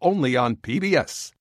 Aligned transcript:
only 0.00 0.36
on 0.36 0.56
PBS. 0.56 1.32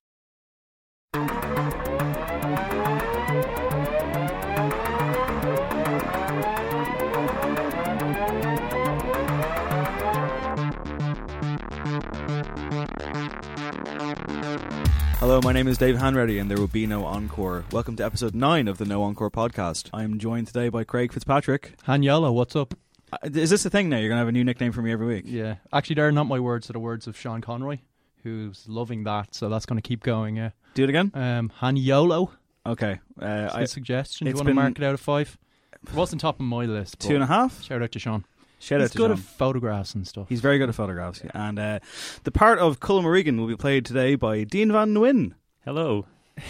Hello, 15.19 15.39
my 15.43 15.51
name 15.51 15.67
is 15.67 15.77
Dave 15.77 15.95
Hanready, 15.97 16.39
and 16.41 16.49
there 16.49 16.57
will 16.57 16.67
be 16.67 16.87
no 16.87 17.05
encore. 17.05 17.63
Welcome 17.71 17.95
to 17.97 18.05
episode 18.05 18.33
9 18.33 18.67
of 18.67 18.77
the 18.79 18.85
No 18.85 19.03
Encore 19.03 19.29
podcast. 19.29 19.89
I 19.93 20.03
am 20.03 20.17
joined 20.17 20.47
today 20.47 20.69
by 20.69 20.83
Craig 20.83 21.11
Fitzpatrick. 21.13 21.75
Hanyala, 21.85 22.33
what's 22.33 22.55
up? 22.55 22.73
Uh, 23.11 23.17
Is 23.23 23.49
this 23.51 23.65
a 23.65 23.69
thing 23.69 23.89
now? 23.89 23.97
You're 23.97 24.09
going 24.09 24.15
to 24.15 24.21
have 24.21 24.27
a 24.27 24.31
new 24.31 24.43
nickname 24.43 24.71
for 24.71 24.81
me 24.81 24.91
every 24.91 25.05
week? 25.05 25.25
Yeah, 25.27 25.55
actually, 25.71 25.95
they're 25.95 26.11
not 26.11 26.25
my 26.27 26.39
words; 26.39 26.67
they're 26.67 26.73
the 26.73 26.79
words 26.79 27.05
of 27.05 27.17
Sean 27.17 27.41
Conroy, 27.41 27.79
who's 28.23 28.65
loving 28.67 29.03
that. 29.05 29.33
So 29.35 29.49
that's 29.49 29.65
going 29.65 29.81
to 29.81 29.87
keep 29.87 30.03
going. 30.03 30.35
Yeah. 30.37 30.51
Do 30.73 30.83
it 30.83 30.89
again? 30.89 31.11
Um, 31.13 31.51
Hanyolo. 31.61 32.31
Okay. 32.65 32.99
Uh, 33.21 33.25
I, 33.53 33.61
I, 33.61 33.65
suggestion. 33.65 34.25
Do 34.25 34.29
you 34.29 34.35
want 34.35 34.45
to 34.45 34.49
been- 34.49 34.55
mark 34.55 34.77
it 34.79 34.83
out 34.83 34.93
of 34.93 34.99
five? 34.99 35.37
It 35.83 35.93
wasn't 35.93 36.21
top 36.21 36.35
of 36.39 36.45
my 36.45 36.65
list. 36.65 36.99
two 36.99 37.15
and 37.15 37.23
a 37.23 37.27
half? 37.27 37.63
Shout 37.63 37.81
out 37.81 37.91
to 37.93 37.99
Sean. 37.99 38.25
Shout 38.59 38.81
He's 38.81 38.89
out 38.89 38.91
to 38.91 38.97
good 38.97 39.03
Sean. 39.11 39.11
at 39.11 39.19
photographs 39.19 39.95
and 39.95 40.05
stuff. 40.05 40.27
He's 40.27 40.41
very 40.41 40.57
good 40.57 40.67
at 40.67 40.75
photographs. 40.75 41.21
And 41.33 41.57
uh, 41.57 41.79
the 42.25 42.31
part 42.31 42.59
of 42.59 42.81
Cullum 42.81 43.05
O'Regan 43.05 43.39
will 43.39 43.47
be 43.47 43.55
played 43.55 43.85
today 43.85 44.15
by 44.15 44.43
Dean 44.43 44.71
Van 44.71 44.93
Nguyen. 44.93 45.33
Hello. 45.65 46.05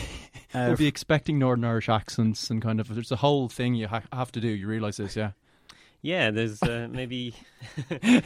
Uh, 0.51 0.65
We'll 0.69 0.77
be 0.77 0.87
expecting 0.87 1.37
Northern 1.37 1.63
Irish 1.63 1.89
accents 1.89 2.49
and 2.49 2.59
kind 2.59 2.79
of. 2.79 2.91
There's 2.91 3.11
a 3.11 3.17
whole 3.17 3.49
thing 3.49 3.75
you 3.75 3.87
ha- 3.87 4.01
have 4.11 4.31
to 4.31 4.41
do. 4.41 4.47
You 4.47 4.65
realise 4.65 4.97
this, 4.97 5.15
yeah? 5.15 5.33
Yeah, 6.01 6.31
there's 6.31 6.63
uh, 6.63 6.87
maybe 6.89 7.35
yeah, 7.91 8.21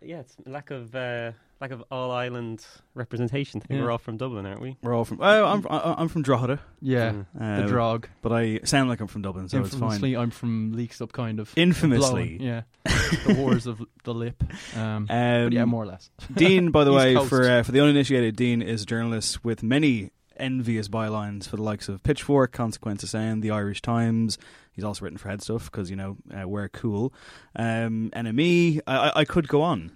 it's 0.00 0.34
lack 0.44 0.72
of 0.72 0.92
lack 1.62 1.70
of 1.70 1.82
all 1.92 2.10
island 2.10 2.66
representation. 2.94 3.62
I 3.62 3.66
think 3.66 3.78
Yeah. 3.78 3.84
we're 3.84 3.92
all 3.92 3.98
from 3.98 4.16
Dublin, 4.16 4.44
aren't 4.46 4.60
we? 4.60 4.76
we're 4.82 4.94
all 4.94 5.04
from. 5.04 5.18
Oh, 5.22 5.44
I'm, 5.46 5.64
I- 5.70 5.94
I'm 5.96 6.08
from 6.08 6.22
Drogheda. 6.22 6.58
Yeah. 6.80 7.12
Mm. 7.12 7.26
Uh, 7.40 7.60
the 7.62 7.68
drog. 7.68 8.08
But 8.20 8.32
I 8.32 8.58
sound 8.64 8.88
like 8.88 9.00
I'm 9.00 9.06
from 9.06 9.22
Dublin, 9.22 9.48
so 9.48 9.60
it's 9.60 9.70
fine. 9.70 9.82
Infamously, 9.84 10.16
I'm 10.16 10.30
from 10.30 10.74
Leixlip, 10.74 11.12
kind 11.12 11.38
of. 11.38 11.52
Infamously. 11.56 12.36
Blowing, 12.38 12.40
yeah. 12.42 12.62
the 13.26 13.34
wars 13.38 13.66
of 13.68 13.80
the 14.02 14.12
lip. 14.12 14.42
Um, 14.76 15.06
but 15.06 15.52
yeah, 15.52 15.62
Um, 15.62 15.68
more 15.68 15.84
or 15.84 15.86
less. 15.86 16.10
Dean, 16.34 16.70
by 16.72 16.82
the 16.84 16.90
East 16.90 16.98
way, 16.98 17.14
Coast. 17.14 17.28
for 17.28 17.48
uh, 17.48 17.62
for 17.62 17.70
the 17.72 17.80
uninitiated, 17.80 18.34
Dean 18.36 18.60
is 18.60 18.82
a 18.82 18.86
journalist 18.86 19.44
with 19.44 19.62
many 19.62 20.10
envious 20.36 20.88
bylines 20.88 21.48
for 21.48 21.56
the 21.56 21.62
likes 21.62 21.88
of 21.88 22.02
Pitchfork, 22.02 22.50
Consequence 22.52 23.04
of 23.04 23.10
Sound, 23.10 23.42
the 23.44 23.50
Irish 23.52 23.80
Times. 23.82 24.36
He's 24.72 24.82
also 24.82 25.04
written 25.04 25.18
for 25.18 25.28
Head 25.28 25.42
Stuff 25.42 25.70
because 25.70 25.90
you 25.90 25.96
know 25.96 26.16
uh, 26.36 26.48
we're 26.48 26.68
cool. 26.68 27.12
Um, 27.54 28.10
NME. 28.16 28.80
I, 28.86 28.96
I, 28.96 29.12
I 29.20 29.24
could 29.24 29.46
go 29.46 29.62
on, 29.62 29.92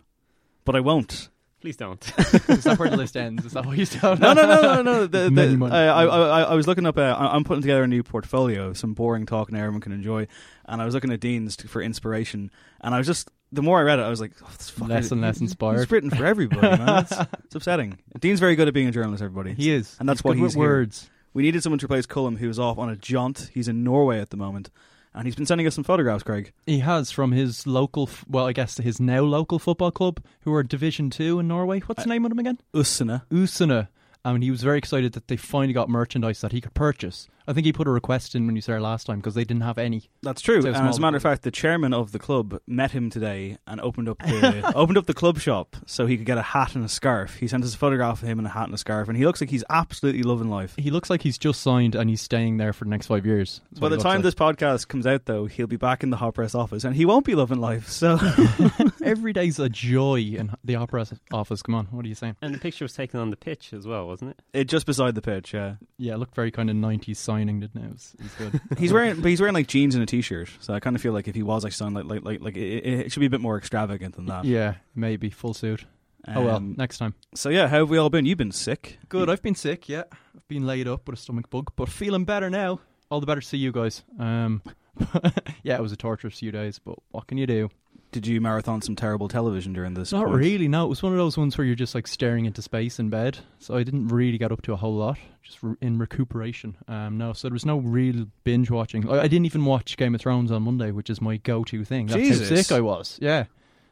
but 0.64 0.76
I 0.76 0.80
won't. 0.80 1.28
Please 1.60 1.76
don't. 1.76 2.02
Is 2.48 2.64
that 2.64 2.78
where 2.78 2.90
the 2.90 2.96
list 2.96 3.16
ends? 3.16 3.44
Is 3.44 3.52
that 3.52 3.64
what 3.64 3.76
he's 3.76 3.90
doing? 3.90 4.18
No, 4.18 4.34
no, 4.34 4.46
no, 4.46 4.60
no, 4.60 4.82
no. 4.82 5.06
The, 5.06 5.30
the. 5.30 5.68
I, 5.72 6.04
I, 6.04 6.42
I, 6.42 6.54
was 6.54 6.66
looking 6.66 6.86
up. 6.86 6.98
Uh, 6.98 7.16
I'm 7.18 7.44
putting 7.44 7.62
together 7.62 7.82
a 7.82 7.88
new 7.88 8.02
portfolio, 8.02 8.72
some 8.72 8.92
boring 8.92 9.24
talk 9.26 9.50
now 9.50 9.60
everyone 9.60 9.80
can 9.80 9.92
enjoy. 9.92 10.26
And 10.66 10.82
I 10.82 10.84
was 10.84 10.94
looking 10.94 11.10
at 11.12 11.20
Dean's 11.20 11.56
to, 11.58 11.68
for 11.68 11.80
inspiration, 11.80 12.50
and 12.82 12.94
I 12.94 12.98
was 12.98 13.06
just 13.06 13.30
the 13.52 13.62
more 13.62 13.78
I 13.78 13.82
read 13.82 13.98
it, 13.98 14.02
I 14.02 14.08
was 14.08 14.20
like, 14.20 14.32
oh, 14.42 14.50
this 14.58 14.70
fucker, 14.70 14.88
Less 14.88 15.10
and 15.12 15.20
less 15.20 15.40
inspired. 15.40 15.78
He's 15.78 15.90
written 15.90 16.10
for 16.10 16.26
everybody, 16.26 16.62
man. 16.62 17.04
It's, 17.04 17.12
it's 17.44 17.54
upsetting. 17.54 17.98
Dean's 18.18 18.40
very 18.40 18.56
good 18.56 18.68
at 18.68 18.74
being 18.74 18.88
a 18.88 18.92
journalist, 18.92 19.22
everybody. 19.22 19.54
He 19.54 19.70
is. 19.70 19.96
And 19.98 20.08
that's 20.08 20.20
he's 20.20 20.24
why 20.24 20.34
he's 20.36 20.54
here. 20.54 20.62
words. 20.62 21.10
We 21.32 21.42
needed 21.42 21.62
someone 21.62 21.78
to 21.80 21.86
replace 21.86 22.06
Cullum, 22.06 22.36
who's 22.36 22.58
off 22.58 22.78
on 22.78 22.88
a 22.88 22.96
jaunt. 22.96 23.50
He's 23.52 23.68
in 23.68 23.84
Norway 23.84 24.20
at 24.20 24.30
the 24.30 24.36
moment, 24.36 24.70
and 25.16 25.26
he's 25.26 25.34
been 25.34 25.46
sending 25.46 25.66
us 25.66 25.74
some 25.74 25.84
photographs, 25.84 26.22
Craig. 26.22 26.52
He 26.66 26.80
has 26.80 27.10
from 27.10 27.32
his 27.32 27.66
local, 27.66 28.04
f- 28.04 28.24
well, 28.28 28.46
I 28.46 28.52
guess 28.52 28.76
his 28.76 29.00
now 29.00 29.22
local 29.22 29.58
football 29.58 29.90
club, 29.90 30.22
who 30.42 30.52
are 30.54 30.62
Division 30.62 31.10
Two 31.10 31.40
in 31.40 31.48
Norway. 31.48 31.80
What's 31.80 32.04
the 32.04 32.10
uh, 32.10 32.12
name 32.12 32.24
of 32.24 32.30
them 32.30 32.38
again? 32.38 32.58
Usana. 32.74 33.22
Usana. 33.30 33.88
mean, 34.24 34.42
he 34.42 34.50
was 34.50 34.62
very 34.62 34.78
excited 34.78 35.14
that 35.14 35.28
they 35.28 35.36
finally 35.36 35.72
got 35.72 35.88
merchandise 35.88 36.42
that 36.42 36.52
he 36.52 36.60
could 36.60 36.74
purchase. 36.74 37.28
I 37.48 37.52
think 37.52 37.66
he 37.66 37.72
put 37.72 37.86
a 37.86 37.90
request 37.90 38.34
in 38.34 38.46
when 38.46 38.56
you 38.56 38.58
was 38.58 38.66
there 38.66 38.80
last 38.80 39.06
time 39.06 39.18
because 39.18 39.34
they 39.34 39.44
didn't 39.44 39.62
have 39.62 39.78
any. 39.78 40.04
That's 40.22 40.40
true. 40.40 40.62
So 40.62 40.68
and 40.68 40.88
as 40.88 40.98
a 40.98 41.00
matter 41.00 41.16
of 41.16 41.22
fact, 41.22 41.42
the 41.42 41.50
chairman 41.50 41.92
of 41.94 42.12
the 42.12 42.18
club 42.18 42.60
met 42.66 42.90
him 42.90 43.10
today 43.10 43.58
and 43.66 43.80
opened 43.80 44.08
up 44.08 44.18
the 44.18 44.72
opened 44.74 44.98
up 44.98 45.06
the 45.06 45.14
club 45.14 45.38
shop 45.38 45.76
so 45.86 46.06
he 46.06 46.16
could 46.16 46.26
get 46.26 46.38
a 46.38 46.42
hat 46.42 46.74
and 46.74 46.84
a 46.84 46.88
scarf. 46.88 47.36
He 47.36 47.46
sent 47.48 47.64
us 47.64 47.74
a 47.74 47.78
photograph 47.78 48.22
of 48.22 48.28
him 48.28 48.38
in 48.38 48.46
a 48.46 48.50
hat 48.50 48.64
and 48.64 48.74
a 48.74 48.78
scarf, 48.78 49.08
and 49.08 49.16
he 49.16 49.24
looks 49.24 49.40
like 49.40 49.50
he's 49.50 49.64
absolutely 49.70 50.22
loving 50.22 50.48
life. 50.50 50.74
He 50.78 50.90
looks 50.90 51.10
like 51.10 51.22
he's 51.22 51.38
just 51.38 51.60
signed 51.62 51.94
and 51.94 52.10
he's 52.10 52.20
staying 52.20 52.56
there 52.56 52.72
for 52.72 52.84
the 52.84 52.90
next 52.90 53.06
five 53.06 53.24
years. 53.26 53.60
By 53.78 53.88
the 53.88 53.96
time 53.96 54.22
looks 54.22 54.24
this 54.24 54.34
podcast 54.34 54.88
comes 54.88 55.06
out, 55.06 55.26
though, 55.26 55.46
he'll 55.46 55.66
be 55.66 55.76
back 55.76 56.02
in 56.02 56.10
the 56.10 56.16
hot 56.16 56.34
press 56.34 56.54
office, 56.54 56.84
and 56.84 56.94
he 56.96 57.04
won't 57.04 57.24
be 57.24 57.34
loving 57.34 57.60
life. 57.60 57.88
So 57.88 58.18
every 59.04 59.32
day's 59.32 59.58
a 59.58 59.68
joy 59.68 60.20
in 60.20 60.52
the 60.64 60.76
opera 60.76 61.06
office. 61.32 61.62
Come 61.62 61.74
on, 61.74 61.86
what 61.86 62.04
are 62.04 62.08
you 62.08 62.14
saying? 62.14 62.36
and 62.42 62.54
the 62.54 62.58
picture 62.58 62.84
was 62.84 62.92
taken 62.92 63.20
on 63.20 63.30
the 63.30 63.36
pitch 63.36 63.72
as 63.72 63.86
well, 63.86 64.06
wasn't 64.06 64.30
it? 64.30 64.42
it 64.52 64.64
just 64.64 64.86
beside 64.86 65.14
the 65.14 65.22
pitch. 65.22 65.54
Yeah, 65.54 65.76
Yeah, 65.98 66.14
it 66.14 66.18
looked 66.18 66.34
very 66.34 66.50
kind 66.50 66.70
of 66.70 66.76
'90s 66.76 67.16
signing, 67.36 67.60
didn't 67.60 67.82
it? 67.82 67.86
It 67.86 67.92
was, 67.92 68.16
it 68.18 68.22
was 68.22 68.32
good. 68.34 68.60
he's 68.78 68.92
wearing, 68.92 69.20
but 69.20 69.28
he's 69.28 69.40
wearing 69.40 69.54
like 69.54 69.66
jeans 69.66 69.94
and 69.94 70.02
a 70.02 70.06
t-shirt. 70.06 70.48
So 70.60 70.74
I 70.74 70.80
kind 70.80 70.96
of 70.96 71.02
feel 71.02 71.12
like 71.12 71.28
if 71.28 71.34
he 71.34 71.42
was 71.42 71.64
like 71.64 71.72
sound 71.72 71.94
like 71.94 72.04
like 72.06 72.24
like 72.24 72.40
like 72.40 72.56
it, 72.56 72.86
it 72.86 73.12
should 73.12 73.20
be 73.20 73.26
a 73.26 73.30
bit 73.30 73.40
more 73.40 73.56
extravagant 73.58 74.16
than 74.16 74.26
that. 74.26 74.44
yeah, 74.44 74.74
maybe 74.94 75.30
full 75.30 75.54
suit. 75.54 75.84
oh 76.28 76.40
well, 76.42 76.56
Um, 76.56 76.74
next 76.76 76.98
time. 76.98 77.14
So 77.34 77.48
yeah, 77.50 77.68
how 77.68 77.78
have 77.78 77.90
we 77.90 77.98
all 77.98 78.10
been? 78.10 78.26
You've 78.26 78.38
been 78.38 78.52
sick. 78.52 78.98
Good. 79.08 79.28
I've 79.30 79.42
been 79.42 79.54
sick. 79.54 79.88
Yeah, 79.88 80.04
I've 80.34 80.48
been 80.48 80.66
laid 80.66 80.88
up 80.88 81.06
with 81.08 81.18
a 81.18 81.22
stomach 81.22 81.50
bug, 81.50 81.72
but 81.76 81.88
feeling 81.88 82.24
better 82.24 82.48
now. 82.50 82.80
All 83.10 83.20
the 83.20 83.26
better 83.26 83.40
to 83.40 83.46
see 83.46 83.58
you 83.58 83.70
guys. 83.72 84.02
Um, 84.18 84.62
yeah, 85.62 85.76
it 85.76 85.82
was 85.82 85.92
a 85.92 85.96
torturous 85.96 86.38
few 86.38 86.50
days, 86.50 86.78
but 86.78 86.96
what 87.10 87.26
can 87.26 87.38
you 87.38 87.46
do? 87.46 87.68
Did 88.12 88.26
you 88.26 88.40
marathon 88.40 88.80
some 88.82 88.96
terrible 88.96 89.28
television 89.28 89.72
during 89.72 89.94
this? 89.94 90.12
Not 90.12 90.26
quiz? 90.26 90.38
really. 90.38 90.68
No, 90.68 90.84
it 90.86 90.88
was 90.88 91.02
one 91.02 91.12
of 91.12 91.18
those 91.18 91.36
ones 91.36 91.58
where 91.58 91.66
you're 91.66 91.74
just 91.76 91.94
like 91.94 92.06
staring 92.06 92.44
into 92.46 92.62
space 92.62 92.98
in 92.98 93.10
bed. 93.10 93.38
So 93.58 93.76
I 93.76 93.82
didn't 93.82 94.08
really 94.08 94.38
get 94.38 94.52
up 94.52 94.62
to 94.62 94.72
a 94.72 94.76
whole 94.76 94.94
lot, 94.94 95.18
just 95.42 95.62
re- 95.62 95.76
in 95.80 95.98
recuperation. 95.98 96.76
Um, 96.88 97.18
no, 97.18 97.32
so 97.32 97.48
there 97.48 97.52
was 97.54 97.66
no 97.66 97.78
real 97.78 98.26
binge 98.44 98.70
watching. 98.70 99.08
I, 99.10 99.20
I 99.20 99.28
didn't 99.28 99.46
even 99.46 99.64
watch 99.64 99.96
Game 99.96 100.14
of 100.14 100.20
Thrones 100.20 100.50
on 100.50 100.62
Monday, 100.62 100.90
which 100.92 101.10
is 101.10 101.20
my 101.20 101.36
go-to 101.38 101.84
thing. 101.84 102.06
That's 102.06 102.20
Jesus. 102.20 102.48
how 102.48 102.56
sick 102.56 102.72
I 102.72 102.80
was. 102.80 103.18
Yeah, 103.20 103.44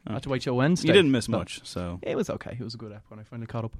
Oh. 0.07 0.11
I 0.11 0.13
had 0.13 0.23
to 0.23 0.29
wait 0.29 0.43
till 0.43 0.55
Wednesday. 0.55 0.87
You 0.89 0.93
didn't 0.93 1.11
miss 1.11 1.27
much, 1.27 1.61
so. 1.63 1.97
It 2.03 2.15
was 2.15 2.29
okay. 2.29 2.55
It 2.59 2.63
was 2.63 2.75
a 2.75 2.77
good 2.77 2.91
app 2.91 3.05
when 3.07 3.19
I 3.19 3.23
finally 3.23 3.47
caught 3.47 3.65
up. 3.65 3.75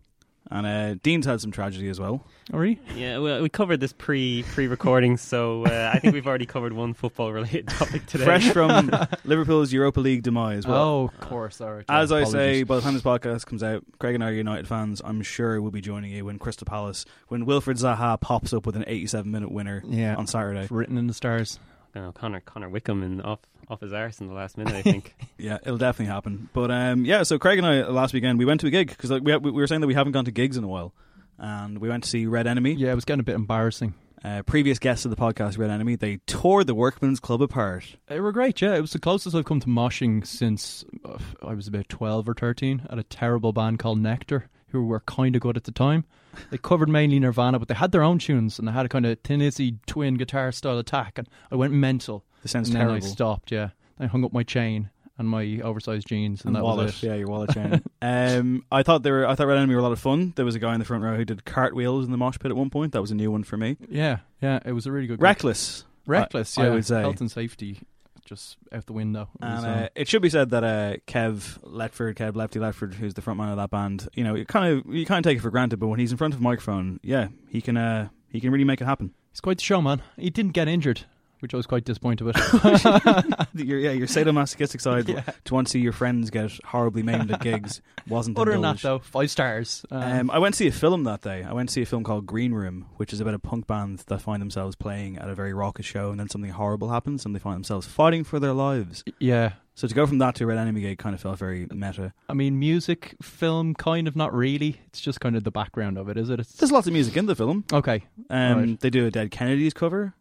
And 0.51 0.67
uh, 0.67 0.93
Dean's 1.01 1.25
had 1.25 1.41
some 1.41 1.51
tragedy 1.51 1.89
as 1.89 1.99
well. 1.99 2.25
Oh, 2.53 2.59
really? 2.59 2.79
Yeah, 2.95 3.17
well, 3.17 3.41
we 3.41 3.49
covered 3.49 3.79
this 3.79 3.93
pre 3.93 4.43
pre 4.43 4.67
recording, 4.67 5.17
so 5.17 5.65
uh, 5.65 5.91
I 5.93 5.99
think 5.99 6.13
we've 6.13 6.27
already 6.27 6.45
covered 6.45 6.73
one 6.73 6.93
football 6.93 7.33
related 7.33 7.67
topic 7.67 8.05
today. 8.05 8.25
Fresh 8.25 8.51
from 8.51 8.91
Liverpool's 9.25 9.73
Europa 9.73 9.99
League 9.99 10.21
demise. 10.21 10.59
As 10.59 10.67
well, 10.67 10.83
oh, 10.83 11.03
of 11.05 11.19
course. 11.19 11.61
All 11.61 11.73
right. 11.73 11.85
As 11.89 12.11
I 12.11 12.23
say, 12.25 12.63
by 12.63 12.75
the 12.75 12.81
time 12.81 12.93
this 12.93 13.01
podcast 13.01 13.47
comes 13.47 13.63
out, 13.63 13.83
Craig 13.97 14.13
and 14.13 14.23
I 14.23 14.29
are 14.29 14.33
United 14.33 14.67
fans. 14.67 15.01
I'm 15.03 15.23
sure 15.23 15.59
we'll 15.59 15.71
be 15.71 15.81
joining 15.81 16.11
you 16.11 16.25
when 16.25 16.37
Crystal 16.37 16.65
Palace, 16.65 17.05
when 17.27 17.45
Wilfried 17.45 17.79
Zaha 17.79 18.19
pops 18.21 18.53
up 18.53 18.67
with 18.67 18.75
an 18.75 18.83
87 18.85 19.29
minute 19.29 19.51
winner 19.51 19.83
yeah, 19.87 20.15
on 20.15 20.27
Saturday. 20.27 20.67
written 20.69 20.97
in 20.97 21.07
the 21.07 21.13
stars. 21.13 21.59
You 21.95 22.01
know, 22.01 22.11
Connor 22.11 22.41
Connor 22.41 22.69
Wickham 22.69 23.03
and 23.03 23.21
off 23.21 23.39
off 23.69 23.81
his 23.81 23.93
arse 23.93 24.19
in 24.19 24.27
the 24.27 24.33
last 24.33 24.57
minute, 24.57 24.75
I 24.75 24.81
think. 24.81 25.15
Yeah, 25.37 25.57
it'll 25.61 25.77
definitely 25.77 26.13
happen. 26.13 26.49
But 26.53 26.71
um, 26.71 27.03
yeah, 27.03 27.23
so 27.23 27.37
Craig 27.37 27.57
and 27.57 27.67
I 27.67 27.87
last 27.87 28.13
weekend 28.13 28.39
we 28.39 28.45
went 28.45 28.61
to 28.61 28.67
a 28.67 28.69
gig 28.69 28.87
because 28.87 29.11
like, 29.11 29.23
we 29.23 29.35
we 29.37 29.51
were 29.51 29.67
saying 29.67 29.81
that 29.81 29.87
we 29.87 29.93
haven't 29.93 30.13
gone 30.13 30.25
to 30.25 30.31
gigs 30.31 30.55
in 30.55 30.63
a 30.63 30.67
while, 30.67 30.93
and 31.37 31.79
we 31.79 31.89
went 31.89 32.03
to 32.05 32.09
see 32.09 32.25
Red 32.25 32.47
Enemy. 32.47 32.73
Yeah, 32.73 32.91
it 32.91 32.95
was 32.95 33.05
getting 33.05 33.19
a 33.19 33.23
bit 33.23 33.35
embarrassing. 33.35 33.93
Uh, 34.23 34.41
previous 34.41 34.79
guests 34.79 35.05
of 35.05 35.11
the 35.11 35.17
podcast, 35.17 35.57
Red 35.59 35.69
Enemy, 35.69 35.97
they 35.97 36.17
tore 36.25 36.63
the 36.63 36.73
Workman's 36.73 37.19
Club 37.19 37.43
apart. 37.43 37.97
They 38.07 38.19
were 38.19 38.31
great, 38.31 38.59
yeah. 38.59 38.73
It 38.73 38.81
was 38.81 38.91
the 38.91 38.97
closest 38.97 39.35
I've 39.35 39.45
come 39.45 39.59
to 39.59 39.67
moshing 39.67 40.25
since 40.25 40.83
uh, 41.03 41.19
I 41.43 41.53
was 41.53 41.67
about 41.67 41.89
12 41.89 42.29
or 42.29 42.33
13 42.33 42.87
at 42.89 42.97
a 42.97 43.03
terrible 43.03 43.53
band 43.53 43.77
called 43.77 43.99
Nectar, 43.99 44.49
who 44.81 44.87
were 44.87 44.99
kind 45.01 45.35
of 45.35 45.41
good 45.41 45.57
at 45.57 45.63
the 45.63 45.71
time. 45.71 46.05
They 46.51 46.57
covered 46.57 46.89
mainly 46.89 47.19
Nirvana, 47.19 47.59
but 47.59 47.67
they 47.67 47.73
had 47.75 47.91
their 47.91 48.03
own 48.03 48.19
tunes 48.19 48.59
and 48.59 48.67
they 48.67 48.71
had 48.71 48.85
a 48.85 48.89
kind 48.89 49.05
of 49.05 49.21
Tennessee 49.23 49.77
twin 49.87 50.15
guitar 50.15 50.51
style 50.51 50.77
attack. 50.77 51.17
And 51.17 51.27
I 51.51 51.55
went 51.55 51.73
mental. 51.73 52.25
This 52.41 52.51
sounds 52.51 52.69
and 52.69 52.75
terrible. 52.75 52.95
then 52.95 53.03
I 53.03 53.07
stopped, 53.07 53.51
yeah. 53.51 53.69
I 53.99 54.07
hung 54.07 54.25
up 54.25 54.33
my 54.33 54.43
chain 54.43 54.89
and 55.17 55.29
my 55.29 55.61
oversized 55.63 56.07
jeans, 56.07 56.41
and, 56.41 56.49
and 56.49 56.55
that 56.57 56.63
wallet, 56.63 56.87
was 56.87 57.03
it. 57.03 57.07
yeah, 57.07 57.15
your 57.15 57.27
wallet 57.27 57.51
chain. 57.51 57.81
um, 58.01 58.65
I 58.71 58.83
thought 58.83 59.03
they 59.03 59.11
were. 59.11 59.25
I 59.25 59.35
thought 59.35 59.47
Red 59.47 59.57
Enemy 59.57 59.73
were 59.73 59.79
a 59.79 59.83
lot 59.83 59.93
of 59.93 59.99
fun. 59.99 60.33
There 60.35 60.43
was 60.43 60.55
a 60.55 60.59
guy 60.59 60.73
in 60.73 60.79
the 60.79 60.85
front 60.85 61.03
row 61.03 61.15
who 61.15 61.23
did 61.23 61.45
cartwheels 61.45 62.03
in 62.05 62.11
the 62.11 62.17
mosh 62.17 62.37
pit 62.37 62.51
at 62.51 62.57
one 62.57 62.69
point. 62.69 62.91
That 62.91 62.99
was 63.01 63.11
a 63.11 63.15
new 63.15 63.31
one 63.31 63.43
for 63.45 63.55
me. 63.55 63.77
Yeah, 63.87 64.17
yeah. 64.41 64.59
It 64.65 64.73
was 64.73 64.85
a 64.85 64.91
really 64.91 65.07
good. 65.07 65.21
Reckless, 65.21 65.85
Reckless, 66.05 66.57
I- 66.57 66.63
yeah. 66.63 66.69
I 66.69 66.73
would 66.73 66.85
say. 66.85 66.99
Health 66.99 67.21
and 67.21 67.31
safety 67.31 67.79
just 68.25 68.57
out 68.71 68.85
the 68.85 68.93
window. 68.93 69.29
It 69.41 69.45
And 69.45 69.65
uh, 69.65 69.89
it 69.95 70.07
should 70.07 70.21
be 70.21 70.29
said 70.29 70.49
that 70.49 70.63
uh, 70.63 70.97
Kev 71.07 71.59
Letford, 71.63 72.15
Kev 72.15 72.35
Lefty 72.35 72.59
Letford, 72.59 72.95
who's 72.95 73.13
the 73.13 73.21
frontman 73.21 73.51
of 73.51 73.57
that 73.57 73.69
band, 73.69 74.09
you 74.13 74.23
know, 74.23 74.35
you 74.35 74.45
kind 74.45 74.73
of 74.79 74.93
you 74.93 75.05
kind 75.05 75.25
of 75.25 75.29
take 75.29 75.37
it 75.37 75.41
for 75.41 75.51
granted, 75.51 75.77
but 75.77 75.87
when 75.87 75.99
he's 75.99 76.11
in 76.11 76.17
front 76.17 76.33
of 76.33 76.39
a 76.39 76.43
microphone, 76.43 76.99
yeah, 77.03 77.29
he 77.47 77.61
can 77.61 77.77
uh, 77.77 78.09
he 78.29 78.41
can 78.41 78.51
really 78.51 78.65
make 78.65 78.81
it 78.81 78.85
happen. 78.85 79.13
he's 79.31 79.41
quite 79.41 79.57
the 79.57 79.63
showman. 79.63 80.01
He 80.17 80.29
didn't 80.29 80.51
get 80.53 80.67
injured, 80.67 81.05
which 81.39 81.53
I 81.53 81.57
was 81.57 81.65
quite 81.67 81.83
disappointed 81.85 82.23
with. 82.23 82.35
your, 83.53 83.79
yeah, 83.79 83.91
your 83.91 84.07
sadomasochistic 84.07 84.81
side 84.81 85.07
Yeah. 85.09 85.21
to 85.45 85.53
want 85.53 85.67
to 85.67 85.71
see 85.71 85.79
your 85.79 85.91
friends 85.93 86.29
get 86.29 86.51
horribly 86.65 87.03
maimed 87.03 87.31
at 87.31 87.41
gigs 87.41 87.81
wasn't. 88.07 88.37
Other 88.37 88.51
than 88.51 88.61
that, 88.61 88.79
though, 88.81 88.99
five 88.99 89.29
stars. 89.31 89.85
Um, 89.91 90.15
Um, 90.25 90.31
I 90.31 90.39
went 90.39 90.53
to 90.55 90.57
see 90.59 90.67
a 90.67 90.71
film 90.71 91.03
that 91.03 91.21
day. 91.21 91.43
I 91.43 91.53
went 91.53 91.69
to 91.69 91.73
see 91.73 91.81
a 91.81 91.85
film 91.85 92.03
called 92.03 92.25
Green 92.25 92.53
Room, 92.53 92.85
which 92.97 93.11
is 93.13 93.19
about 93.19 93.33
a 93.33 93.39
punk 93.39 93.67
band 93.67 93.99
that 94.07 94.21
find 94.21 94.41
themselves 94.41 94.75
playing 94.75 95.17
at 95.17 95.29
a 95.29 95.35
very 95.35 95.53
raucous 95.53 95.85
show, 95.85 96.11
and 96.11 96.19
then 96.19 96.29
something 96.29 96.51
horrible 96.51 96.89
happens, 96.89 97.25
and 97.25 97.35
they 97.35 97.39
find 97.39 97.55
themselves 97.55 97.85
fighting 97.87 98.23
for 98.23 98.39
their 98.39 98.53
lives. 98.53 99.03
yeah, 99.19 99.53
So 99.75 99.87
to 99.87 99.93
go 99.93 100.07
from 100.07 100.19
that 100.19 100.35
to 100.35 100.45
Red 100.45 100.57
Enemy 100.57 100.81
Gate 100.81 100.97
kind 100.99 101.13
of 101.13 101.21
felt 101.21 101.37
very 101.37 101.67
meta. 101.71 102.13
I 102.29 102.33
mean, 102.33 102.57
music, 102.59 103.15
film, 103.21 103.73
kind 103.73 104.07
of 104.07 104.15
not 104.15 104.33
really. 104.33 104.79
It's 104.87 105.01
just 105.01 105.19
kind 105.19 105.35
of 105.35 105.43
the 105.43 105.51
background 105.51 105.97
of 105.97 106.07
it, 106.09 106.17
is 106.17 106.29
it? 106.29 106.39
It's 106.39 106.53
There's 106.53 106.71
lots 106.71 106.87
of 106.87 106.93
music 106.93 107.17
in 107.17 107.25
the 107.25 107.35
film. 107.35 107.65
okay. 107.73 108.03
Um, 108.29 108.59
Right. 108.59 108.79
They 108.79 108.89
do 108.89 109.05
a 109.05 109.11
Dead 109.11 109.31
Kennedys 109.31 109.73
cover. 109.73 110.13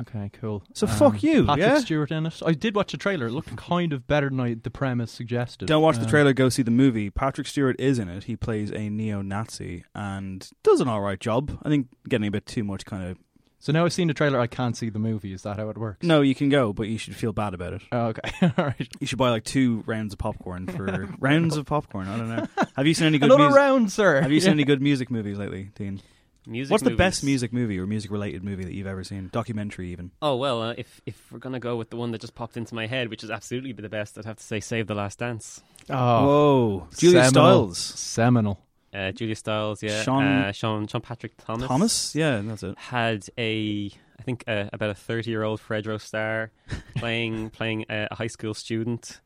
Okay, 0.00 0.30
cool. 0.40 0.62
So 0.74 0.86
Um, 0.86 0.92
fuck 0.94 1.22
you, 1.22 1.44
Patrick 1.46 1.66
yeah? 1.66 1.78
Stewart 1.80 2.10
in 2.12 2.26
it. 2.26 2.40
I 2.46 2.52
did 2.52 2.74
watch 2.76 2.92
the 2.92 2.98
trailer. 2.98 3.26
It 3.26 3.32
looked 3.32 3.56
kind 3.56 3.92
of 3.92 4.06
better 4.06 4.28
than 4.30 4.38
I, 4.40 4.54
the 4.54 4.70
premise 4.70 5.10
suggested. 5.10 5.66
Don't 5.66 5.82
watch 5.82 5.96
the 5.96 6.02
Um, 6.04 6.08
trailer. 6.10 6.32
Go 6.32 6.48
see 6.48 6.62
the 6.62 6.70
movie. 6.70 7.10
Patrick 7.10 7.46
Stewart 7.46 7.74
is 7.80 7.98
in 7.98 8.08
it. 8.08 8.24
He 8.24 8.36
plays 8.36 8.70
a 8.70 8.88
neo-Nazi 8.88 9.84
and 9.94 10.48
does 10.62 10.80
an 10.80 10.88
all 10.88 11.00
right 11.00 11.18
job. 11.18 11.58
I 11.64 11.68
think 11.68 11.88
getting 12.08 12.28
a 12.28 12.30
bit 12.30 12.46
too 12.46 12.62
much 12.64 12.84
kind 12.86 13.02
of. 13.04 13.18
So 13.60 13.72
now 13.72 13.84
I've 13.84 13.92
seen 13.92 14.06
the 14.06 14.14
trailer. 14.14 14.38
I 14.38 14.46
can't 14.46 14.76
see 14.76 14.88
the 14.88 15.00
movie. 15.00 15.32
Is 15.32 15.42
that 15.42 15.56
how 15.56 15.68
it 15.68 15.76
works? 15.76 16.06
No, 16.06 16.20
you 16.20 16.32
can 16.36 16.48
go, 16.48 16.72
but 16.72 16.86
you 16.86 16.96
should 16.96 17.16
feel 17.16 17.32
bad 17.32 17.54
about 17.54 17.72
it. 17.72 17.82
Oh, 17.90 18.06
okay. 18.14 18.30
All 18.56 18.66
right. 18.66 18.88
You 19.00 19.06
should 19.08 19.18
buy 19.18 19.30
like 19.30 19.42
two 19.42 19.82
rounds 19.84 20.12
of 20.12 20.20
popcorn 20.20 20.68
for 20.68 21.08
rounds 21.18 21.56
of 21.56 21.66
popcorn. 21.66 22.06
I 22.06 22.16
don't 22.18 22.28
know. 22.28 22.46
Have 22.76 22.86
you 22.86 22.94
seen 22.94 23.08
any 23.08 23.18
good? 23.18 23.24
Another 23.26 23.44
music? 23.46 23.56
round, 23.56 23.90
sir. 23.90 24.20
Have 24.20 24.30
you 24.30 24.38
seen 24.40 24.52
any 24.52 24.62
good 24.62 24.80
music 24.80 25.10
movies 25.10 25.38
lately, 25.38 25.70
Dean? 25.74 26.00
Music 26.48 26.72
What's 26.72 26.82
the 26.82 26.96
best 26.96 27.22
music 27.22 27.52
movie 27.52 27.78
or 27.78 27.86
music 27.86 28.10
related 28.10 28.42
movie 28.42 28.64
that 28.64 28.72
you've 28.72 28.86
ever 28.86 29.04
seen? 29.04 29.28
Documentary, 29.32 29.90
even. 29.92 30.10
Oh 30.22 30.36
well, 30.36 30.62
uh, 30.62 30.74
if 30.78 31.00
if 31.04 31.30
we're 31.30 31.38
gonna 31.38 31.60
go 31.60 31.76
with 31.76 31.90
the 31.90 31.96
one 31.96 32.10
that 32.12 32.20
just 32.22 32.34
popped 32.34 32.56
into 32.56 32.74
my 32.74 32.86
head, 32.86 33.08
which 33.10 33.22
is 33.22 33.30
absolutely 33.30 33.72
the 33.72 33.88
best, 33.88 34.16
I'd 34.18 34.24
have 34.24 34.36
to 34.38 34.42
say 34.42 34.58
Save 34.60 34.86
the 34.86 34.94
Last 34.94 35.18
Dance. 35.18 35.62
Oh, 35.90 36.26
Whoa, 36.26 36.88
Julia 36.96 37.24
seminal. 37.24 37.30
Stiles, 37.74 37.78
Seminal. 37.78 38.58
Uh, 38.94 39.12
Julia 39.12 39.36
Stiles, 39.36 39.82
yeah, 39.82 40.02
Sean- 40.02 40.24
uh, 40.24 40.52
Sean 40.52 40.86
Sean 40.86 41.02
Patrick 41.02 41.36
Thomas. 41.36 41.68
Thomas. 41.68 42.14
Yeah, 42.14 42.40
that's 42.42 42.62
it. 42.62 42.78
had 42.78 43.26
a 43.36 43.90
I 44.18 44.22
think 44.22 44.44
uh, 44.48 44.64
about 44.72 44.88
a 44.90 44.94
thirty 44.94 45.30
year 45.30 45.42
old 45.42 45.60
Fredro 45.60 46.00
Starr 46.00 46.50
playing 46.96 47.50
playing 47.50 47.84
a, 47.90 48.08
a 48.10 48.14
high 48.14 48.26
school 48.26 48.54
student. 48.54 49.20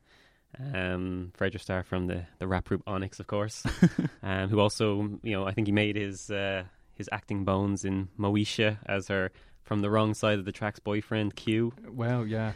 Um, 0.59 1.33
Fredro 1.39 1.61
Starr 1.61 1.83
from 1.83 2.09
the 2.09 2.27
the 2.39 2.47
rap 2.47 2.65
group 2.67 2.83
Onyx, 2.87 3.21
of 3.21 3.27
course, 3.27 3.65
um, 4.23 4.49
who 4.49 4.59
also 4.61 5.19
you 5.23 5.33
know 5.33 5.47
I 5.47 5.53
think 5.53 5.69
he 5.69 5.73
made 5.73 5.97
his 5.97 6.29
uh, 6.31 6.65
his 6.95 7.09
acting 7.13 7.45
bones 7.45 7.85
in 7.85 8.09
Moesha 8.19 8.79
as 8.87 9.09
her 9.09 9.31
from 9.63 9.81
the 9.81 9.91
wrong 9.91 10.15
side 10.15 10.39
of 10.39 10.45
the 10.45 10.53
track's 10.53 10.81
boyfriend 10.81 11.37
Q. 11.37 11.73
Well, 11.89 12.27
yeah. 12.27 12.53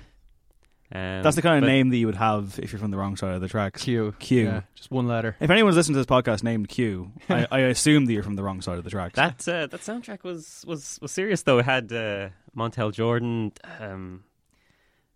Um, 0.93 1.23
That's 1.23 1.35
the 1.35 1.43
kind 1.43 1.65
of 1.65 1.69
name 1.69 1.88
that 1.88 1.97
you 1.97 2.06
would 2.06 2.15
have 2.17 2.61
if 2.62 2.71
you're 2.73 2.79
from 2.79 2.93
the 2.93 2.97
wrong 2.97 3.17
side 3.17 3.35
of 3.35 3.41
the 3.41 3.49
tracks. 3.49 3.83
Q. 3.83 4.15
Q. 4.21 4.44
Yeah, 4.44 4.61
just 4.77 4.91
one 4.91 5.09
letter. 5.09 5.37
If 5.41 5.50
anyone's 5.50 5.75
listening 5.75 5.94
to 5.94 5.99
this 5.99 6.06
podcast 6.06 6.44
named 6.44 6.69
Q, 6.69 7.11
I, 7.29 7.47
I 7.50 7.59
assume 7.61 8.06
that 8.06 8.12
you're 8.12 8.23
from 8.23 8.37
the 8.37 8.44
wrong 8.44 8.61
side 8.62 8.79
of 8.79 8.85
the 8.85 8.91
tracks. 8.91 9.17
That 9.17 9.49
uh, 9.49 9.67
that 9.67 9.81
soundtrack 9.81 10.23
was, 10.23 10.65
was, 10.67 10.99
was 11.03 11.11
serious 11.11 11.43
though. 11.43 11.59
It 11.59 11.65
had 11.65 11.93
uh, 11.93 12.29
Montel 12.56 12.93
Jordan, 12.93 13.53
um, 13.81 14.25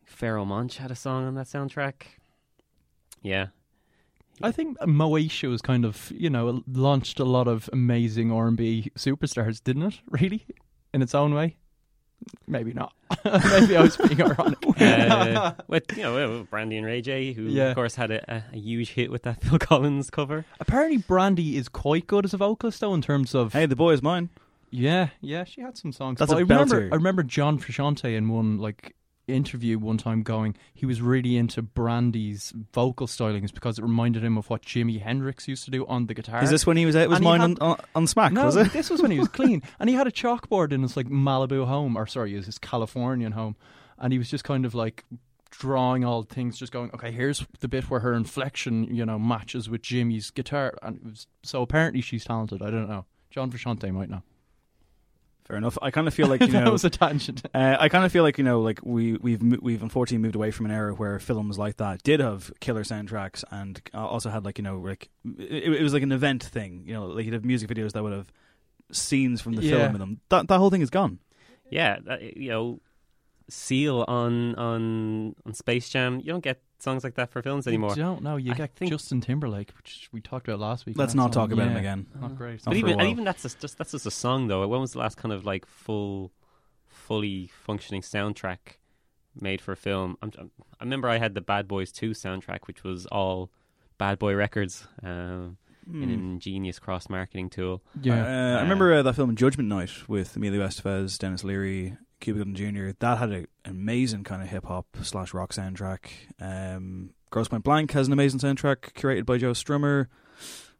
Pharoahe 0.08 0.46
Monch 0.46 0.78
had 0.78 0.90
a 0.90 0.96
song 0.96 1.26
on 1.26 1.34
that 1.36 1.46
soundtrack. 1.46 2.02
Yeah, 3.22 3.48
I 4.42 4.52
think 4.52 4.78
Moesha 4.80 5.48
was 5.48 5.60
kind 5.62 5.84
of, 5.84 6.12
you 6.16 6.30
know, 6.30 6.62
launched 6.72 7.20
a 7.20 7.24
lot 7.24 7.46
of 7.48 7.68
amazing 7.72 8.32
R&B 8.32 8.90
superstars, 8.96 9.62
didn't 9.62 9.82
it? 9.84 10.00
Really? 10.10 10.46
In 10.94 11.02
its 11.02 11.14
own 11.14 11.34
way? 11.34 11.56
Maybe 12.46 12.72
not. 12.74 12.92
Maybe 13.24 13.76
I 13.76 13.82
was 13.82 13.96
being 13.96 14.20
ironic. 14.20 14.58
uh, 14.80 15.52
with 15.68 15.84
you 15.96 16.02
know 16.02 16.46
Brandy 16.50 16.76
and 16.76 16.84
Ray 16.86 17.00
J, 17.00 17.32
who 17.32 17.44
Yeah. 17.44 17.68
of 17.70 17.74
course 17.74 17.94
had 17.94 18.10
a, 18.10 18.32
a, 18.32 18.44
a 18.52 18.56
huge 18.58 18.90
hit 18.90 19.10
with 19.10 19.22
that 19.22 19.40
Phil 19.42 19.58
Collins 19.58 20.10
cover. 20.10 20.44
Apparently 20.60 20.98
Brandy 20.98 21.56
is 21.56 21.68
quite 21.70 22.06
good 22.06 22.26
as 22.26 22.34
a 22.34 22.36
vocalist 22.36 22.80
though 22.80 22.92
in 22.92 23.00
terms 23.00 23.34
of 23.34 23.54
hey, 23.54 23.64
the 23.66 23.74
boy 23.76 23.92
is 23.92 24.02
mine. 24.02 24.28
Yeah, 24.70 25.08
yeah, 25.22 25.44
she 25.44 25.62
had 25.62 25.78
some 25.78 25.92
songs. 25.92 26.18
That's 26.18 26.30
But 26.30 26.36
a 26.36 26.38
I 26.38 26.42
remember 26.42 26.82
belter. 26.88 26.92
I 26.92 26.96
remember 26.96 27.22
John 27.22 27.58
Frusciante 27.58 28.14
in 28.14 28.28
one 28.28 28.58
like 28.58 28.94
interview 29.32 29.78
one 29.78 29.98
time 29.98 30.22
going 30.22 30.56
he 30.74 30.86
was 30.86 31.00
really 31.00 31.36
into 31.36 31.62
Brandy's 31.62 32.52
vocal 32.72 33.06
stylings 33.06 33.52
because 33.52 33.78
it 33.78 33.82
reminded 33.82 34.24
him 34.24 34.36
of 34.38 34.48
what 34.50 34.62
Jimi 34.62 35.00
Hendrix 35.00 35.46
used 35.48 35.64
to 35.64 35.70
do 35.70 35.86
on 35.86 36.06
the 36.06 36.14
guitar. 36.14 36.42
Is 36.42 36.50
this 36.50 36.66
when 36.66 36.76
he 36.76 36.86
was 36.86 36.96
out? 36.96 37.08
Was 37.08 37.20
mine 37.20 37.40
had- 37.40 37.58
on, 37.60 37.78
on 37.94 38.06
Smack? 38.06 38.32
no, 38.32 38.46
was 38.46 38.56
it? 38.56 38.72
this 38.72 38.90
was 38.90 39.02
when 39.02 39.10
he 39.10 39.18
was 39.18 39.28
clean, 39.38 39.62
and 39.78 39.88
he 39.88 39.94
had 39.96 40.06
a 40.06 40.12
chalkboard 40.12 40.72
in 40.72 40.82
his 40.82 40.96
like 40.96 41.08
Malibu 41.08 41.66
home, 41.66 41.96
or 41.96 42.06
sorry, 42.06 42.32
his 42.32 42.58
Californian 42.58 43.32
home, 43.32 43.56
and 43.98 44.12
he 44.12 44.18
was 44.18 44.30
just 44.30 44.44
kind 44.44 44.64
of 44.64 44.74
like 44.74 45.04
drawing 45.50 46.04
all 46.04 46.22
things, 46.22 46.58
just 46.58 46.72
going, 46.72 46.90
okay, 46.94 47.10
here's 47.10 47.44
the 47.58 47.68
bit 47.68 47.90
where 47.90 48.00
her 48.00 48.14
inflection, 48.14 48.84
you 48.94 49.04
know, 49.04 49.18
matches 49.18 49.68
with 49.68 49.82
Jimi's 49.82 50.30
guitar, 50.30 50.74
and 50.82 50.96
it 50.96 51.04
was 51.04 51.26
so 51.42 51.62
apparently 51.62 52.00
she's 52.00 52.24
talented. 52.24 52.62
I 52.62 52.70
don't 52.70 52.88
know. 52.88 53.04
John 53.30 53.50
Frusciante 53.50 53.92
might 53.92 54.10
know. 54.10 54.22
Fair 55.50 55.56
enough. 55.58 55.76
I 55.82 55.90
kind 55.90 56.06
of 56.06 56.14
feel 56.14 56.28
like 56.32 56.40
you 56.40 56.46
that 56.48 56.64
know. 56.64 56.70
was 56.72 56.84
a 56.84 56.90
tangent. 56.90 57.42
Uh, 57.52 57.76
I 57.78 57.88
kind 57.88 58.04
of 58.04 58.12
feel 58.12 58.22
like 58.22 58.38
you 58.38 58.44
know, 58.44 58.60
like 58.60 58.78
we 58.84 59.14
we've 59.16 59.42
we've 59.60 59.82
unfortunately 59.82 60.22
moved 60.22 60.36
away 60.36 60.52
from 60.52 60.66
an 60.66 60.72
era 60.72 60.94
where 60.94 61.18
films 61.18 61.58
like 61.58 61.76
that 61.78 62.02
did 62.04 62.20
have 62.20 62.52
killer 62.60 62.84
soundtracks 62.84 63.42
and 63.50 63.80
uh, 63.92 64.06
also 64.06 64.30
had 64.30 64.44
like 64.44 64.58
you 64.58 64.62
know 64.64 64.78
like 64.78 65.08
it, 65.38 65.72
it 65.74 65.82
was 65.82 65.92
like 65.92 66.04
an 66.04 66.12
event 66.12 66.42
thing. 66.44 66.84
You 66.86 66.94
know, 66.94 67.06
like 67.06 67.24
you'd 67.24 67.34
have 67.34 67.44
music 67.44 67.68
videos 67.68 67.92
that 67.92 68.02
would 68.04 68.12
have 68.12 68.32
scenes 68.92 69.40
from 69.40 69.54
the 69.54 69.62
Yeah. 69.62 69.78
film 69.78 69.94
in 69.96 69.98
them. 70.00 70.20
That 70.28 70.46
that 70.48 70.58
whole 70.58 70.70
thing 70.70 70.82
is 70.82 70.90
gone. 70.90 71.18
Yeah, 71.68 71.98
that, 72.04 72.36
you 72.36 72.50
know, 72.50 72.80
Seal 73.48 74.04
on 74.06 74.54
on 74.54 75.34
on 75.44 75.54
Space 75.54 75.88
Jam. 75.88 76.20
You 76.20 76.26
don't 76.26 76.44
get 76.44 76.62
songs 76.82 77.04
like 77.04 77.14
that 77.14 77.30
for 77.30 77.42
films 77.42 77.66
anymore. 77.66 77.90
You 77.90 77.96
don't 78.02 78.22
know. 78.22 78.36
You 78.36 78.52
I 78.52 78.54
get 78.54 78.74
think- 78.76 78.90
Justin 78.90 79.20
Timberlake, 79.20 79.72
which 79.76 80.08
we 80.12 80.20
talked 80.20 80.48
about 80.48 80.60
last 80.60 80.86
week. 80.86 80.96
Let's 80.98 81.14
not 81.14 81.32
song, 81.34 81.48
talk 81.48 81.52
about 81.52 81.68
him 81.68 81.76
again. 81.76 82.06
Not 82.20 82.36
great. 82.36 82.64
Not 82.64 82.64
But 82.66 82.70
for 82.70 82.74
a 82.74 82.78
even 82.78 82.90
and 82.92 83.00
while. 83.00 83.08
even 83.10 83.24
that's 83.24 83.42
just, 83.42 83.60
just 83.60 83.78
that's 83.78 83.92
just 83.92 84.06
a 84.06 84.10
song 84.10 84.48
though. 84.48 84.66
When 84.66 84.80
was 84.80 84.92
the 84.92 84.98
last 84.98 85.16
kind 85.16 85.32
of 85.32 85.44
like 85.44 85.66
full, 85.66 86.32
fully 86.88 87.48
functioning 87.52 88.02
soundtrack? 88.02 88.76
made 89.40 89.60
for 89.60 89.70
a 89.70 89.76
film. 89.76 90.18
I'm, 90.20 90.32
I 90.80 90.82
remember 90.84 91.08
I 91.08 91.18
had 91.18 91.34
the 91.34 91.40
Bad 91.40 91.68
Boys 91.68 91.92
2 91.92 92.10
soundtrack, 92.10 92.66
which 92.66 92.82
was 92.82 93.06
all 93.06 93.48
Bad 93.96 94.18
Boy 94.18 94.34
Records, 94.34 94.88
um, 95.04 95.56
an 95.86 96.02
Hmm. 96.02 96.02
ingenious 96.10 96.80
cross 96.80 97.08
marketing 97.08 97.48
tool. 97.48 97.80
Uh, 98.04 98.10
I 98.10 98.60
remember 98.62 98.92
uh, 98.92 99.02
that 99.02 99.14
film 99.14 99.34
Judgment 99.36 99.68
Night 99.68 100.08
with 100.08 100.34
Emilio 100.36 100.66
Estevez, 100.66 101.16
Denis 101.16 101.44
Leary, 101.44 101.96
Cuba 102.20 102.38
Gooding 102.44 102.54
Jr. 102.54 102.90
That 103.00 103.18
had 103.18 103.30
an 103.30 103.46
amazing 103.64 104.24
kind 104.24 104.42
of 104.42 104.48
hip 104.48 104.66
hop 104.66 104.86
slash 105.02 105.32
rock 105.34 105.52
soundtrack. 105.52 106.06
Um, 106.40 107.10
Grosse 107.30 107.48
Pointe 107.48 107.64
Blank 107.64 107.92
has 107.92 108.06
an 108.06 108.12
amazing 108.12 108.40
soundtrack 108.40 108.92
curated 108.94 109.24
by 109.26 109.38
Joe 109.38 109.52
Strummer. 109.52 110.06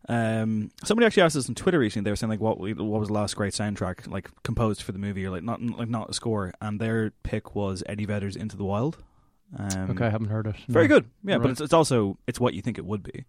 Um, 0.09 0.71
somebody 0.85 1.07
actually 1.07 1.23
asked 1.23 1.37
us 1.37 1.49
on 1.49 1.55
Twitter 1.55 1.79
recently. 1.79 2.05
They 2.05 2.11
were 2.11 2.17
saying 2.17 2.31
like, 2.31 2.41
"What 2.41 2.59
what 2.59 2.77
was 3.01 3.09
the 3.09 3.15
last 3.15 3.37
great 3.37 3.53
soundtrack 3.53 4.11
like 4.11 4.31
composed 4.43 4.83
for 4.83 4.93
the 4.93 4.99
movie, 4.99 5.25
or 5.27 5.31
like 5.31 5.43
not 5.45 5.63
like 5.63 5.89
not 5.89 6.11
a 6.11 6.15
score?" 6.15 6.53
And 6.61 6.81
their 6.81 7.13
pick 7.23 7.55
was 7.55 7.83
Eddie 7.87 8.07
Vedder's 8.07 8.35
Into 8.37 8.57
the 8.57 8.65
Wild. 8.65 8.97
Um, 9.57 9.91
okay, 9.91 10.07
I 10.07 10.11
haven't 10.11 10.29
heard 10.29 10.47
it. 10.47 10.57
very 10.69 10.87
No. 10.89 10.97
good. 10.97 11.11
Yeah, 11.25 11.39
but 11.39 11.51
it's, 11.51 11.61
it's 11.61 11.73
also 11.73 12.19
it's 12.27 12.41
what 12.41 12.55
you 12.55 12.63
think 12.63 12.79
it 12.79 12.85
would 12.85 13.03
be. 13.03 13.25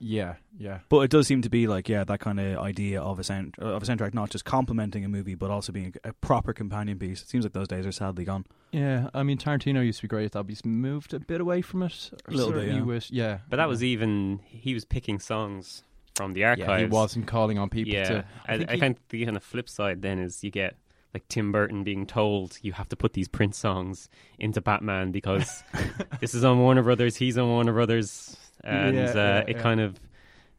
Yeah, 0.00 0.36
yeah. 0.58 0.78
But 0.88 1.00
it 1.00 1.10
does 1.10 1.26
seem 1.26 1.42
to 1.42 1.50
be 1.50 1.66
like 1.66 1.88
yeah, 1.88 2.04
that 2.04 2.20
kind 2.20 2.40
of 2.40 2.58
idea 2.58 3.00
of 3.00 3.18
a 3.18 3.24
sound 3.24 3.54
of 3.58 3.82
a 3.82 3.86
soundtrack 3.86 4.14
not 4.14 4.30
just 4.30 4.44
complementing 4.44 5.04
a 5.04 5.08
movie, 5.08 5.34
but 5.34 5.50
also 5.50 5.72
being 5.72 5.94
a 6.04 6.12
proper 6.14 6.52
companion 6.52 6.98
piece. 6.98 7.22
It 7.22 7.28
seems 7.28 7.44
like 7.44 7.52
those 7.52 7.68
days 7.68 7.86
are 7.86 7.92
sadly 7.92 8.24
gone. 8.24 8.46
Yeah, 8.72 9.10
I 9.12 9.22
mean 9.22 9.36
Tarantino 9.36 9.84
used 9.84 9.98
to 9.98 10.04
be 10.04 10.08
great 10.08 10.24
at 10.24 10.32
that, 10.32 10.44
but 10.44 10.48
he's 10.48 10.64
moved 10.64 11.12
a 11.12 11.20
bit 11.20 11.40
away 11.40 11.60
from 11.60 11.82
it. 11.82 12.10
A 12.26 12.30
little 12.30 12.52
bit, 12.52 12.68
yeah. 12.68 12.80
with- 12.80 13.10
yeah. 13.10 13.38
But 13.48 13.56
that 13.56 13.68
was 13.68 13.84
even, 13.84 14.40
he 14.44 14.74
was 14.74 14.84
picking 14.84 15.18
songs 15.18 15.82
from 16.14 16.32
the 16.32 16.44
archives. 16.44 16.68
yeah, 16.68 16.78
he 16.78 16.84
wasn't 16.86 17.26
calling 17.26 17.58
on 17.58 17.68
people 17.68 17.92
yeah, 17.92 18.08
to. 18.08 18.24
I, 18.46 18.54
I, 18.54 18.58
think 18.58 18.70
he- 18.70 18.80
think 18.80 18.98
the 19.08 19.24
kind 19.24 19.36
of 19.36 19.42
flip 19.42 19.68
side 19.68 20.02
then 20.02 20.18
is 20.18 20.42
you 20.42 20.50
get 20.50 20.76
like 21.12 21.26
Tim 21.28 21.50
Burton 21.52 21.82
being 21.82 22.06
told 22.06 22.58
you 22.62 22.72
have 22.72 22.88
to 22.90 22.96
put 22.96 23.12
these 23.12 23.28
Prince 23.28 23.58
songs 23.58 24.08
into 24.38 24.60
Batman 24.60 25.10
because 25.10 25.64
this 26.20 26.34
is 26.34 26.44
on 26.44 26.58
Warner 26.60 26.82
Brothers, 26.82 27.16
he's 27.16 27.36
on 27.36 27.48
Warner 27.48 27.72
Brothers, 27.72 28.36
and 28.64 29.08
Yeah, 29.08 29.14
uh, 29.14 29.44
yeah, 29.44 29.44
it 29.46 29.58
kind 29.58 29.80
of 29.80 30.00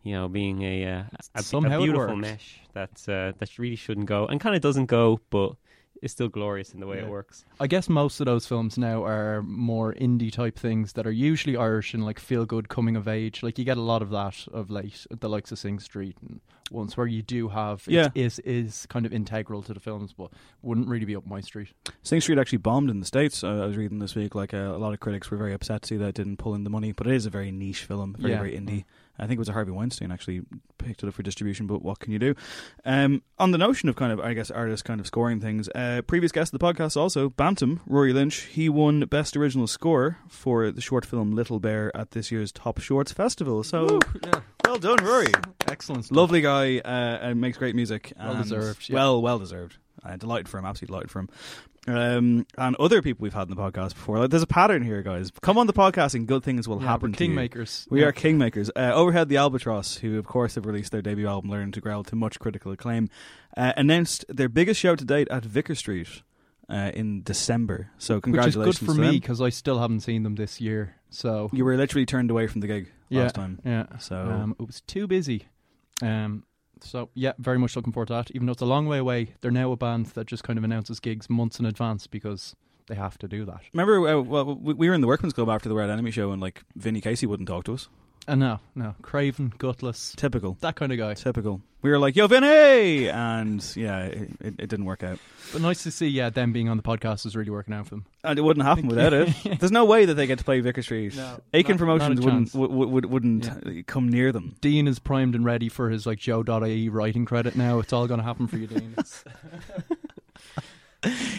you 0.04 0.14
know 0.14 0.28
being 0.30 0.62
a 0.64 0.86
uh, 0.86 1.04
a, 1.36 1.46
a 1.64 1.72
beautiful 1.72 2.16
mesh 2.16 2.62
that 2.74 2.92
uh, 3.08 3.34
that 3.40 3.58
really 3.60 3.76
shouldn't 3.76 4.08
go 4.08 4.28
and 4.28 4.40
kind 4.42 4.56
of 4.56 4.62
doesn't 4.62 4.88
go, 4.88 5.20
but 5.30 5.56
it's 6.02 6.14
still 6.14 6.30
glorious 6.30 6.74
in 6.74 6.80
the 6.80 6.88
way 6.88 6.98
Yeah. 6.98 7.04
it 7.04 7.10
works. 7.10 7.46
I 7.60 7.68
guess 7.68 7.88
most 7.90 8.20
of 8.20 8.26
those 8.26 8.46
films 8.48 8.78
now 8.78 9.04
are 9.06 9.44
more 9.44 9.94
indie 9.94 10.32
type 10.32 10.58
things 10.58 10.94
that 10.94 11.06
are 11.06 11.12
usually 11.12 11.56
Irish 11.56 11.94
and 11.94 12.04
like 12.06 12.20
feel 12.20 12.46
good 12.46 12.70
coming 12.70 12.96
of 12.96 13.08
age. 13.08 13.44
Like 13.44 13.60
you 13.60 13.66
get 13.66 13.78
a 13.78 13.82
lot 13.82 14.02
of 14.02 14.10
that 14.10 14.48
of 14.52 14.72
late, 14.72 15.06
the 15.12 15.30
likes 15.30 15.52
of 15.52 15.60
Sing 15.60 15.80
Street 15.80 16.18
and 16.22 16.42
ones 16.72 16.96
where 16.96 17.06
you 17.06 17.22
do 17.22 17.50
have 17.50 17.84
Yeah. 17.88 18.08
it 18.16 18.20
is 18.22 18.40
is 18.40 18.86
kind 18.88 19.06
of 19.06 19.14
integral 19.14 19.62
to 19.64 19.74
the 19.74 19.80
films, 19.80 20.14
but 20.14 20.32
wouldn't 20.62 20.88
really 20.88 21.06
be 21.06 21.16
up 21.16 21.28
my 21.28 21.42
street. 21.42 21.70
Sing 22.02 22.20
Street 22.22 22.40
actually 22.40 22.58
bombed 22.60 22.90
in 22.90 23.00
the 23.00 23.06
states. 23.06 23.44
Uh, 23.44 23.62
I 23.62 23.66
was 23.68 23.78
reading 23.78 24.00
this 24.00 24.16
week. 24.16 24.34
Like 24.36 24.54
uh, 24.54 24.58
a 24.76 24.78
lot 24.80 24.94
of 24.94 25.00
critics 25.00 25.30
were 25.30 25.38
very 25.38 25.54
upset 25.54 25.84
to 25.84 25.88
see 25.88 25.98
that 25.98 26.08
it 26.08 26.16
didn't 26.16 26.38
pull 26.38 26.56
in 26.56 26.64
the 26.64 26.70
money, 26.70 26.94
but 26.94 27.08
it 27.08 27.14
is 27.14 27.26
a 27.26 27.30
very 27.30 27.52
niche 27.52 27.84
film, 27.84 28.16
very 28.18 28.32
Yeah. 28.32 28.38
very 28.40 28.54
indie. 28.58 28.86
I 29.22 29.28
think 29.28 29.38
it 29.38 29.40
was 29.40 29.50
a 29.50 29.54
Harvey 29.54 29.72
Weinstein 29.72 30.12
actually 30.12 30.42
picked 30.80 31.04
it 31.04 31.08
up 31.08 31.14
for 31.14 31.22
distribution, 31.22 31.68
but 31.68 31.84
what 31.84 32.00
can 32.00 32.12
you 32.12 32.18
do? 32.18 32.34
Um, 32.86 33.22
on 33.38 33.52
the 33.52 33.58
notion 33.60 33.88
of 33.88 33.96
kind 33.96 34.12
of, 34.12 34.20
I 34.20 34.34
guess, 34.34 34.50
artists 34.50 34.82
kind 34.82 35.00
of 35.00 35.06
scoring 35.06 35.40
things, 35.40 35.70
uh, 35.76 36.02
previous 36.08 36.32
guest 36.32 36.52
of 36.54 36.60
the 36.60 36.66
podcast 36.66 36.98
also, 36.98 37.30
Bantam, 37.30 37.82
Rory 37.86 38.14
Lynch, 38.14 38.42
he 38.46 38.68
won 38.68 39.02
Best 39.02 39.38
Original 39.38 39.68
Score 39.68 40.18
for 40.28 40.72
the 40.72 40.82
short 40.82 41.06
film 41.06 41.34
Little 41.34 41.60
Bear 41.60 41.96
at 41.96 42.12
this 42.12 42.32
year's 42.32 42.52
Top 42.52 42.80
Shorts 42.80 43.12
Festival. 43.12 43.64
So, 43.64 44.00
well 44.66 44.80
done, 44.80 44.98
Rory. 45.04 45.28
Excellent. 45.68 46.06
stuff. 46.06 46.18
Lovely 46.18 46.42
guy, 46.42 46.80
uh, 46.80 47.20
and 47.22 47.40
makes 47.40 47.60
great 47.60 47.76
music. 47.76 48.14
Well 48.18 48.42
deserved, 48.42 48.90
yeah. 48.90 48.96
Well, 48.96 49.22
well 49.22 49.38
deserved. 49.38 49.78
Uh, 50.04 50.16
delighted 50.18 50.50
for 50.50 50.58
him, 50.58 50.66
absolutely 50.66 50.92
delighted 50.94 51.12
for 51.12 51.20
him. 51.20 51.30
Um, 51.88 52.46
and 52.58 52.76
other 52.76 53.02
people 53.02 53.24
we've 53.24 53.34
had 53.34 53.50
in 53.50 53.56
the 53.56 53.56
podcast 53.56 53.90
before. 53.96 54.20
Like, 54.20 54.30
there's 54.30 54.44
a 54.44 54.48
pattern 54.48 54.84
here, 54.84 55.02
guys. 55.02 55.32
Come 55.42 55.58
on 55.58 55.66
the 55.68 55.74
podcast 55.74 56.14
and 56.14 56.28
good 56.28 56.44
things 56.44 56.68
will 56.68 56.80
Yeah, 56.80 56.88
happen 56.88 57.12
we're 57.12 57.18
to 57.18 57.26
you. 57.26 57.32
kingmakers. 57.36 57.90
We 57.90 58.02
Yeah. 58.02 58.08
are 58.08 58.12
kingmakers. 58.14 58.70
Uh, 58.76 58.94
Overhead 58.94 59.30
the 59.30 59.38
Albatross, 59.38 59.98
who 59.98 60.20
of 60.20 60.26
course 60.28 60.56
have 60.56 60.66
released 60.68 60.92
their 60.92 61.02
debut 61.02 61.28
album 61.28 61.50
Learn 61.50 61.72
to 61.72 61.82
Growl 61.82 62.04
to 62.04 62.16
much 62.16 62.40
critical 62.40 62.72
acclaim, 62.72 63.10
uh, 63.58 63.74
announced 63.78 64.26
their 64.30 64.50
biggest 64.50 64.80
show 64.80 64.96
to 64.96 65.04
date 65.06 65.28
at 65.30 65.44
Vicar 65.44 65.74
Street 65.74 66.22
uh, 66.70 66.92
in 66.94 67.24
December. 67.24 67.90
So 67.98 68.22
congratulations! 68.22 68.66
Which 68.82 68.82
is 68.84 68.88
good 68.88 68.96
for 68.96 69.02
me 69.02 69.20
because 69.20 69.42
I 69.42 69.50
still 69.50 69.80
haven't 69.80 70.02
seen 70.02 70.22
them 70.24 70.36
this 70.36 70.62
year. 70.62 70.96
So 71.10 71.50
You 71.52 71.66
were 71.66 71.76
literally 71.76 72.06
turned 72.06 72.30
away 72.30 72.46
from 72.48 72.62
the 72.62 72.68
gig 72.68 72.92
yeah, 73.10 73.24
last 73.24 73.36
time. 73.36 73.60
yeah. 73.66 73.86
So 73.98 74.16
Um, 74.18 74.56
it 74.60 74.66
was 74.68 74.82
too 74.82 75.08
busy. 75.08 75.48
Um, 76.02 76.44
so 76.84 77.10
yeah, 77.14 77.34
very 77.38 77.58
much 77.58 77.76
looking 77.76 77.94
forward 77.94 78.08
to 78.08 78.14
that. 78.14 78.32
Even 78.32 78.46
though 78.46 78.54
it's 78.54 78.62
a 78.62 78.66
long 78.66 78.88
way 78.88 78.98
away, 78.98 79.36
they're 79.42 79.52
now 79.52 79.72
a 79.72 79.78
band 79.78 80.08
that 80.08 80.28
just 80.28 80.44
kind 80.44 80.58
of 80.58 80.64
announces 80.64 81.00
gigs 81.00 81.30
months 81.30 81.60
in 81.60 81.66
advance 81.66 82.08
because 82.08 82.56
they 82.88 82.96
have 82.96 83.18
to 83.20 83.28
do 83.28 83.46
that. 83.46 83.62
remember, 83.74 84.08
uh, 84.08 84.22
well, 84.22 84.56
we 84.56 84.74
we 84.74 84.90
were 84.90 84.96
in 84.96 85.02
the 85.02 85.08
Workman's 85.08 85.34
Club 85.34 85.50
after 85.50 85.70
the 85.70 85.76
Red 85.76 85.90
Enemy 85.90 86.12
show, 86.12 86.32
and 86.32 86.42
like 86.42 86.64
Vinny 86.76 87.02
Casey 87.02 87.26
wouldn't 87.26 87.48
talk 87.48 87.64
to 87.66 87.74
us. 87.74 87.90
And 88.28 88.40
no, 88.40 88.60
no, 88.76 88.94
Craven, 89.02 89.52
Gutless, 89.58 90.14
Typical. 90.16 90.56
that 90.62 90.76
kind 90.76 90.92
of 90.92 90.98
guy. 91.00 91.16
Typical. 91.16 91.60
We 91.82 91.90
were 91.90 91.98
like, 91.98 92.16
"Yo, 92.16 92.28
Vinny," 92.28 93.10
and 93.10 93.66
yeah, 93.76 94.04
it, 94.06 94.30
it, 94.40 94.54
it 94.60 94.68
didn't 94.70 94.86
work 94.86 95.02
out, 95.02 95.18
But 95.52 95.64
nice 95.64 95.82
to 95.84 95.92
see, 95.92 96.08
yeah, 96.08 96.30
them 96.30 96.54
being 96.54 96.70
on 96.70 96.78
the 96.78 96.84
podcast 96.84 97.26
is 97.26 97.36
really 97.36 97.50
working 97.50 97.74
out 97.74 97.86
for 97.86 97.96
them. 97.96 98.06
and 98.24 98.38
it 98.38 98.44
wouldn't 98.44 98.64
happen 98.64 98.86
without 98.88 99.14
it. 99.14 99.34
There's 99.60 99.72
no 99.72 99.86
way 99.86 100.06
that 100.06 100.14
they 100.14 100.28
get 100.28 100.38
to 100.38 100.46
play 100.46 100.60
Vicar 100.60 100.84
Street. 100.84 101.16
No, 101.16 101.40
Aiken 101.52 101.72
not- 101.74 101.80
Promotions 101.80 102.20
not 102.20 102.26
wouldn't 102.26 102.48
chance. 102.50 102.54
would, 102.54 102.70
would, 102.72 103.06
wouldn't 103.06 103.50
uh, 103.50 103.82
come 103.88 104.08
near 104.08 104.32
them. 104.32 104.54
Dean 104.62 104.88
is 104.88 105.00
primed 105.00 105.34
and 105.34 105.44
ready 105.44 105.68
for 105.70 105.90
his 105.90 106.06
like 106.06 106.20
Joe.ie 106.20 106.90
writing 106.90 107.26
credit 107.26 107.56
now. 107.56 107.80
It's 107.80 107.92
all 107.92 108.06
going 108.06 108.20
to 108.20 108.24
happen 108.24 108.46
for 108.46 108.58
you, 108.58 108.68
Dean. 108.68 108.96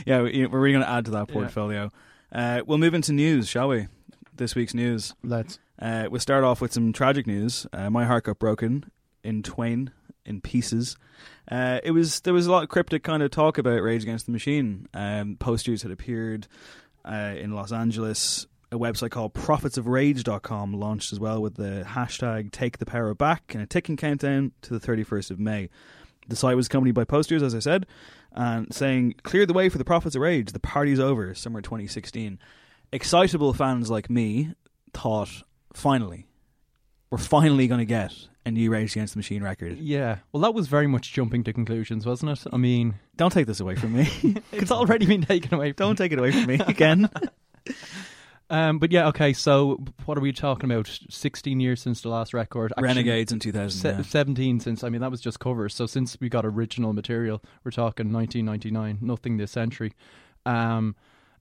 Yeah, 0.05 0.23
we- 0.23 0.47
we're 0.47 0.59
really 0.59 0.73
going 0.73 0.85
to 0.85 0.91
add 0.91 1.05
to 1.05 1.13
that 1.13 1.29
Yeah. 1.29 1.35
portfolio. 1.35 1.93
Uh, 2.33 2.63
we'll 2.67 2.79
move 2.79 2.95
into 2.95 3.13
news, 3.13 3.49
shall 3.49 3.69
we? 3.69 3.87
This 4.35 4.57
week's 4.57 4.75
news. 4.75 5.15
Let's. 5.23 5.61
Uh, 5.83 6.07
we'll 6.09 6.21
start 6.21 6.45
off 6.45 6.61
with 6.61 6.73
some 6.73 6.93
tragic 6.93 7.27
news. 7.27 7.67
Uh, 7.73 7.91
my 7.91 8.05
heart 8.05 8.25
got 8.25 8.39
broken 8.39 8.85
in 9.25 9.43
twain, 9.43 9.91
in 10.25 10.41
pieces. 10.41 10.97
Uh, 11.51 11.81
it 11.83 11.91
was 11.91 12.21
there 12.21 12.33
was 12.33 12.47
a 12.47 12.53
lot 12.53 12.63
of 12.63 12.69
cryptic 12.69 13.03
kind 13.03 13.21
of 13.21 13.33
talk 13.33 13.59
about 13.59 13.83
Rage 13.83 14.05
Against 14.05 14.27
the 14.27 14.33
Machine. 14.33 14.87
Um, 14.95 15.37
posters 15.37 15.83
had 15.83 15.91
appeared 15.91 16.47
uh, 17.05 17.35
in 17.37 17.53
Los 17.53 17.73
Angeles. 17.73 18.47
A 18.71 18.79
website 18.79 19.11
called 19.11 19.35
prophetsofrage.com 19.35 20.73
launched 20.73 21.13
as 21.13 21.21
well 21.21 21.43
with 21.43 21.57
the 21.57 21.85
hashtag 21.87 22.53
Take 22.53 22.79
the 22.79 22.87
Power 22.87 23.13
Back 23.13 23.53
and 23.53 23.63
a 23.63 23.67
ticking 23.67 23.99
countdown 23.99 24.53
to 24.63 24.79
the 24.79 24.81
31st 24.81 25.31
of 25.31 25.39
May. 25.39 25.69
The 26.29 26.37
site 26.37 26.57
was 26.57 26.69
accompanied 26.69 26.95
by 26.95 27.05
posters, 27.05 27.43
as 27.43 27.55
I 27.55 27.59
said, 27.59 27.87
and 28.31 28.73
saying, 28.73 29.17
Clear 29.25 29.45
the 29.45 29.53
way 29.53 29.69
for 29.69 29.79
the 29.79 29.85
Prophets 29.85 30.15
of 30.15 30.23
Rage. 30.23 30.53
The 30.53 30.61
party's 30.61 31.01
over, 31.01 31.35
summer 31.35 31.61
2016. 31.61 32.39
Excitable 32.93 33.53
fans 33.53 33.91
like 33.91 34.09
me 34.09 34.55
thought, 34.95 35.43
finally, 35.75 36.27
we're 37.11 37.19
finally 37.19 37.67
going 37.69 37.81
to 37.81 37.85
get 37.85 38.13
a 38.45 38.51
new 38.51 38.71
Rage 38.71 38.93
Against 38.97 39.15
the 39.15 39.19
Machine 39.19 39.43
record. 39.43 39.79
Yeah. 39.79 40.19
Well, 40.33 40.41
that 40.43 40.55
was 40.55 40.67
very 40.69 40.87
much 40.87 41.13
jumping 41.13 41.45
to 41.45 41.53
conclusions, 41.53 42.07
wasn't 42.07 42.33
it? 42.33 42.45
I 42.53 42.57
mean, 42.57 42.95
Don't 43.17 43.33
take 43.33 43.47
this 43.47 43.61
away 43.61 43.77
from 43.77 43.95
me. 43.95 44.09
it's 44.53 44.73
already 44.73 45.07
been 45.07 45.23
taken 45.23 45.55
away. 45.55 45.73
From 45.73 45.87
Don't 45.87 45.97
take 45.97 46.13
it 46.13 46.19
away 46.19 46.33
from 46.33 46.47
me 46.47 46.55
again. 46.67 47.09
Um, 48.51 48.79
but 48.79 48.93
yeah, 48.93 49.09
okay. 49.09 49.33
So 49.33 49.83
what 50.05 50.19
are 50.19 50.21
we 50.21 50.33
talking 50.33 50.71
about? 50.71 50.87
Sixteen 51.09 51.59
years 51.59 51.81
since 51.81 52.03
the 52.03 52.11
last 52.11 52.35
record. 52.35 52.73
Actually, 52.73 52.87
Renegades 52.89 53.33
in 53.33 53.41
se- 53.41 53.89
yeah. 53.89 54.03
Seventeen 54.03 54.61
since. 54.61 54.85
I 54.85 54.91
mean, 54.91 55.01
that 55.01 55.11
was 55.11 55.23
just 55.23 55.41
covers. 55.41 55.75
So 55.75 55.87
since 55.87 56.19
we 56.21 56.29
got 56.29 56.45
original 56.45 56.93
material, 56.93 57.43
we're 57.65 57.71
talking 57.71 58.13
1999. 58.13 58.99
Nothing 59.01 59.39
this 59.39 59.53
century. 59.53 59.95
Um, 60.45 60.97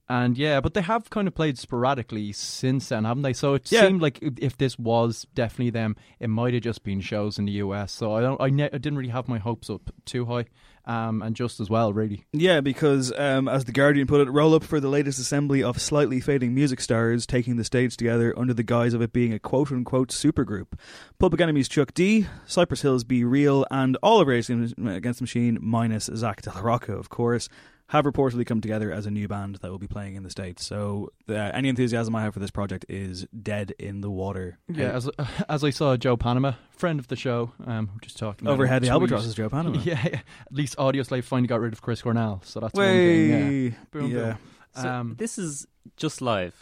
and 0.08 0.36
yeah, 0.36 0.60
but 0.60 0.74
they 0.74 0.82
have 0.82 1.08
kind 1.10 1.26
of 1.28 1.34
played 1.34 1.58
sporadically 1.58 2.32
since 2.32 2.88
then, 2.88 3.04
haven't 3.04 3.22
they? 3.22 3.32
So 3.32 3.54
it 3.54 3.70
Yeah. 3.70 3.86
seemed 3.86 4.02
like 4.02 4.18
if- 4.22 4.58
this 4.58 4.78
was 4.78 5.26
definitely 5.34 5.70
them, 5.70 5.96
it 6.20 6.28
might 6.28 6.54
have 6.54 6.62
just 6.62 6.82
been 6.84 7.00
shows 7.00 7.38
in 7.38 7.46
the 7.46 7.52
US. 7.52 7.92
So 7.92 8.12
I 8.14 8.20
don't, 8.20 8.40
I, 8.40 8.50
ne- 8.50 8.64
I 8.72 8.78
didn't 8.78 8.96
really 8.98 9.10
have 9.12 9.28
my 9.28 9.38
hopes 9.38 9.70
up 9.70 9.90
too 10.04 10.26
high, 10.26 10.44
um, 10.84 11.22
and 11.22 11.34
just 11.36 11.60
as 11.60 11.70
well, 11.70 11.92
really. 11.92 12.24
Yeah, 12.32 12.60
because 12.60 13.12
um, 13.18 13.48
as 13.48 13.64
the 13.64 13.72
Guardian 13.72 14.06
put 14.06 14.20
it, 14.26 14.30
roll 14.30 14.54
up 14.54 14.64
for 14.64 14.80
the 14.80 14.88
latest 14.88 15.18
assembly 15.18 15.62
of 15.62 15.80
slightly 15.80 16.20
fading 16.20 16.54
music 16.54 16.80
stars 16.80 17.24
taking 17.26 17.56
the 17.56 17.64
stage 17.64 17.96
together 17.96 18.34
under 18.38 18.52
the 18.52 18.62
guise 18.64 18.92
of 18.94 19.00
it 19.00 19.12
being 19.12 19.32
a 19.32 19.38
quote 19.38 19.70
unquote 19.72 20.08
supergroup. 20.10 20.72
Public 21.18 21.40
Enemy's 21.40 21.68
Chuck 21.68 21.94
D, 21.94 22.26
Cypress 22.46 22.82
Hill's 22.82 23.04
B-Real, 23.04 23.64
and 23.70 23.96
all 24.02 24.20
of 24.20 24.28
Rage 24.28 24.50
Against 24.50 24.76
the 24.76 25.22
Machine, 25.22 25.58
minus 25.62 26.10
Zack 26.14 26.42
de 26.42 26.50
la 26.50 26.60
Rocha, 26.60 26.92
of 26.92 27.08
course, 27.08 27.48
have 27.92 28.06
reportedly 28.06 28.46
come 28.46 28.62
together 28.62 28.90
as 28.90 29.04
a 29.04 29.10
new 29.10 29.28
band 29.28 29.56
that 29.56 29.70
will 29.70 29.78
be 29.78 29.86
playing 29.86 30.14
in 30.14 30.22
the 30.22 30.30
States. 30.30 30.64
So 30.64 31.10
uh, 31.28 31.34
any 31.34 31.68
enthusiasm 31.68 32.16
I 32.16 32.22
have 32.22 32.32
for 32.32 32.40
this 32.40 32.50
project 32.50 32.86
is 32.88 33.26
dead 33.42 33.74
in 33.78 34.00
the 34.00 34.10
water. 34.10 34.58
Yeah, 34.66 34.92
as 34.92 35.10
as 35.48 35.62
I 35.62 35.68
saw 35.68 35.98
Joe 35.98 36.16
Panama, 36.16 36.52
friend 36.70 36.98
of 36.98 37.08
the 37.08 37.16
show, 37.16 37.52
um, 37.66 37.90
just 38.00 38.16
talking 38.16 38.46
about 38.46 38.54
Overhead 38.54 38.80
the 38.80 38.86
tweet. 38.86 38.92
Albatross 38.92 39.26
is 39.26 39.34
Joe 39.34 39.50
Panama. 39.50 39.78
Yeah, 39.84 40.00
yeah, 40.04 40.20
at 40.20 40.52
least 40.52 40.78
Audioslave 40.78 41.24
finally 41.24 41.48
got 41.48 41.60
rid 41.60 41.74
of 41.74 41.82
Chris 41.82 42.00
Cornell, 42.00 42.40
so 42.46 42.60
that's 42.60 42.72
one 42.72 42.86
thing. 42.86 43.28
Yeah. 43.28 43.36
Way. 43.36 43.76
Boom, 43.90 44.10
yeah. 44.10 44.18
boom. 44.22 44.38
So 44.74 44.88
Um, 44.88 45.14
this 45.18 45.36
is 45.36 45.66
just 45.98 46.22
live 46.22 46.54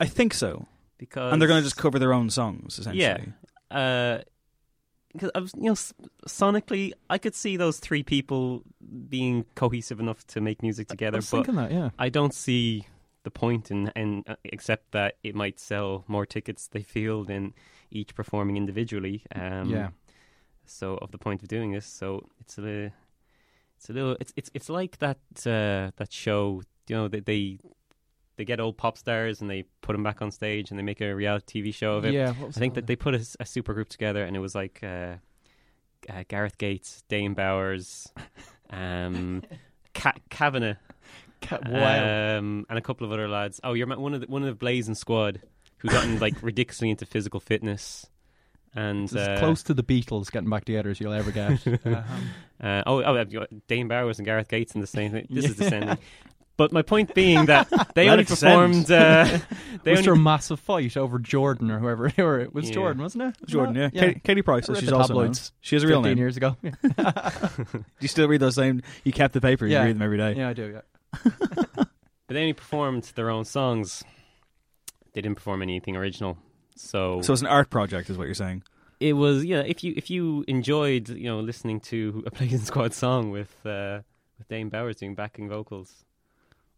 I 0.00 0.06
think 0.06 0.32
so. 0.32 0.66
because 0.96 1.30
And 1.30 1.42
they're 1.42 1.48
going 1.48 1.60
to 1.60 1.64
just 1.66 1.76
cover 1.76 1.98
their 1.98 2.14
own 2.14 2.30
songs, 2.30 2.78
essentially. 2.78 3.02
Yeah. 3.02 3.18
uh, 3.70 4.22
because 5.12 5.30
I 5.34 5.40
was, 5.40 5.52
you 5.56 5.64
know, 5.64 5.76
sonically, 6.26 6.92
I 7.08 7.18
could 7.18 7.34
see 7.34 7.56
those 7.56 7.78
three 7.78 8.02
people 8.02 8.62
being 9.08 9.44
cohesive 9.54 10.00
enough 10.00 10.26
to 10.28 10.40
make 10.40 10.62
music 10.62 10.88
I 10.90 10.94
together, 10.94 11.18
was 11.18 11.30
but 11.30 11.38
thinking 11.38 11.56
that, 11.56 11.72
yeah. 11.72 11.90
I 11.98 12.08
don't 12.08 12.34
see 12.34 12.86
the 13.22 13.30
point, 13.30 13.70
and 13.70 13.92
and 13.96 14.24
uh, 14.28 14.36
except 14.44 14.92
that 14.92 15.16
it 15.22 15.34
might 15.34 15.58
sell 15.58 16.04
more 16.08 16.26
tickets 16.26 16.68
they 16.68 16.82
feel 16.82 17.24
than 17.24 17.54
each 17.90 18.14
performing 18.14 18.56
individually. 18.56 19.24
Um, 19.34 19.70
yeah. 19.70 19.88
So 20.66 20.96
of 20.98 21.10
the 21.10 21.18
point 21.18 21.42
of 21.42 21.48
doing 21.48 21.72
this, 21.72 21.86
so 21.86 22.28
it's 22.40 22.58
a 22.58 22.92
it's 23.76 23.90
a 23.90 23.92
little 23.92 24.16
it's 24.20 24.32
it's 24.36 24.50
it's 24.54 24.68
like 24.68 24.98
that 24.98 25.18
uh, 25.46 25.90
that 25.96 26.08
show. 26.10 26.62
You 26.88 26.96
know, 26.96 27.08
they, 27.08 27.20
they 27.20 27.58
they 28.40 28.46
get 28.46 28.58
old 28.58 28.78
pop 28.78 28.96
stars 28.96 29.42
and 29.42 29.50
they 29.50 29.64
put 29.82 29.92
them 29.92 30.02
back 30.02 30.22
on 30.22 30.30
stage 30.30 30.70
and 30.70 30.78
they 30.78 30.82
make 30.82 31.02
a 31.02 31.14
reality 31.14 31.62
TV 31.62 31.74
show 31.74 31.96
of 31.96 32.06
it. 32.06 32.14
Yeah, 32.14 32.32
I 32.40 32.50
think 32.52 32.72
that 32.72 32.86
they 32.86 32.96
put 32.96 33.14
a 33.14 33.44
super 33.44 33.74
group 33.74 33.90
together 33.90 34.24
and 34.24 34.34
it 34.34 34.38
was 34.38 34.54
like 34.54 34.80
uh, 34.82 35.16
uh, 36.08 36.24
Gareth 36.26 36.56
Gates, 36.56 37.04
Dane 37.10 37.34
Bowers, 37.34 38.10
um, 38.70 39.42
Ca- 39.92 40.14
Kavanagh, 40.30 40.76
wow. 41.66 42.38
um, 42.38 42.64
and 42.70 42.78
a 42.78 42.80
couple 42.80 43.06
of 43.06 43.12
other 43.12 43.28
lads. 43.28 43.60
Oh, 43.62 43.74
you're 43.74 43.86
one 43.94 44.14
of 44.14 44.22
the, 44.22 44.26
one 44.26 44.40
of 44.40 44.48
the 44.48 44.54
Blazing 44.54 44.94
Squad 44.94 45.42
who 45.76 45.88
gotten 45.88 46.18
like 46.18 46.42
ridiculously 46.42 46.88
into 46.88 47.04
physical 47.04 47.40
fitness. 47.40 48.06
And 48.74 49.04
It's 49.04 49.14
as 49.16 49.28
uh, 49.28 49.36
close 49.38 49.62
to 49.64 49.74
the 49.74 49.82
Beatles 49.82 50.32
getting 50.32 50.48
back 50.48 50.64
together 50.64 50.88
as 50.88 50.98
you'll 50.98 51.12
ever 51.12 51.30
get. 51.30 51.66
Um, 51.66 52.04
uh, 52.58 52.84
oh, 52.86 53.02
oh, 53.02 53.24
got 53.26 53.48
Dane 53.66 53.88
Bowers 53.88 54.18
and 54.18 54.24
Gareth 54.24 54.48
Gates 54.48 54.74
in 54.74 54.80
the 54.80 54.86
same 54.86 55.10
thing. 55.10 55.26
This 55.28 55.44
is 55.44 55.56
the 55.56 55.64
descending. 55.64 55.98
But 56.60 56.72
my 56.72 56.82
point 56.82 57.14
being 57.14 57.46
that 57.46 57.70
they 57.94 58.04
Let 58.04 58.12
only 58.12 58.22
it 58.24 58.28
performed. 58.28 58.90
Uh, 58.90 59.38
they 59.82 59.92
was 59.92 60.00
only 60.00 60.02
there 60.02 60.12
a 60.12 60.16
massive 60.18 60.60
fight 60.60 60.94
over 60.94 61.18
Jordan 61.18 61.70
or 61.70 61.78
whoever? 61.78 62.12
Or 62.18 62.38
it 62.38 62.52
was 62.52 62.68
Yeah. 62.68 62.74
Jordan, 62.74 63.02
wasn't 63.02 63.22
it? 63.24 63.36
Jordan, 63.46 63.76
yeah. 63.76 63.88
yeah. 63.94 64.00
Katie, 64.08 64.20
Katie 64.22 64.42
Price, 64.42 64.68
I 64.68 64.72
read 64.74 64.80
she's 64.80 64.90
the 64.90 64.96
also 64.96 65.14
known. 65.14 65.32
She 65.62 65.74
has 65.76 65.84
a 65.84 65.86
real 65.86 66.00
15 66.02 66.10
name. 66.10 66.18
years 66.18 66.36
ago. 66.36 66.58
Yeah, 66.62 67.48
Do 67.72 67.84
you 68.00 68.08
still 68.08 68.28
read 68.28 68.40
those 68.42 68.56
same? 68.56 68.82
You 69.04 69.12
kept 69.12 69.32
the 69.32 69.40
paper. 69.40 69.66
You 69.66 69.78
read 69.78 69.94
them 69.94 70.02
every 70.02 70.18
day. 70.18 70.34
yeah 70.34 70.50
I 70.50 70.52
do. 70.52 70.82
Yeah. 71.14 71.22
But 71.76 71.88
they 72.28 72.40
only 72.40 72.52
performed 72.52 73.04
their 73.14 73.30
own 73.30 73.46
songs. 73.46 74.04
They 75.14 75.22
didn't 75.22 75.36
perform 75.36 75.62
anything 75.62 75.96
original. 75.96 76.36
So, 76.76 77.22
So 77.22 77.32
it's 77.32 77.40
an 77.40 77.48
art 77.48 77.70
project, 77.70 78.10
is 78.10 78.18
what 78.18 78.26
you're 78.26 78.34
saying. 78.34 78.64
it 79.00 79.14
was 79.14 79.46
yeah. 79.46 79.60
If 79.60 79.82
you 79.82 79.94
if 79.96 80.10
you 80.10 80.44
enjoyed 80.46 81.08
you 81.08 81.24
know 81.30 81.40
listening 81.40 81.80
to 81.92 82.22
a 82.26 82.30
Blazing 82.30 82.58
Squad 82.60 82.92
song 82.92 83.30
with 83.30 83.50
uh, 83.64 84.00
with 84.38 84.46
Dane 84.48 84.68
Bowers 84.68 84.96
doing 84.96 85.14
backing 85.14 85.48
vocals, 85.48 86.04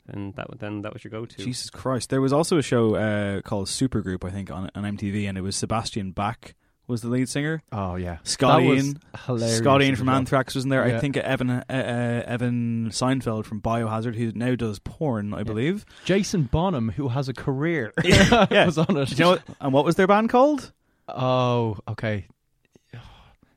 and 0.09 0.35
that 0.37 0.49
would- 0.51 0.59
then 0.59 0.83
that 0.83 0.93
was 0.93 1.05
your 1.05 1.11
go 1.11 1.27
to. 1.27 1.37
Jesus 1.37 1.71
Christ! 1.71 2.11
There 2.11 2.21
was 2.21 2.33
also 2.33 2.59
a 2.59 2.63
show 2.63 2.95
uh, 2.97 3.41
called 3.43 3.67
Supergroup, 3.69 4.25
I 4.27 4.31
think, 4.31 4.51
on 4.51 4.71
on 4.75 4.85
MTV, 4.85 5.29
and 5.29 5.37
it 5.39 5.43
was 5.43 5.57
Sebastian 5.57 6.13
Bach 6.13 6.55
was 6.89 7.01
the 7.01 7.09
lead 7.09 7.29
singer. 7.29 7.63
Oh 7.71 7.95
yeah, 7.95 8.19
Scott 8.25 8.61
That 8.61 8.67
was 8.69 8.85
Ian, 8.85 9.01
hilarious. 9.27 9.59
Scott 9.59 9.83
Ian 9.83 9.97
from. 9.97 10.09
Anthrax 10.09 10.55
was 10.55 10.65
in 10.65 10.71
there. 10.71 10.83
I 10.83 10.99
think 10.99 11.17
Evan 11.17 11.49
uh, 11.49 11.65
uh, 11.71 11.73
Evan 11.73 12.91
Seinfeld 12.91 13.45
from 13.45 13.61
Biohazard, 13.63 14.17
who 14.17 14.33
now 14.35 14.55
does 14.57 14.79
porn, 14.81 15.33
I 15.33 15.43
believe. 15.45 15.85
Jason 16.05 16.43
Bonham, 16.45 16.91
who 16.91 17.09
has 17.09 17.29
a 17.29 17.33
career, 17.33 17.93
Yeah. 18.05 18.47
was 18.67 18.79
on 18.79 18.97
it. 18.97 19.11
You 19.13 19.17
know 19.25 19.31
what, 19.31 19.43
and 19.61 19.73
what 19.73 19.85
was 19.85 19.95
their 19.95 20.09
band 20.09 20.29
called? 20.31 20.73
Oh, 21.09 21.79
okay. 21.89 22.27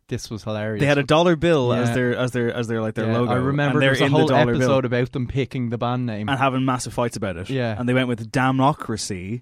This 0.07 0.29
was 0.29 0.43
hilarious. 0.43 0.79
They 0.81 0.85
had 0.85 0.97
a 0.99 1.03
dollar 1.03 1.35
bill 1.35 1.73
as 1.73 1.89
Yeah. 1.89 1.95
their 1.95 2.15
as 2.17 2.31
their 2.31 2.53
as 2.53 2.67
their 2.67 2.81
like 2.81 2.93
their 2.93 3.07
Yeah, 3.07 3.17
logo. 3.19 3.31
I 3.31 3.35
remember 3.37 3.77
and 3.79 3.81
there 3.81 3.89
was 3.89 4.01
a 4.01 4.07
whole 4.09 4.27
the 4.27 4.35
episode 4.35 4.59
bill 4.59 4.77
about 4.85 5.11
them 5.13 5.27
picking 5.27 5.69
the 5.71 5.77
band 5.79 6.05
name. 6.05 6.29
and 6.29 6.37
having 6.37 6.63
massive 6.63 6.93
fights 6.93 7.17
about 7.17 7.37
it. 7.37 7.49
Yeah. 7.49 7.75
and 7.77 7.89
they 7.89 7.93
went 7.93 8.07
with 8.07 8.31
Damnocracy. 8.31 9.41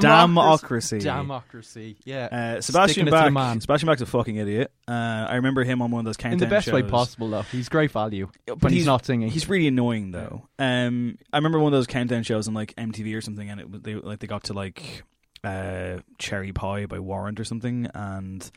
Damocracy. 0.00 1.00
Damocracy. 1.00 1.96
Yeah. 2.04 2.56
Uh, 2.56 2.60
Sebastian 2.60 3.08
Bach. 3.08 3.32
man. 3.32 3.60
Sebastian 3.60 3.86
Bach's 3.86 4.02
a 4.02 4.06
fucking 4.06 4.36
idiot. 4.36 4.70
Uh, 4.86 4.92
I 5.28 5.36
remember 5.36 5.64
him 5.64 5.80
on 5.82 5.90
one 5.90 6.00
of 6.00 6.04
those 6.04 6.16
countdown 6.16 6.34
In 6.42 6.48
the 6.48 6.54
best 6.54 6.70
way 6.72 6.82
possible, 6.82 7.30
though. 7.30 7.42
He's 7.42 7.68
great 7.68 7.90
value, 7.90 8.28
but, 8.46 8.58
But 8.58 8.70
he's, 8.72 8.80
he's- 8.80 8.86
not 8.86 9.04
singing. 9.06 9.28
He's 9.30 9.48
really 9.48 9.68
annoying 9.68 10.10
though. 10.10 10.48
Um, 10.58 11.16
I 11.32 11.38
remember 11.38 11.58
one 11.58 11.72
of 11.72 11.78
those 11.78 11.86
countdown 11.86 12.22
shows 12.22 12.48
on 12.48 12.54
like 12.54 12.74
MTV 12.76 13.16
or 13.16 13.20
something, 13.20 13.48
and 13.48 13.60
it 13.60 13.82
they 13.84 13.94
like 13.94 14.18
they 14.18 14.26
got 14.26 14.44
to 14.44 14.52
like 14.52 15.04
uh, 15.44 15.98
Cherry 16.18 16.52
Pie 16.52 16.86
by 16.86 16.98
Warrant 16.98 17.40
or 17.40 17.44
something, 17.44 17.88
and 17.94 18.50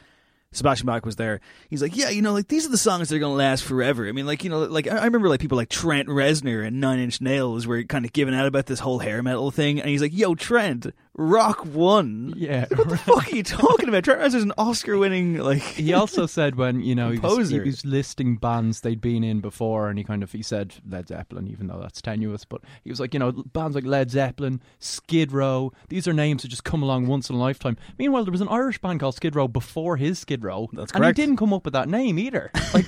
Sebastian 0.55 0.87
Bach 0.87 1.05
was 1.05 1.17
there. 1.17 1.41
He's 1.69 1.81
like, 1.81 1.95
yeah, 1.95 2.09
you 2.09 2.21
know, 2.21 2.33
like 2.33 2.47
these 2.47 2.65
are 2.65 2.71
the 2.71 2.77
songs 2.77 3.09
that 3.09 3.15
are 3.15 3.19
gonna 3.19 3.35
last 3.35 3.63
forever. 3.63 4.07
I 4.07 4.11
mean, 4.11 4.25
like 4.25 4.43
you 4.43 4.49
know, 4.49 4.59
like 4.63 4.87
I 4.87 5.05
remember 5.05 5.29
like 5.29 5.39
people 5.39 5.57
like 5.57 5.69
Trent 5.69 6.07
Reznor 6.07 6.65
and 6.65 6.79
Nine 6.79 6.99
Inch 6.99 7.21
Nails 7.21 7.67
were 7.67 7.83
kind 7.83 8.05
of 8.05 8.13
giving 8.13 8.33
out 8.33 8.45
about 8.45 8.65
this 8.65 8.79
whole 8.79 8.99
hair 8.99 9.21
metal 9.21 9.51
thing, 9.51 9.79
and 9.79 9.89
he's 9.89 10.01
like, 10.01 10.13
yo, 10.13 10.35
Trent, 10.35 10.87
Rock 11.17 11.65
One. 11.65 12.33
yeah. 12.35 12.65
What 12.75 12.89
the 12.89 12.97
fuck 12.97 13.31
are 13.31 13.35
you 13.35 13.41
talking 13.43 13.87
about? 13.87 14.03
Trent 14.03 14.19
Reznor's 14.19 14.43
an 14.43 14.51
Oscar-winning 14.57 15.37
like. 15.37 15.61
he 15.61 15.93
also 15.93 16.25
said 16.25 16.55
when 16.55 16.81
you 16.81 16.93
know 16.93 17.09
he 17.09 17.19
was, 17.19 17.49
he 17.49 17.55
Composer. 17.57 17.63
was 17.63 17.85
listing 17.85 18.35
bands 18.35 18.81
they'd 18.81 18.99
been 18.99 19.23
in 19.23 19.39
before, 19.39 19.87
and 19.89 19.97
he 19.97 20.03
kind 20.03 20.23
of 20.23 20.31
he 20.33 20.43
said 20.43 20.75
Led 20.87 21.07
Zeppelin, 21.07 21.47
even 21.47 21.67
though 21.67 21.79
that's 21.79 22.01
tenuous. 22.01 22.43
But 22.43 22.61
he 22.83 22.89
was 22.89 22.99
like, 22.99 23.13
you 23.13 23.19
know, 23.19 23.31
bands 23.31 23.75
like 23.75 23.85
Led 23.85 24.11
Zeppelin, 24.11 24.61
Skid 24.79 25.31
Row. 25.31 25.71
These 25.87 26.07
are 26.07 26.13
names 26.13 26.41
that 26.41 26.49
just 26.49 26.65
come 26.65 26.83
along 26.83 27.07
once 27.07 27.29
in 27.29 27.35
a 27.37 27.39
lifetime. 27.39 27.77
Meanwhile, 27.97 28.25
there 28.25 28.31
was 28.33 28.41
an 28.41 28.49
Irish 28.49 28.79
band 28.81 28.99
called 28.99 29.15
Skid 29.15 29.35
Row 29.35 29.47
before 29.47 29.95
his 29.97 30.19
Skid 30.19 30.43
Row, 30.43 30.69
That's 30.73 30.91
and 30.91 31.01
correct. 31.01 31.17
he 31.17 31.23
didn't 31.25 31.37
come 31.37 31.53
up 31.53 31.63
with 31.63 31.73
that 31.73 31.87
name 31.89 32.19
either. 32.19 32.51
Like 32.73 32.87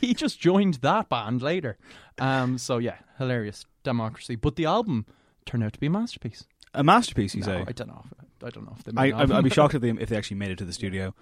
he 0.00 0.14
just 0.14 0.40
joined 0.40 0.74
that 0.76 1.08
band 1.08 1.42
later. 1.42 1.78
Um, 2.18 2.58
so 2.58 2.78
yeah, 2.78 2.96
hilarious 3.18 3.66
democracy. 3.84 4.34
But 4.34 4.56
the 4.56 4.64
album 4.64 5.06
turned 5.46 5.62
out 5.62 5.74
to 5.74 5.78
be 5.78 5.86
a 5.86 5.90
masterpiece. 5.90 6.44
A 6.78 6.84
masterpiece, 6.84 7.34
you 7.34 7.40
No, 7.40 7.46
say? 7.46 7.64
I 7.66 7.72
don't 7.72 7.88
know. 7.88 8.04
If, 8.06 8.44
I 8.44 8.50
don't 8.50 8.64
know 8.64 8.74
if 8.78 8.84
they. 8.84 8.92
I, 8.96 9.10
I, 9.18 9.38
I'd 9.38 9.44
be 9.44 9.50
shocked 9.58 9.74
if 9.74 9.82
they 9.82 9.90
if 9.90 10.08
they 10.08 10.16
actually 10.16 10.36
made 10.38 10.50
it 10.50 10.58
to 10.58 10.64
the 10.64 10.72
studio. 10.72 11.14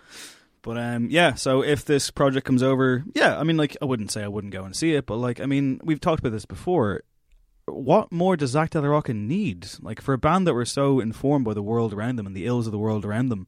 But 0.62 0.78
um, 0.78 1.08
yeah. 1.10 1.34
So 1.34 1.62
if 1.62 1.84
this 1.84 2.10
project 2.10 2.46
comes 2.46 2.62
over, 2.62 3.04
yeah, 3.14 3.38
I 3.38 3.42
mean, 3.44 3.56
like, 3.56 3.76
I 3.80 3.84
wouldn't 3.84 4.10
say 4.10 4.22
I 4.22 4.28
wouldn't 4.28 4.52
go 4.52 4.64
and 4.64 4.74
see 4.76 4.94
it, 4.94 5.06
but 5.06 5.16
like, 5.16 5.40
I 5.40 5.46
mean, 5.46 5.80
we've 5.82 6.00
talked 6.00 6.20
about 6.20 6.32
this 6.32 6.44
before. 6.46 7.02
What 7.68 8.12
more 8.12 8.36
does 8.36 8.50
Zack 8.50 8.70
De 8.70 8.80
La 8.80 8.86
Rocha 8.88 9.12
need? 9.14 9.66
Like 9.80 10.00
for 10.00 10.12
a 10.12 10.18
band 10.18 10.46
that 10.46 10.54
were 10.54 10.64
so 10.64 11.00
informed 11.00 11.44
by 11.44 11.54
the 11.54 11.62
world 11.62 11.92
around 11.92 12.16
them 12.16 12.26
and 12.26 12.36
the 12.36 12.46
ills 12.46 12.66
of 12.66 12.72
the 12.72 12.78
world 12.78 13.04
around 13.04 13.28
them. 13.28 13.46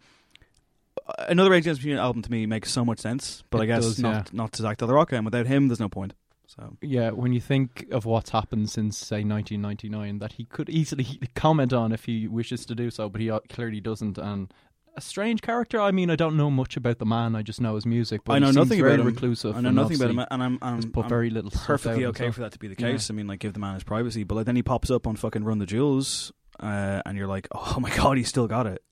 uh, 1.07 1.27
Another 1.29 1.51
Rage 1.51 1.65
Against 1.65 1.83
the 1.83 1.89
Machine 1.89 2.01
album 2.01 2.23
to 2.23 2.31
me 2.31 2.45
makes 2.47 2.73
so 2.73 2.85
much 2.85 2.99
sense, 2.99 3.45
but 3.51 3.59
It 3.59 3.63
I 3.63 3.67
guess 3.67 3.85
does, 3.85 3.99
not 4.01 4.11
yeah. 4.33 4.37
not 4.37 4.53
to 4.55 4.63
Zack 4.63 4.79
De 4.79 4.87
La 4.87 4.93
Rocha, 4.95 5.15
and 5.15 5.25
without 5.25 5.47
him, 5.47 5.69
there's 5.69 5.79
no 5.79 5.89
point. 5.89 6.15
So 6.59 6.77
Yeah, 6.81 7.11
when 7.11 7.33
you 7.33 7.41
think 7.41 7.87
of 7.93 8.05
what's 8.05 8.31
happened 8.31 8.69
since, 8.71 8.99
say, 8.99 9.23
1999, 9.23 10.19
that 10.19 10.33
he 10.33 10.45
could 10.45 10.69
easily 10.69 11.05
comment 11.35 11.73
on 11.73 11.93
if 11.93 12.05
he 12.07 12.27
wishes 12.27 12.67
to 12.67 12.75
do 12.75 12.91
so, 12.91 13.09
but 13.09 13.21
he 13.21 13.31
uh, 13.31 13.41
clearly 13.49 13.81
doesn't. 13.81 14.19
And 14.19 14.53
a 14.97 15.01
strange 15.01 15.41
character. 15.43 15.81
I 15.81 15.93
mean, 15.93 16.11
I 16.11 16.17
don't 16.17 16.37
know 16.37 16.51
much 16.51 16.77
about 16.77 16.99
the 16.99 17.07
man. 17.07 17.37
I 17.37 17.43
just 17.43 17.61
know 17.61 17.77
his 17.77 17.87
music. 17.87 18.23
But 18.25 18.33
I 18.33 18.39
know 18.41 18.51
nothing 18.51 18.81
about 18.81 18.99
him. 18.99 19.07
reclusive. 19.07 19.57
I 19.57 19.61
know 19.61 19.69
and 19.69 19.77
nothing 19.77 19.97
about 19.97 20.11
him, 20.11 20.19
and 20.31 20.43
I'm, 20.43 20.59
I'm, 20.61 20.91
put 20.91 21.05
I'm 21.05 21.09
very 21.09 21.31
little 21.31 21.51
stuff 21.53 21.67
perfectly 21.67 22.05
okay 22.07 22.25
himself. 22.25 22.35
for 22.35 22.41
that 22.41 22.53
to 22.53 22.59
be 22.59 22.67
the 22.67 22.75
Yeah. 22.79 22.91
case. 22.93 23.09
I 23.11 23.15
mean, 23.15 23.29
like 23.29 23.39
give 23.39 23.53
the 23.53 23.61
man 23.61 23.75
his 23.75 23.85
privacy, 23.85 24.25
but 24.25 24.35
like 24.35 24.47
then 24.47 24.57
he 24.57 24.63
pops 24.63 24.91
up 24.91 25.07
on 25.07 25.15
fucking 25.15 25.45
Run 25.45 25.59
the 25.59 25.67
Jewels, 25.67 26.33
uh, 26.59 27.01
and 27.07 27.17
you're 27.17 27.29
like, 27.29 27.47
oh 27.55 27.77
my 27.79 27.95
god, 27.95 28.17
he's 28.17 28.29
still 28.29 28.49
got 28.49 28.67
it. 28.67 28.83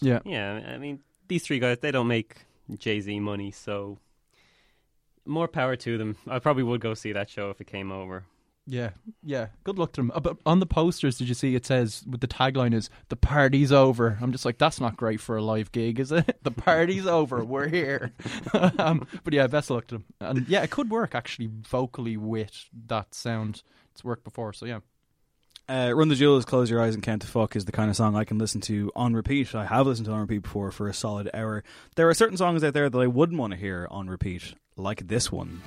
Yeah, 0.00 0.20
Yeah, 0.24 0.60
I 0.74 0.78
mean, 0.78 1.00
these 1.26 1.42
three 1.42 1.58
guys, 1.58 1.78
they 1.80 1.90
don't 1.90 2.06
make 2.06 2.36
Jay 2.78 3.00
Z 3.00 3.18
money, 3.18 3.50
so 3.50 3.98
more 5.26 5.48
power 5.48 5.76
to 5.76 5.98
them. 5.98 6.16
I 6.28 6.38
probably 6.38 6.62
would 6.62 6.80
go 6.80 6.94
see 6.94 7.12
that 7.12 7.28
show 7.30 7.50
if 7.50 7.60
it 7.60 7.66
came 7.66 7.90
over. 7.92 8.24
yeah, 8.66 8.90
yeah. 9.22 9.48
Good 9.64 9.78
luck 9.78 9.92
to 9.92 10.00
them. 10.00 10.10
Uh, 10.14 10.20
But 10.20 10.38
on 10.44 10.58
the 10.60 10.66
posters, 10.66 11.18
did 11.18 11.28
you 11.28 11.34
see 11.34 11.54
it 11.54 11.64
says 11.66 12.02
with 12.08 12.20
the 12.20 12.26
tagline 12.28 12.74
is 12.74 12.90
"The 13.08 13.16
party's 13.16 13.70
over." 13.72 14.18
I'm 14.20 14.32
just 14.32 14.44
like, 14.44 14.58
that's 14.58 14.80
not 14.80 14.96
great 14.96 15.20
for 15.20 15.36
a 15.36 15.42
live 15.42 15.70
gig, 15.72 16.00
is 16.00 16.10
it? 16.12 16.38
the 16.42 16.50
party's 16.50 17.06
over. 17.06 17.44
We're 17.44 17.68
here. 17.68 18.12
um, 18.78 19.06
but 19.22 19.32
yeah, 19.32 19.46
best 19.46 19.70
of 19.70 19.76
luck 19.76 19.86
to 19.88 19.96
them. 19.96 20.04
And 20.20 20.48
yeah, 20.48 20.62
it 20.62 20.70
could 20.70 20.90
work 20.90 21.14
actually 21.14 21.48
vocally 21.48 22.16
with 22.16 22.68
that 22.88 23.14
sound. 23.14 23.62
It's 23.92 24.02
worked 24.04 24.24
before, 24.24 24.52
so 24.52 24.66
yeah. 24.66 24.80
Uh, 25.68 25.90
Run 25.92 26.06
the 26.08 26.14
Jewels, 26.14 26.44
Close 26.44 26.70
Your 26.70 26.80
Eyes 26.80 26.94
and 26.94 27.02
Count 27.02 27.22
to 27.22 27.28
Fuck 27.28 27.56
is 27.56 27.64
the 27.64 27.72
kind 27.72 27.90
of 27.90 27.96
song 27.96 28.14
I 28.14 28.22
can 28.24 28.38
listen 28.38 28.60
to 28.62 28.92
on 28.94 29.14
repeat. 29.14 29.52
I 29.52 29.64
have 29.66 29.84
listened 29.86 30.06
to 30.06 30.12
on 30.12 30.20
repeat 30.20 30.42
before 30.44 30.70
for 30.70 30.86
a 30.88 30.94
solid 30.94 31.28
hour. 31.34 31.64
There 31.96 32.08
are 32.08 32.14
certain 32.14 32.36
songs 32.36 32.62
out 32.62 32.72
there 32.72 32.88
that 32.88 32.96
I 32.98 33.08
wouldn't 33.08 33.38
want 33.40 33.52
to 33.52 33.58
hear 33.58 33.88
on 33.90 34.08
repeat, 34.08 34.54
like 34.76 35.08
this 35.08 35.32
one. 35.32 35.62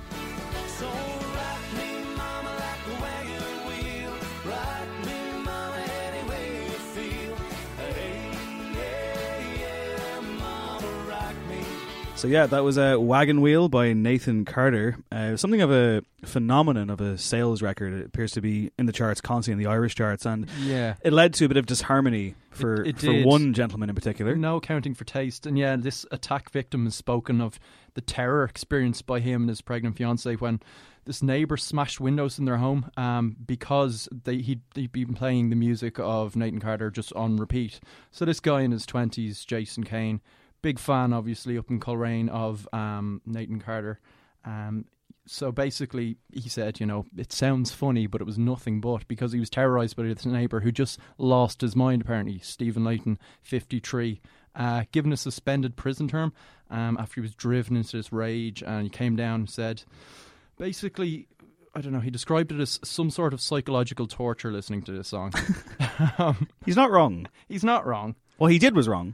So 12.19 12.27
yeah, 12.27 12.47
that 12.47 12.65
was 12.65 12.77
a 12.77 12.99
Wagon 12.99 13.39
Wheel 13.39 13.69
by 13.69 13.93
Nathan 13.93 14.43
Carter. 14.43 14.97
Uh, 15.09 15.37
something 15.37 15.61
of 15.61 15.71
a 15.71 16.03
phenomenon 16.25 16.89
of 16.89 16.99
a 16.99 17.17
sales 17.17 17.61
record. 17.61 17.93
It 17.93 18.05
appears 18.07 18.33
to 18.33 18.41
be 18.41 18.71
in 18.77 18.87
the 18.87 18.91
charts 18.91 19.21
constantly 19.21 19.63
in 19.63 19.65
the 19.69 19.73
Irish 19.73 19.95
charts, 19.95 20.25
and 20.25 20.45
Yeah. 20.61 20.95
it 21.01 21.13
led 21.13 21.33
to 21.35 21.45
a 21.45 21.47
bit 21.47 21.55
of 21.55 21.65
disharmony 21.65 22.35
for 22.51 22.83
it 22.83 22.97
for 22.99 23.05
did. 23.05 23.25
one 23.25 23.53
gentleman 23.53 23.87
in 23.87 23.95
particular. 23.95 24.35
No 24.35 24.57
accounting 24.57 24.95
for 24.95 25.05
taste. 25.05 25.45
And 25.45 25.57
yeah, 25.57 25.77
this 25.77 26.05
attack 26.11 26.49
victim 26.51 26.83
has 26.83 26.95
spoken 26.95 27.39
of 27.39 27.57
the 27.93 28.01
terror 28.01 28.43
experienced 28.43 29.05
by 29.05 29.21
him 29.21 29.43
and 29.43 29.49
his 29.49 29.61
pregnant 29.61 29.95
fiance 29.95 30.35
when 30.35 30.59
this 31.05 31.23
neighbor 31.23 31.55
smashed 31.55 32.01
windows 32.01 32.37
in 32.37 32.43
their 32.43 32.57
home 32.57 32.91
um, 32.97 33.37
because 33.45 34.09
they 34.25 34.39
he'd, 34.39 34.61
he'd 34.75 34.91
been 34.91 35.13
playing 35.13 35.51
the 35.51 35.55
music 35.55 35.97
of 35.99 36.35
Nathan 36.35 36.59
Carter 36.59 36.91
just 36.91 37.13
on 37.13 37.37
repeat. 37.37 37.79
So 38.11 38.25
this 38.25 38.41
guy 38.41 38.59
in 38.63 38.71
his 38.71 38.85
twenties, 38.85 39.45
Jason 39.45 39.85
Kane, 39.85 40.19
big 40.61 40.79
fan 40.79 41.13
obviously 41.13 41.57
up 41.57 41.69
in 41.69 41.79
Coleraine 41.79 42.29
of 42.29 42.67
um, 42.73 43.21
Nathan 43.25 43.59
Carter. 43.59 43.99
Um, 44.45 44.85
so 45.25 45.51
basically, 45.51 46.17
he 46.33 46.49
said, 46.49 46.79
you 46.79 46.85
know, 46.87 47.05
it 47.15 47.31
sounds 47.31 47.71
funny, 47.71 48.07
but 48.07 48.19
it 48.19 48.23
was 48.23 48.39
nothing 48.39 48.81
but 48.81 49.07
because 49.07 49.31
he 49.31 49.39
was 49.39 49.49
terrorized 49.49 49.95
by 49.95 50.03
this 50.03 50.25
neighbor 50.25 50.61
who 50.61 50.71
just 50.71 50.99
lost 51.19 51.61
his 51.61 51.75
mind. 51.75 52.01
Apparently, 52.01 52.39
Stephen 52.39 52.83
Layton, 52.83 53.19
fifty-three, 53.43 54.21
uh, 54.55 54.85
given 54.91 55.13
a 55.13 55.17
suspended 55.17 55.75
prison 55.75 56.07
term 56.07 56.33
um, 56.71 56.97
after 56.99 57.15
he 57.15 57.21
was 57.21 57.35
driven 57.35 57.77
into 57.77 57.95
this 57.97 58.11
rage, 58.11 58.63
and 58.63 58.83
he 58.83 58.89
came 58.89 59.15
down 59.15 59.41
and 59.41 59.49
said, 59.49 59.83
basically. 60.57 61.27
I 61.75 61.81
don't 61.81 61.93
know. 61.93 61.99
He 61.99 62.09
described 62.09 62.51
it 62.51 62.59
as 62.59 62.79
some 62.83 63.11
sort 63.11 63.31
of 63.31 63.39
psychological 63.39 64.07
torture 64.07 64.51
listening 64.51 64.81
to 64.83 64.91
this 64.91 65.09
song. 65.09 65.31
um, 66.17 66.47
He's 66.65 66.75
not 66.75 66.89
wrong. 66.89 67.27
he's 67.47 67.63
not 67.63 67.85
wrong. 67.85 68.15
Well, 68.39 68.49
he 68.49 68.57
did 68.57 68.75
was 68.75 68.87
wrong, 68.87 69.13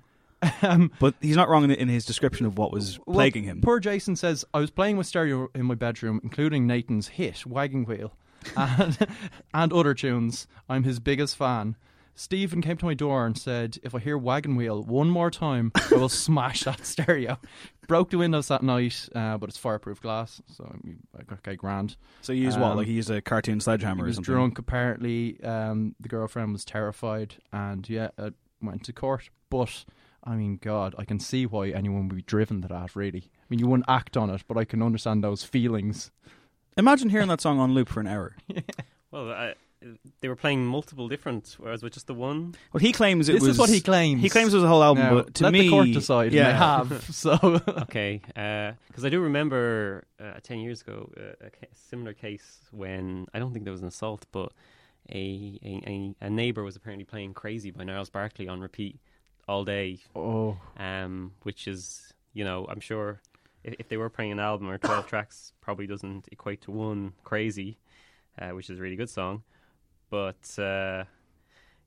Um, 0.61 0.91
but 0.99 1.13
he's 1.21 1.35
not 1.35 1.49
wrong 1.49 1.63
in, 1.63 1.71
in 1.71 1.87
his 1.87 2.05
description 2.05 2.45
of 2.45 2.57
what 2.57 2.71
was 2.71 2.99
Well, 3.05 3.15
plaguing 3.15 3.43
him. 3.43 3.61
Poor 3.61 3.79
Jason 3.79 4.15
says, 4.15 4.43
I 4.53 4.59
was 4.59 4.71
playing 4.71 4.97
with 4.97 5.05
stereo 5.07 5.49
in 5.53 5.65
my 5.65 5.75
bedroom, 5.75 6.19
including 6.23 6.65
Nathan's 6.65 7.07
hit, 7.09 7.45
Wagging 7.45 7.85
Wheel, 7.85 8.13
and, 8.57 8.97
and 9.53 9.73
other 9.73 9.93
tunes. 9.93 10.47
I'm 10.69 10.83
his 10.83 10.99
biggest 10.99 11.35
fan. 11.37 11.75
Stephen 12.17 12.61
came 12.61 12.77
to 12.77 12.85
my 12.85 12.93
door 12.93 13.25
and 13.25 13.37
said, 13.37 13.77
If 13.83 13.93
I 13.93 13.99
hear 13.99 14.17
Wagon 14.17 14.55
Wheel 14.55 14.81
one 14.83 15.09
more 15.09 15.29
time, 15.29 15.71
I 15.75 15.95
will 15.95 16.09
smash 16.27 16.63
that 16.63 16.85
stereo. 16.85 17.37
Broke 17.87 18.09
the 18.09 18.17
windows 18.17 18.47
that 18.47 18.63
night, 18.63 19.09
uh, 19.13 19.37
but 19.37 19.49
it's 19.49 19.57
fireproof 19.57 20.01
glass, 20.01 20.41
so 20.47 20.63
I 20.63 20.77
mean, 20.87 20.99
like, 21.13 21.31
okay, 21.31 21.55
grand. 21.55 21.97
so 22.21 22.33
he 22.33 22.39
used 22.39 22.59
what? 22.59 22.71
Um, 22.71 22.77
Like 22.77 22.87
he 22.87 22.93
used 22.93 23.09
a 23.11 23.21
cartoon 23.21 23.59
sledgehammer 23.59 24.05
He 24.05 24.07
was 24.07 24.17
drunk, 24.17 24.57
apparently. 24.57 25.39
Um, 25.43 25.93
the 25.99 26.07
girlfriend 26.07 26.53
was 26.53 26.63
terrified, 26.65 27.35
and 27.51 27.87
yeah, 27.89 28.09
it 28.17 28.33
went 28.61 28.83
to 28.85 28.93
court. 28.93 29.29
But 29.49 29.83
I 30.25 30.35
mean, 30.35 30.57
God, 30.61 30.95
I 30.97 31.05
can 31.05 31.19
see 31.19 31.45
why 31.45 31.69
anyone 31.69 32.07
would 32.07 32.15
be 32.15 32.21
driven 32.23 32.61
to 32.63 32.67
that. 32.69 32.95
Really, 32.95 33.29
I 33.37 33.43
mean, 33.49 33.59
you 33.59 33.67
wouldn't 33.67 33.89
act 33.89 34.17
on 34.17 34.29
it, 34.29 34.43
but 34.47 34.57
I 34.57 34.65
can 34.65 34.81
understand 34.81 35.23
those 35.23 35.43
feelings. 35.43 36.11
Imagine 36.77 37.09
hearing 37.09 37.27
that 37.29 37.41
song 37.41 37.59
on 37.59 37.73
loop 37.73 37.87
for 37.89 37.99
an 37.99 38.07
hour. 38.07 38.35
Well, 39.11 39.31
I, 39.31 39.53
they 40.19 40.27
were 40.27 40.35
playing 40.35 40.65
multiple 40.65 41.07
different, 41.07 41.55
whereas 41.57 41.81
with 41.81 41.93
just 41.93 42.07
the 42.07 42.13
one. 42.13 42.53
Well, 42.73 42.81
he 42.81 42.91
claims 42.91 43.29
it 43.29 43.33
this 43.33 43.43
was. 43.43 43.51
is 43.51 43.57
what 43.57 43.69
he 43.69 43.79
claims. 43.79 44.21
He 44.21 44.27
claims 44.29 44.53
it 44.53 44.57
was 44.57 44.65
a 44.65 44.67
whole 44.67 44.83
album, 44.83 45.03
Now, 45.05 45.13
but 45.21 45.33
to 45.35 45.43
me. 45.43 45.45
let 45.45 45.53
me, 45.53 45.61
the 45.61 45.69
court 45.69 45.87
decide. 45.93 46.33
Yeah, 46.33 46.49
and 46.49 46.49
they 46.49 46.57
have. 46.97 47.15
So 47.15 47.31
Okay, 47.83 48.19
because 48.25 49.05
I 49.05 49.09
do 49.09 49.21
remember 49.21 50.05
uh, 50.19 50.39
ten 50.43 50.59
years 50.59 50.81
ago 50.81 51.09
uh, 51.15 51.45
a 51.45 51.49
ca- 51.49 51.67
similar 51.73 52.11
case 52.13 52.59
when 52.71 53.25
I 53.33 53.39
don't 53.39 53.53
think 53.53 53.63
there 53.63 53.71
was 53.71 53.83
an 53.83 53.87
assault, 53.87 54.25
but 54.33 54.51
a 55.13 55.59
a, 55.63 55.81
a, 55.89 56.15
a 56.25 56.29
neighbor 56.29 56.63
was 56.63 56.75
apparently 56.75 57.05
playing 57.05 57.33
"Crazy" 57.35 57.71
by 57.71 57.85
Gnarls 57.85 58.09
Barkley 58.09 58.49
on 58.49 58.59
repeat 58.59 58.99
all 59.47 59.63
day, 59.65 59.99
oh, 60.15 60.57
um, 60.77 61.31
which 61.43 61.67
is 61.67 62.13
you 62.33 62.43
know 62.43 62.65
I'm 62.69 62.79
sure 62.79 63.21
if, 63.63 63.75
if 63.79 63.89
they 63.89 63.97
were 63.97 64.09
playing 64.09 64.31
an 64.31 64.39
album 64.39 64.69
or 64.69 64.77
twelve 64.77 65.07
tracks, 65.11 65.53
probably 65.61 65.87
doesn't 65.87 66.27
equate 66.31 66.61
to 66.61 66.71
one 66.71 67.13
"Crazy," 67.23 67.77
uh, 68.39 68.49
which 68.49 68.69
is 68.69 68.79
a 68.79 68.81
really 68.81 68.95
good 68.95 69.09
song, 69.09 69.43
but. 70.09 70.59
Uh, 70.59 71.05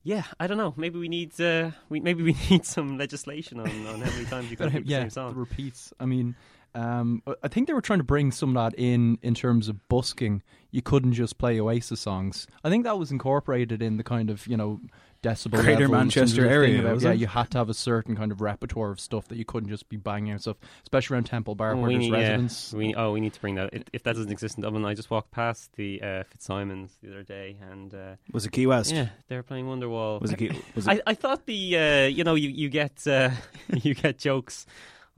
yeah, 0.03 0.23
I 0.39 0.47
don't 0.47 0.57
know. 0.57 0.73
Maybe 0.77 0.97
we 0.97 1.09
need 1.09 1.39
uh, 1.41 1.71
we 1.89 1.99
maybe 1.99 2.23
we 2.31 2.35
need 2.49 2.65
some 2.65 2.97
legislation 2.97 3.59
on, 3.59 3.67
on 3.67 4.01
how 4.01 4.11
many 4.11 4.25
times 4.25 4.49
you 4.49 4.57
can 4.57 4.67
repeat 4.67 4.85
the 4.85 4.91
yeah, 4.91 5.01
same 5.01 5.09
song. 5.09 5.33
the 5.33 5.39
repeats. 5.39 5.93
I 5.99 6.05
mean, 6.05 6.35
um, 6.75 7.23
I 7.43 7.47
think 7.47 7.67
they 7.67 7.73
were 7.73 7.81
trying 7.81 7.99
to 7.99 8.05
bring 8.05 8.31
some 8.31 8.55
of 8.55 8.71
that 8.71 8.79
in 8.79 9.17
in 9.21 9.33
terms 9.33 9.67
of 9.67 9.87
busking. 9.89 10.43
You 10.71 10.81
couldn't 10.81 11.13
just 11.13 11.37
play 11.37 11.59
Oasis 11.59 11.99
songs. 11.99 12.47
I 12.63 12.69
think 12.69 12.83
that 12.83 12.97
was 12.97 13.11
incorporated 13.11 13.81
in 13.81 13.97
the 13.97 14.03
kind 14.03 14.29
of 14.29 14.45
you 14.47 14.55
know 14.55 14.79
decibel 15.21 15.51
Greater 15.51 15.71
levels 15.71 15.81
and 15.83 15.91
Manchester 15.91 16.47
area, 16.47 16.79
About, 16.79 16.93
was 16.95 17.03
yeah, 17.03 17.11
it? 17.11 17.19
you 17.19 17.27
had 17.27 17.49
to 17.51 17.57
have 17.57 17.69
a 17.69 17.73
certain 17.73 18.15
kind 18.15 18.31
of 18.31 18.41
repertoire 18.41 18.89
of 18.91 18.99
stuff 18.99 19.27
that 19.27 19.37
you 19.37 19.45
couldn't 19.45 19.69
just 19.69 19.89
be 19.89 19.97
banging 19.97 20.31
out 20.33 20.41
stuff, 20.41 20.57
especially 20.83 21.15
around 21.15 21.25
Temple 21.25 21.55
Bar 21.55 21.73
Well, 21.75 21.81
where 21.83 21.87
we 21.89 21.95
there's 21.95 22.05
need, 22.05 22.11
yeah, 22.13 22.17
residents. 22.29 22.73
we, 22.73 22.95
oh, 22.95 23.11
we 23.11 23.19
need 23.19 23.33
to 23.33 23.41
bring 23.41 23.55
that. 23.55 23.69
If, 23.73 23.83
if 23.93 24.03
that 24.03 24.15
doesn't 24.15 24.31
exist 24.31 24.57
in 24.57 24.63
Dublin, 24.63 24.85
I 24.85 24.93
just 24.93 25.09
walked 25.11 25.31
past 25.31 25.73
the 25.75 26.01
uh, 26.01 26.23
Fitzsimons 26.29 26.97
the 27.03 27.09
other 27.09 27.23
day, 27.23 27.57
and 27.71 27.93
uh, 27.93 28.15
was 28.31 28.45
it 28.45 28.51
Key 28.51 28.67
West? 28.67 28.91
yeah, 28.91 29.09
they 29.27 29.35
were 29.35 29.43
playing 29.43 29.65
Wonderwall. 29.65 30.21
Was 30.21 30.31
it 30.31 30.37
Key? 30.37 30.51
Was 30.75 30.87
it, 30.87 30.91
I, 31.05 31.11
I 31.11 31.13
thought 31.15 31.45
the 31.45 31.77
uh, 31.77 32.05
you 32.07 32.23
know 32.23 32.35
you 32.35 32.49
you 32.49 32.69
get 32.69 33.05
uh, 33.07 33.31
you 33.73 33.93
get 33.95 34.17
jokes 34.17 34.65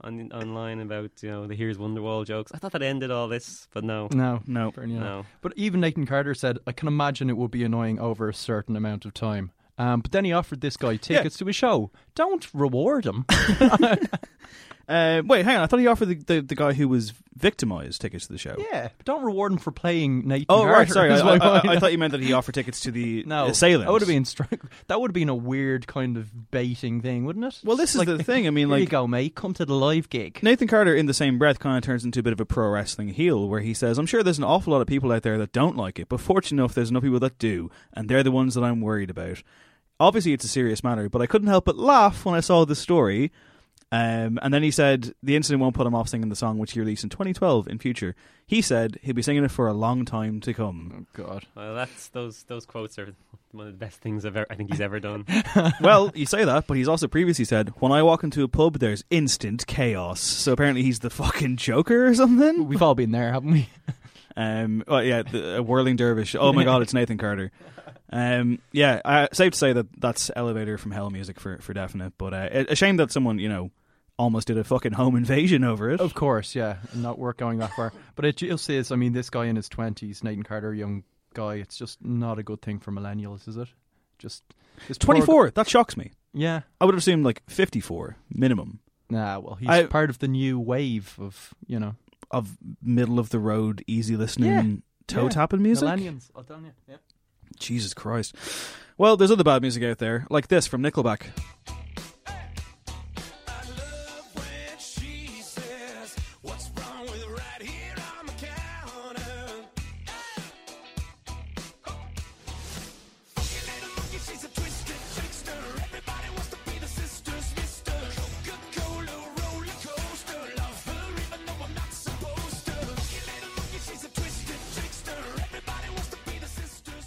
on 0.00 0.32
online 0.32 0.80
about 0.80 1.10
you 1.22 1.30
know 1.30 1.46
the 1.46 1.54
here's 1.54 1.78
Wonderwall 1.78 2.26
jokes. 2.26 2.50
I 2.52 2.58
thought 2.58 2.72
that 2.72 2.82
ended 2.82 3.12
all 3.12 3.28
this, 3.28 3.68
but 3.72 3.84
no, 3.84 4.08
No, 4.12 4.42
no. 4.48 4.72
no. 4.76 5.26
But 5.42 5.52
even 5.56 5.80
Nathan 5.80 6.06
Carter 6.06 6.34
said, 6.34 6.58
I 6.66 6.72
can 6.72 6.88
imagine 6.88 7.30
it 7.30 7.36
would 7.36 7.52
be 7.52 7.62
annoying 7.62 8.00
over 8.00 8.28
a 8.28 8.34
certain 8.34 8.74
amount 8.74 9.04
of 9.04 9.14
time. 9.14 9.52
Um, 9.82 10.00
but 10.00 10.12
then 10.12 10.24
he 10.24 10.32
offered 10.32 10.60
this 10.60 10.76
guy 10.76 10.96
tickets 10.96 11.36
to 11.38 11.48
a 11.48 11.52
show. 11.52 11.90
Don't 12.14 12.46
reward 12.54 13.04
him. 13.04 13.24
Uh, 14.88 15.22
wait, 15.24 15.44
hang 15.44 15.56
on. 15.56 15.62
I 15.62 15.66
thought 15.66 15.78
he 15.78 15.86
offered 15.86 16.06
the, 16.08 16.14
the, 16.16 16.40
the 16.42 16.54
guy 16.56 16.72
who 16.72 16.88
was 16.88 17.12
victimized 17.36 18.00
tickets 18.00 18.26
to 18.26 18.32
the 18.32 18.38
show. 18.38 18.56
yeah, 18.58 18.88
but 18.96 19.06
don't 19.06 19.22
reward 19.24 19.52
him 19.52 19.58
for 19.58 19.70
playing 19.70 20.26
Nathan 20.26 20.46
Oh, 20.48 20.64
right. 20.66 20.88
Sorry. 20.88 21.10
I, 21.10 21.14
is 21.14 21.22
I, 21.22 21.24
my 21.24 21.34
I, 21.34 21.60
point. 21.60 21.76
I 21.76 21.78
thought 21.78 21.92
you 21.92 21.98
meant 21.98 22.10
that 22.10 22.20
he 22.20 22.32
offered 22.32 22.54
tickets 22.56 22.80
to 22.80 22.90
the 22.90 23.22
no, 23.24 23.46
assailant. 23.46 23.86
That 23.86 23.92
would 23.92 24.02
have 24.02 24.08
been 24.08 24.24
stri- 24.24 24.60
that 24.88 25.00
would 25.00 25.10
have 25.10 25.14
been 25.14 25.28
a 25.28 25.34
weird 25.36 25.86
kind 25.86 26.16
of 26.16 26.50
baiting 26.50 27.00
thing, 27.00 27.24
wouldn't 27.24 27.44
it? 27.44 27.60
Well, 27.64 27.76
this 27.76 27.90
is 27.94 27.98
Like, 28.00 28.08
the 28.08 28.22
thing. 28.24 28.46
I 28.48 28.50
mean, 28.50 28.68
Here 28.68 28.78
you 28.78 28.82
like 28.84 28.90
go, 28.90 29.06
mate. 29.06 29.34
Come 29.36 29.54
to 29.54 29.64
the 29.64 29.74
live 29.74 30.10
gig. 30.10 30.42
Nathan 30.42 30.66
Carter, 30.68 30.94
in 30.94 31.06
the 31.06 31.14
same 31.14 31.38
breath, 31.38 31.60
kind 31.60 31.76
of 31.78 31.84
turns 31.84 32.04
into 32.04 32.18
a 32.20 32.22
bit 32.22 32.32
of 32.32 32.40
a 32.40 32.44
pro 32.44 32.68
wrestling 32.68 33.08
heel, 33.10 33.48
where 33.48 33.60
he 33.60 33.74
says, 33.74 33.98
"I'm 33.98 34.06
sure 34.06 34.22
there's 34.24 34.38
an 34.38 34.44
awful 34.44 34.72
lot 34.72 34.82
of 34.82 34.88
people 34.88 35.12
out 35.12 35.22
there 35.22 35.38
that 35.38 35.52
don't 35.52 35.76
like 35.76 36.00
it, 36.00 36.08
but 36.08 36.20
fortunate 36.20 36.60
enough, 36.60 36.74
there's 36.74 36.90
enough 36.90 37.04
people 37.04 37.20
that 37.20 37.38
do, 37.38 37.70
and 37.94 38.08
they're 38.08 38.24
the 38.24 38.32
ones 38.32 38.54
that 38.56 38.64
I'm 38.64 38.80
worried 38.80 39.10
about." 39.10 39.42
Obviously, 40.02 40.32
it's 40.32 40.44
a 40.44 40.48
serious 40.48 40.82
matter, 40.82 41.08
but 41.08 41.22
I 41.22 41.26
couldn't 41.26 41.46
help 41.46 41.64
but 41.64 41.76
laugh 41.76 42.24
when 42.24 42.34
I 42.34 42.40
saw 42.40 42.64
the 42.64 42.74
story. 42.74 43.30
Um, 43.92 44.38
and 44.42 44.52
then 44.52 44.62
he 44.62 44.70
said 44.70 45.14
the 45.22 45.36
incident 45.36 45.60
won't 45.60 45.76
put 45.76 45.86
him 45.86 45.94
off 45.94 46.08
singing 46.08 46.28
the 46.28 46.34
song, 46.34 46.58
which 46.58 46.72
he 46.72 46.80
released 46.80 47.04
in 47.04 47.10
2012 47.10 47.68
in 47.68 47.78
future. 47.78 48.16
He 48.46 48.62
said 48.62 48.98
he'll 49.02 49.14
be 49.14 49.22
singing 49.22 49.44
it 49.44 49.50
for 49.52 49.68
a 49.68 49.72
long 49.72 50.04
time 50.04 50.40
to 50.40 50.52
come. 50.52 51.06
Oh 51.16 51.22
God. 51.22 51.46
Well, 51.54 51.76
that's 51.76 52.08
those 52.08 52.42
those 52.44 52.66
quotes 52.66 52.98
are 52.98 53.14
one 53.52 53.68
of 53.68 53.72
the 53.74 53.78
best 53.78 54.00
things 54.00 54.24
I've 54.24 54.36
ever, 54.36 54.46
I 54.50 54.54
think 54.56 54.70
he's 54.70 54.80
ever 54.80 54.98
done. 54.98 55.26
well, 55.80 56.10
you 56.14 56.26
say 56.26 56.44
that, 56.44 56.66
but 56.66 56.78
he's 56.78 56.88
also 56.88 57.06
previously 57.06 57.44
said, 57.44 57.68
"When 57.78 57.92
I 57.92 58.02
walk 58.02 58.24
into 58.24 58.42
a 58.42 58.48
pub, 58.48 58.80
there's 58.80 59.04
instant 59.10 59.66
chaos." 59.66 60.20
So 60.20 60.52
apparently, 60.52 60.82
he's 60.82 60.98
the 61.00 61.10
fucking 61.10 61.58
Joker 61.58 62.06
or 62.06 62.14
something. 62.14 62.66
We've 62.66 62.82
all 62.82 62.96
been 62.96 63.12
there, 63.12 63.32
haven't 63.32 63.52
we? 63.52 63.68
Um, 64.36 64.84
well, 64.88 65.04
yeah, 65.04 65.22
the, 65.22 65.58
a 65.58 65.62
whirling 65.62 65.96
dervish. 65.96 66.34
Oh 66.34 66.52
my 66.52 66.64
god, 66.70 66.82
it's 66.82 66.94
Nathan 66.94 67.18
Carter. 67.18 67.52
Um, 68.12 68.58
yeah, 68.72 69.00
uh, 69.04 69.28
safe 69.32 69.52
to 69.52 69.58
say 69.58 69.72
that 69.72 69.86
that's 70.00 70.30
elevator 70.36 70.76
from 70.78 70.90
hell 70.92 71.10
music 71.10 71.40
for 71.40 71.58
for 71.58 71.72
definite. 71.72 72.12
But 72.18 72.34
uh, 72.34 72.64
a 72.68 72.76
shame 72.76 72.96
that 72.98 73.10
someone 73.10 73.38
you 73.38 73.48
know 73.48 73.70
almost 74.18 74.46
did 74.48 74.58
a 74.58 74.64
fucking 74.64 74.92
home 74.92 75.16
invasion 75.22 75.64
over 75.64 75.90
it. 75.90 76.00
Of 76.00 76.14
course, 76.14 76.54
yeah. 76.54 76.76
Not 76.94 77.18
worth 77.18 77.38
going 77.38 77.58
that 77.58 77.72
far. 77.74 77.92
But 78.14 78.26
it 78.26 78.36
just 78.36 78.68
is, 78.68 78.92
I 78.92 78.96
mean, 78.96 79.14
this 79.14 79.30
guy 79.30 79.46
in 79.46 79.56
his 79.56 79.70
20s, 79.70 80.22
Nathan 80.22 80.42
Carter, 80.42 80.74
young 80.74 81.02
guy, 81.32 81.54
it's 81.54 81.78
just 81.78 82.04
not 82.04 82.38
a 82.38 82.42
good 82.42 82.60
thing 82.60 82.78
for 82.78 82.92
millennials, 82.92 83.48
is 83.48 83.56
it? 83.56 83.68
Just. 84.18 84.42
Twenty 84.98 85.22
four. 85.22 85.50
That 85.50 85.66
shocks 85.68 85.96
me. 85.96 86.12
Yeah. 86.34 86.60
I 86.80 86.84
would 86.84 86.94
have 86.94 86.98
assumed 87.00 87.24
like 87.24 87.42
fifty 87.48 87.80
four 87.80 88.16
minimum 88.30 88.80
Nah, 89.10 89.38
well, 89.40 89.54
he's 89.56 89.68
I- 89.68 89.86
part 89.86 90.10
of 90.10 90.18
the 90.18 90.28
new 90.28 90.58
wave 90.60 91.16
of, 91.20 91.54
you 91.66 91.78
know, 91.80 91.94
of 92.30 92.56
middle 92.82 93.18
of 93.18 93.28
the 93.30 93.38
road, 93.38 93.82
easy 93.86 94.16
listening, 94.16 94.50
Yeah. 94.50 94.76
toe 95.06 95.22
Yeah. 95.24 95.28
tapping 95.30 95.62
music. 95.62 95.88
millennials. 95.88 96.30
I'll 96.36 96.44
tell 96.44 96.60
you. 96.60 96.72
Yeah. 96.88 96.96
Jesus 97.58 97.94
Christ. 97.94 98.34
Well, 98.98 99.16
there's 99.16 99.30
other 99.30 99.44
bad 99.44 99.62
music 99.62 99.82
out 99.82 99.98
there, 99.98 100.26
like 100.30 100.48
this 100.48 100.66
from 100.66 100.82
Nickelback. 100.82 101.26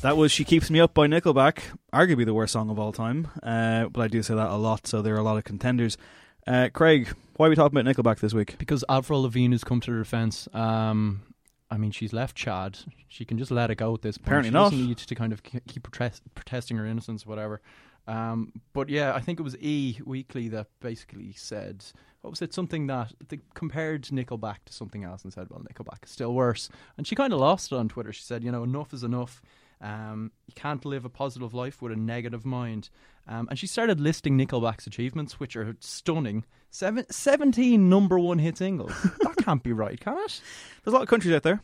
That 0.06 0.18
was 0.18 0.32
She 0.32 0.44
Keeps 0.44 0.70
Me 0.70 0.80
Up 0.80 0.94
by 0.94 1.08
Nickelback, 1.08 1.62
arguably 1.92 2.26
the 2.26 2.34
worst 2.36 2.54
song 2.54 2.70
of 2.70 2.78
all 2.78 2.92
time. 2.92 3.28
Uh, 3.42 3.88
but 3.88 4.02
I 4.02 4.08
do 4.08 4.22
say 4.22 4.36
that 4.36 4.50
a 4.50 4.56
lot, 4.56 4.86
so 4.86 5.02
there 5.02 5.16
are 5.16 5.18
a 5.18 5.24
lot 5.24 5.38
of 5.38 5.46
contenders. 5.46 5.98
Uh, 6.46 6.70
Craig, 6.72 7.10
why 7.38 7.48
are 7.48 7.50
we 7.50 7.56
talking 7.56 7.76
about 7.76 7.92
Nickelback 7.92 8.20
this 8.20 8.32
week? 8.32 8.56
Because 8.60 8.86
Avril 8.88 9.24
Lavigne 9.24 9.56
has 9.56 9.64
come 9.64 9.82
to 9.82 9.92
the 9.92 9.98
defense. 9.98 10.48
Um, 10.54 11.24
I 11.72 11.78
mean, 11.78 11.90
she's 11.90 12.14
left 12.14 12.38
Chad. 12.38 12.78
She 13.08 13.26
can 13.26 13.40
just 13.40 13.50
let 13.50 13.72
it 13.72 13.80
go 13.80 13.96
at 13.96 14.04
this 14.04 14.20
point. 14.20 14.28
Apparently 14.28 14.50
she 14.50 14.54
not. 14.54 14.64
doesn't 14.70 14.88
need 14.90 14.98
to 15.00 15.16
kind 15.16 15.34
of 15.34 15.42
keep 15.42 15.82
protest- 15.82 16.22
protesting 16.36 16.78
her 16.78 16.86
innocence, 16.86 17.26
whatever. 17.26 17.62
Um, 18.06 18.54
but 18.74 18.90
yeah, 18.90 19.16
I 19.16 19.22
think 19.22 19.40
it 19.40 19.44
was 19.44 19.58
E 19.58 19.98
Weekly 20.06 20.50
that 20.50 20.68
basically 20.82 21.34
said, 21.34 21.84
what 22.22 22.30
was 22.30 22.44
it? 22.44 22.54
Something 22.54 22.86
that 22.86 23.12
they 23.30 23.40
compared 23.56 24.04
Nickelback 24.04 24.58
to 24.66 24.74
something 24.74 25.04
else 25.04 25.24
and 25.24 25.34
said, 25.34 25.48
well, 25.50 25.64
Nickelback 25.64 26.06
is 26.06 26.12
still 26.12 26.36
worse. 26.36 26.70
And 26.96 27.08
she 27.08 27.16
kind 27.16 27.34
of 27.34 27.40
lost 27.40 27.72
it 27.72 27.76
on 27.76 27.90
Twitter. 27.90 28.14
She 28.14 28.22
said, 28.22 28.44
you 28.44 28.52
know, 28.52 28.62
enough 28.62 28.94
is 28.94 29.04
enough. 29.04 29.42
Um, 29.86 30.32
you 30.48 30.54
can't 30.56 30.84
live 30.84 31.06
a 31.06 31.10
positive 31.10 31.54
life 31.54 31.80
with 31.82 31.92
a 31.92 31.96
negative 31.96 32.44
mind. 32.46 32.90
Um, 33.28 33.48
and 33.50 33.60
she 33.60 33.68
started 33.68 34.00
listing 34.00 34.38
Nickelback's 34.38 34.88
achievements, 34.88 35.40
which 35.40 35.56
are 35.56 35.76
stunning. 35.80 36.44
Seven, 36.72 37.06
17 37.10 37.88
number 37.88 38.18
one 38.20 38.40
hit 38.40 38.58
singles. 38.58 38.92
that 39.22 39.36
can't 39.38 39.62
be 39.64 39.74
right, 39.74 40.00
can 40.00 40.14
it? 40.18 40.42
There's 40.84 40.94
a 40.94 40.96
lot 40.96 41.04
of 41.04 41.08
countries 41.08 41.34
out 41.36 41.44
there. 41.44 41.62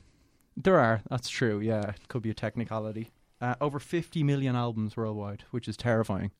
There 0.56 0.80
are. 0.80 1.02
That's 1.10 1.30
true. 1.30 1.60
Yeah, 1.60 1.82
it 1.90 2.08
could 2.10 2.22
be 2.22 2.30
a 2.30 2.34
technicality. 2.36 3.12
Uh, 3.42 3.56
over 3.60 3.80
50 3.80 4.22
million 4.24 4.56
albums 4.56 4.96
worldwide, 4.96 5.44
which 5.52 5.68
is 5.68 5.76
terrifying. 5.76 6.32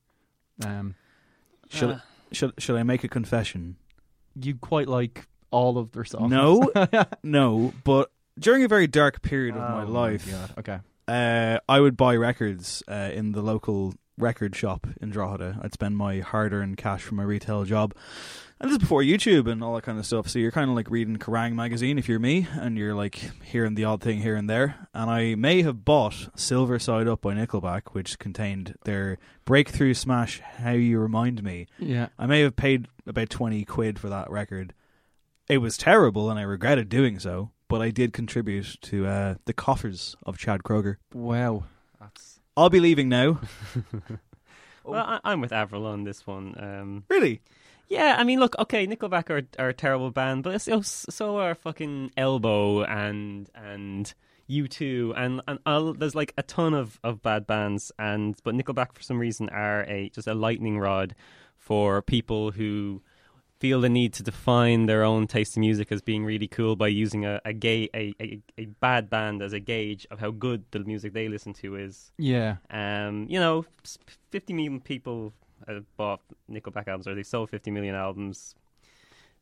Um, 0.64 0.94
Should 1.68 1.90
Uh, 1.90 1.98
should 2.30 2.52
should 2.58 2.76
I 2.76 2.82
make 2.84 3.02
a 3.04 3.08
confession? 3.08 3.76
you 4.34 4.54
quite 4.54 4.86
like 4.88 5.26
all 5.50 5.76
of 5.78 5.92
their 5.92 6.04
songs. 6.04 6.30
No, 6.30 6.70
no. 7.22 7.72
But 7.84 8.10
during 8.38 8.62
a 8.64 8.68
very 8.68 8.86
dark 8.86 9.20
period 9.22 9.56
of 9.56 9.62
Oh 9.62 9.74
my 9.74 9.82
life, 9.84 10.30
God. 10.30 10.50
Okay. 10.58 10.78
Uh, 11.08 11.58
I 11.68 11.80
would 11.80 11.96
buy 11.96 12.16
records 12.16 12.82
uh, 12.88 13.10
in 13.12 13.32
the 13.32 13.42
local 13.42 13.94
record 14.18 14.54
shop 14.54 14.86
in 15.00 15.10
Drogheda. 15.10 15.58
I'd 15.62 15.72
spend 15.72 15.96
my 15.96 16.20
hard-earned 16.20 16.76
cash 16.76 17.02
from 17.02 17.16
my 17.16 17.22
retail 17.24 17.64
job, 17.64 17.94
and 18.60 18.68
this 18.68 18.76
is 18.76 18.78
before 18.78 19.02
YouTube 19.02 19.50
and 19.50 19.62
all 19.64 19.74
that 19.74 19.82
kind 19.82 19.98
of 19.98 20.06
stuff. 20.06 20.28
So 20.28 20.38
you're 20.38 20.52
kind 20.52 20.70
of 20.70 20.76
like 20.76 20.90
reading 20.90 21.16
Kerrang 21.16 21.54
magazine 21.54 21.98
if 21.98 22.08
you're 22.08 22.18
me, 22.20 22.46
and 22.52 22.78
you're 22.78 22.94
like 22.94 23.16
hearing 23.42 23.74
the 23.74 23.84
odd 23.84 24.00
thing 24.02 24.20
here 24.20 24.36
and 24.36 24.48
there. 24.48 24.86
And 24.94 25.10
I 25.10 25.34
may 25.34 25.62
have 25.62 25.84
bought 25.84 26.28
Silver 26.36 26.78
Side 26.78 27.08
Up 27.08 27.22
by 27.22 27.34
Nickelback, 27.34 27.88
which 27.92 28.18
contained 28.18 28.76
their 28.84 29.18
breakthrough 29.44 29.94
smash 29.94 30.40
"How 30.40 30.72
You 30.72 31.00
Remind 31.00 31.42
Me." 31.42 31.66
Yeah. 31.78 32.08
I 32.18 32.26
may 32.26 32.40
have 32.42 32.54
paid 32.54 32.86
about 33.06 33.30
20 33.30 33.64
quid 33.64 33.98
for 33.98 34.08
that 34.08 34.30
record. 34.30 34.74
It 35.48 35.58
was 35.58 35.76
terrible 35.76 36.30
and 36.30 36.38
I 36.38 36.42
regretted 36.42 36.88
doing 36.88 37.18
so, 37.18 37.50
but 37.72 37.80
I 37.80 37.90
did 37.90 38.12
contribute 38.12 38.76
to 38.82 39.06
uh, 39.06 39.34
the 39.46 39.54
coffers 39.54 40.14
of 40.26 40.36
Chad 40.36 40.62
Kroeger. 40.62 40.96
Wow. 41.14 41.64
That's 41.98 42.38
I'll 42.54 42.68
be 42.68 42.80
leaving 42.80 43.08
now. 43.08 43.40
Well, 44.84 45.04
I, 45.06 45.20
I'm 45.22 45.40
with 45.40 45.52
Avril 45.52 45.86
on 45.86 46.02
this 46.02 46.26
one. 46.26 46.56
Um, 46.58 47.04
really? 47.08 47.40
yeah, 47.88 48.16
I 48.18 48.24
mean, 48.24 48.40
look, 48.40 48.58
okay, 48.58 48.84
Nickelback 48.84 49.30
are, 49.30 49.46
are 49.56 49.68
a 49.68 49.74
terrible 49.74 50.10
band, 50.10 50.42
but 50.42 50.60
so, 50.60 50.82
so 50.82 51.36
are 51.38 51.54
fucking 51.54 52.10
Elbow 52.16 52.82
and 52.82 53.48
and 53.54 54.12
U2, 54.50 55.12
and 55.16 55.40
and 55.46 55.60
I'll, 55.64 55.94
there's 55.94 56.16
like 56.16 56.34
a 56.36 56.42
ton 56.42 56.74
of, 56.74 56.98
of 57.04 57.22
bad 57.22 57.46
bands, 57.46 57.92
and 57.96 58.34
but 58.42 58.56
Nickelback 58.56 58.92
for 58.92 59.02
some 59.02 59.20
reason 59.20 59.48
are 59.50 59.82
a 59.84 60.08
just 60.08 60.26
a 60.26 60.34
lightning 60.34 60.80
rod 60.80 61.14
for 61.56 62.02
people 62.02 62.50
who 62.50 63.02
feel 63.62 63.80
the 63.80 63.88
need 63.88 64.12
to 64.12 64.24
define 64.24 64.86
their 64.86 65.04
own 65.04 65.28
taste 65.28 65.56
in 65.56 65.60
music 65.60 65.92
as 65.92 66.02
being 66.02 66.24
really 66.24 66.48
cool 66.48 66.74
by 66.74 66.88
using 66.88 67.24
a, 67.24 67.40
a 67.44 67.52
gay 67.52 67.88
a, 67.94 68.12
a, 68.20 68.40
a 68.58 68.64
bad 68.80 69.08
band 69.08 69.40
as 69.40 69.52
a 69.52 69.60
gauge 69.60 70.04
of 70.10 70.18
how 70.18 70.32
good 70.32 70.64
the 70.72 70.80
music 70.80 71.12
they 71.12 71.28
listen 71.28 71.52
to 71.52 71.76
is. 71.76 72.10
yeah. 72.18 72.56
Um, 72.70 73.28
you 73.30 73.38
know, 73.38 73.64
50 74.32 74.52
million 74.52 74.80
people 74.80 75.32
bought 75.96 76.18
Nickelback 76.50 76.88
albums, 76.88 77.06
or 77.06 77.14
they 77.14 77.22
sold 77.22 77.50
50 77.50 77.70
million 77.70 77.94
albums. 77.94 78.56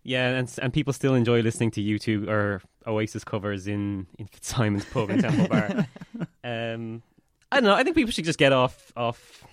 Yeah, 0.02 0.28
and 0.28 0.54
and 0.60 0.70
people 0.70 0.92
still 0.92 1.14
enjoy 1.14 1.40
listening 1.40 1.70
to 1.72 1.80
U2 1.80 2.28
or 2.28 2.60
Oasis 2.86 3.24
covers 3.24 3.66
in 3.66 4.06
in 4.18 4.28
Simon's 4.42 4.84
pub 4.84 5.08
in 5.08 5.22
Temple 5.22 5.48
Bar. 5.48 5.86
Um, 6.44 7.02
I 7.52 7.56
don't 7.56 7.64
know. 7.64 7.74
I 7.74 7.84
think 7.84 7.96
people 7.96 8.12
should 8.12 8.24
just 8.26 8.38
get 8.38 8.52
off 8.52 8.92
off. 8.96 9.44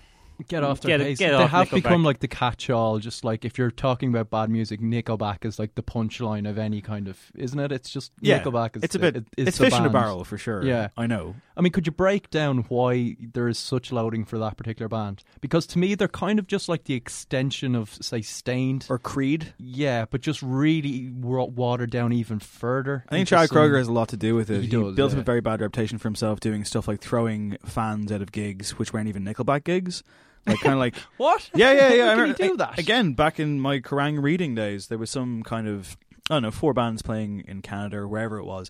Get 0.48 0.64
off 0.64 0.82
their 0.82 0.98
Get- 0.98 1.04
case. 1.06 1.18
get 1.20 1.30
they 1.32 1.36
off 1.44 1.50
have 1.50 1.68
Nickelback. 1.70 1.74
become 1.74 2.04
like 2.04 2.20
the 2.20 2.28
catch-all. 2.28 3.00
Just 3.00 3.24
like 3.24 3.44
if 3.44 3.58
you're 3.58 3.72
talking 3.72 4.10
about 4.10 4.30
bad 4.30 4.50
music, 4.50 4.80
Nickelback 4.82 5.46
is 5.46 5.58
like 5.58 5.74
the 5.76 5.82
punchline 5.82 6.48
of 6.48 6.58
any 6.60 6.80
kind 6.82 7.08
of, 7.08 7.18
isn't 7.36 7.60
it? 7.60 7.72
It's 7.72 7.90
just 7.90 8.12
Yeah. 8.22 8.40
Nickelback 8.44 8.78
is 8.78 8.84
It's 8.84 8.96
a 8.96 8.98
the- 9.00 9.12
bit. 9.12 9.16
it- 9.18 9.28
is 9.38 9.48
it's 9.50 9.58
the 9.58 9.66
fish 9.66 9.80
in 9.80 9.86
a 9.86 9.90
barrel 9.90 10.24
for 10.24 10.38
sure. 10.38 10.64
Yeah. 10.64 10.90
I 10.96 11.08
know. 11.08 11.36
I 11.56 11.62
mean, 11.62 11.72
could 11.72 11.88
you 11.88 11.92
break 11.92 12.30
down 12.30 12.60
why 12.70 13.16
there 13.34 13.48
is 13.48 13.58
such 13.58 13.92
loading 13.92 14.26
for 14.26 14.38
that 14.38 14.58
particular 14.58 14.88
band? 14.88 15.24
Because 15.42 15.66
to 15.68 15.80
me, 15.80 15.96
they're 15.96 16.08
kind 16.08 16.38
of 16.38 16.46
just 16.46 16.70
like 16.70 16.84
the 16.84 16.94
extension 16.94 17.74
of, 17.76 17.98
say, 18.00 18.22
Staind. 18.22 18.86
Or 18.90 19.00
Creed. 19.00 19.54
yeah, 19.58 20.06
but 20.10 20.22
just 20.22 20.44
really 20.44 21.12
watered 21.20 21.90
down 21.90 22.14
even 22.14 22.38
further. 22.40 23.04
I 23.08 23.16
think 23.16 23.20
into 23.22 23.30
Chad 23.32 23.50
some- 23.50 23.58
Kroeger 23.58 23.78
has 23.80 23.88
a 23.88 23.92
lot 23.92 24.10
to 24.10 24.18
do 24.18 24.36
with 24.36 24.52
it. 24.52 24.62
He 24.62 24.68
does, 24.68 24.96
built 24.96 25.14
up 25.14 25.18
a 25.18 25.24
very 25.24 25.42
bad 25.42 25.62
reputation 25.62 25.98
for 25.98 26.08
himself 26.08 26.40
doing 26.40 26.64
stuff 26.64 26.88
like 26.88 27.02
throwing 27.02 27.58
fans 27.66 28.12
out 28.12 28.22
of 28.22 28.32
gigs, 28.32 28.78
which 28.78 28.94
weren't 28.94 29.08
even 29.08 29.24
Nickelback 29.26 29.64
gigs. 29.64 30.04
Like 30.48 30.60
kind 30.62 30.74
of 30.74 30.80
like 30.80 30.96
What? 31.18 31.50
Yeah, 31.54 31.72
yeah, 31.74 31.94
yeah. 31.94 32.04
I 32.06 32.10
can 32.16 32.20
remember- 32.20 32.34
do 32.38 32.58
that? 32.58 32.80
Again, 32.80 33.14
back 33.14 33.40
in 33.40 33.60
my 33.60 33.80
Kerrang 33.80 34.22
reading 34.22 34.56
days, 34.56 34.88
there 34.88 34.98
was 34.98 35.10
some 35.12 35.44
kind 35.44 35.68
of 35.68 35.98
I 36.30 36.36
don't 36.36 36.44
know, 36.44 36.52
four 36.52 36.74
bands 36.74 37.02
playing 37.02 37.46
in 37.48 37.62
Canada 37.62 37.98
or 37.98 38.08
wherever 38.08 38.38
it 38.38 38.44
was, 38.46 38.70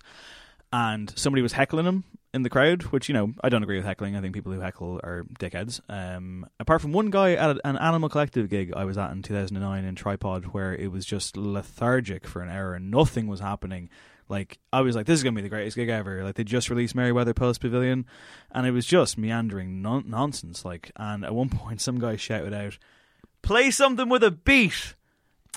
and 0.72 1.12
somebody 1.16 1.42
was 1.42 1.52
heckling 1.52 1.86
him 1.86 2.04
in 2.34 2.42
the 2.42 2.50
crowd. 2.50 2.82
Which 2.84 3.08
you 3.08 3.14
know, 3.14 3.32
I 3.42 3.48
don't 3.48 3.62
agree 3.62 3.76
with 3.76 3.84
heckling. 3.86 4.14
I 4.16 4.20
think 4.20 4.34
people 4.34 4.52
who 4.52 4.60
heckle 4.60 5.00
are 5.02 5.24
dickheads. 5.40 5.80
Um, 5.88 6.46
apart 6.60 6.80
from 6.82 6.92
one 6.92 7.10
guy 7.10 7.32
at 7.32 7.58
an 7.64 7.76
Animal 7.76 8.08
Collective 8.08 8.48
gig 8.48 8.72
I 8.76 8.84
was 8.84 8.98
at 8.98 9.10
in 9.12 9.22
2009 9.22 9.84
in 9.84 9.94
Tripod, 9.94 10.46
where 10.46 10.74
it 10.74 10.92
was 10.92 11.04
just 11.04 11.36
lethargic 11.36 12.26
for 12.26 12.42
an 12.42 12.48
hour 12.48 12.74
and 12.74 12.90
nothing 12.90 13.26
was 13.26 13.40
happening. 13.40 13.88
Like 14.28 14.58
I 14.72 14.82
was 14.82 14.94
like, 14.94 15.06
this 15.06 15.14
is 15.14 15.24
gonna 15.24 15.36
be 15.36 15.42
the 15.42 15.48
greatest 15.48 15.76
gig 15.76 15.88
ever. 15.88 16.22
Like 16.22 16.34
they 16.34 16.44
just 16.44 16.70
released 16.70 16.94
Merriweather 16.94 17.34
Post 17.34 17.60
Pavilion, 17.60 18.06
and 18.52 18.66
it 18.66 18.72
was 18.72 18.86
just 18.86 19.16
meandering 19.18 19.80
non- 19.80 20.08
nonsense. 20.08 20.64
Like, 20.64 20.90
and 20.96 21.24
at 21.24 21.34
one 21.34 21.48
point, 21.50 21.80
some 21.80 21.98
guy 21.98 22.16
shouted 22.16 22.52
out, 22.52 22.78
"Play 23.42 23.70
something 23.70 24.08
with 24.08 24.22
a 24.22 24.30
beat," 24.30 24.94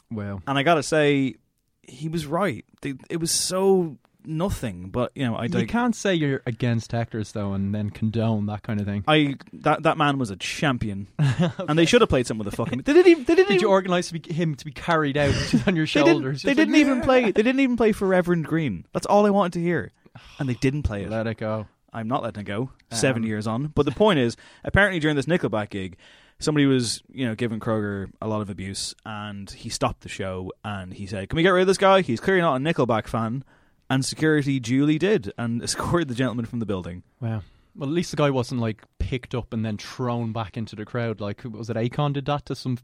Well, 0.10 0.42
and 0.48 0.58
I 0.58 0.64
gotta 0.64 0.84
say, 0.84 1.36
he 1.84 2.10
was 2.10 2.26
right. 2.26 2.66
It 2.84 3.20
was 3.20 3.32
so 3.32 3.98
nothing. 4.26 4.90
But 4.90 5.12
you 5.16 5.26
know, 5.26 5.36
I 5.36 5.48
don't 5.48 5.62
you 5.62 5.68
can't 5.68 5.96
say 5.96 6.14
you're 6.16 6.42
against 6.46 6.92
hecklers 6.92 7.32
though, 7.34 7.54
and 7.54 7.74
then 7.74 7.90
condone 7.90 8.46
that 8.48 8.64
kind 8.64 8.80
of 8.80 8.86
thing. 8.86 9.04
I 9.08 9.36
that 9.54 9.84
that 9.84 9.98
man 9.98 10.18
was 10.18 10.30
a 10.30 10.36
champion, 10.36 11.08
and 11.20 11.78
they 11.78 11.86
should 11.86 12.02
have 12.02 12.10
played 12.10 12.28
something 12.28 12.46
with 12.46 12.52
the 12.52 12.58
fucking. 12.58 12.84
They 12.84 12.94
didn't 12.94 13.12
even. 13.12 13.24
They 13.26 13.36
didn't 13.36 13.48
Did 13.50 13.56
even. 13.56 13.62
you 13.62 13.70
organise 13.70 14.10
to 14.10 14.20
be, 14.20 14.34
him 14.34 14.56
to 14.56 14.66
be 14.66 14.72
carried 14.72 15.18
out 15.18 15.34
on 15.68 15.76
your 15.76 15.86
they 15.86 15.90
shoulders? 15.90 16.42
didn't, 16.42 16.58
they 16.58 16.62
didn't 16.66 16.76
even 16.76 17.02
play. 17.02 17.24
They 17.32 17.44
didn't 17.44 17.60
even 17.60 17.78
play 17.78 17.92
for 17.92 18.08
Reverend 18.08 18.46
Green. 18.46 18.86
That's 18.94 19.06
all 19.06 19.26
I 19.26 19.30
wanted 19.30 19.54
to 19.54 19.62
hear, 19.62 19.92
and 20.40 20.48
they 20.50 20.56
didn't 20.56 20.84
play 20.84 21.04
it. 21.04 21.10
Let 21.10 21.28
it 21.28 21.38
go. 21.38 21.68
I'm 21.94 22.08
not 22.08 22.24
letting 22.24 22.42
it 22.42 22.46
go. 22.46 22.70
Seven 22.92 23.24
Um, 23.24 23.28
years 23.28 23.48
on, 23.48 23.68
but 23.68 23.86
the 23.86 23.92
point 23.92 24.20
is, 24.20 24.38
apparently 24.64 25.00
during 25.00 25.16
this 25.18 25.26
Nickelback 25.26 25.70
gig, 25.72 25.98
somebody 26.40 26.66
was 26.66 27.04
you 27.12 27.26
know 27.28 27.36
giving 27.36 27.60
Kroeger 27.60 28.10
a 28.22 28.28
lot 28.28 28.42
of 28.42 28.50
abuse, 28.50 28.96
and 29.06 29.50
he 29.52 29.70
stopped 29.70 30.02
the 30.02 30.10
show 30.10 30.52
and 30.64 30.94
he 30.94 31.06
said, 31.06 31.28
"Can 31.30 31.36
we 31.38 31.44
get 31.44 31.50
rid 31.50 31.62
of 31.62 31.68
this 31.68 31.78
guy? 31.78 32.02
He's 32.02 32.20
clearly 32.22 32.42
not 32.42 32.56
a 32.56 32.60
Nickelback 32.64 33.08
fan." 33.08 33.44
And 33.92 34.06
security 34.06 34.60
duly 34.60 34.98
did 34.98 35.34
and 35.38 35.62
escorted 35.64 36.08
the 36.08 36.16
gentleman 36.16 36.46
from 36.46 36.60
the 36.60 36.66
building. 36.66 37.04
Wow. 37.20 37.44
Well, 37.76 37.88
at 37.90 37.94
least 37.94 38.12
the 38.12 38.18
guy 38.18 38.30
wasn't 38.30 38.60
like 38.62 38.84
picked 39.00 39.34
up 39.36 39.54
and 39.54 39.64
then 39.66 39.78
thrown 39.78 40.34
back 40.34 40.58
into 40.58 40.76
the 40.76 40.84
crowd. 40.86 41.22
Like, 41.22 41.42
was 41.44 41.70
it 41.70 41.78
Akon 41.78 42.12
did 42.14 42.26
that 42.26 42.46
to 42.48 42.56
some 42.56 42.78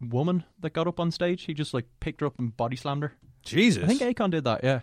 woman 0.00 0.44
that 0.60 0.74
got 0.74 0.86
up 0.86 1.00
on 1.00 1.10
stage? 1.10 1.44
He 1.44 1.54
just 1.54 1.72
like 1.72 1.86
picked 2.00 2.20
her 2.20 2.26
up 2.26 2.38
and 2.38 2.54
body 2.56 2.76
slammed 2.76 3.02
her. 3.04 3.12
Jesus, 3.42 3.84
I 3.84 3.86
think 3.86 4.00
Akon 4.02 4.30
did 4.30 4.44
that. 4.44 4.62
Yeah, 4.62 4.80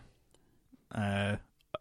uh, 0.94 1.36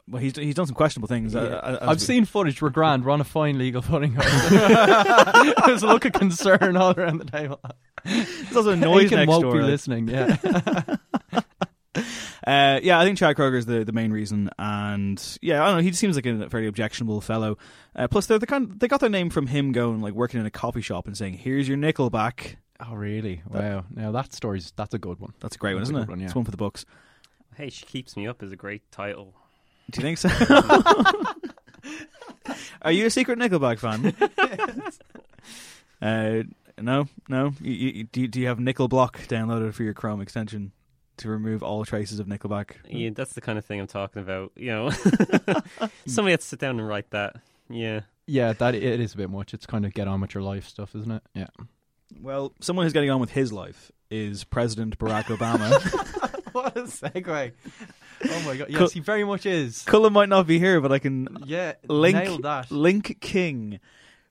well, 0.09 0.21
he's 0.21 0.37
he's 0.37 0.55
done 0.57 0.67
some 0.67 0.75
questionable 0.75 1.09
things. 1.09 1.35
uh, 1.35 1.39
uh, 1.41 1.79
as 1.83 1.89
I've 1.89 1.97
we- 1.97 2.01
seen 2.01 2.25
footage. 2.27 2.61
We're 2.61 2.69
grand. 2.71 3.05
We're 3.05 3.13
on 3.13 3.21
a 3.23 3.25
fine 3.25 3.57
legal 3.59 3.81
footing. 3.81 4.13
There's 5.67 5.83
a 5.83 5.87
look 5.87 6.05
of 6.05 6.13
concern 6.13 6.77
all 6.77 6.93
around 6.99 7.19
the 7.19 7.25
table. 7.31 7.61
There's 8.05 8.57
also 8.57 8.73
a 8.73 8.77
noise 8.77 9.11
Akon 9.11 9.17
next 9.17 9.29
won't 9.29 9.43
door. 9.43 9.53
be 9.55 9.61
listening. 9.63 10.09
Yeah. 10.09 10.37
Uh, 12.47 12.79
yeah, 12.83 13.01
I 13.01 13.07
think 13.07 13.17
Chad 13.17 13.37
Kroeger 13.37 13.57
is 13.57 13.65
the, 13.65 13.87
the 13.87 13.93
main 13.93 14.13
reason, 14.13 14.51
and 14.59 15.39
yeah, 15.41 15.63
I 15.63 15.69
don't 15.69 15.79
know. 15.79 15.83
He 15.83 15.93
seems 15.93 16.15
like 16.15 16.27
a 16.27 16.47
very 16.47 16.67
objectionable 16.67 17.23
fellow. 17.23 17.57
Uh, 17.97 18.07
plus, 18.07 18.27
they're 18.27 18.39
the 18.39 18.47
kind 18.47 18.79
they 18.79 18.87
got 18.87 19.01
their 19.01 19.09
name 19.09 19.31
from 19.31 19.47
him 19.47 19.73
going 19.73 20.03
like 20.03 20.13
working 20.13 20.41
in 20.41 20.45
a 20.45 20.51
coffee 20.51 20.83
shop 20.83 21.07
and 21.07 21.17
saying, 21.17 21.39
"Here's 21.39 21.67
your 21.67 21.79
Nickelback." 21.79 22.57
oh, 22.81 22.95
really? 22.95 23.43
Wow. 23.49 23.85
Now 23.91 24.13
that 24.13 24.33
story's 24.33 24.73
that's 24.77 24.95
a 24.95 24.99
good 24.99 25.21
one. 25.21 25.33
That's 25.41 25.57
a 25.57 25.59
great 25.59 25.75
one, 25.75 25.83
That's 25.83 25.91
a 25.91 25.95
isn't 25.95 26.03
it? 26.03 26.09
one, 26.11 26.21
yeah. 26.21 26.27
It's 26.27 26.35
one 26.35 26.45
for 26.45 26.51
the 26.51 26.57
books. 26.57 26.85
Hey, 27.57 27.71
she 27.71 27.87
keeps 27.87 28.17
me 28.17 28.27
up 28.27 28.43
is 28.43 28.53
a 28.53 28.57
great 28.57 28.91
title. 28.91 29.35
Do 29.91 30.01
you 30.01 30.03
think 30.03 30.19
so? 30.19 30.29
Are 32.83 32.93
you 32.93 33.07
a 33.07 33.11
secret 33.11 33.39
Nickelback 33.39 33.79
fan? 33.79 34.15
uh, 36.03 36.43
no, 36.81 37.09
no. 37.29 37.55
You, 37.61 37.73
you, 37.73 38.05
do, 38.05 38.21
you, 38.23 38.29
do 38.29 38.41
you 38.41 38.47
have 38.49 38.59
Nickel 38.59 38.89
Block 38.89 39.19
downloaded 39.29 39.75
for 39.75 39.83
your 39.83 39.95
Chrome 39.95 40.21
extension 40.21 40.73
to 41.19 41.29
remove 41.29 41.63
all 41.63 41.85
traces 41.85 42.19
of 42.19 42.27
Nickelback? 42.27 42.73
Yeah, 42.89 43.11
that's 43.15 43.33
the 43.33 43.41
kind 43.41 43.59
of 43.59 43.65
thing 43.65 43.81
I'm 43.81 43.87
talking 43.87 44.23
about. 44.23 44.53
You 44.57 44.71
know, 44.73 44.91
somebody 46.07 46.33
had 46.33 46.41
to 46.41 46.47
sit 46.47 46.59
down 46.59 46.79
and 46.79 46.87
write 46.89 47.11
that. 47.11 47.37
Yeah. 47.69 48.01
Yeah, 48.27 48.53
that 48.55 48.75
it 48.75 49.01
is 49.01 49.15
a 49.15 49.17
bit 49.19 49.31
much. 49.31 49.53
It's 49.53 49.67
kind 49.67 49.85
of 49.85 49.93
get 49.93 50.09
on 50.09 50.21
with 50.21 50.35
your 50.35 50.43
life 50.43 50.67
stuff, 50.67 50.95
isn't 50.95 51.11
it? 51.11 51.23
Yeah. 51.35 51.49
Well, 52.21 52.53
someone 52.61 52.87
who's 52.87 52.93
getting 52.93 53.11
on 53.11 53.21
with 53.21 53.31
his 53.33 53.53
life 53.53 53.93
is 54.11 54.45
President 54.45 54.99
Barack 54.99 55.25
Obama. 55.25 55.71
what 56.53 56.77
a 56.77 56.83
segue! 56.83 57.53
Oh 58.31 58.43
my 58.47 58.57
god! 58.57 58.69
Yes, 58.71 58.81
Yes, 58.81 58.93
he 58.93 59.01
very 59.01 59.25
much 59.25 59.45
is. 59.45 59.83
Cullen 59.83 60.13
might 60.13 60.29
not 60.29 60.47
be 60.47 60.59
here, 60.59 60.81
but 60.81 60.93
I 60.93 60.99
can 60.99 61.37
Yeah, 61.45 61.75
link 61.89 62.17
nailed 62.17 62.43
that. 62.45 62.71
Link 62.71 63.21
King. 63.21 63.81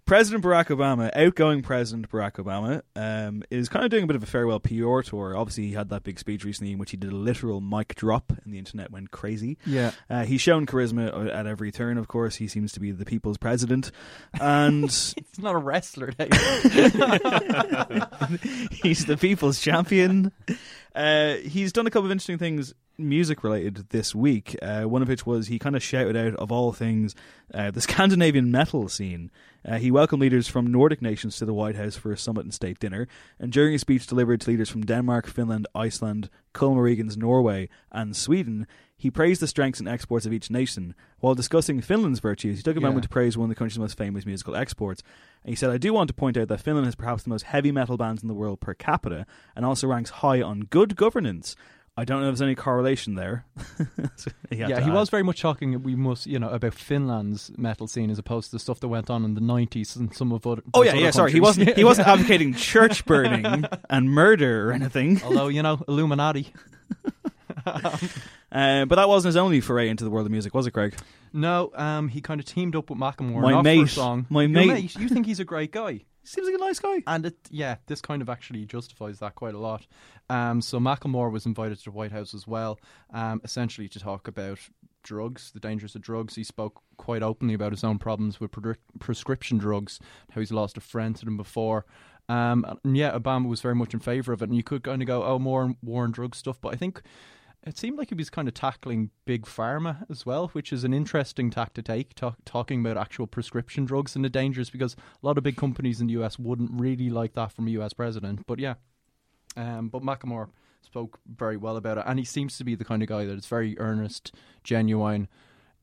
President 0.06 0.44
Barack 0.44 0.68
Obama, 0.68 1.10
outgoing 1.16 1.62
President 1.62 2.10
Barack 2.10 2.34
Obama, 2.34 2.82
um, 2.96 3.44
is 3.50 3.70
kind 3.70 3.86
of 3.86 3.92
doing 3.92 4.04
a 4.04 4.08
bit 4.08 4.18
of 4.18 4.24
a 4.24 4.26
farewell 4.26 4.60
PR 4.60 5.00
tour. 5.02 5.38
Obviously, 5.38 5.68
he 5.68 5.74
had 5.74 5.90
that 5.90 6.04
big 6.04 6.20
speech 6.20 6.44
recently 6.44 6.74
in 6.74 6.78
which 6.78 6.92
he 6.92 6.98
did 6.98 7.12
a 7.12 7.16
literal 7.16 7.62
mic 7.62 7.96
drop, 7.96 8.34
and 8.44 8.54
the 8.54 8.58
internet 8.58 8.92
went 8.92 9.12
crazy. 9.12 9.58
Yeah. 9.66 9.92
Uh, 10.10 10.26
he's 10.26 10.42
shown 10.42 10.66
charisma 10.66 11.34
at 11.34 11.48
every 11.48 11.72
turn. 11.72 11.98
Of 11.98 12.10
course, 12.10 12.36
he 12.36 12.50
seems 12.50 12.74
to 12.74 12.82
be 12.82 12.92
the 12.92 13.06
people's 13.06 13.38
president, 13.38 13.92
and 14.42 14.84
It's 15.34 15.40
not 15.40 15.56
a 15.56 15.58
wrestler. 15.58 16.12
Dave. 16.12 16.30
he's 18.72 19.06
the 19.06 19.18
people's 19.20 19.62
champion. 19.62 20.34
Uh, 20.94 21.36
he's 21.36 21.72
done 21.72 21.88
a 21.88 21.90
couple 21.90 22.06
of 22.06 22.12
interesting 22.12 22.38
things 22.38 22.74
music 23.08 23.44
related 23.44 23.90
this 23.90 24.14
week. 24.16 24.56
Uh, 24.62 24.84
one 24.84 25.02
of 25.02 25.08
which 25.08 25.26
was 25.26 25.48
he 25.48 25.60
kind 25.60 25.76
of 25.76 25.84
shouted 25.84 26.16
out, 26.18 26.34
of 26.36 26.52
all 26.52 26.72
things, 26.72 27.16
uh, 27.54 27.72
the 27.72 27.82
Scandinavian 27.88 28.52
metal 28.52 28.88
scene. 28.90 29.32
Uh, 29.66 29.78
he 29.78 29.92
welcomed 29.92 30.22
leaders 30.22 30.48
from 30.48 30.68
Nordic 30.72 31.02
nations 31.02 31.38
to 31.38 31.46
the 31.46 31.54
White 31.54 31.76
House 31.78 31.96
for 31.96 32.12
a 32.12 32.18
summit 32.18 32.44
and 32.44 32.54
state 32.54 32.80
dinner. 32.80 33.08
And 33.40 33.52
during 33.52 33.74
a 33.74 33.80
speech 33.80 34.08
delivered 34.08 34.42
to 34.42 34.50
leaders 34.50 34.70
from 34.70 34.86
Denmark, 34.86 35.28
Finland, 35.28 35.68
Iceland, 35.74 36.30
Coleman 36.52 37.10
Norway, 37.18 37.70
and 37.92 38.16
Sweden, 38.16 38.68
he 38.98 39.10
praised 39.10 39.42
the 39.42 39.48
strengths 39.48 39.80
and 39.80 39.88
exports 39.88 40.26
of 40.26 40.34
each 40.34 40.50
nation. 40.52 40.96
While 41.20 41.34
discussing 41.36 41.80
Finland's 41.82 42.20
virtues, 42.20 42.58
he 42.58 42.64
took 42.64 42.76
a 42.78 42.80
Yeah. 42.82 42.88
moment 42.88 43.04
to 43.04 43.10
praise 43.10 43.38
one 43.38 43.46
of 43.46 43.50
the 43.50 43.56
country's 43.56 43.80
most 43.80 43.98
famous 43.98 44.26
musical 44.26 44.56
exports. 44.56 45.02
And 45.44 45.50
he 45.50 45.56
said, 45.56 45.70
I 45.72 45.78
do 45.78 45.94
want 45.94 46.10
to 46.10 46.14
point 46.14 46.38
out 46.38 46.50
that 46.50 46.62
Finland 46.62 46.86
has 46.86 46.96
perhaps 46.96 47.24
the 47.24 47.30
most 47.30 47.44
heavy 47.44 47.72
metal 47.72 47.98
bands 47.98 48.22
in 48.22 48.28
the 48.28 48.34
world 48.34 48.60
per 48.60 48.74
capita 48.74 49.26
and 49.56 49.66
also 49.66 49.88
ranks 49.88 50.10
high 50.10 50.42
on 50.42 50.62
good 50.70 50.96
governance. 50.98 51.56
I 51.96 52.06
don't 52.06 52.22
know 52.22 52.28
if 52.28 52.32
there's 52.32 52.42
any 52.42 52.56
correlation 52.56 53.16
there. 53.16 53.46
So 54.16 54.32
he 54.50 54.58
yeah, 54.58 54.68
he 54.80 54.90
add. 54.90 54.94
was 54.94 55.10
very 55.10 55.24
much 55.24 55.42
talking. 55.42 55.82
We 55.84 55.96
must, 55.96 56.28
you 56.28 56.38
know, 56.40 56.50
about 56.50 56.74
Finland's 56.74 57.52
metal 57.58 57.88
scene 57.88 58.10
as 58.10 58.20
opposed 58.20 58.52
to 58.52 58.56
the 58.56 58.60
stuff 58.60 58.80
that 58.80 58.88
went 58.88 59.10
on 59.10 59.26
in 59.26 59.34
the 59.34 59.42
nineties 59.42 59.96
and 59.96 60.14
some 60.16 60.32
of 60.32 60.46
other. 60.46 60.62
Oh 60.74 60.84
yeah, 60.84 60.94
yeah. 60.94 61.12
Sorry, 61.12 61.32
he 61.32 61.40
wasn't. 61.40 61.76
He 61.76 61.84
wasn't 61.84 62.08
advocating 62.14 62.54
church 62.54 63.06
burning 63.06 63.66
and 63.90 64.10
murder 64.12 64.70
or 64.70 64.74
anything. 64.74 65.22
Although 65.24 65.48
you 65.48 65.64
know, 65.64 65.84
Illuminati. 65.88 66.54
Uh, 68.54 68.86
but 68.86 68.96
that 68.96 69.10
wasn't 69.10 69.30
his 69.30 69.36
only 69.38 69.60
foray 69.62 69.90
into 69.90 70.04
the 70.04 70.12
world 70.12 70.28
of 70.28 70.32
music, 70.32 70.54
was 70.54 70.68
it, 70.68 70.72
Craig? 70.72 70.94
No, 71.34 71.72
um, 71.74 72.08
he 72.08 72.22
kind 72.22 72.40
of 72.40 72.46
teamed 72.46 72.76
up 72.76 72.90
with 72.92 73.00
Macklemore. 73.00 73.42
My 73.42 73.52
not 73.52 73.64
for 73.64 73.70
a 73.70 73.76
mate. 73.78 73.90
song. 73.90 74.28
My 74.30 74.44
Your 74.44 74.50
mate. 74.50 74.96
You 74.96 75.10
think 75.10 75.26
he's 75.26 75.40
a 75.40 75.46
great 75.46 75.72
guy? 75.72 76.02
Seems 76.24 76.48
like 76.48 76.56
a 76.56 76.60
nice 76.60 76.80
guy. 76.80 77.04
And 77.08 77.26
it, 77.26 77.36
yeah, 77.50 77.76
this 77.88 78.02
kind 78.02 78.22
of 78.22 78.30
actually 78.30 78.66
justifies 78.66 79.20
that 79.20 79.36
quite 79.36 79.54
a 79.54 79.60
lot. 79.60 79.86
Um, 80.30 80.62
so 80.62 80.80
Macklemore 80.80 81.32
was 81.32 81.46
invited 81.46 81.78
to 81.80 81.86
the 81.86 81.92
White 81.92 82.12
House 82.12 82.34
as 82.34 82.48
well, 82.48 82.80
um, 83.14 83.42
essentially 83.44 83.90
to 83.90 84.00
talk 84.00 84.28
about 84.28 84.60
drugs, 85.04 85.52
the 85.52 85.60
dangers 85.60 85.96
of 85.96 86.02
drugs. 86.02 86.36
He 86.36 86.44
spoke 86.44 86.82
quite 86.98 87.24
openly 87.24 87.54
about 87.54 87.74
his 87.74 87.84
own 87.84 88.00
problems 88.00 88.40
with 88.40 88.52
pre- 88.52 88.76
prescription 89.00 89.58
drugs, 89.58 90.00
how 90.32 90.40
he's 90.40 90.52
lost 90.52 90.78
a 90.78 90.82
friend 90.82 91.16
to 91.18 91.26
them 91.26 91.38
before. 91.38 91.86
Um, 92.30 92.66
and 92.84 92.96
yeah, 92.96 93.12
Obama 93.12 93.50
was 93.50 93.62
very 93.62 93.76
much 93.76 93.94
in 93.94 94.00
favour 94.00 94.32
of 94.32 94.42
it, 94.42 94.46
and 94.46 94.56
you 94.56 94.64
could 94.64 94.84
kind 94.84 95.02
of 95.02 95.08
go, 95.08 95.24
"Oh, 95.24 95.40
more 95.40 95.76
war 95.84 96.06
and 96.06 96.14
drug 96.14 96.36
stuff," 96.36 96.60
but 96.62 96.74
I 96.74 96.78
think 96.78 97.02
it 97.66 97.78
seemed 97.78 97.98
like 97.98 98.10
he 98.10 98.16
was 98.16 98.30
kind 98.30 98.48
of 98.48 98.54
tackling 98.54 99.10
big 99.26 99.46
pharma 99.46 100.06
as 100.10 100.26
well, 100.26 100.50
which 100.50 100.74
is 100.74 100.84
an 100.84 100.94
interesting 100.94 101.50
tack 101.50 101.74
to 101.74 101.82
take, 101.82 102.14
talk, 102.14 102.36
talking 102.46 102.82
about 102.82 102.98
actual 102.98 103.26
prescription 103.26 103.86
drugs 103.86 104.16
and 104.16 104.26
the 104.26 104.30
dangers, 104.30 104.70
because 104.70 104.96
a 104.96 105.26
lot 105.26 105.38
of 105.38 105.44
big 105.44 105.56
companies 105.56 106.02
in 106.02 106.08
the 106.08 106.14
US 106.14 106.38
wouldn't 106.38 106.72
really 106.74 107.10
like 107.10 107.34
that 107.34 107.52
from 107.52 107.68
a 107.68 107.72
US 107.72 107.94
president. 107.94 108.46
But 108.46 108.60
yeah, 108.60 108.76
um, 109.56 109.90
but 109.90 110.04
Macklemore 110.04 110.50
spoke 110.82 111.20
very 111.26 111.58
well 111.58 111.78
about 111.78 111.98
it, 111.98 112.04
and 112.06 112.20
he 112.20 112.26
seems 112.26 112.58
to 112.58 112.64
be 112.64 112.76
the 112.76 112.86
kind 112.86 113.02
of 113.02 113.08
guy 113.08 113.26
that 113.26 113.38
is 113.38 113.46
very 113.46 113.80
earnest, 113.80 114.34
genuine. 114.64 115.30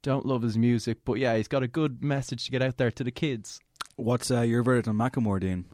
Don't 0.02 0.26
love 0.26 0.42
his 0.42 0.58
music, 0.58 0.98
but 1.04 1.14
yeah, 1.14 1.36
he's 1.36 1.48
got 1.48 1.62
a 1.62 1.68
good 1.68 2.02
message 2.02 2.44
to 2.44 2.50
get 2.50 2.62
out 2.62 2.76
there 2.76 2.90
to 2.90 3.04
the 3.04 3.10
kids. 3.10 3.60
What's 3.96 4.30
uh, 4.30 4.42
your 4.42 4.62
verdict 4.62 4.88
on 4.88 4.96
Macklemore, 4.96 5.40
Dean? 5.40 5.64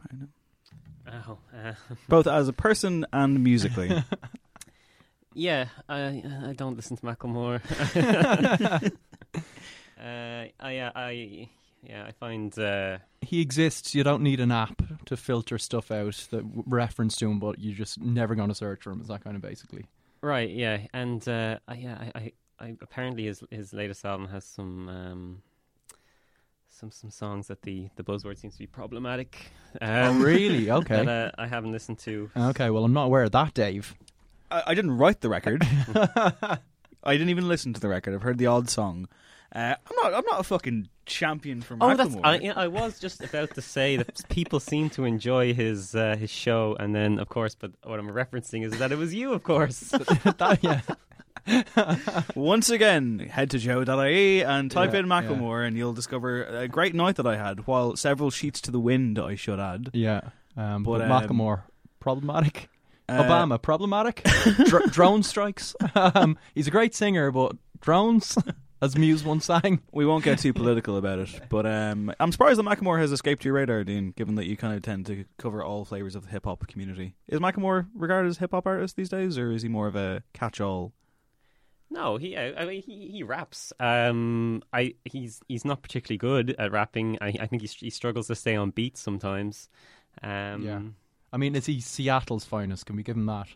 Oh, 1.07 1.37
uh, 1.53 1.73
Both 2.09 2.27
as 2.27 2.47
a 2.47 2.53
person 2.53 3.05
and 3.13 3.43
musically. 3.43 4.03
yeah, 5.37 5.67
I 5.87 6.23
I 6.49 6.53
don't 6.55 6.75
listen 6.75 6.97
to 6.97 7.03
Macklemore. 7.05 7.61
uh, 9.99 10.45
I, 10.59 10.71
yeah, 10.71 10.91
I 10.95 11.49
yeah, 11.83 12.05
I 12.07 12.11
find 12.11 12.57
uh, 12.59 12.97
He 13.21 13.41
exists. 13.41 13.95
You 13.95 14.03
don't 14.03 14.23
need 14.23 14.39
an 14.39 14.51
app 14.51 14.81
to 15.05 15.15
filter 15.17 15.57
stuff 15.57 15.91
out 15.91 16.27
that 16.31 16.43
w- 16.43 16.63
reference 16.65 17.15
to 17.17 17.29
him, 17.29 17.39
but 17.39 17.59
you're 17.59 17.75
just 17.75 17.99
never 17.99 18.35
going 18.35 18.49
to 18.49 18.55
search 18.55 18.83
for 18.83 18.91
him. 18.91 19.01
Is 19.01 19.07
that 19.07 19.23
kind 19.23 19.35
of 19.35 19.41
basically? 19.41 19.85
right, 20.21 20.49
yeah, 20.49 20.79
and 20.93 21.27
uh, 21.29 21.59
I, 21.67 21.73
yeah, 21.75 21.97
I, 22.15 22.19
I, 22.19 22.31
I 22.59 22.75
apparently 22.81 23.25
his 23.25 23.43
his 23.51 23.73
latest 23.73 24.05
album 24.05 24.27
has 24.29 24.45
some. 24.45 24.89
Um, 24.89 25.41
some 26.69 26.91
some 26.91 27.09
songs 27.09 27.47
that 27.47 27.63
the, 27.63 27.89
the 27.95 28.03
buzzword 28.03 28.37
seems 28.37 28.53
to 28.53 28.59
be 28.59 28.67
problematic. 28.67 29.49
Oh, 29.81 30.09
Um, 30.09 30.21
really? 30.21 30.69
Okay. 30.79 31.05
that 31.05 31.33
uh, 31.33 31.41
I 31.41 31.47
haven't 31.47 31.71
listened 31.71 31.97
to. 31.99 32.29
Okay, 32.37 32.69
well, 32.69 32.83
I'm 32.85 32.93
not 32.93 33.05
aware 33.05 33.23
of 33.23 33.31
that, 33.31 33.55
Dave. 33.55 33.95
I, 34.51 34.63
I 34.67 34.73
didn't 34.73 34.97
write 34.97 35.21
the 35.21 35.29
record. 35.29 35.63
I 37.03 37.13
didn't 37.13 37.29
even 37.29 37.47
listen 37.47 37.73
to 37.73 37.79
the 37.79 37.87
record. 37.89 38.13
I've 38.13 38.21
heard 38.23 38.37
the 38.37 38.47
odd 38.47 38.69
song. 38.69 39.07
Uh, 39.53 39.75
I'm 39.89 39.95
not. 40.03 40.13
I'm 40.13 40.25
not 40.29 40.39
a 40.41 40.43
fucking 40.43 40.89
champion 41.05 41.61
for 41.61 41.77
Oh, 41.79 41.95
that's. 41.95 42.15
I, 42.23 42.37
yeah, 42.39 42.53
I 42.55 42.67
was 42.67 42.99
just 42.99 43.23
about 43.23 43.55
to 43.55 43.61
say 43.61 43.95
that 43.95 44.21
people 44.29 44.59
seem 44.59 44.89
to 44.91 45.05
enjoy 45.05 45.53
his 45.53 45.95
uh, 45.95 46.17
his 46.17 46.29
show, 46.29 46.75
and 46.79 46.93
then 46.93 47.17
of 47.17 47.29
course, 47.29 47.55
but 47.55 47.71
what 47.83 47.97
I'm 47.97 48.09
referencing 48.09 48.65
is 48.65 48.77
that 48.79 48.91
it 48.91 48.97
was 48.97 49.13
you, 49.13 49.33
of 49.33 49.43
course. 49.43 49.79
That- 49.89 50.59
yeah. 50.61 50.81
Once 52.35 52.69
again, 52.69 53.19
head 53.19 53.49
to 53.51 53.57
joe.ie 53.57 54.43
and 54.43 54.69
type 54.69 54.91
Yeah, 54.91 54.99
in 54.99 55.05
Macklemore, 55.05 55.65
and 55.65 55.77
you'll 55.77 55.93
discover 55.93 56.43
a 56.43 56.67
great 56.67 56.93
night 56.93 57.15
that 57.15 57.25
I 57.27 57.37
had. 57.37 57.65
While 57.67 57.95
several 57.95 58.29
sheets 58.31 58.59
to 58.61 58.71
the 58.71 58.81
wind, 58.81 59.17
I 59.17 59.35
should 59.35 59.59
add. 59.59 59.91
Yeah. 59.93 60.21
Um, 60.57 60.83
But, 60.83 60.99
but, 60.99 61.09
um, 61.09 61.09
Macklemore, 61.29 61.61
problematic. 62.01 62.69
Uh, 63.09 63.23
Obama, 63.23 63.61
problematic. 63.61 64.21
Dr- 64.65 64.91
drone 64.91 65.23
strikes. 65.23 65.75
um, 65.95 66.37
he's 66.55 66.67
a 66.67 66.71
great 66.71 66.93
singer, 66.93 67.31
but 67.31 67.55
drones, 67.79 68.37
as 68.81 68.97
Muse 68.97 69.23
once 69.23 69.45
sang. 69.45 69.81
We 69.91 70.05
won't 70.05 70.23
get 70.25 70.39
too 70.39 70.51
political 70.53 70.97
about 70.97 71.19
it, 71.19 71.41
but 71.49 71.65
um, 71.65 72.13
I'm 72.19 72.31
surprised 72.31 72.59
that 72.59 72.63
Macklemore 72.65 72.99
has 72.99 73.11
escaped 73.11 73.45
your 73.45 73.53
radar, 73.53 73.83
Dean. 73.83 74.11
Given 74.11 74.35
that 74.35 74.45
you 74.45 74.57
kind 74.57 74.75
of 74.75 74.83
tend 74.83 75.05
to 75.07 75.23
cover 75.37 75.63
all 75.63 75.85
flavors 75.85 76.15
of 76.15 76.23
the 76.25 76.29
hip 76.31 76.45
hop 76.45 76.67
community, 76.67 77.15
is 77.27 77.39
Macklemore 77.39 77.87
regarded 77.95 78.29
as 78.29 78.37
a 78.37 78.39
hip 78.41 78.51
hop 78.51 78.67
artist 78.67 78.95
these 78.97 79.09
days, 79.09 79.37
or 79.37 79.51
is 79.51 79.61
he 79.61 79.69
more 79.69 79.87
of 79.87 79.95
a 79.95 80.23
catch-all? 80.33 80.93
no, 81.89 82.17
he 82.17 82.35
I, 82.35 82.53
I 82.53 82.65
mean, 82.65 82.81
he 82.81 83.07
he 83.07 83.23
raps. 83.23 83.71
Um, 83.79 84.61
I 84.73 84.95
he's 85.05 85.39
he's 85.47 85.63
not 85.63 85.81
particularly 85.81 86.17
good 86.17 86.53
at 86.59 86.73
rapping. 86.73 87.17
I, 87.21 87.33
I 87.39 87.47
think 87.47 87.61
he 87.61 87.67
he 87.69 87.89
struggles 87.89 88.27
to 88.27 88.35
stay 88.35 88.57
on 88.57 88.71
beat 88.71 88.97
sometimes. 88.97 89.69
Um, 90.21 90.63
Yeah. 90.63 90.79
I 91.31 91.37
mean, 91.37 91.55
is 91.55 91.65
he 91.65 91.79
Seattle's 91.81 92.45
finest? 92.45 92.85
Can 92.85 92.95
we 92.95 93.03
give 93.03 93.17
him 93.17 93.25
that? 93.27 93.47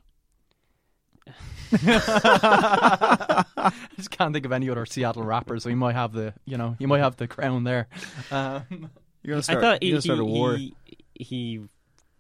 I 1.74 3.72
just 3.96 4.12
can't 4.12 4.34
think 4.34 4.46
of 4.46 4.52
any 4.52 4.70
other 4.70 4.86
Seattle 4.86 5.24
rappers, 5.24 5.64
so 5.64 5.70
he 5.70 5.76
might 5.76 5.94
have 5.96 6.14
the, 6.14 6.34
you 6.46 6.58
know, 6.58 6.76
he 6.80 6.86
might 6.86 7.00
have 7.00 7.16
the 7.18 7.28
crown 7.28 7.64
there. 7.64 7.88
Um, 8.32 8.90
You're 9.24 9.40
gonna 9.40 9.58
I 9.58 9.62
thought 9.62 9.84
he, 9.84 9.90
you're 9.90 9.96
gonna 9.96 10.02
start 10.02 10.20
a 10.20 10.26
he- 10.26 10.30
war. 10.32 10.56
he, 10.56 10.74
he 11.14 11.60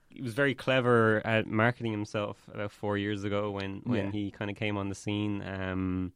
he 0.10 0.22
was 0.22 0.34
very 0.34 0.54
clever 0.54 1.22
at 1.26 1.48
marketing 1.48 1.92
himself 1.94 2.38
about 2.54 2.72
four 2.72 2.98
years 2.98 3.24
ago 3.24 3.52
when 3.52 3.82
when 3.84 4.06
Yeah. 4.06 4.12
he 4.12 4.32
kind 4.32 4.52
of 4.52 4.58
came 4.58 4.78
on 4.78 4.90
the 4.90 4.96
scene. 4.96 5.42
Um, 5.42 6.12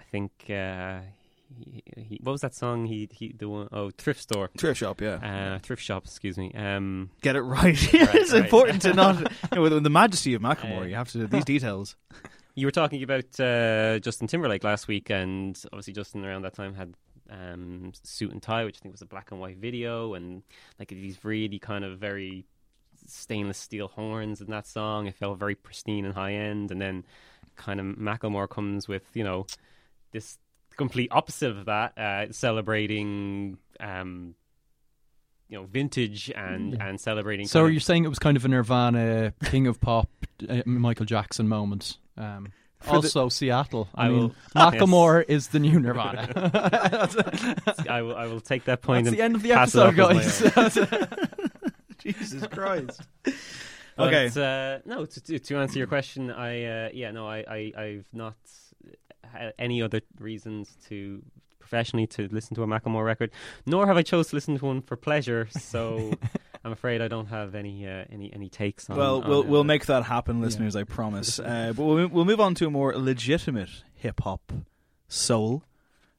I 0.00 0.04
think 0.10 0.32
uh, 0.50 1.00
he, 1.54 1.82
he, 1.96 2.20
what 2.22 2.32
was 2.32 2.40
that 2.40 2.54
song 2.54 2.86
he 2.86 3.08
he 3.12 3.34
the 3.36 3.48
one 3.48 3.68
oh 3.72 3.90
thrift 3.90 4.20
store 4.20 4.50
Thrift 4.58 4.80
shop, 4.80 5.00
yeah. 5.00 5.54
uh, 5.54 5.58
thrift 5.60 5.82
shop 5.82 6.04
excuse 6.04 6.36
me 6.36 6.52
um 6.54 7.10
Get 7.22 7.36
it 7.36 7.42
right. 7.42 7.76
it's 7.94 8.32
right. 8.32 8.44
important 8.44 8.82
to 8.82 8.94
not 8.94 9.18
you 9.20 9.26
know, 9.52 9.62
with, 9.62 9.72
with 9.72 9.82
the 9.82 9.90
majesty 9.90 10.34
of 10.34 10.42
Macklemore. 10.42 10.82
Uh, 10.82 10.86
you 10.86 10.94
have 10.94 11.10
to 11.12 11.26
these 11.26 11.44
details. 11.44 11.96
you 12.54 12.66
were 12.66 12.72
talking 12.72 13.02
about 13.02 13.38
uh, 13.38 13.98
Justin 14.00 14.26
Timberlake 14.26 14.64
last 14.64 14.88
week 14.88 15.10
and 15.10 15.60
obviously 15.72 15.92
Justin 15.92 16.24
around 16.24 16.42
that 16.42 16.54
time 16.54 16.74
had 16.74 16.94
um, 17.30 17.92
suit 18.02 18.32
and 18.32 18.42
tie 18.42 18.64
which 18.64 18.78
I 18.78 18.80
think 18.80 18.94
was 18.94 19.02
a 19.02 19.06
black 19.06 19.30
and 19.30 19.40
white 19.40 19.58
video 19.58 20.14
and 20.14 20.42
like 20.78 20.88
these 20.88 21.24
really 21.24 21.58
kind 21.58 21.84
of 21.84 21.98
very 21.98 22.46
stainless 23.06 23.58
steel 23.58 23.88
horns 23.88 24.40
in 24.40 24.48
that 24.48 24.66
song 24.66 25.06
it 25.06 25.14
felt 25.14 25.38
very 25.38 25.54
pristine 25.54 26.04
and 26.04 26.14
high 26.14 26.32
end 26.32 26.70
and 26.70 26.80
then 26.80 27.04
kind 27.56 27.80
of 27.80 27.86
Macklemore 27.86 28.48
comes 28.48 28.88
with 28.88 29.04
you 29.14 29.24
know 29.24 29.46
this 30.12 30.38
complete 30.76 31.08
opposite 31.12 31.50
of 31.50 31.66
that 31.66 31.96
uh, 31.98 32.32
celebrating 32.32 33.58
um, 33.80 34.34
you 35.48 35.58
know 35.58 35.64
vintage 35.64 36.30
and 36.34 36.80
and 36.80 37.00
celebrating 37.00 37.46
so 37.46 37.60
kind 37.60 37.66
of- 37.68 37.72
you're 37.72 37.80
saying 37.80 38.04
it 38.04 38.08
was 38.08 38.18
kind 38.18 38.36
of 38.36 38.44
a 38.44 38.48
Nirvana, 38.48 39.32
King 39.44 39.66
of 39.66 39.80
Pop, 39.80 40.08
uh, 40.48 40.62
Michael 40.66 41.06
Jackson 41.06 41.48
moment. 41.48 41.98
Um, 42.16 42.52
the- 42.82 42.90
also, 42.90 43.28
Seattle. 43.28 43.88
I, 43.94 44.06
I 44.06 44.08
mean, 44.10 44.18
will- 44.18 44.34
Macklemore 44.54 45.24
is 45.28 45.48
the 45.48 45.58
new 45.58 45.80
Nirvana. 45.80 46.28
I 47.88 48.02
will 48.02 48.14
I 48.16 48.26
will 48.26 48.40
take 48.40 48.64
that 48.64 48.82
point 48.82 49.04
That's 49.06 49.12
and 49.12 49.18
the 49.18 49.24
end 49.24 49.34
of 49.34 49.42
the 49.42 49.52
episode, 49.52 49.98
off 49.98 50.10
as 50.10 50.42
my 50.42 50.50
guys. 50.50 51.26
Jesus 51.98 52.46
Christ. 52.48 53.00
But, 53.22 53.34
Okay. 54.14 54.26
uh, 54.26 54.80
no, 54.84 55.06
to, 55.06 55.20
to 55.22 55.38
to 55.38 55.56
answer 55.56 55.78
your 55.78 55.86
question, 55.86 56.30
I 56.30 56.64
uh, 56.64 56.88
yeah 56.92 57.12
no, 57.12 57.26
I, 57.26 57.38
I 57.48 57.72
I've 57.78 58.06
not 58.12 58.34
had 58.34 58.65
any 59.58 59.82
other 59.82 60.00
reasons 60.18 60.76
to 60.88 61.22
professionally 61.58 62.06
to 62.06 62.28
listen 62.30 62.54
to 62.54 62.62
a 62.62 62.66
Macklemore 62.66 63.04
record, 63.04 63.30
nor 63.66 63.86
have 63.86 63.96
I 63.96 64.02
chose 64.02 64.28
to 64.28 64.36
listen 64.36 64.56
to 64.58 64.64
one 64.64 64.82
for 64.82 64.96
pleasure. 64.96 65.48
So 65.50 66.12
I'm 66.64 66.72
afraid 66.72 67.00
I 67.02 67.08
don't 67.08 67.26
have 67.26 67.54
any 67.54 67.86
uh, 67.86 68.04
any 68.10 68.32
any 68.32 68.48
takes 68.48 68.88
on. 68.88 68.96
Well, 68.96 69.22
we'll 69.22 69.40
uh, 69.40 69.46
we'll 69.46 69.64
make 69.64 69.86
that 69.86 70.04
happen, 70.04 70.40
listeners. 70.40 70.76
I 70.76 70.84
promise. 70.84 71.40
Uh, 71.46 71.72
but 71.72 71.84
we'll 71.84 72.08
we'll 72.08 72.24
move 72.24 72.40
on 72.40 72.54
to 72.56 72.66
a 72.66 72.70
more 72.70 72.94
legitimate 72.96 73.70
hip 73.94 74.20
hop 74.20 74.52
soul. 75.08 75.62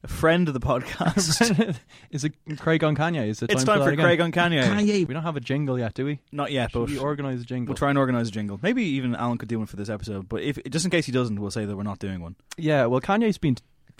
A 0.04 0.08
friend 0.08 0.48
of 0.48 0.54
the 0.54 0.60
podcast. 0.60 1.76
is 2.10 2.24
it 2.24 2.32
Craig 2.58 2.84
on 2.84 2.94
Kanye? 2.96 3.28
Is 3.28 3.42
it 3.42 3.50
it's 3.50 3.64
time, 3.64 3.80
for, 3.80 3.90
for 3.90 3.96
Craig 3.96 4.20
on 4.20 4.30
Kanye. 4.32 4.62
Kanye. 4.64 5.06
We 5.06 5.14
don't 5.14 5.22
have 5.24 5.36
a 5.36 5.40
jingle 5.40 5.78
yet, 5.78 5.94
do 5.94 6.04
we? 6.04 6.20
Not 6.30 6.52
yet, 6.52 6.70
Should 6.70 6.78
but 6.78 6.88
we 6.90 6.98
organise 6.98 7.40
a 7.42 7.44
jingle? 7.44 7.72
we'll 7.72 7.78
try 7.78 7.88
and 7.90 7.98
organise 7.98 8.28
a 8.28 8.30
jingle. 8.30 8.60
Maybe 8.62 8.82
even 8.84 9.14
Alan 9.16 9.38
could 9.38 9.48
do 9.48 9.58
one 9.58 9.66
for 9.66 9.76
this 9.76 9.88
episode. 9.88 10.28
But 10.28 10.42
if 10.42 10.58
just 10.70 10.84
in 10.84 10.90
case 10.90 11.06
he 11.06 11.12
doesn't, 11.12 11.40
we'll 11.40 11.50
say 11.50 11.64
that 11.64 11.76
we're 11.76 11.82
not 11.82 11.98
doing 11.98 12.20
one. 12.20 12.36
Yeah, 12.56 12.86
well, 12.86 13.00
Kanye's 13.00 13.38
been 13.38 13.56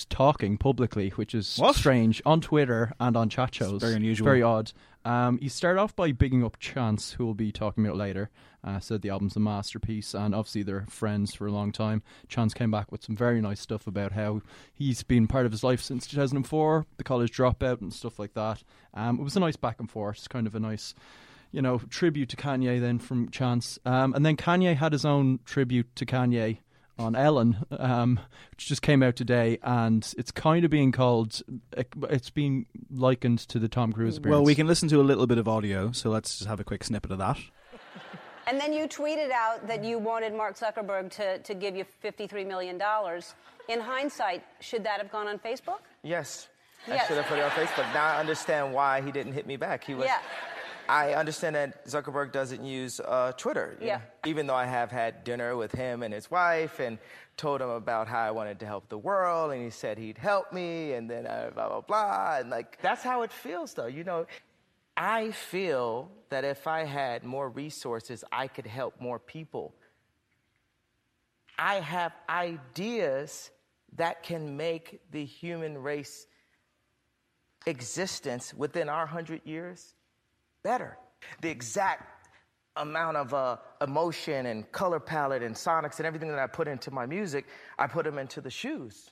talking 0.08 0.56
publicly, 0.58 1.10
which 1.10 1.34
is 1.34 1.56
What? 1.58 1.74
strange, 1.74 2.22
on 2.24 2.40
Twitter 2.40 2.92
and 3.00 3.16
on 3.16 3.28
chat 3.28 3.54
shows. 3.54 3.80
very 3.80 3.94
unusual. 3.94 4.24
Very 4.26 4.42
odd. 4.42 4.72
Um, 5.04 5.38
he 5.38 5.48
started 5.48 5.80
off 5.80 5.94
by 5.96 6.12
bigging 6.12 6.44
up 6.44 6.58
Chance, 6.58 7.12
who 7.12 7.24
we'll 7.24 7.34
be 7.34 7.52
talking 7.52 7.84
about 7.84 7.96
later. 7.96 8.30
Uh, 8.64 8.80
said 8.80 9.02
the 9.02 9.10
album's 9.10 9.36
a 9.36 9.40
masterpiece, 9.40 10.14
and 10.14 10.34
obviously 10.34 10.62
they're 10.62 10.84
friends 10.88 11.34
for 11.34 11.46
a 11.46 11.52
long 11.52 11.70
time. 11.70 12.02
Chance 12.26 12.54
came 12.54 12.70
back 12.70 12.90
with 12.90 13.04
some 13.04 13.16
very 13.16 13.40
nice 13.40 13.60
stuff 13.60 13.86
about 13.86 14.12
how 14.12 14.42
he's 14.74 15.02
been 15.02 15.28
part 15.28 15.46
of 15.46 15.52
his 15.52 15.62
life 15.62 15.80
since 15.80 16.06
2004, 16.08 16.84
the 16.96 17.04
college 17.04 17.30
dropout 17.30 17.80
and 17.80 17.92
stuff 17.92 18.18
like 18.18 18.34
that. 18.34 18.62
Um, 18.94 19.20
it 19.20 19.22
was 19.22 19.36
a 19.36 19.40
nice 19.40 19.56
back 19.56 19.78
and 19.78 19.90
forth. 19.90 20.18
It's 20.18 20.28
kind 20.28 20.46
of 20.46 20.54
a 20.54 20.60
nice 20.60 20.94
you 21.50 21.62
know, 21.62 21.78
tribute 21.88 22.28
to 22.30 22.36
Kanye 22.36 22.80
then 22.80 22.98
from 22.98 23.30
Chance. 23.30 23.78
Um, 23.84 24.12
and 24.14 24.24
then 24.24 24.36
Kanye 24.36 24.76
had 24.76 24.92
his 24.92 25.04
own 25.04 25.40
tribute 25.44 25.94
to 25.96 26.04
Kanye 26.04 26.58
on 26.98 27.14
Ellen, 27.14 27.64
um, 27.70 28.20
which 28.50 28.66
just 28.66 28.82
came 28.82 29.02
out 29.02 29.16
today, 29.16 29.58
and 29.62 30.14
it's 30.18 30.30
kind 30.30 30.64
of 30.64 30.70
being 30.70 30.92
called, 30.92 31.40
it's 32.10 32.30
being 32.30 32.66
likened 32.90 33.40
to 33.40 33.58
the 33.58 33.68
Tom 33.68 33.92
Cruise 33.92 34.16
appearance. 34.16 34.34
Well, 34.34 34.44
we 34.44 34.54
can 34.54 34.66
listen 34.66 34.88
to 34.88 35.00
a 35.00 35.02
little 35.02 35.26
bit 35.26 35.38
of 35.38 35.48
audio, 35.48 35.92
so 35.92 36.10
let's 36.10 36.38
just 36.38 36.48
have 36.48 36.60
a 36.60 36.64
quick 36.64 36.84
snippet 36.84 37.10
of 37.10 37.18
that. 37.18 37.38
And 38.46 38.58
then 38.58 38.72
you 38.72 38.88
tweeted 38.88 39.30
out 39.30 39.66
that 39.66 39.84
you 39.84 39.98
wanted 39.98 40.32
Mark 40.32 40.56
Zuckerberg 40.56 41.10
to, 41.12 41.38
to 41.40 41.54
give 41.54 41.76
you 41.76 41.84
$53 42.02 42.46
million. 42.46 42.80
In 43.68 43.80
hindsight, 43.80 44.42
should 44.60 44.84
that 44.84 45.02
have 45.02 45.12
gone 45.12 45.28
on 45.28 45.38
Facebook? 45.38 45.80
Yes. 46.02 46.48
Yes. 46.86 47.04
I 47.04 47.08
should 47.08 47.16
have 47.18 47.26
put 47.26 47.38
it 47.38 47.42
on 47.42 47.50
Facebook. 47.50 47.92
Now 47.92 48.06
I 48.06 48.18
understand 48.18 48.72
why 48.72 49.02
he 49.02 49.12
didn't 49.12 49.34
hit 49.34 49.46
me 49.46 49.56
back. 49.56 49.84
He 49.84 49.94
was. 49.94 50.06
Yeah. 50.06 50.20
I 50.88 51.12
understand 51.12 51.54
that 51.54 51.86
Zuckerberg 51.86 52.32
doesn't 52.32 52.64
use 52.64 52.98
uh, 53.00 53.32
Twitter. 53.32 53.76
Yeah. 53.80 53.96
know, 53.96 54.02
even 54.26 54.46
though 54.46 54.54
I 54.54 54.64
have 54.64 54.90
had 54.90 55.22
dinner 55.22 55.54
with 55.54 55.72
him 55.72 56.02
and 56.02 56.14
his 56.14 56.30
wife 56.30 56.80
and 56.80 56.98
told 57.36 57.60
him 57.60 57.68
about 57.68 58.08
how 58.08 58.20
I 58.20 58.30
wanted 58.30 58.60
to 58.60 58.66
help 58.66 58.88
the 58.88 58.98
world, 58.98 59.52
and 59.52 59.62
he 59.62 59.70
said 59.70 59.98
he'd 59.98 60.18
help 60.18 60.52
me, 60.52 60.92
and 60.92 61.08
then 61.08 61.26
uh, 61.26 61.50
blah 61.54 61.68
blah 61.68 61.80
blah, 61.82 62.38
and 62.40 62.50
like 62.50 62.80
that's 62.80 63.02
how 63.02 63.22
it 63.22 63.32
feels, 63.32 63.74
though. 63.74 63.86
You 63.86 64.02
know, 64.02 64.26
I 64.96 65.30
feel 65.30 66.10
that 66.30 66.44
if 66.44 66.66
I 66.66 66.84
had 66.84 67.22
more 67.22 67.48
resources, 67.50 68.24
I 68.32 68.48
could 68.48 68.66
help 68.66 69.00
more 69.00 69.18
people. 69.18 69.74
I 71.58 71.76
have 71.76 72.12
ideas 72.28 73.50
that 73.96 74.22
can 74.22 74.56
make 74.56 75.00
the 75.10 75.24
human 75.24 75.78
race 75.78 76.26
existence 77.66 78.54
within 78.54 78.88
our 78.88 79.06
hundred 79.06 79.42
years 79.44 79.94
better. 80.68 80.98
The 81.40 81.48
exact 81.48 82.02
amount 82.76 83.16
of 83.16 83.32
uh, 83.32 83.56
emotion 83.80 84.46
and 84.46 84.70
color 84.70 85.00
palette 85.00 85.42
and 85.42 85.54
sonics 85.54 85.96
and 85.98 86.06
everything 86.06 86.28
that 86.28 86.38
I 86.38 86.46
put 86.46 86.68
into 86.68 86.90
my 86.90 87.06
music, 87.06 87.46
I 87.78 87.86
put 87.86 88.04
them 88.04 88.18
into 88.18 88.40
the 88.42 88.50
shoes, 88.50 89.10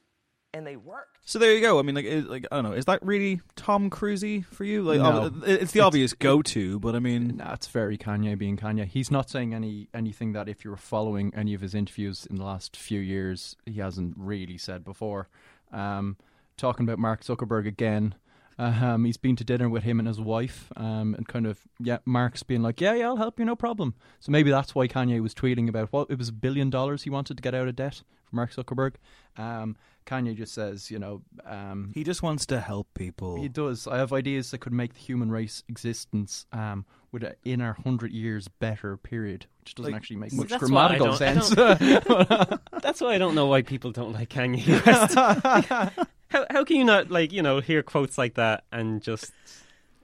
and 0.52 0.66
they 0.66 0.76
worked. 0.76 1.16
So 1.24 1.38
there 1.38 1.54
you 1.54 1.62
go. 1.62 1.78
I 1.78 1.82
mean, 1.82 1.94
like, 1.94 2.04
it, 2.04 2.28
like 2.28 2.44
I 2.52 2.56
don't 2.56 2.64
know. 2.64 2.72
Is 2.72 2.84
that 2.84 3.00
really 3.02 3.40
Tom 3.56 3.88
Cruisey 3.88 4.44
for 4.44 4.64
you? 4.64 4.82
Like, 4.82 4.98
No. 5.00 5.32
it's 5.46 5.72
the 5.72 5.80
obvious 5.80 6.12
go-to, 6.12 6.78
but 6.78 6.94
I 6.94 6.98
mean, 7.00 7.38
Nah, 7.38 7.54
it's 7.54 7.68
very 7.68 7.96
Kanye 7.96 8.36
being 8.36 8.58
Kanye. 8.58 8.84
He's 8.84 9.10
not 9.10 9.30
saying 9.30 9.54
any 9.54 9.88
anything 9.94 10.32
that 10.34 10.48
if 10.50 10.62
you 10.62 10.70
were 10.70 10.76
following 10.94 11.32
any 11.34 11.54
of 11.54 11.62
his 11.62 11.74
interviews 11.74 12.26
in 12.28 12.36
the 12.36 12.44
last 12.44 12.76
few 12.76 13.00
years, 13.00 13.56
he 13.64 13.80
hasn't 13.80 14.14
really 14.18 14.58
said 14.58 14.84
before. 14.84 15.28
Um, 15.72 16.16
talking 16.58 16.84
about 16.86 16.98
Mark 16.98 17.24
Zuckerberg 17.24 17.66
again. 17.66 18.14
Um, 18.58 19.04
he's 19.04 19.18
been 19.18 19.36
to 19.36 19.44
dinner 19.44 19.68
with 19.68 19.82
him 19.82 19.98
and 19.98 20.08
his 20.08 20.20
wife, 20.20 20.72
um, 20.76 21.14
and 21.14 21.28
kind 21.28 21.46
of 21.46 21.60
yeah, 21.78 21.98
Mark's 22.06 22.42
being 22.42 22.62
like, 22.62 22.80
yeah, 22.80 22.94
yeah, 22.94 23.06
I'll 23.06 23.16
help 23.16 23.38
you, 23.38 23.44
no 23.44 23.54
problem. 23.56 23.94
So 24.20 24.32
maybe 24.32 24.50
that's 24.50 24.74
why 24.74 24.88
Kanye 24.88 25.20
was 25.20 25.34
tweeting 25.34 25.68
about 25.68 25.92
what 25.92 26.10
it 26.10 26.18
was 26.18 26.30
a 26.30 26.32
billion 26.32 26.70
dollars 26.70 27.02
he 27.02 27.10
wanted 27.10 27.36
to 27.36 27.42
get 27.42 27.54
out 27.54 27.68
of 27.68 27.76
debt 27.76 28.02
from 28.24 28.36
Mark 28.36 28.54
Zuckerberg. 28.54 28.94
Um, 29.36 29.76
Kanye 30.06 30.36
just 30.36 30.54
says, 30.54 30.90
you 30.90 30.98
know, 30.98 31.20
um, 31.44 31.90
he 31.92 32.02
just 32.04 32.22
wants 32.22 32.46
to 32.46 32.60
help 32.60 32.86
people. 32.94 33.40
he 33.42 33.48
does. 33.48 33.86
I 33.86 33.98
have 33.98 34.12
ideas 34.12 34.52
that 34.52 34.58
could 34.58 34.72
make 34.72 34.94
the 34.94 35.00
human 35.00 35.30
race 35.30 35.62
existence 35.68 36.46
um, 36.52 36.86
with 37.12 37.24
a, 37.24 37.34
in 37.44 37.60
our 37.60 37.74
hundred 37.84 38.12
years 38.12 38.48
better 38.48 38.96
period, 38.96 39.46
which 39.60 39.74
doesn't 39.74 39.92
Like, 39.92 40.00
actually 40.00 40.16
make 40.16 40.32
much 40.32 40.48
that's 40.48 40.70
why 40.70 40.86
I 40.86 40.96
grammatical 40.96 41.16
sense. 41.16 41.50
That's 42.82 43.00
why 43.00 43.14
I 43.14 43.18
don't 43.18 43.34
know 43.34 43.46
why 43.46 43.62
people 43.62 43.90
don't 43.90 44.12
like 44.12 44.30
Kanye 44.30 44.86
West. 44.86 46.08
how 46.28 46.46
how 46.50 46.64
can 46.64 46.76
you 46.76 46.84
not 46.84 47.10
like 47.10 47.32
you 47.32 47.42
know 47.42 47.60
hear 47.60 47.82
quotes 47.82 48.18
like 48.18 48.34
that 48.34 48.64
and 48.72 49.02
just 49.02 49.32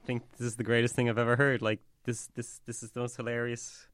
think 0.05 0.23
this 0.39 0.47
is 0.47 0.57
the 0.57 0.65
greatest 0.65 0.95
thing 0.95 1.09
I've 1.09 1.19
ever 1.19 1.37
heard? 1.37 1.63
Like 1.63 1.81
this 2.05 2.29
this 2.35 2.61
this 2.67 2.83
is 2.83 2.91
the 2.91 3.01
most 3.01 3.17
hilarious. 3.17 3.87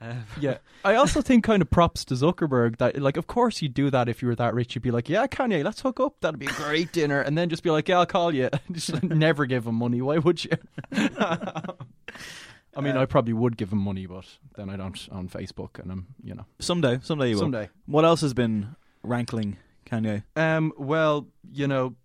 Uh, 0.00 0.14
yeah, 0.40 0.58
I 0.84 0.94
also 0.94 1.20
think 1.20 1.42
kind 1.42 1.60
of 1.60 1.70
props 1.70 2.04
to 2.04 2.14
Zuckerberg 2.14 2.78
that 2.78 3.00
like, 3.02 3.16
of 3.16 3.26
course 3.26 3.60
you'd 3.60 3.74
do 3.74 3.90
that 3.90 4.08
if 4.08 4.22
you 4.22 4.28
were 4.28 4.36
that 4.36 4.54
rich. 4.54 4.74
You'd 4.74 4.82
be 4.82 4.92
like, 4.92 5.08
yeah, 5.08 5.26
Kanye, 5.26 5.64
let's 5.64 5.80
hook 5.80 5.98
up. 5.98 6.20
That'd 6.20 6.38
be 6.38 6.46
a 6.46 6.52
great 6.52 6.92
dinner, 6.92 7.20
and 7.20 7.36
then 7.36 7.48
just 7.48 7.64
be 7.64 7.70
like, 7.70 7.88
yeah, 7.88 7.98
I'll 7.98 8.06
call 8.06 8.32
you. 8.32 8.48
just 8.72 9.02
never 9.02 9.44
give 9.44 9.66
him 9.66 9.74
money. 9.74 10.00
Why 10.00 10.18
would 10.18 10.44
you? 10.44 10.52
I 10.92 12.80
mean, 12.80 12.96
I 12.96 13.06
probably 13.06 13.32
would 13.32 13.56
give 13.56 13.72
him 13.72 13.78
money, 13.78 14.06
but 14.06 14.24
then 14.54 14.70
I 14.70 14.76
don't 14.76 15.08
on 15.10 15.28
Facebook, 15.28 15.80
and 15.80 15.90
I'm, 15.90 16.06
you 16.22 16.34
know, 16.34 16.44
someday, 16.60 17.00
someday 17.02 17.30
you 17.30 17.34
will. 17.34 17.42
someday. 17.42 17.68
What 17.86 18.04
else 18.04 18.20
has 18.20 18.34
been 18.34 18.76
rankling 19.02 19.56
Kanye? 19.88 20.22
Um, 20.36 20.72
well, 20.76 21.28
you 21.50 21.66
know, 21.66 21.96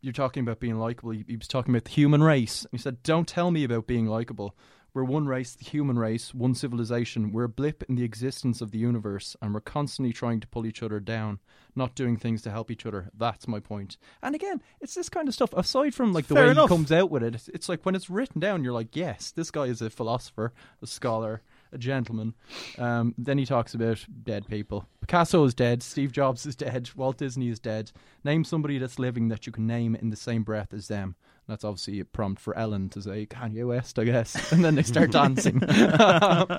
you're 0.00 0.12
talking 0.12 0.42
about 0.42 0.60
being 0.60 0.78
likable. 0.78 1.10
He, 1.10 1.24
he 1.26 1.36
was 1.36 1.48
talking 1.48 1.74
about 1.74 1.84
the 1.84 1.90
human 1.90 2.22
race. 2.22 2.66
He 2.72 2.78
said, 2.78 3.02
"Don't 3.02 3.28
tell 3.28 3.50
me 3.50 3.64
about 3.64 3.86
being 3.86 4.06
likable. 4.06 4.56
We're 4.94 5.04
one 5.04 5.26
race, 5.26 5.54
the 5.54 5.64
human 5.64 5.98
race, 5.98 6.32
one 6.32 6.54
civilization. 6.54 7.30
We're 7.30 7.44
a 7.44 7.48
blip 7.50 7.82
in 7.86 7.96
the 7.96 8.02
existence 8.02 8.62
of 8.62 8.70
the 8.70 8.78
universe, 8.78 9.36
and 9.42 9.52
we're 9.52 9.60
constantly 9.60 10.10
trying 10.10 10.40
to 10.40 10.46
pull 10.46 10.64
each 10.64 10.82
other 10.82 11.00
down, 11.00 11.38
not 11.74 11.94
doing 11.94 12.16
things 12.16 12.40
to 12.42 12.50
help 12.50 12.70
each 12.70 12.86
other. 12.86 13.10
That's 13.14 13.46
my 13.46 13.60
point. 13.60 13.98
And 14.22 14.34
again, 14.34 14.62
it's 14.80 14.94
this 14.94 15.10
kind 15.10 15.28
of 15.28 15.34
stuff. 15.34 15.52
Aside 15.52 15.94
from 15.94 16.14
like 16.14 16.28
the 16.28 16.34
Fair 16.34 16.46
way 16.46 16.50
enough. 16.52 16.70
he 16.70 16.76
comes 16.76 16.90
out 16.92 17.10
with 17.10 17.22
it, 17.22 17.34
it's, 17.34 17.48
it's 17.48 17.68
like 17.68 17.84
when 17.84 17.94
it's 17.94 18.08
written 18.08 18.40
down, 18.40 18.64
you're 18.64 18.72
like, 18.72 18.96
yes, 18.96 19.32
this 19.32 19.50
guy 19.50 19.64
is 19.64 19.82
a 19.82 19.90
philosopher, 19.90 20.54
a 20.80 20.86
scholar." 20.86 21.42
A 21.76 21.78
gentleman. 21.78 22.32
Um, 22.78 23.14
then 23.18 23.36
he 23.36 23.44
talks 23.44 23.74
about 23.74 24.02
dead 24.22 24.48
people. 24.48 24.88
Picasso 25.02 25.44
is 25.44 25.52
dead. 25.52 25.82
Steve 25.82 26.10
Jobs 26.10 26.46
is 26.46 26.56
dead. 26.56 26.88
Walt 26.96 27.18
Disney 27.18 27.50
is 27.50 27.58
dead. 27.60 27.92
Name 28.24 28.44
somebody 28.44 28.78
that's 28.78 28.98
living 28.98 29.28
that 29.28 29.44
you 29.46 29.52
can 29.52 29.66
name 29.66 29.94
in 29.94 30.08
the 30.08 30.16
same 30.16 30.42
breath 30.42 30.72
as 30.72 30.88
them. 30.88 31.16
That's 31.46 31.64
obviously 31.64 32.00
a 32.00 32.06
prompt 32.06 32.40
for 32.40 32.56
Ellen 32.56 32.88
to 32.88 33.02
say 33.02 33.26
Kanye 33.26 33.66
West, 33.68 33.98
I 33.98 34.04
guess. 34.04 34.52
And 34.56 34.64
then 34.64 34.74
they 34.74 34.82
start 34.82 35.12
dancing. 35.12 35.60
well, 35.68 36.50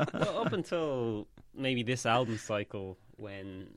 up 0.46 0.54
until 0.54 1.28
maybe 1.56 1.82
this 1.82 2.06
album 2.06 2.38
cycle, 2.38 3.00
when 3.16 3.70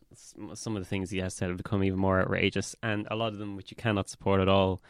some 0.53 0.77
of 0.77 0.83
the 0.83 0.89
things 0.89 1.09
he 1.09 1.19
has 1.21 1.33
said 1.33 1.49
have 1.49 1.57
become 1.57 1.83
even 1.83 1.99
more 1.99 2.21
outrageous, 2.21 2.77
and 2.83 3.09
a 3.11 3.17
lot 3.17 3.33
of 3.33 3.39
them 3.39 3.57
which 3.57 3.71
you 3.71 3.79
cannot 3.79 4.11
support 4.11 4.43
at 4.43 4.49
all. 4.49 4.83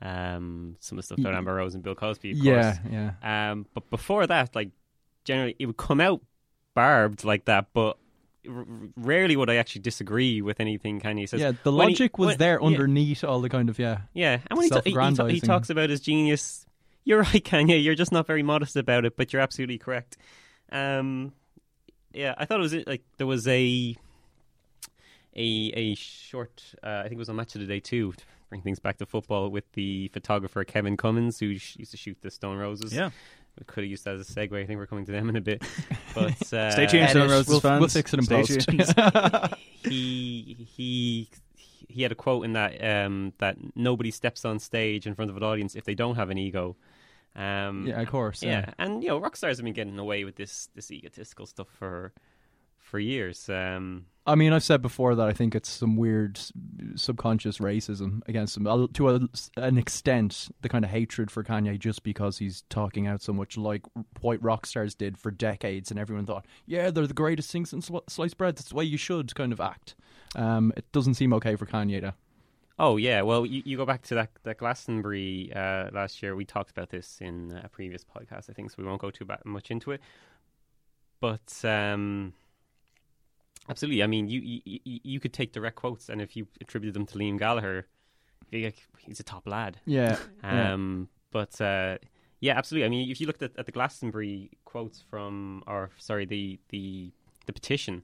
Um, 0.00 0.76
some 0.80 0.96
of 0.96 1.02
the 1.02 1.06
stuff 1.06 1.18
about 1.18 1.34
Amber 1.34 1.54
Rose 1.54 1.74
and 1.74 1.82
Bill 1.82 1.94
Cosby, 1.94 2.30
of 2.30 2.38
yeah, 2.38 2.76
course. 2.76 2.92
yeah. 2.92 3.50
Um, 3.50 3.66
but 3.74 3.90
before 3.90 4.26
that, 4.26 4.54
like 4.54 4.70
generally, 5.28 5.54
it 5.60 5.66
would 5.66 5.76
come 5.76 6.00
out 6.00 6.20
barbed 6.74 7.22
like 7.24 7.44
that, 7.44 7.66
but 7.72 7.96
r- 8.48 8.66
rarely 8.96 9.36
would 9.36 9.48
I 9.50 9.56
actually 9.56 9.82
disagree 9.82 10.42
with 10.42 10.58
anything 10.60 11.00
Kanye 11.00 11.28
says. 11.28 11.40
Yeah, 11.40 11.52
the 11.62 11.70
When 11.72 11.88
he- 11.88 11.94
logic 11.94 12.18
was 12.18 12.26
when- 12.28 12.38
there 12.38 12.58
yeah. 12.60 12.66
underneath 12.66 13.22
all 13.22 13.40
the 13.40 13.48
kind 13.48 13.68
of, 13.68 13.78
yeah. 13.78 14.00
Yeah, 14.14 14.40
and 14.50 14.56
when 14.56 14.64
he, 14.64 14.70
ta- 14.70 14.80
he, 14.84 14.90
he, 14.90 15.14
ta- 15.14 15.26
he 15.26 15.40
talks 15.40 15.70
about 15.70 15.90
his 15.90 16.00
genius, 16.00 16.66
you're 17.04 17.20
right, 17.22 17.44
Kanye. 17.44 17.82
You're 17.82 17.94
just 17.94 18.10
not 18.12 18.26
very 18.26 18.42
modest 18.42 18.74
about 18.76 19.04
it, 19.04 19.16
but 19.16 19.32
you're 19.32 19.42
absolutely 19.42 19.78
correct. 19.78 20.16
Um, 20.72 21.32
yeah, 22.12 22.34
I 22.38 22.44
thought 22.46 22.58
it 22.58 22.62
was 22.62 22.74
like 22.86 23.02
there 23.18 23.26
was 23.26 23.46
a 23.46 23.96
a 25.36 25.72
a 25.74 25.94
short. 25.94 26.62
Uh, 26.82 27.00
I 27.00 27.02
think 27.04 27.14
it 27.14 27.18
was 27.18 27.28
on 27.28 27.36
Match 27.36 27.54
of 27.54 27.60
the 27.60 27.66
Day 27.66 27.80
too. 27.80 28.12
To 28.12 28.24
bring 28.48 28.62
things 28.62 28.78
back 28.78 28.96
to 28.98 29.06
football 29.06 29.50
with 29.50 29.70
the 29.72 30.08
photographer 30.08 30.64
Kevin 30.64 30.96
Cummins, 30.96 31.38
who 31.38 31.58
sh- 31.58 31.76
used 31.76 31.90
to 31.90 31.96
shoot 31.96 32.16
the 32.22 32.30
Stone 32.30 32.56
Roses. 32.58 32.94
Yeah. 32.94 33.10
We 33.58 33.64
could 33.66 33.84
have 33.84 33.90
used 33.90 34.04
that 34.04 34.14
as 34.14 34.28
a 34.28 34.32
segue. 34.32 34.52
I 34.62 34.66
think 34.66 34.78
we're 34.78 34.86
coming 34.86 35.06
to 35.06 35.12
them 35.12 35.28
in 35.28 35.36
a 35.36 35.40
bit. 35.40 35.62
But 36.14 36.40
uh, 36.52 36.70
Stay 36.70 36.86
tuned, 36.86 37.10
Stone 37.10 37.30
Roses 37.30 37.48
We'll- 37.48 37.60
fans. 37.60 37.80
we'll 37.80 37.88
fix 37.88 38.12
it 38.14 38.18
in 38.18 38.24
Stay 38.24 38.36
post. 38.36 38.68
tuned. 38.68 38.84
he 39.92 40.66
he 40.76 41.28
he 41.88 42.02
had 42.02 42.12
a 42.12 42.14
quote 42.14 42.44
in 42.44 42.52
that 42.54 42.82
um, 42.84 43.32
that 43.38 43.56
nobody 43.74 44.10
steps 44.10 44.44
on 44.44 44.58
stage 44.58 45.06
in 45.06 45.14
front 45.14 45.30
of 45.30 45.36
an 45.36 45.42
audience 45.42 45.74
if 45.74 45.84
they 45.84 45.94
don't 45.94 46.16
have 46.16 46.30
an 46.30 46.38
ego. 46.38 46.76
Um, 47.36 47.86
Yeah, 47.86 48.00
of 48.00 48.08
course. 48.08 48.42
yeah. 48.42 48.50
Yeah. 48.66 48.74
and 48.78 49.02
you 49.02 49.10
know, 49.10 49.18
rock 49.18 49.36
stars 49.36 49.58
have 49.58 49.64
been 49.64 49.74
getting 49.74 49.98
away 49.98 50.24
with 50.24 50.36
this 50.36 50.68
this 50.74 50.90
egotistical 50.90 51.46
stuff 51.46 51.68
for 51.78 52.12
for 52.88 52.98
years. 52.98 53.48
Um, 53.48 54.06
I 54.26 54.34
mean, 54.34 54.52
I've 54.52 54.64
said 54.64 54.82
before 54.82 55.14
that 55.14 55.26
I 55.26 55.32
think 55.32 55.54
it's 55.54 55.70
some 55.70 55.96
weird 55.96 56.38
subconscious 56.96 57.58
racism 57.58 58.20
against 58.26 58.56
him. 58.56 58.88
To 58.92 59.08
a, 59.08 59.20
an 59.56 59.78
extent, 59.78 60.48
the 60.60 60.68
kind 60.68 60.84
of 60.84 60.90
hatred 60.90 61.30
for 61.30 61.42
Kanye 61.42 61.78
just 61.78 62.02
because 62.02 62.38
he's 62.38 62.62
talking 62.68 63.06
out 63.06 63.22
so 63.22 63.32
much 63.32 63.56
like 63.56 63.82
white 64.20 64.42
rock 64.42 64.66
stars 64.66 64.94
did 64.94 65.16
for 65.16 65.30
decades, 65.30 65.90
and 65.90 65.98
everyone 65.98 66.26
thought, 66.26 66.46
yeah, 66.66 66.90
they're 66.90 67.06
the 67.06 67.14
greatest 67.14 67.50
things 67.50 67.72
in 67.72 67.80
sli- 67.80 68.08
sliced 68.08 68.36
bread. 68.36 68.56
That's 68.56 68.68
the 68.68 68.74
way 68.74 68.84
you 68.84 68.98
should 68.98 69.34
kind 69.34 69.52
of 69.52 69.60
act. 69.60 69.94
Um, 70.36 70.72
it 70.76 70.90
doesn't 70.92 71.14
seem 71.14 71.32
okay 71.34 71.56
for 71.56 71.64
Kanye 71.64 72.00
to. 72.00 72.14
Oh 72.78 72.96
yeah, 72.96 73.22
well 73.22 73.44
you, 73.44 73.62
you 73.64 73.76
go 73.76 73.86
back 73.86 74.02
to 74.02 74.14
that 74.16 74.30
that 74.44 74.58
Glastonbury 74.58 75.50
uh, 75.54 75.88
last 75.92 76.22
year. 76.22 76.36
We 76.36 76.44
talked 76.44 76.70
about 76.70 76.90
this 76.90 77.18
in 77.20 77.58
a 77.64 77.68
previous 77.68 78.04
podcast, 78.04 78.50
I 78.50 78.52
think, 78.52 78.70
so 78.70 78.76
we 78.78 78.84
won't 78.84 79.00
go 79.00 79.10
too 79.10 79.26
much 79.44 79.70
into 79.70 79.90
it. 79.90 80.00
But 81.20 81.64
um, 81.64 82.34
absolutely, 83.68 84.02
I 84.02 84.06
mean, 84.06 84.28
you, 84.28 84.40
you 84.40 84.80
you 84.84 85.00
you 85.02 85.20
could 85.20 85.32
take 85.32 85.52
direct 85.52 85.76
quotes, 85.76 86.08
and 86.08 86.20
if 86.20 86.36
you 86.36 86.46
attribute 86.60 86.94
them 86.94 87.06
to 87.06 87.18
Liam 87.18 87.38
Gallagher, 87.38 87.86
you're 88.50 88.64
like, 88.64 88.86
he's 88.98 89.20
a 89.20 89.24
top 89.24 89.46
lad. 89.46 89.78
Yeah, 89.84 90.18
yeah. 90.42 90.72
Um, 90.72 91.08
but 91.30 91.60
uh, 91.60 91.98
yeah, 92.40 92.56
absolutely. 92.56 92.86
I 92.86 92.88
mean, 92.88 93.10
if 93.10 93.20
you 93.20 93.26
looked 93.26 93.42
at, 93.42 93.52
at 93.58 93.66
the 93.66 93.72
Glastonbury 93.72 94.50
quotes 94.64 95.00
from, 95.00 95.62
or 95.66 95.90
sorry, 95.98 96.24
the 96.24 96.58
the 96.68 97.10
the 97.46 97.52
petition. 97.52 98.02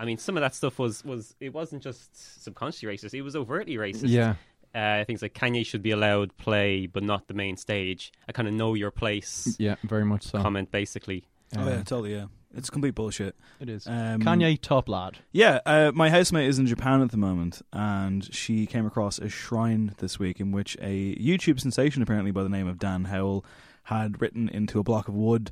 I 0.00 0.04
mean, 0.04 0.16
some 0.16 0.36
of 0.36 0.42
that 0.42 0.54
stuff 0.54 0.78
was 0.78 1.04
was 1.04 1.34
it 1.40 1.52
wasn't 1.52 1.82
just 1.82 2.42
subconsciously 2.42 2.88
racist; 2.88 3.14
it 3.14 3.22
was 3.22 3.36
overtly 3.36 3.76
racist. 3.76 4.08
Yeah. 4.08 4.34
Uh, 4.74 5.04
things 5.04 5.22
like 5.22 5.32
Kanye 5.32 5.64
should 5.64 5.82
be 5.82 5.90
allowed 5.90 6.36
play, 6.36 6.86
but 6.86 7.02
not 7.02 7.26
the 7.26 7.34
main 7.34 7.56
stage. 7.56 8.12
I 8.28 8.32
kind 8.32 8.46
of 8.46 8.54
know 8.54 8.74
your 8.74 8.90
place. 8.90 9.56
Yeah, 9.58 9.76
very 9.82 10.04
much 10.04 10.24
so. 10.24 10.40
Comment 10.40 10.70
basically. 10.70 11.24
Oh 11.56 11.66
yeah, 11.66 11.76
totally. 11.78 12.14
Yeah, 12.14 12.26
it's 12.58 12.70
complete 12.70 12.94
bullshit. 12.94 13.36
It 13.60 13.68
is. 13.68 13.86
Um, 13.86 14.20
Kanye, 14.20 14.60
top 14.60 14.88
lad. 14.88 15.18
Yeah, 15.32 15.60
uh, 15.64 15.92
my 15.94 16.10
housemate 16.10 16.48
is 16.48 16.58
in 16.58 16.66
Japan 16.66 17.00
at 17.00 17.10
the 17.10 17.16
moment, 17.16 17.62
and 17.72 18.32
she 18.34 18.66
came 18.66 18.86
across 18.86 19.18
a 19.18 19.28
shrine 19.28 19.94
this 19.98 20.18
week 20.18 20.40
in 20.40 20.52
which 20.52 20.76
a 20.80 21.14
YouTube 21.16 21.60
sensation, 21.60 22.02
apparently 22.02 22.30
by 22.32 22.42
the 22.42 22.48
name 22.48 22.66
of 22.66 22.78
Dan 22.78 23.04
Howell, 23.04 23.44
had 23.84 24.20
written 24.20 24.48
into 24.48 24.78
a 24.78 24.82
block 24.82 25.08
of 25.08 25.14
wood. 25.14 25.50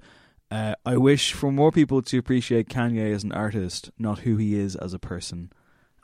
Uh, 0.50 0.74
I 0.84 0.96
wish 0.96 1.32
for 1.32 1.50
more 1.50 1.72
people 1.72 2.02
to 2.02 2.18
appreciate 2.18 2.68
Kanye 2.68 3.12
as 3.14 3.24
an 3.24 3.32
artist, 3.32 3.90
not 3.98 4.20
who 4.20 4.36
he 4.36 4.54
is 4.54 4.76
as 4.76 4.94
a 4.94 4.98
person. 4.98 5.50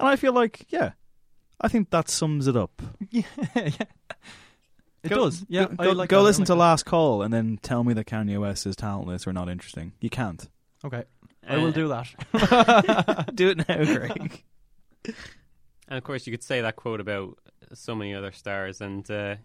And 0.00 0.08
I 0.08 0.16
feel 0.16 0.32
like, 0.32 0.66
yeah, 0.70 0.92
I 1.60 1.68
think 1.68 1.90
that 1.90 2.08
sums 2.08 2.48
it 2.48 2.56
up. 2.56 2.82
yeah, 3.10 3.22
yeah. 3.54 3.70
It 5.02 5.08
Go- 5.08 5.16
does. 5.16 5.44
Yeah, 5.48 5.66
go, 5.66 5.92
like 5.92 6.08
go 6.08 6.22
listen 6.22 6.42
like 6.42 6.46
to 6.46 6.52
that. 6.52 6.58
Last 6.58 6.84
Call 6.84 7.22
and 7.22 7.32
then 7.34 7.58
tell 7.60 7.82
me 7.82 7.92
that 7.94 8.06
Kanye 8.06 8.40
West 8.40 8.66
is 8.66 8.76
talentless 8.76 9.26
or 9.26 9.32
not 9.32 9.48
interesting. 9.48 9.92
You 10.00 10.10
can't. 10.10 10.48
Okay, 10.84 11.04
I 11.46 11.56
will 11.58 11.68
Uh, 11.68 11.70
do 11.70 11.88
that. 11.88 13.30
Do 13.34 13.48
it 13.50 13.68
now, 13.68 13.84
Greg. 13.96 14.42
And 15.88 15.98
of 15.98 16.04
course, 16.04 16.26
you 16.26 16.32
could 16.32 16.42
say 16.42 16.60
that 16.60 16.76
quote 16.76 17.00
about 17.00 17.38
so 17.74 17.94
many 17.94 18.14
other 18.14 18.32
stars. 18.32 18.80
And 18.80 19.08
uh, 19.10 19.36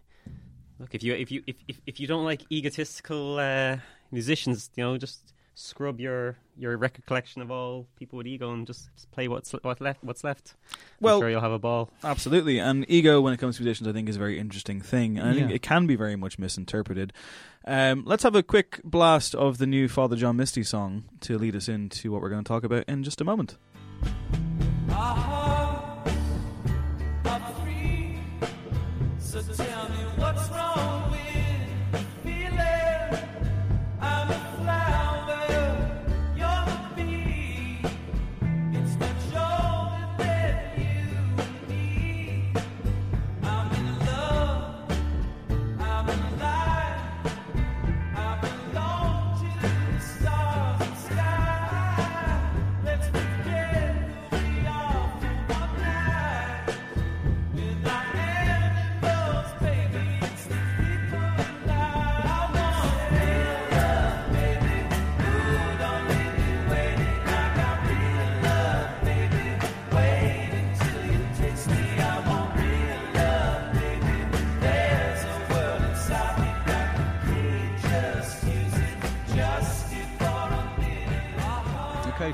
look, 0.78 0.94
if 0.94 1.02
you 1.02 1.14
if 1.14 1.30
you 1.30 1.42
if, 1.46 1.56
if, 1.68 1.80
if 1.86 2.00
you 2.00 2.06
don't 2.06 2.24
like 2.24 2.42
egotistical 2.50 3.38
uh, 3.38 3.76
musicians, 4.10 4.70
you 4.76 4.82
know, 4.84 4.96
just 4.98 5.32
scrub 5.58 5.98
your, 5.98 6.36
your 6.56 6.76
record 6.76 7.04
collection 7.04 7.42
of 7.42 7.50
all 7.50 7.86
people 7.98 8.16
with 8.16 8.28
ego 8.28 8.52
and 8.52 8.64
just, 8.64 8.88
just 8.94 9.10
play 9.10 9.26
what's 9.26 9.52
what 9.52 9.80
left. 9.80 10.04
What's 10.04 10.22
left. 10.22 10.54
Well- 11.00 11.16
I'm 11.16 11.22
sure 11.22 11.30
you'll 11.30 11.40
have 11.40 11.52
a 11.52 11.58
ball. 11.58 11.90
Absolutely, 12.04 12.60
and 12.60 12.86
ego 12.88 13.20
when 13.20 13.32
it 13.32 13.38
comes 13.38 13.56
to 13.56 13.62
musicians, 13.64 13.88
I 13.88 13.92
think, 13.92 14.08
is 14.08 14.14
a 14.14 14.20
very 14.20 14.38
interesting 14.38 14.80
thing, 14.80 15.18
and 15.18 15.28
I 15.28 15.34
think 15.34 15.50
it 15.50 15.62
can 15.62 15.86
be 15.86 15.96
very 15.96 16.14
much 16.14 16.38
misinterpreted. 16.38 17.12
Um, 17.64 18.04
let's 18.06 18.22
have 18.22 18.36
a 18.36 18.42
quick 18.42 18.80
blast 18.84 19.34
of 19.34 19.58
the 19.58 19.66
new 19.66 19.88
Father 19.88 20.14
John 20.16 20.36
Misty 20.36 20.62
song 20.62 21.04
to 21.22 21.36
lead 21.36 21.56
us 21.56 21.68
into 21.68 22.12
what 22.12 22.22
we're 22.22 22.30
going 22.30 22.44
to 22.44 22.48
talk 22.48 22.62
about 22.62 22.84
in 22.86 23.02
just 23.02 23.20
a 23.20 23.24
moment. 23.24 23.56
So 29.18 29.42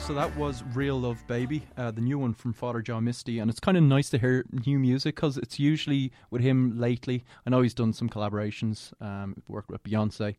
so 0.07 0.13
that 0.13 0.37
was 0.37 0.63
Real 0.75 1.01
Love 1.01 1.27
Baby, 1.27 1.63
uh, 1.79 1.91
the 1.91 2.03
new 2.03 2.19
one 2.19 2.35
from 2.35 2.53
Father 2.53 2.83
John 2.83 3.05
Misty, 3.05 3.39
and 3.39 3.51
it's 3.51 3.59
kind 3.59 3.75
of 3.75 3.83
nice 3.83 4.11
to 4.11 4.19
hear 4.19 4.45
new 4.67 4.79
music 4.79 5.15
because 5.15 5.39
it's 5.39 5.59
usually 5.59 6.13
with 6.31 6.43
him 6.43 6.79
lately. 6.79 7.25
I 7.47 7.51
know 7.51 7.63
he's 7.63 7.73
done 7.73 7.95
some 7.95 8.11
collaborations, 8.11 8.93
um, 9.01 9.43
worked 9.49 9.71
with 9.71 9.83
Beyonce, 9.83 10.37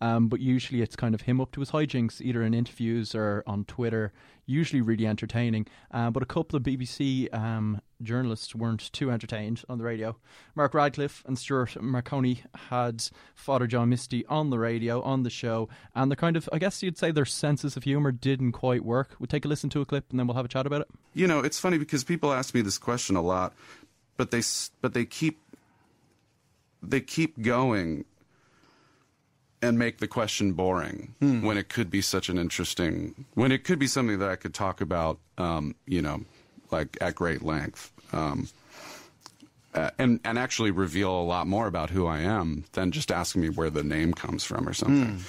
um, 0.00 0.28
but 0.28 0.38
usually 0.38 0.82
it's 0.82 0.94
kind 0.94 1.16
of 1.16 1.22
him 1.22 1.40
up 1.40 1.50
to 1.52 1.60
his 1.60 1.72
hijinks, 1.72 2.20
either 2.20 2.44
in 2.44 2.54
interviews 2.54 3.12
or 3.12 3.42
on 3.44 3.64
Twitter. 3.64 4.12
Usually 4.50 4.80
really 4.80 5.06
entertaining, 5.06 5.66
uh, 5.90 6.10
but 6.10 6.22
a 6.22 6.26
couple 6.26 6.56
of 6.56 6.62
BBC 6.62 7.32
um, 7.34 7.82
journalists 8.02 8.54
weren't 8.54 8.90
too 8.92 9.10
entertained 9.10 9.62
on 9.68 9.76
the 9.76 9.84
radio. 9.84 10.16
Mark 10.54 10.72
Radcliffe 10.72 11.22
and 11.26 11.38
Stuart 11.38 11.76
Maconie 11.82 12.40
had 12.70 13.04
Father 13.34 13.66
John 13.66 13.90
Misty 13.90 14.24
on 14.24 14.48
the 14.48 14.58
radio, 14.58 15.02
on 15.02 15.22
the 15.22 15.28
show, 15.28 15.68
and 15.94 16.10
the 16.10 16.16
kind 16.16 16.34
of, 16.34 16.48
I 16.50 16.58
guess 16.58 16.82
you'd 16.82 16.96
say 16.96 17.10
their 17.10 17.26
senses 17.26 17.76
of 17.76 17.84
humour 17.84 18.10
didn't 18.10 18.52
quite 18.52 18.84
work. 18.86 19.16
We'll 19.18 19.26
take 19.26 19.44
a 19.44 19.48
listen 19.48 19.68
to 19.70 19.82
a 19.82 19.84
clip 19.84 20.06
and 20.10 20.18
then 20.18 20.26
we'll 20.26 20.36
have 20.36 20.46
a 20.46 20.48
chat 20.48 20.66
about 20.66 20.80
it. 20.80 20.88
You 21.12 21.26
know, 21.26 21.40
it's 21.40 21.60
funny 21.60 21.76
because 21.76 22.02
people 22.02 22.32
ask 22.32 22.54
me 22.54 22.62
this 22.62 22.78
question 22.78 23.16
a 23.16 23.22
lot, 23.22 23.52
but 24.16 24.30
they 24.30 24.40
but 24.80 24.94
they 24.94 25.04
keep 25.04 25.40
they 26.82 27.00
keep 27.00 27.42
going 27.42 28.06
and 29.60 29.78
make 29.78 29.98
the 29.98 30.06
question 30.08 30.52
boring 30.52 31.14
when 31.20 31.56
it 31.58 31.68
could 31.68 31.90
be 31.90 32.00
such 32.00 32.28
an 32.28 32.38
interesting 32.38 33.24
when 33.34 33.50
it 33.52 33.64
could 33.64 33.78
be 33.78 33.86
something 33.86 34.18
that 34.18 34.28
I 34.28 34.36
could 34.36 34.54
talk 34.54 34.80
about 34.80 35.18
um, 35.38 35.74
you 35.86 36.02
know, 36.02 36.20
like 36.70 36.96
at 37.00 37.14
great 37.14 37.42
length. 37.42 37.92
Um, 38.12 38.48
uh, 39.74 39.90
and 39.98 40.18
and 40.24 40.38
actually 40.38 40.70
reveal 40.70 41.10
a 41.10 41.22
lot 41.22 41.46
more 41.46 41.66
about 41.66 41.90
who 41.90 42.06
I 42.06 42.20
am 42.20 42.64
than 42.72 42.90
just 42.90 43.12
asking 43.12 43.42
me 43.42 43.48
where 43.50 43.70
the 43.70 43.82
name 43.84 44.14
comes 44.14 44.42
from 44.44 44.68
or 44.68 44.72
something. 44.72 45.20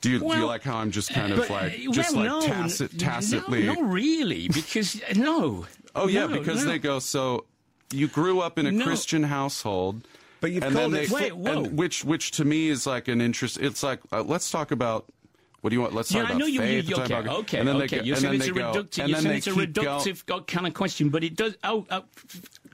Do 0.00 0.10
you 0.10 0.18
do 0.18 0.26
you 0.26 0.46
like 0.46 0.62
how 0.62 0.76
I'm 0.76 0.90
just 0.90 1.10
kind 1.12 1.32
of 1.32 1.38
But, 1.38 1.50
like 1.50 1.72
uh, 1.88 1.92
just 1.92 2.14
well, 2.14 2.40
like 2.40 2.48
no, 2.48 2.54
tacit, 2.54 2.98
tacitly? 2.98 3.64
No, 3.66 3.74
not 3.74 3.90
really, 3.90 4.48
because 4.48 5.00
uh, 5.02 5.14
no. 5.16 5.66
Oh 5.94 6.06
yeah, 6.08 6.26
No, 6.26 6.38
because 6.38 6.64
no. 6.64 6.70
they 6.70 6.78
go. 6.78 6.98
So 6.98 7.44
you 7.92 8.08
grew 8.08 8.40
up 8.40 8.58
in 8.58 8.66
a. 8.66 8.84
Christian 8.84 9.22
household, 9.24 10.06
But 10.40 10.52
you've 10.52 10.62
and 10.64 10.74
called 10.74 10.92
then 10.92 11.02
it- 11.04 11.08
they, 11.10 11.14
Wait, 11.14 11.32
whoa. 11.36 11.62
which 11.64 12.04
which 12.04 12.30
to 12.32 12.44
me 12.44 12.68
is 12.68 12.86
like 12.86 13.08
an 13.08 13.20
interest. 13.20 13.58
It's 13.58 13.82
like 13.82 14.00
uh, 14.12 14.22
let's 14.22 14.50
talk 14.50 14.70
about. 14.70 15.06
What 15.60 15.70
do 15.70 15.74
you 15.76 15.80
want? 15.82 15.92
Let's 15.92 16.12
Yeah, 16.12 16.20
talk 16.22 16.30
I 16.30 16.32
about 16.34 16.38
know 16.38 16.46
you. 16.46 16.60
faith. 16.60 16.88
you 16.88 16.94
okay, 16.96 17.14
about- 17.18 17.36
okay, 17.40 17.58
and 17.58 17.66
then 17.66 17.76
okay. 17.82 17.98
They 17.98 18.04
you're 18.04 18.14
and 18.14 18.22
saying 18.22 18.38
then 18.38 18.48
it's 18.48 18.56
a 18.56 18.60
reductive. 18.60 18.98
and 19.00 19.08
You're 19.10 19.20
saying 19.20 19.36
it's 19.38 19.46
a 19.48 19.50
reductive 19.50 20.26
go- 20.26 20.40
kind 20.42 20.66
of 20.68 20.74
question, 20.74 21.08
but 21.08 21.24
it 21.24 21.34
does. 21.34 21.56
Oh, 21.64 21.84
oh 21.90 22.04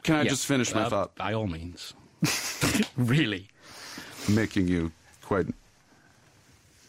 Can 0.02 0.16
I 0.16 0.22
yeah. 0.24 0.28
just 0.28 0.44
finish 0.44 0.74
my 0.74 0.82
Uh, 0.82 0.90
thought? 0.90 1.14
By 1.16 1.32
all 1.32 1.46
means. 1.46 1.94
really. 2.98 3.48
Making 4.28 4.68
you 4.68 4.92
quite 5.22 5.46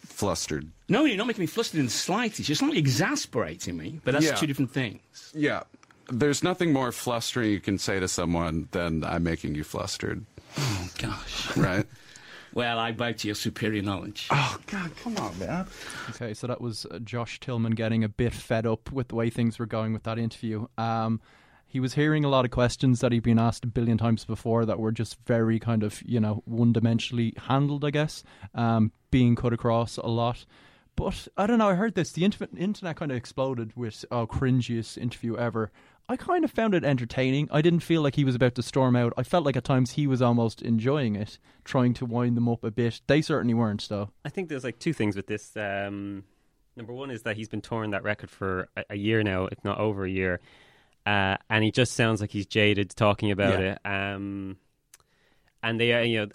flustered. 0.04 0.70
No, 0.90 1.06
you're 1.06 1.18
not 1.18 1.28
making 1.28 1.42
me 1.44 1.48
flustered 1.48 1.80
in 1.80 1.86
the 1.86 1.92
slightest. 1.92 2.48
You're 2.50 2.56
slightly 2.56 2.78
exasperating 2.80 3.78
me, 3.78 4.00
but 4.04 4.12
that's 4.14 4.26
Yeah. 4.26 4.36
two 4.36 4.48
different 4.48 4.72
things. 4.72 5.00
Yeah. 5.34 5.64
There's 6.10 6.44
nothing 6.44 6.72
more 6.72 6.92
flustering 6.92 7.52
you 7.52 7.60
can 7.60 7.78
say 7.78 8.00
to 8.00 8.08
someone 8.08 8.68
than 8.72 9.04
I'm 9.04 9.24
making 9.24 9.56
you 9.56 9.64
flustered. 9.64 10.26
Oh 10.58 10.90
gosh. 10.98 11.58
Right? 11.58 11.86
Well, 12.54 12.80
I 12.80 12.94
bow 12.94 13.12
to 13.12 13.28
your 13.28 13.36
superior 13.36 13.82
knowledge. 13.82 14.28
Oh 14.32 14.58
God, 14.68 14.92
come 15.04 15.18
on, 15.18 15.38
man. 15.38 15.68
Okay, 16.12 16.34
so 16.34 16.48
that 16.48 16.62
was 16.62 16.86
uh, 16.86 17.00
Josh 17.00 17.40
Tillman 17.42 17.74
getting 17.74 18.04
a 18.04 18.10
bit 18.10 18.34
fed 18.34 18.66
up 18.66 18.92
with 18.94 19.10
the 19.10 19.16
way 19.16 19.30
things 19.30 19.60
were 19.60 19.66
going 19.66 19.92
with 19.92 20.04
that 20.04 20.18
interview. 20.18 20.68
Um, 20.78 21.20
he 21.68 21.82
was 21.82 21.96
hearing 21.96 22.24
a 22.24 22.30
lot 22.30 22.46
of 22.46 22.52
questions 22.52 23.02
that 23.02 23.12
he'd 23.12 23.24
been 23.24 23.40
asked 23.40 23.66
a 23.66 23.68
billion 23.68 23.98
times 23.98 24.24
before 24.24 24.66
that 24.66 24.80
were 24.80 24.94
just 24.94 25.18
very 25.26 25.60
kind 25.60 25.84
of, 25.84 26.02
you 26.06 26.22
know, 26.22 26.42
one 26.46 26.72
dimensionally 26.72 27.38
handled, 27.38 27.84
I 27.84 27.90
guess, 27.90 28.24
um, 28.54 28.94
being 29.12 29.36
cut 29.36 29.52
across 29.52 29.98
a 29.98 30.08
lot. 30.08 30.46
But 30.96 31.28
I 31.36 31.46
don't 31.48 31.58
know, 31.58 31.68
I 31.68 31.76
heard 31.76 31.96
this. 31.96 32.14
The 32.14 32.24
internet 32.24 32.96
kind 32.96 33.12
of 33.12 33.18
exploded 33.18 33.74
with, 33.76 34.06
oh, 34.10 34.26
cringiest 34.26 34.98
interview 34.98 35.36
ever. 35.36 35.74
I 36.08 36.16
kind 36.18 36.44
of 36.46 36.52
found 36.52 36.76
it 36.76 36.84
entertaining. 36.84 37.48
I 37.52 37.62
didn't 37.62 37.80
feel 37.80 38.02
like 38.02 38.16
he 38.16 38.24
was 38.24 38.36
about 38.36 38.54
to 38.56 38.64
storm 38.64 38.96
out. 38.96 39.14
I 39.18 39.24
felt 39.24 39.44
like 39.46 39.56
at 39.58 39.64
times 39.64 39.92
he 39.92 40.06
was 40.06 40.22
almost 40.22 40.62
enjoying 40.62 41.16
it, 41.16 41.40
trying 41.64 41.94
to 41.96 42.06
wind 42.06 42.38
them 42.38 42.48
up 42.48 42.64
a 42.64 42.70
bit. 42.72 43.02
They 43.08 43.22
certainly 43.22 43.54
weren't, 43.56 43.88
though. 43.90 44.10
I 44.24 44.30
think 44.30 44.50
there's 44.50 44.64
like 44.64 44.78
two 44.78 44.94
things 44.94 45.16
with 45.16 45.26
this. 45.28 45.56
Um, 45.58 46.24
number 46.76 46.94
one 46.94 47.10
is 47.10 47.24
that 47.24 47.36
he's 47.38 47.50
been 47.50 47.62
touring 47.62 47.92
that 47.92 48.04
record 48.04 48.30
for 48.30 48.68
a, 48.78 48.84
a 48.92 48.96
year 48.96 49.24
now, 49.24 49.46
if 49.48 49.64
not 49.64 49.80
over 49.80 50.06
a 50.06 50.10
year. 50.10 50.40
uh, 51.08 51.38
and 51.50 51.64
he 51.64 51.72
just 51.72 51.94
sounds 51.94 52.22
like 52.22 52.30
he's 52.32 52.46
jaded 52.46 52.90
talking 52.92 53.32
about 53.32 53.60
Yeah. 53.60 53.78
it. 53.84 53.86
Um, 53.86 54.58
and 55.64 55.80
they, 55.80 55.94
uh, 55.94 56.02
you 56.02 56.20
know, 56.20 56.28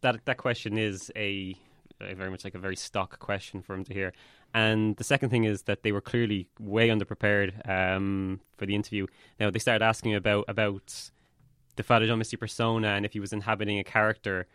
that 0.00 0.24
that 0.24 0.36
question 0.36 0.78
is 0.78 1.12
a, 1.14 1.54
a 2.00 2.14
very 2.14 2.30
much 2.30 2.42
like 2.44 2.54
a 2.56 2.58
very 2.58 2.74
stock 2.76 3.18
question 3.20 3.62
for 3.62 3.74
him 3.74 3.84
to 3.84 3.94
hear. 3.94 4.12
And 4.56 4.96
the 4.96 5.04
second 5.04 5.28
thing 5.28 5.44
is 5.44 5.64
that 5.64 5.82
they 5.82 5.92
were 5.92 6.00
clearly 6.00 6.48
way 6.58 6.88
underprepared 6.88 7.68
um, 7.68 8.40
for 8.56 8.64
the 8.64 8.74
interview. 8.74 9.06
Now 9.38 9.50
they 9.50 9.58
started 9.58 9.84
asking 9.84 10.14
about 10.14 10.46
about 10.48 11.10
the 11.76 11.82
Father 11.82 12.06
John 12.06 12.18
Misty 12.18 12.38
persona 12.38 12.88
and 12.88 13.04
if 13.04 13.12
he 13.12 13.20
was 13.20 13.34
inhabiting 13.34 13.78
a 13.78 13.84
character. 13.84 14.46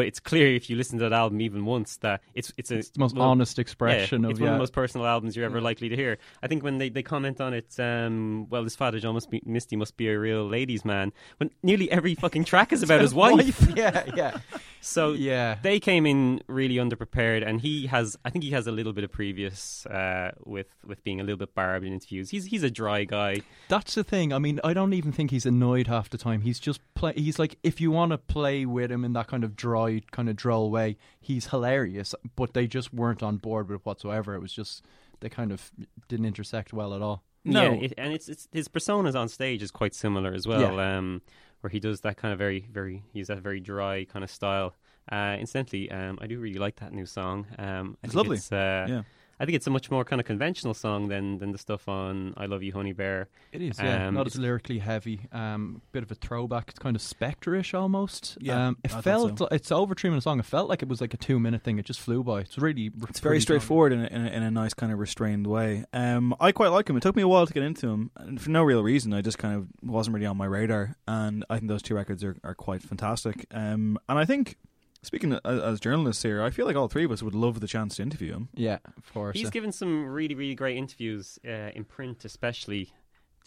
But 0.00 0.06
it's 0.06 0.18
clear 0.18 0.54
if 0.54 0.70
you 0.70 0.76
listen 0.76 0.98
to 1.00 1.10
that 1.10 1.12
album 1.12 1.42
even 1.42 1.66
once 1.66 1.98
that 1.98 2.22
it's 2.34 2.54
it's, 2.56 2.70
a, 2.70 2.78
It's 2.78 2.88
the 2.88 3.00
most 3.00 3.14
well, 3.16 3.28
honest 3.28 3.58
expression 3.58 4.22
yeah, 4.22 4.28
of 4.28 4.30
it's 4.30 4.40
one 4.40 4.48
of 4.48 4.52
yeah. 4.52 4.56
the 4.56 4.58
most 4.60 4.72
personal 4.72 5.06
albums 5.06 5.36
you're 5.36 5.44
ever 5.44 5.60
likely 5.60 5.90
to 5.90 5.94
hear. 5.96 6.16
I 6.42 6.46
think 6.46 6.64
when 6.64 6.78
they, 6.78 6.88
they 6.88 7.02
comment 7.02 7.38
on 7.38 7.52
it, 7.52 7.78
um, 7.78 8.48
well, 8.48 8.64
this 8.64 8.74
Father 8.76 8.98
John 8.98 9.12
must 9.12 9.28
be, 9.28 9.42
Misty 9.44 9.76
must 9.76 9.98
be 9.98 10.08
a 10.08 10.18
real 10.18 10.48
ladies' 10.48 10.86
man. 10.86 11.12
When 11.36 11.50
nearly 11.62 11.92
every 11.92 12.14
fucking 12.14 12.44
track 12.44 12.72
is 12.72 12.82
about 12.82 13.02
his 13.02 13.12
wife. 13.12 13.68
yeah, 13.76 14.04
yeah. 14.16 14.38
So 14.82 15.12
Yeah. 15.12 15.58
they 15.60 15.78
came 15.78 16.06
in 16.06 16.40
really 16.46 16.76
underprepared, 16.76 17.46
and 17.46 17.60
he 17.60 17.86
has. 17.88 18.16
I 18.24 18.30
think 18.30 18.44
he 18.44 18.52
has 18.52 18.66
a 18.66 18.72
little 18.72 18.94
bit 18.94 19.04
of 19.04 19.12
previous 19.12 19.84
uh, 19.84 20.30
with 20.46 20.68
with 20.86 21.04
being 21.04 21.20
a 21.20 21.22
little 21.22 21.36
bit 21.36 21.54
barbed 21.54 21.84
in 21.84 21.92
interviews. 21.92 22.30
He's 22.30 22.46
he's 22.46 22.62
a 22.62 22.70
dry 22.70 23.04
guy. 23.04 23.42
That's 23.68 23.94
the 23.94 24.02
thing. 24.04 24.32
I 24.32 24.38
mean, 24.38 24.58
I 24.64 24.72
don't 24.72 24.94
even 24.94 25.12
think 25.12 25.32
he's 25.32 25.44
annoyed 25.44 25.86
half 25.86 26.08
the 26.08 26.16
time. 26.16 26.40
He's 26.40 26.58
just 26.58 26.80
play. 26.94 27.12
He's 27.14 27.38
like, 27.38 27.58
if 27.62 27.78
you 27.78 27.90
want 27.90 28.12
to 28.12 28.18
play 28.18 28.64
with 28.64 28.90
him 28.90 29.04
in 29.04 29.12
that 29.12 29.26
kind 29.26 29.44
of 29.44 29.54
dry, 29.54 29.89
kind 30.12 30.28
of 30.28 30.36
droll 30.36 30.70
way, 30.70 30.96
he's 31.20 31.46
hilarious. 31.46 32.14
But 32.36 32.54
they 32.54 32.66
just 32.68 32.94
weren't 32.94 33.22
on 33.22 33.38
board 33.38 33.68
with 33.68 33.80
it 33.80 33.86
whatsoever. 33.86 34.34
It 34.36 34.40
was 34.40 34.52
just 34.52 34.84
they 35.20 35.28
kind 35.28 35.50
of 35.50 35.72
didn't 36.08 36.26
intersect 36.26 36.72
well 36.72 36.94
at 36.94 37.02
all. 37.02 37.24
Yeah, 37.42 37.72
it, 37.72 37.94
and 37.98 38.12
it's, 38.12 38.28
it's 38.28 38.46
his 38.52 38.68
personas 38.68 39.18
on 39.18 39.28
stage 39.28 39.62
is 39.62 39.70
quite 39.70 39.94
similar 39.94 40.32
as 40.32 40.46
well. 40.46 40.76
Yeah. 40.76 40.98
Um, 40.98 41.22
where 41.62 41.70
he 41.70 41.80
does 41.80 42.00
that 42.02 42.16
kind 42.16 42.32
of 42.32 42.38
very, 42.38 42.68
very, 42.72 43.02
he's 43.12 43.26
that 43.28 43.38
very 43.40 43.60
dry 43.60 44.04
kind 44.04 44.22
of 44.24 44.30
style. 44.30 44.74
Uh, 45.10 45.36
incidentally, 45.38 45.90
um, 45.90 46.18
I 46.20 46.26
do 46.26 46.38
really 46.38 46.58
like 46.58 46.76
that 46.76 46.92
new 46.92 47.06
song. 47.06 47.46
Um, 47.58 47.96
I 48.02 48.06
It's 48.06 48.12
think 48.12 48.14
lovely. 48.14 48.36
It's, 48.36 48.52
uh, 48.52 48.86
Yeah. 48.88 49.02
I 49.40 49.46
think 49.46 49.56
it's 49.56 49.66
a 49.66 49.70
much 49.70 49.90
more 49.90 50.04
kind 50.04 50.20
of 50.20 50.26
conventional 50.26 50.74
song 50.74 51.08
than 51.08 51.38
than 51.38 51.52
the 51.52 51.58
stuff 51.58 51.88
on 51.88 52.34
"I 52.36 52.44
Love 52.44 52.62
You, 52.62 52.72
Honey 52.72 52.92
Bear." 52.92 53.28
It 53.52 53.62
is, 53.62 53.78
yeah. 53.78 54.08
Um, 54.08 54.14
Not 54.14 54.26
as 54.26 54.36
lyrically 54.36 54.78
heavy. 54.78 55.20
Um, 55.32 55.80
bit 55.92 56.02
of 56.02 56.10
a 56.10 56.14
throwback. 56.14 56.68
It's 56.68 56.78
kind 56.78 56.94
of 56.94 57.00
Spector-ish 57.00 57.72
almost. 57.72 58.36
Yeah, 58.40 58.68
um, 58.68 58.76
it 58.84 58.94
I 58.94 59.00
felt. 59.00 59.38
so. 59.38 59.48
It's 59.50 59.72
over 59.72 59.94
three 59.94 60.10
minute 60.10 60.22
song. 60.22 60.38
It 60.38 60.44
felt 60.44 60.68
like 60.68 60.82
it 60.82 60.88
was 60.88 61.00
like 61.00 61.14
a 61.14 61.16
two-minute 61.16 61.62
thing. 61.62 61.78
It 61.78 61.86
just 61.86 62.00
flew 62.00 62.22
by. 62.22 62.40
It's 62.40 62.58
really. 62.58 62.90
It's 63.08 63.20
very 63.20 63.40
straightforward 63.40 63.92
in 63.94 64.04
a, 64.04 64.06
in, 64.08 64.26
a, 64.26 64.30
in 64.30 64.42
a 64.42 64.50
nice 64.50 64.74
kind 64.74 64.92
of 64.92 64.98
restrained 64.98 65.46
way. 65.46 65.84
Um, 65.94 66.34
I 66.38 66.52
quite 66.52 66.68
like 66.68 66.90
him. 66.90 66.96
It 66.98 67.02
took 67.02 67.16
me 67.16 67.22
a 67.22 67.28
while 67.28 67.46
to 67.46 67.52
get 67.52 67.62
into 67.62 67.88
him, 67.88 68.10
and 68.16 68.40
for 68.40 68.50
no 68.50 68.62
real 68.62 68.82
reason. 68.82 69.14
I 69.14 69.22
just 69.22 69.38
kind 69.38 69.56
of 69.56 69.68
wasn't 69.82 70.14
really 70.14 70.26
on 70.26 70.36
my 70.36 70.46
radar, 70.46 70.96
and 71.08 71.46
I 71.48 71.56
think 71.56 71.68
those 71.68 71.82
two 71.82 71.94
records 71.94 72.22
are, 72.22 72.36
are 72.44 72.54
quite 72.54 72.82
fantastic. 72.82 73.46
Um, 73.52 73.98
and 74.06 74.18
I 74.18 74.26
think, 74.26 74.58
speaking 75.02 75.38
as, 75.44 75.60
as 75.60 75.80
journalists 75.80 76.22
here, 76.22 76.42
I 76.42 76.50
feel 76.50 76.66
like 76.66 76.76
all 76.76 76.88
three 76.88 77.04
of 77.04 77.10
us 77.10 77.22
would 77.22 77.34
love 77.34 77.60
the 77.60 77.66
chance 77.66 77.96
to 77.96 78.02
interview 78.02 78.32
him. 78.32 78.48
Yeah, 78.54 78.78
of 78.96 79.12
course. 79.12 79.36
He's 79.36 79.50
given 79.50 79.72
some 79.72 80.06
really, 80.06 80.34
really 80.34 80.54
great 80.54 80.76
interviews 80.76 81.38
uh, 81.46 81.70
in 81.74 81.84
print, 81.84 82.24
especially 82.24 82.92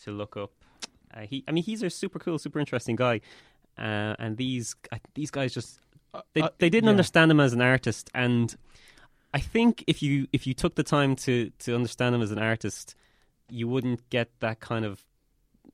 to 0.04 0.12
look 0.12 0.38
up. 0.38 0.52
Uh, 1.14 1.22
he, 1.22 1.44
I 1.48 1.52
mean, 1.52 1.64
he's 1.64 1.84
a 1.84 1.90
super 1.90 2.20
cool, 2.20 2.40
super 2.40 2.60
interesting 2.60 2.96
guy, 2.96 3.22
uh, 3.78 4.16
and 4.20 4.38
these 4.38 4.76
uh, 4.92 4.98
these 5.14 5.30
guys 5.30 5.54
just 5.54 5.80
they 6.34 6.42
uh, 6.42 6.50
they 6.58 6.70
didn't 6.70 6.86
yeah. 6.86 6.92
understand 6.92 7.32
him 7.32 7.40
as 7.40 7.54
an 7.54 7.62
artist, 7.62 8.10
and 8.14 8.56
I 9.34 9.40
think 9.40 9.84
if 9.88 10.02
you 10.02 10.28
if 10.32 10.48
you 10.48 10.54
took 10.54 10.76
the 10.76 10.84
time 10.84 11.16
to 11.18 11.52
to 11.60 11.76
understand 11.76 12.16
him 12.16 12.22
as 12.22 12.32
an 12.32 12.40
artist, 12.40 12.96
you 13.50 13.68
wouldn't 13.68 14.10
get 14.10 14.30
that 14.40 14.60
kind 14.60 14.86
of 14.86 15.04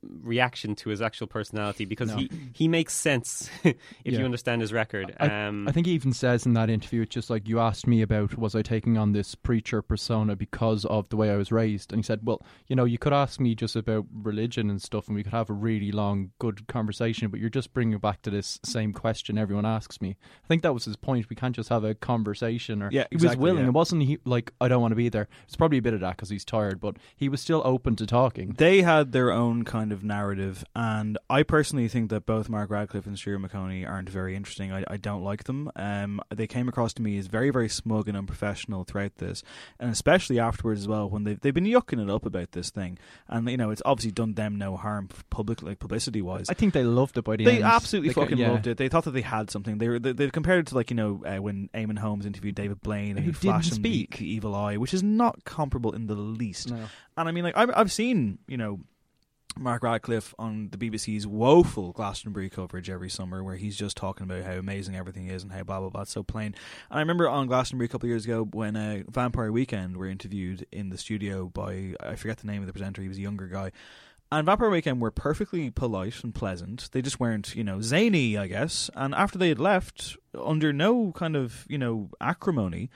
reaction 0.02 0.74
to 0.74 0.88
his 0.90 1.02
actual 1.02 1.26
personality 1.26 1.84
because 1.84 2.08
No. 2.10 2.16
he 2.16 2.30
he 2.52 2.68
makes 2.68 2.94
sense 2.94 3.50
if 3.64 3.76
Yeah. 4.04 4.18
you 4.20 4.24
understand 4.24 4.60
his 4.60 4.72
record. 4.72 5.14
I, 5.20 5.46
um, 5.46 5.68
I 5.68 5.72
think 5.72 5.86
he 5.86 5.92
even 5.92 6.12
says 6.12 6.46
in 6.46 6.54
that 6.54 6.70
interview, 6.70 7.02
it's 7.02 7.14
just 7.14 7.30
like 7.30 7.48
you 7.48 7.60
asked 7.60 7.86
me 7.86 8.02
about 8.02 8.38
was 8.38 8.54
I 8.54 8.62
taking 8.62 8.96
on 8.96 9.12
this 9.12 9.34
preacher 9.34 9.82
persona 9.82 10.36
because 10.36 10.84
of 10.86 11.08
the 11.10 11.16
way 11.16 11.30
I 11.30 11.36
was 11.36 11.52
raised, 11.52 11.92
and 11.92 11.98
he 11.98 12.02
said, 12.02 12.20
well, 12.22 12.42
you 12.66 12.74
know, 12.76 12.84
you 12.84 12.98
could 12.98 13.12
ask 13.12 13.40
me 13.40 13.54
just 13.54 13.76
about 13.76 14.06
religion 14.12 14.70
and 14.70 14.80
stuff, 14.80 15.06
and 15.06 15.14
we 15.16 15.22
could 15.22 15.32
have 15.32 15.50
a 15.50 15.54
really 15.54 15.92
long, 15.92 16.30
good 16.38 16.66
conversation, 16.66 17.28
but 17.28 17.40
you're 17.40 17.50
just 17.50 17.72
bringing 17.74 17.98
back 17.98 18.22
to 18.22 18.30
this 18.30 18.58
same 18.64 18.92
question 18.92 19.36
everyone 19.38 19.66
asks 19.66 20.00
me. 20.00 20.16
I 20.44 20.48
think 20.48 20.62
that 20.62 20.72
was 20.74 20.84
his 20.86 20.96
point. 20.96 21.28
We 21.28 21.36
can't 21.36 21.54
just 21.54 21.68
have 21.68 21.84
a 21.84 21.94
conversation. 21.94 22.82
Or 22.82 22.88
Yeah, 22.90 23.04
he 23.10 23.16
was 23.16 23.36
willing. 23.36 23.62
yeah. 23.62 23.68
It 23.68 23.72
wasn't 23.74 24.02
he 24.02 24.18
like 24.24 24.52
I 24.60 24.68
don't 24.68 24.80
want 24.80 24.92
to 24.92 24.96
be 24.96 25.08
there. 25.08 25.28
It's 25.46 25.56
probably 25.56 25.78
a 25.78 25.82
bit 25.82 25.94
of 25.94 26.00
that 26.00 26.16
because 26.16 26.30
he's 26.30 26.44
tired, 26.44 26.80
but 26.80 26.96
he 27.16 27.28
was 27.28 27.40
still 27.40 27.62
open 27.64 27.96
to 27.96 28.06
talking. 28.06 28.54
They 28.56 28.82
had 28.82 29.12
their 29.12 29.32
own 29.32 29.64
kind 29.64 29.89
of 29.92 30.02
narrative, 30.04 30.64
and 30.74 31.18
I 31.28 31.42
personally 31.42 31.88
think 31.88 32.10
that 32.10 32.26
both 32.26 32.48
Mark 32.48 32.70
Radcliffe 32.70 33.06
and 33.06 33.18
Stuart 33.18 33.38
Maconie 33.40 33.84
aren't 33.88 34.08
very 34.08 34.36
interesting. 34.36 34.72
I, 34.72 34.84
I 34.88 34.96
don't 34.96 35.22
like 35.22 35.44
them. 35.44 35.70
Um, 35.76 36.20
they 36.34 36.46
came 36.46 36.68
across 36.68 36.92
to 36.94 37.02
me 37.02 37.18
as 37.18 37.26
very, 37.26 37.50
very 37.50 37.68
smug 37.68 38.08
and 38.08 38.16
unprofessional 38.16 38.84
throughout 38.84 39.16
this, 39.16 39.42
and 39.78 39.90
especially 39.90 40.38
afterwards 40.38 40.80
as 40.80 40.88
well 40.88 41.08
when 41.10 41.24
they've 41.24 41.40
they've 41.40 41.54
been 41.54 41.64
yucking 41.64 42.02
it 42.02 42.10
up 42.10 42.24
about 42.26 42.52
this 42.52 42.70
thing, 42.70 42.98
and 43.28 43.48
you 43.50 43.56
know 43.56 43.70
it's 43.70 43.82
obviously 43.84 44.12
done 44.12 44.34
them 44.34 44.56
no 44.56 44.76
harm 44.76 45.08
public 45.30 45.62
like 45.62 45.78
publicity 45.78 46.22
wise. 46.22 46.46
I 46.48 46.54
think 46.54 46.74
they 46.74 46.84
loved 46.84 47.16
it 47.18 47.22
by 47.24 47.36
the 47.36 47.44
They 47.44 47.56
end. 47.56 47.64
absolutely 47.64 48.10
They 48.10 48.14
fucking 48.14 48.38
yeah. 48.38 48.50
loved 48.50 48.66
it. 48.66 48.76
They 48.78 48.88
thought 48.88 49.04
that 49.04 49.12
they 49.12 49.20
had 49.22 49.50
something. 49.50 49.78
They 49.78 49.88
were 49.88 49.98
they, 49.98 50.12
they 50.12 50.30
compared 50.30 50.60
it 50.60 50.66
to 50.68 50.74
like 50.74 50.90
you 50.90 50.96
know 50.96 51.22
uh, 51.26 51.36
when 51.42 51.68
Eamonn 51.74 51.98
Holmes 51.98 52.26
interviewed 52.26 52.54
David 52.54 52.80
Blaine 52.80 53.16
and 53.16 53.20
Who 53.24 53.30
he 53.30 53.32
flashed 53.32 53.70
didn't 53.70 53.78
him 53.78 53.82
the, 53.82 53.88
speak. 53.90 54.16
the 54.18 54.26
evil 54.30 54.54
eye, 54.54 54.76
which 54.76 54.94
is 54.94 55.02
not 55.02 55.44
comparable 55.44 55.92
in 55.92 56.06
the 56.06 56.14
least. 56.14 56.70
No. 56.70 56.84
And 57.16 57.28
I 57.28 57.32
mean, 57.32 57.44
like 57.44 57.56
I've 57.56 57.70
I've 57.74 57.92
seen 57.92 58.38
you 58.48 58.56
know 58.56 58.80
Mark 59.58 59.82
Radcliffe 59.82 60.34
on 60.38 60.70
the 60.70 60.78
BBC's 60.78 61.26
woeful 61.26 61.92
Glastonbury 61.92 62.48
coverage 62.48 62.88
every 62.88 63.10
summer, 63.10 63.42
where 63.42 63.56
he's 63.56 63.76
just 63.76 63.96
talking 63.96 64.24
about 64.24 64.44
how 64.44 64.52
amazing 64.52 64.96
everything 64.96 65.26
is 65.26 65.42
and 65.42 65.52
how 65.52 65.62
blah 65.62 65.80
blah 65.80 65.90
blah. 65.90 66.02
It's 66.02 66.12
so 66.12 66.22
plain. 66.22 66.54
And 66.90 66.98
I 66.98 67.00
remember 67.00 67.28
on 67.28 67.46
Glastonbury 67.46 67.86
a 67.86 67.88
couple 67.88 68.06
of 68.06 68.10
years 68.10 68.24
ago 68.24 68.44
when 68.52 68.76
uh, 68.76 69.02
Vampire 69.10 69.52
Weekend 69.52 69.96
were 69.96 70.06
interviewed 70.06 70.66
in 70.72 70.90
the 70.90 70.98
studio 70.98 71.46
by 71.46 71.94
I 72.00 72.16
forget 72.16 72.38
the 72.38 72.46
name 72.46 72.62
of 72.62 72.66
the 72.66 72.72
presenter. 72.72 73.02
He 73.02 73.08
was 73.08 73.18
a 73.18 73.22
younger 73.22 73.46
guy. 73.46 73.72
And 74.32 74.46
Vampire 74.46 74.70
Weekend 74.70 75.00
were 75.00 75.10
perfectly 75.10 75.70
polite 75.70 76.22
and 76.22 76.32
pleasant. 76.32 76.88
They 76.92 77.02
just 77.02 77.18
weren't, 77.18 77.56
you 77.56 77.64
know, 77.64 77.80
zany, 77.80 78.38
I 78.38 78.46
guess. 78.46 78.88
And 78.94 79.12
after 79.12 79.38
they 79.38 79.48
had 79.48 79.58
left, 79.58 80.16
under 80.40 80.72
no 80.72 81.10
kind 81.12 81.34
of, 81.34 81.66
you 81.68 81.78
know, 81.78 82.10
acrimony, 82.20 82.90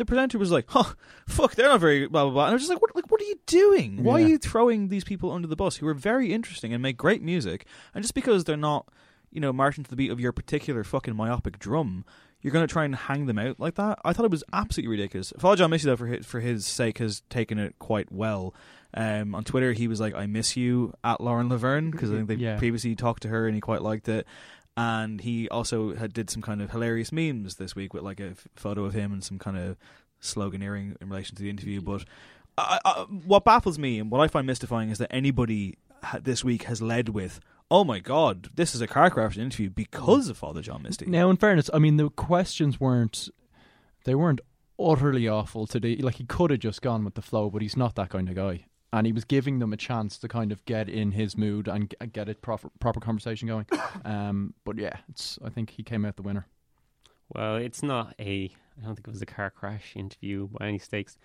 the 0.00 0.04
presenter 0.06 0.38
was 0.38 0.50
like, 0.50 0.64
"Huh, 0.68 0.94
fuck, 1.28 1.54
they're 1.54 1.68
not 1.68 1.78
very 1.80 2.08
blah 2.08 2.24
blah 2.24 2.32
blah." 2.32 2.44
And 2.46 2.50
I 2.50 2.54
was 2.54 2.62
just 2.62 2.70
like, 2.72 2.82
"What? 2.82 2.94
Like, 2.96 3.10
what 3.10 3.20
are 3.20 3.24
you 3.24 3.36
doing? 3.46 4.02
Why 4.02 4.20
are 4.22 4.26
you 4.26 4.38
throwing 4.38 4.88
these 4.88 5.04
people 5.04 5.30
under 5.30 5.46
the 5.46 5.56
bus 5.56 5.76
who 5.76 5.86
are 5.86 5.94
very 5.94 6.32
interesting 6.32 6.72
and 6.72 6.82
make 6.82 6.96
great 6.96 7.22
music? 7.22 7.66
And 7.94 8.02
just 8.02 8.14
because 8.14 8.44
they're 8.44 8.56
not, 8.56 8.88
you 9.30 9.40
know, 9.40 9.52
marching 9.52 9.84
to 9.84 9.90
the 9.90 9.96
beat 9.96 10.10
of 10.10 10.18
your 10.18 10.32
particular 10.32 10.82
fucking 10.82 11.14
myopic 11.14 11.58
drum." 11.60 12.04
You're 12.42 12.54
going 12.54 12.66
to 12.66 12.72
try 12.72 12.86
and 12.86 12.94
hang 12.96 13.26
them 13.26 13.38
out 13.38 13.60
like 13.60 13.74
that? 13.74 13.98
I 14.02 14.14
thought 14.14 14.24
it 14.24 14.30
was 14.30 14.42
absolutely 14.50 14.92
ridiculous. 14.96 15.30
Father 15.38 15.56
John 15.56 15.68
Misty, 15.68 15.84
though, 15.90 15.96
for 15.98 16.06
his, 16.06 16.24
for 16.24 16.40
his 16.40 16.66
sake, 16.66 16.96
has 16.96 17.20
taken 17.28 17.58
it 17.58 17.78
quite 17.78 18.10
well. 18.10 18.54
Um, 18.94 19.34
on 19.34 19.44
Twitter, 19.44 19.72
he 19.74 19.86
was 19.88 20.00
like, 20.00 20.14
"I 20.14 20.24
miss 20.24 20.56
you" 20.56 20.94
at 21.04 21.20
Lauren 21.20 21.50
Laverne 21.50 21.90
because 21.90 22.10
I 22.10 22.14
think 22.16 22.28
they 22.28 22.34
Yeah. 22.36 22.56
previously 22.56 22.96
talked 22.96 23.24
to 23.24 23.28
her 23.28 23.44
and 23.46 23.54
he 23.54 23.60
quite 23.60 23.82
liked 23.82 24.08
it. 24.08 24.26
And 24.76 25.20
he 25.20 25.48
also 25.48 25.94
had 25.94 26.12
did 26.12 26.30
some 26.30 26.42
kind 26.42 26.62
of 26.62 26.70
hilarious 26.70 27.12
memes 27.12 27.56
this 27.56 27.74
week 27.74 27.92
with 27.92 28.02
like 28.02 28.20
a 28.20 28.30
f- 28.30 28.48
photo 28.56 28.84
of 28.84 28.94
him 28.94 29.12
and 29.12 29.22
some 29.22 29.38
kind 29.38 29.58
of 29.58 29.76
sloganeering 30.22 30.96
in 31.00 31.08
relation 31.08 31.36
to 31.36 31.42
the 31.42 31.50
interview. 31.50 31.80
But 31.80 32.04
I, 32.56 32.78
I, 32.84 32.92
what 33.26 33.44
baffles 33.44 33.78
me 33.78 33.98
and 33.98 34.10
what 34.10 34.20
I 34.20 34.28
find 34.28 34.46
mystifying 34.46 34.90
is 34.90 34.98
that 34.98 35.12
anybody 35.12 35.76
ha- 36.02 36.20
this 36.22 36.44
week 36.44 36.64
has 36.64 36.80
led 36.80 37.10
with, 37.10 37.40
"Oh 37.70 37.84
my 37.84 37.98
God, 37.98 38.48
this 38.54 38.74
is 38.74 38.80
a 38.80 38.86
car 38.86 39.10
crash 39.10 39.36
interview 39.36 39.70
because 39.70 40.28
of 40.28 40.38
Father 40.38 40.62
John 40.62 40.82
Misty." 40.82 41.06
Now, 41.06 41.30
in 41.30 41.36
fairness, 41.36 41.68
I 41.74 41.78
mean 41.78 41.96
the 41.96 42.10
questions 42.10 42.80
weren't 42.80 43.28
they 44.04 44.14
weren't 44.14 44.40
utterly 44.78 45.28
awful 45.28 45.66
today. 45.66 45.96
Like 45.96 46.16
he 46.16 46.24
could 46.24 46.50
have 46.50 46.60
just 46.60 46.82
gone 46.82 47.04
with 47.04 47.14
the 47.14 47.22
flow, 47.22 47.50
but 47.50 47.62
he's 47.62 47.76
not 47.76 47.96
that 47.96 48.10
kind 48.10 48.28
of 48.28 48.34
guy, 48.34 48.66
and 48.92 49.06
he 49.06 49.12
was 49.12 49.24
giving 49.24 49.58
them 49.60 49.72
a 49.72 49.76
chance 49.76 50.18
to 50.18 50.28
kind 50.28 50.50
of 50.52 50.64
get 50.64 50.88
in 50.88 51.12
his 51.12 51.36
mood 51.36 51.68
and 51.68 51.94
get 52.12 52.28
a 52.28 52.34
proper 52.34 52.70
proper 52.80 53.00
conversation 53.00 53.48
going. 53.48 53.66
Um, 54.04 54.54
but 54.64 54.78
yeah, 54.78 54.96
it's 55.10 55.38
I 55.44 55.50
think 55.50 55.70
he 55.70 55.82
came 55.82 56.04
out 56.04 56.16
the 56.16 56.22
winner. 56.22 56.46
Well, 57.34 57.56
it's 57.56 57.82
not 57.82 58.14
a. 58.18 58.50
I 58.78 58.84
don't 58.84 58.94
think 58.94 59.06
it 59.06 59.10
was 59.10 59.20
a 59.22 59.26
car 59.26 59.50
crash 59.50 59.92
interview 59.94 60.48
by 60.48 60.68
any 60.68 60.78
stakes. 60.78 61.18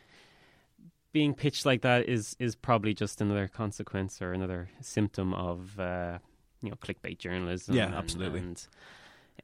Being 1.13 1.34
pitched 1.34 1.66
like 1.66 1.82
that 1.84 2.09
is 2.09 2.36
is 2.39 2.55
probably 2.55 2.93
just 2.93 3.22
another 3.22 3.47
consequence 3.47 4.22
or 4.22 4.34
another 4.34 4.70
symptom 4.82 5.34
of 5.34 5.80
uh, 5.80 6.20
you 6.61 6.70
know 6.70 6.76
clickbait 6.76 7.18
journalism. 7.18 7.76
Yeah, 7.76 7.86
and- 7.86 7.95
absolutely. 7.95 8.39
And 8.39 8.68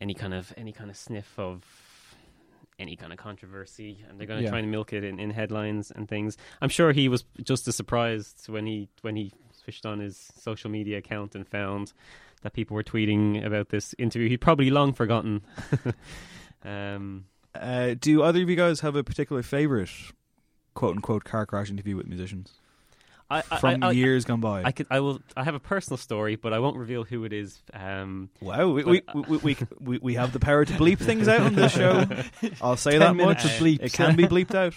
any 0.01 0.13
kind 0.13 0.33
of 0.33 0.53
any 0.57 0.71
kind 0.73 0.89
of 0.89 0.97
sniff 0.97 1.37
of 1.37 1.63
any 2.81 2.95
kind 2.97 3.13
of 3.13 3.19
controversy, 3.19 4.03
and 4.09 4.19
they're 4.19 4.27
going 4.27 4.39
to 4.39 4.43
Yeah. 4.43 4.49
try 4.49 4.59
and 4.59 4.71
milk 4.71 4.91
it 4.91 5.03
in, 5.03 5.19
in 5.19 5.29
headlines 5.29 5.91
and 5.91 6.07
things. 6.09 6.35
I'm 6.61 6.69
sure 6.69 6.91
he 6.91 7.07
was 7.07 7.23
just 7.43 7.67
as 7.67 7.75
surprised 7.75 8.49
when 8.49 8.65
he 8.65 8.89
when 9.01 9.15
he 9.15 9.31
switched 9.51 9.85
on 9.85 9.99
his 9.99 10.31
social 10.39 10.69
media 10.71 10.97
account 10.97 11.35
and 11.35 11.47
found 11.47 11.93
that 12.41 12.53
people 12.53 12.73
were 12.75 12.83
tweeting 12.83 13.45
about 13.45 13.69
this 13.69 13.93
interview. 13.99 14.27
He'd 14.27 14.41
probably 14.41 14.69
long 14.71 14.93
forgotten. 14.93 15.41
um, 16.63 17.25
Uh, 17.53 17.95
do 17.99 18.23
either 18.23 18.41
of 18.41 18.49
you 18.49 18.55
guys 18.55 18.79
have 18.79 18.95
a 18.95 19.03
particular 19.03 19.43
favorite, 19.43 19.89
quote 20.73 20.95
unquote, 20.95 21.23
car 21.25 21.45
crash 21.45 21.69
interview 21.69 21.95
with 21.97 22.07
musicians? 22.07 22.53
I, 23.31 23.43
I, 23.49 23.57
from 23.59 23.83
I- 23.83 23.91
years 23.91 24.25
gone 24.25 24.41
by. 24.41 24.63
I 24.63 24.71
could. 24.71 24.87
I 24.91 24.99
will. 24.99 25.19
I 25.37 25.43
have 25.43 25.55
a 25.55 25.59
personal 25.59 25.97
story, 25.97 26.35
but 26.35 26.53
I 26.53 26.59
won't 26.59 26.77
reveal 26.77 27.03
who 27.03 27.23
it 27.23 27.33
is. 27.33 27.61
Um, 27.73 28.29
Wow, 28.41 28.67
we, 28.69 28.83
we, 28.83 29.01
we, 29.15 29.37
we, 29.37 29.57
we, 29.79 29.97
we 29.99 30.13
have 30.15 30.33
the 30.33 30.39
power 30.39 30.65
to 30.65 30.73
bleep 30.73 30.99
things 30.99 31.27
out 31.27 31.41
on 31.41 31.55
this 31.55 31.71
show. 31.81 32.05
I'll 32.61 32.77
say 32.77 32.97
that 32.97 33.15
much. 33.15 33.45
of 33.45 33.51
bleeps. 33.51 33.81
It 33.83 33.93
can 33.93 34.15
be 34.15 34.23
bleeped 34.33 34.53
out. 34.53 34.73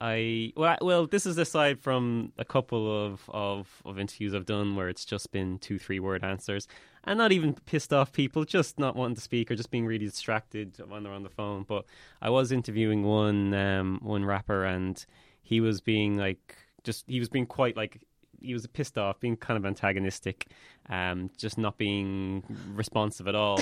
I 0.00 0.52
well, 0.56 0.78
well, 0.80 1.06
this 1.08 1.26
is 1.26 1.38
aside 1.38 1.80
from 1.80 2.32
a 2.38 2.44
couple 2.44 3.06
of, 3.06 3.28
of, 3.28 3.68
of 3.84 3.98
interviews 3.98 4.32
I've 4.32 4.46
done 4.46 4.76
where 4.76 4.88
it's 4.88 5.04
just 5.04 5.32
been 5.32 5.58
two, 5.58 5.76
three 5.78 5.98
word 5.98 6.22
answers, 6.22 6.68
and 7.02 7.18
not 7.18 7.32
even 7.32 7.54
pissed 7.66 7.92
off 7.92 8.12
people, 8.12 8.44
just 8.44 8.78
not 8.78 8.94
wanting 8.94 9.16
to 9.16 9.20
speak 9.20 9.50
or 9.50 9.56
just 9.56 9.72
being 9.72 9.86
really 9.86 10.06
distracted 10.06 10.76
when 10.88 11.02
they're 11.02 11.12
on 11.12 11.24
the 11.24 11.28
phone. 11.28 11.64
But 11.66 11.84
I 12.22 12.30
was 12.30 12.52
interviewing 12.52 13.02
one 13.02 13.52
um, 13.54 13.98
one 14.00 14.24
rapper, 14.24 14.64
and 14.64 15.04
he 15.42 15.60
was 15.60 15.80
being 15.80 16.16
like, 16.16 16.54
just 16.84 17.04
he 17.08 17.18
was 17.18 17.28
being 17.28 17.46
quite 17.46 17.76
like. 17.76 18.00
He 18.40 18.52
was 18.52 18.66
pissed 18.68 18.96
off, 18.96 19.18
being 19.18 19.36
kind 19.36 19.56
of 19.56 19.66
antagonistic, 19.66 20.46
um, 20.88 21.30
just 21.36 21.58
not 21.58 21.76
being 21.76 22.44
responsive 22.74 23.26
at 23.26 23.34
all. 23.34 23.60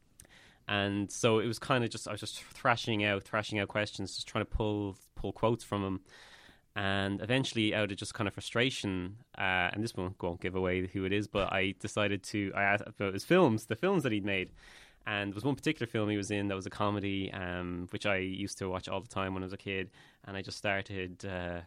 and 0.68 1.10
so 1.10 1.40
it 1.40 1.46
was 1.46 1.58
kind 1.58 1.82
of 1.82 1.90
just 1.90 2.06
I 2.06 2.12
was 2.12 2.20
just 2.20 2.42
thrashing 2.42 3.04
out, 3.04 3.24
thrashing 3.24 3.58
out 3.58 3.68
questions, 3.68 4.14
just 4.14 4.28
trying 4.28 4.44
to 4.44 4.50
pull 4.50 4.96
pull 5.16 5.32
quotes 5.32 5.64
from 5.64 5.82
him, 5.84 6.00
and 6.76 7.20
eventually, 7.20 7.74
out 7.74 7.92
of 7.92 7.96
just 7.96 8.14
kind 8.14 8.26
of 8.26 8.34
frustration, 8.34 9.16
uh, 9.38 9.70
and 9.72 9.82
this 9.82 9.94
won't, 9.94 10.20
won't 10.20 10.40
give 10.40 10.56
away 10.56 10.86
who 10.88 11.04
it 11.04 11.12
is, 11.12 11.28
but 11.28 11.52
I 11.52 11.74
decided 11.78 12.24
to 12.24 12.52
I 12.54 12.62
asked 12.62 12.84
about 12.86 13.14
his 13.14 13.24
films, 13.24 13.66
the 13.66 13.76
films 13.76 14.02
that 14.02 14.12
he'd 14.12 14.24
made. 14.24 14.50
And 15.06 15.30
there 15.30 15.34
was 15.34 15.44
one 15.44 15.54
particular 15.54 15.86
film 15.86 16.08
he 16.08 16.16
was 16.16 16.30
in 16.30 16.48
that 16.48 16.54
was 16.54 16.66
a 16.66 16.70
comedy, 16.70 17.30
um, 17.32 17.86
which 17.90 18.06
I 18.06 18.16
used 18.16 18.58
to 18.58 18.68
watch 18.68 18.88
all 18.88 19.02
the 19.02 19.08
time 19.08 19.34
when 19.34 19.42
I 19.42 19.46
was 19.46 19.52
a 19.52 19.58
kid. 19.58 19.90
And 20.24 20.36
I 20.36 20.42
just 20.42 20.56
started 20.56 21.24
uh, 21.24 21.60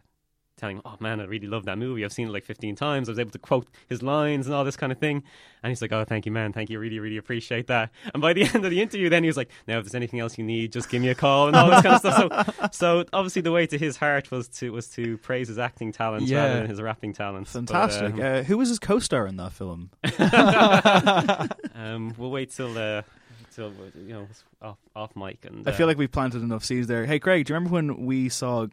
telling 0.58 0.76
him, 0.76 0.82
"Oh 0.84 0.96
man, 1.00 1.20
I 1.20 1.24
really 1.24 1.46
love 1.46 1.64
that 1.64 1.78
movie. 1.78 2.04
I've 2.04 2.12
seen 2.12 2.28
it 2.28 2.32
like 2.32 2.44
15 2.44 2.76
times. 2.76 3.08
I 3.08 3.12
was 3.12 3.18
able 3.18 3.30
to 3.30 3.38
quote 3.38 3.66
his 3.88 4.02
lines 4.02 4.46
and 4.46 4.54
all 4.54 4.64
this 4.64 4.76
kind 4.76 4.92
of 4.92 4.98
thing." 4.98 5.22
And 5.62 5.70
he's 5.70 5.80
like, 5.80 5.92
"Oh, 5.92 6.04
thank 6.04 6.26
you, 6.26 6.32
man. 6.32 6.52
Thank 6.52 6.68
you. 6.70 6.78
Really, 6.78 6.98
really 6.98 7.16
appreciate 7.16 7.66
that." 7.68 7.90
And 8.12 8.20
by 8.20 8.32
the 8.34 8.42
end 8.54 8.64
of 8.64 8.70
the 8.70 8.82
interview, 8.82 9.08
then 9.08 9.22
he 9.22 9.28
was 9.28 9.36
like, 9.36 9.48
"Now, 9.66 9.78
if 9.78 9.84
there's 9.84 9.94
anything 9.94 10.20
else 10.20 10.36
you 10.36 10.44
need, 10.44 10.72
just 10.72 10.90
give 10.90 11.00
me 11.00 11.08
a 11.08 11.14
call 11.14 11.48
and 11.48 11.56
all 11.56 11.70
this 11.70 11.82
kind 11.82 11.94
of 11.94 12.00
stuff." 12.00 12.74
So, 12.74 13.00
so 13.02 13.04
obviously, 13.12 13.42
the 13.42 13.52
way 13.52 13.66
to 13.66 13.78
his 13.78 13.96
heart 13.96 14.30
was 14.30 14.48
to 14.48 14.70
was 14.70 14.88
to 14.90 15.16
praise 15.18 15.48
his 15.48 15.58
acting 15.58 15.92
talents 15.92 16.30
Yeah. 16.30 16.42
rather 16.44 16.60
than 16.60 16.70
his 16.70 16.82
rapping 16.82 17.12
talents. 17.12 17.52
But, 17.52 17.68
Fantastic. 17.68 18.14
um, 18.14 18.20
uh, 18.20 18.42
who 18.42 18.58
was 18.58 18.68
his 18.68 18.78
co-star 18.78 19.26
in 19.26 19.36
that 19.36 19.52
film? 19.52 19.90
um, 21.74 22.14
we'll 22.18 22.30
wait 22.30 22.50
till 22.50 22.76
uh, 22.76 23.02
till 23.54 23.72
you 23.96 24.12
know 24.12 24.28
off 24.62 24.78
off 24.94 25.16
mic 25.16 25.38
and 25.44 25.68
I 25.68 25.72
feel 25.72 25.84
uh, 25.84 25.88
like 25.88 25.98
we've 25.98 26.10
planted 26.12 26.42
enough 26.42 26.64
seeds 26.64 26.86
there. 26.86 27.06
Hey, 27.06 27.18
Craig, 27.18 27.46
do 27.46 27.52
you 27.52 27.54
remember 27.54 27.74
when 27.74 28.06
we 28.06 28.28
saw 28.28 28.66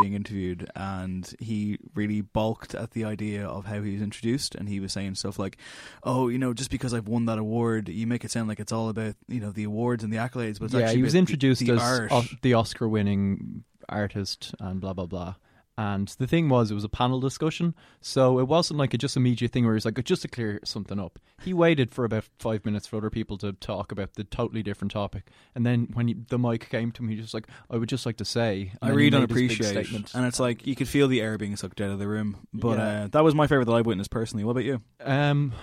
being 0.00 0.14
interviewed 0.14 0.70
and 0.74 1.34
he 1.38 1.78
really 1.94 2.20
balked 2.20 2.74
at 2.74 2.92
the 2.92 3.04
idea 3.04 3.46
of 3.46 3.66
how 3.66 3.80
he 3.82 3.92
was 3.92 4.02
introduced 4.02 4.54
and 4.54 4.68
he 4.68 4.80
was 4.80 4.92
saying 4.92 5.14
stuff 5.14 5.38
like, 5.38 5.56
"Oh, 6.02 6.28
you 6.28 6.38
know, 6.38 6.52
just 6.54 6.70
because 6.70 6.92
I've 6.94 7.08
won 7.08 7.26
that 7.26 7.38
award, 7.38 7.88
you 7.88 8.06
make 8.06 8.24
it 8.24 8.30
sound 8.30 8.48
like 8.48 8.60
it's 8.60 8.72
all 8.72 8.88
about 8.88 9.14
you 9.28 9.40
know 9.40 9.50
the 9.50 9.64
awards 9.64 10.02
and 10.04 10.12
the 10.12 10.16
accolades." 10.18 10.58
But 10.58 10.66
it's 10.66 10.74
yeah, 10.74 10.80
actually 10.80 10.96
he 10.96 11.02
was 11.02 11.14
about 11.14 11.26
the- 11.26 11.32
introduced 11.32 11.60
the 11.60 11.72
as 11.72 12.08
o- 12.10 12.24
the 12.42 12.54
Oscar-winning 12.54 13.64
artist 13.88 14.54
and 14.60 14.80
blah 14.80 14.92
blah 14.92 15.06
blah. 15.06 15.34
And 15.80 16.08
the 16.18 16.26
thing 16.26 16.50
was, 16.50 16.70
it 16.70 16.74
was 16.74 16.84
a 16.84 16.90
panel 16.90 17.20
discussion, 17.20 17.74
so 18.02 18.38
it 18.38 18.46
wasn't 18.46 18.78
like 18.78 18.92
a 18.92 18.98
just 18.98 19.16
immediate 19.16 19.50
thing 19.50 19.64
where 19.64 19.72
he's 19.74 19.86
like, 19.86 20.04
just 20.04 20.20
to 20.22 20.28
clear 20.28 20.60
something 20.62 21.00
up. 21.00 21.18
He 21.42 21.54
waited 21.54 21.94
for 21.94 22.04
about 22.04 22.24
five 22.38 22.66
minutes 22.66 22.86
for 22.86 22.98
other 22.98 23.08
people 23.08 23.38
to 23.38 23.54
talk 23.54 23.90
about 23.90 24.12
the 24.12 24.24
totally 24.24 24.62
different 24.62 24.92
topic, 24.92 25.28
and 25.54 25.64
then 25.64 25.88
when 25.94 26.08
he, 26.08 26.14
the 26.28 26.38
mic 26.38 26.68
came 26.68 26.92
to 26.92 27.02
him, 27.02 27.08
he 27.08 27.16
just 27.16 27.32
like, 27.32 27.46
I 27.70 27.78
would 27.78 27.88
just 27.88 28.04
like 28.04 28.18
to 28.18 28.26
say, 28.26 28.72
I 28.82 28.90
really 28.90 29.08
don't 29.08 29.20
made 29.22 29.30
his 29.30 29.56
big 29.56 29.60
appreciate, 29.60 30.14
and 30.14 30.26
it's 30.26 30.38
like 30.38 30.66
you 30.66 30.74
could 30.76 30.88
feel 30.88 31.08
the 31.08 31.22
air 31.22 31.38
being 31.38 31.56
sucked 31.56 31.80
out 31.80 31.90
of 31.90 31.98
the 31.98 32.08
room. 32.08 32.46
But 32.52 32.76
Yeah. 32.76 33.04
uh, 33.04 33.08
that 33.12 33.24
was 33.24 33.34
my 33.34 33.46
favorite 33.46 33.64
that 33.64 33.72
I 33.72 33.80
witnessed 33.80 34.10
personally. 34.10 34.44
What 34.44 34.50
about 34.52 34.64
you? 34.64 34.82
Um, 35.02 35.54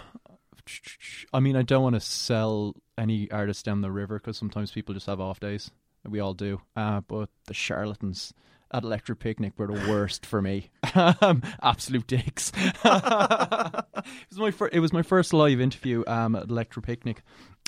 I 1.31 1.39
mean, 1.39 1.55
I 1.55 1.61
don't 1.61 1.83
want 1.83 1.93
to 1.95 2.01
sell 2.01 2.75
any 2.97 3.29
artists 3.29 3.61
down 3.61 3.81
the 3.81 3.91
river 3.91 4.17
because 4.17 4.37
sometimes 4.37 4.71
people 4.71 4.95
just 4.95 5.05
have 5.05 5.21
off 5.21 5.39
days. 5.39 5.69
We 6.05 6.19
all 6.19 6.33
do. 6.33 6.61
Uh, 6.75 7.01
but 7.01 7.29
the 7.45 7.53
charlatans 7.53 8.33
at 8.71 8.83
Electric 8.83 9.19
Picnic 9.19 9.53
were 9.57 9.67
the 9.67 9.89
worst 9.89 10.25
for 10.25 10.41
me. 10.41 10.69
Um, 11.21 11.43
Absolute 11.61 12.07
dicks. 12.07 12.51
it 12.83 12.83
was 12.83 14.37
my 14.37 14.51
fir- 14.51 14.69
it 14.71 14.79
was 14.79 14.91
my 14.91 15.03
first 15.03 15.31
live 15.31 15.61
interview 15.61 16.03
um, 16.07 16.35
at 16.35 16.49
Electric 16.49 16.85
Picnic. 16.85 17.21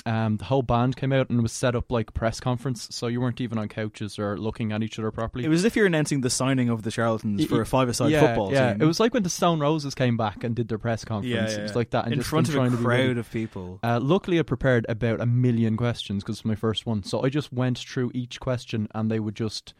Um, 0.06 0.36
the 0.38 0.44
whole 0.44 0.62
band 0.62 0.96
came 0.96 1.12
out 1.12 1.30
and 1.30 1.42
was 1.42 1.52
set 1.52 1.74
up 1.74 1.90
like 1.90 2.10
a 2.10 2.12
press 2.12 2.40
conference, 2.40 2.88
so 2.90 3.06
you 3.06 3.20
weren't 3.20 3.40
even 3.40 3.58
on 3.58 3.68
couches 3.68 4.18
or 4.18 4.36
looking 4.38 4.72
at 4.72 4.82
each 4.82 4.98
other 4.98 5.10
properly. 5.10 5.44
It 5.44 5.48
was 5.48 5.60
as 5.60 5.64
if 5.66 5.76
you're 5.76 5.86
announcing 5.86 6.22
the 6.22 6.30
signing 6.30 6.68
of 6.70 6.82
the 6.82 6.90
charlatans 6.90 7.44
for 7.46 7.60
a 7.60 7.66
five-a-side 7.66 8.10
yeah, 8.10 8.20
football 8.20 8.52
yeah. 8.52 8.72
team. 8.72 8.82
It 8.82 8.86
was 8.86 8.98
like 8.98 9.14
when 9.14 9.22
the 9.22 9.30
Stone 9.30 9.60
Roses 9.60 9.94
came 9.94 10.16
back 10.16 10.42
and 10.42 10.54
did 10.54 10.68
their 10.68 10.78
press 10.78 11.04
conference. 11.04 11.34
Yeah, 11.34 11.50
yeah, 11.50 11.58
It 11.58 11.62
was 11.62 11.76
like 11.76 11.90
that. 11.90 12.04
And 12.04 12.14
In 12.14 12.20
just 12.20 12.30
front 12.30 12.48
of 12.48 12.54
a 12.54 12.58
trying 12.58 12.70
to 12.70 12.76
be 12.78 12.82
crowd 12.82 13.18
of 13.18 13.30
people. 13.30 13.78
Uh, 13.82 14.00
luckily, 14.00 14.38
I 14.38 14.42
prepared 14.42 14.86
about 14.88 15.20
a 15.20 15.26
million 15.26 15.76
questions 15.76 16.22
because 16.22 16.36
it's 16.36 16.44
my 16.44 16.54
first 16.54 16.86
one. 16.86 17.02
So 17.02 17.22
I 17.22 17.28
just 17.28 17.52
went 17.52 17.78
through 17.78 18.10
each 18.14 18.40
question 18.40 18.88
and 18.94 19.10
they 19.10 19.20
would 19.20 19.34
just 19.34 19.74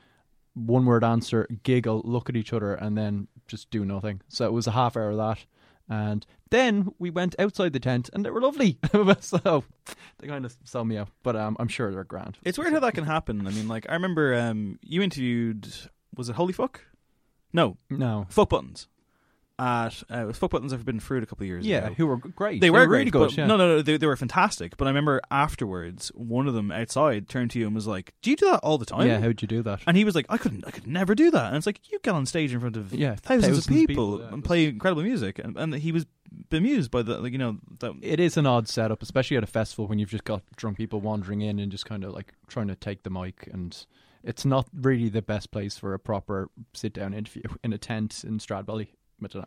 one 0.66 0.84
word 0.84 1.04
answer, 1.04 1.46
giggle, 1.62 2.02
look 2.04 2.28
at 2.28 2.36
each 2.36 2.52
other, 2.52 2.74
and 2.74 2.96
then 2.96 3.28
just 3.46 3.70
do 3.70 3.84
nothing. 3.84 4.20
So 4.28 4.46
it 4.46 4.52
was 4.52 4.66
a 4.66 4.72
half 4.72 4.96
hour 4.96 5.10
of 5.10 5.16
that. 5.16 5.44
And 5.88 6.24
then 6.50 6.92
we 7.00 7.10
went 7.10 7.34
outside 7.38 7.72
the 7.72 7.80
tent 7.80 8.10
and 8.12 8.24
they 8.24 8.30
were 8.30 8.40
lovely. 8.40 8.78
so 9.20 9.64
they 10.18 10.28
kind 10.28 10.44
of 10.44 10.56
saw 10.64 10.84
me 10.84 10.96
out. 10.96 11.08
But 11.24 11.34
um, 11.34 11.56
I'm 11.58 11.66
sure 11.66 11.90
they're 11.90 12.04
grand. 12.04 12.38
It's 12.44 12.58
weird 12.58 12.72
how 12.72 12.78
that 12.80 12.94
can 12.94 13.04
happen. 13.04 13.46
I 13.46 13.50
mean, 13.50 13.66
like 13.66 13.86
I 13.88 13.94
remember 13.94 14.34
um, 14.34 14.78
you 14.82 15.02
interviewed 15.02 15.68
was 16.14 16.28
it 16.28 16.36
Holy 16.36 16.52
Fuck? 16.52 16.82
No, 17.52 17.76
No. 17.90 18.26
Fuck 18.30 18.50
Buttons. 18.50 18.86
At 19.60 20.02
uh, 20.10 20.20
it 20.22 20.24
was 20.26 20.38
Fuck 20.38 20.52
Buttons. 20.52 20.72
I've 20.72 20.86
been 20.86 21.00
through 21.00 21.18
it 21.18 21.22
a 21.24 21.26
couple 21.26 21.44
of 21.44 21.48
years 21.48 21.66
Yeah, 21.66 21.86
ago. 21.88 21.94
who 21.94 22.06
were 22.06 22.16
great. 22.16 22.62
They, 22.62 22.70
were, 22.70 22.86
great, 22.86 22.98
really 23.00 23.10
good, 23.10 23.36
yeah. 23.36 23.44
No, 23.46 23.58
no, 23.58 23.68
no, 23.76 23.82
they, 23.82 23.98
they 23.98 24.06
were 24.06 24.16
fantastic. 24.16 24.78
But 24.78 24.86
I 24.86 24.90
remember 24.90 25.20
afterwards, 25.30 26.08
one 26.14 26.48
of 26.48 26.54
them 26.54 26.70
outside 26.72 27.28
turned 27.28 27.50
to 27.50 27.58
you 27.58 27.66
and 27.66 27.74
was 27.74 27.86
like, 27.86 28.14
"Do 28.22 28.30
you 28.30 28.36
do 28.36 28.46
that 28.50 28.60
all 28.60 28.78
the 28.78 28.86
time?" 28.86 29.06
Yeah, 29.06 29.20
how'd 29.20 29.42
you 29.42 29.48
do 29.48 29.62
that? 29.64 29.80
And 29.86 29.98
he 29.98 30.04
was 30.04 30.14
like, 30.14 30.24
"I 30.30 30.38
couldn't, 30.38 30.66
I 30.66 30.70
could 30.70 30.86
never 30.86 31.14
do 31.14 31.30
that." 31.30 31.48
And 31.48 31.56
it's 31.56 31.66
like 31.66 31.80
you 31.92 31.98
get 32.02 32.14
on 32.14 32.24
stage 32.24 32.54
in 32.54 32.60
front 32.60 32.78
of 32.78 32.94
Yeah, 32.94 33.16
thousands, 33.16 33.58
thousands 33.58 33.66
of 33.66 33.72
of 33.72 33.76
people, 33.76 33.94
people, 34.12 34.20
yeah, 34.20 34.32
and 34.32 34.44
play 34.44 34.64
incredible 34.66 35.02
music, 35.02 35.38
and, 35.38 35.56
and 35.58 35.74
he 35.74 35.92
was 35.92 36.06
bemused 36.48 36.90
by 36.90 37.02
the, 37.02 37.18
like 37.18 37.32
you 37.32 37.38
know, 37.38 37.58
that 37.80 37.92
It 38.00 38.18
is 38.20 38.36
an 38.36 38.46
odd 38.46 38.66
setup, 38.66 39.02
especially 39.02 39.36
at 39.36 39.44
a 39.44 39.48
festival 39.48 39.86
when 39.88 39.98
you've 39.98 40.10
just 40.10 40.24
got 40.24 40.42
drunk 40.56 40.78
people 40.78 41.00
wandering 41.00 41.42
in 41.42 41.58
and 41.58 41.70
just 41.70 41.84
kind 41.86 42.04
of 42.04 42.12
like 42.14 42.32
trying 42.48 42.68
to 42.68 42.76
take 42.76 43.02
the 43.02 43.10
mic. 43.10 43.48
And 43.52 43.76
it's 44.22 44.44
not 44.44 44.68
really 44.72 45.08
the 45.08 45.22
best 45.22 45.50
place 45.50 45.76
for 45.76 45.92
a 45.92 45.98
proper 45.98 46.48
sit 46.72 46.94
down 46.94 47.14
interview 47.14 47.42
in 47.64 47.72
a 47.72 47.78
tent 47.78 48.24
in 48.24 48.38
Stradbally. 48.38 48.88
Don't. 49.28 49.46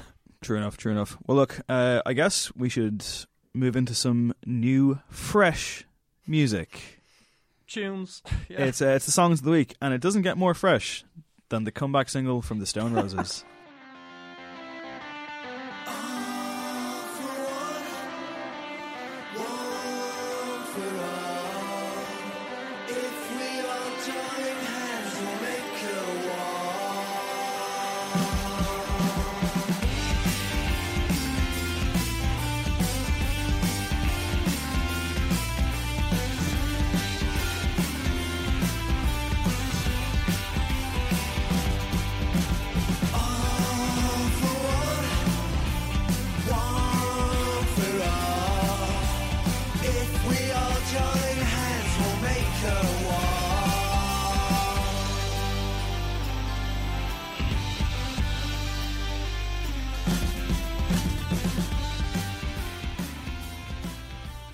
True 0.42 0.56
enough, 0.56 0.78
true 0.78 0.90
enough. 0.90 1.18
Well, 1.26 1.36
look, 1.36 1.60
uh, 1.68 2.00
I 2.06 2.14
guess 2.14 2.50
we 2.56 2.70
should 2.70 3.04
move 3.52 3.76
into 3.76 3.94
some 3.94 4.32
new, 4.46 4.98
fresh 5.10 5.84
music. 6.26 7.02
Tunes. 7.66 8.22
It's 8.48 8.80
uh, 8.80 8.86
it's 8.96 9.04
the 9.04 9.12
songs 9.12 9.40
of 9.40 9.44
the 9.44 9.50
week, 9.50 9.76
and 9.82 9.92
it 9.92 10.00
doesn't 10.00 10.22
get 10.22 10.38
more 10.38 10.54
fresh 10.54 11.04
than 11.50 11.64
the 11.64 11.70
comeback 11.70 12.08
single 12.08 12.40
from 12.40 12.58
the 12.58 12.66
Stone 12.66 12.94
Roses. 12.94 13.44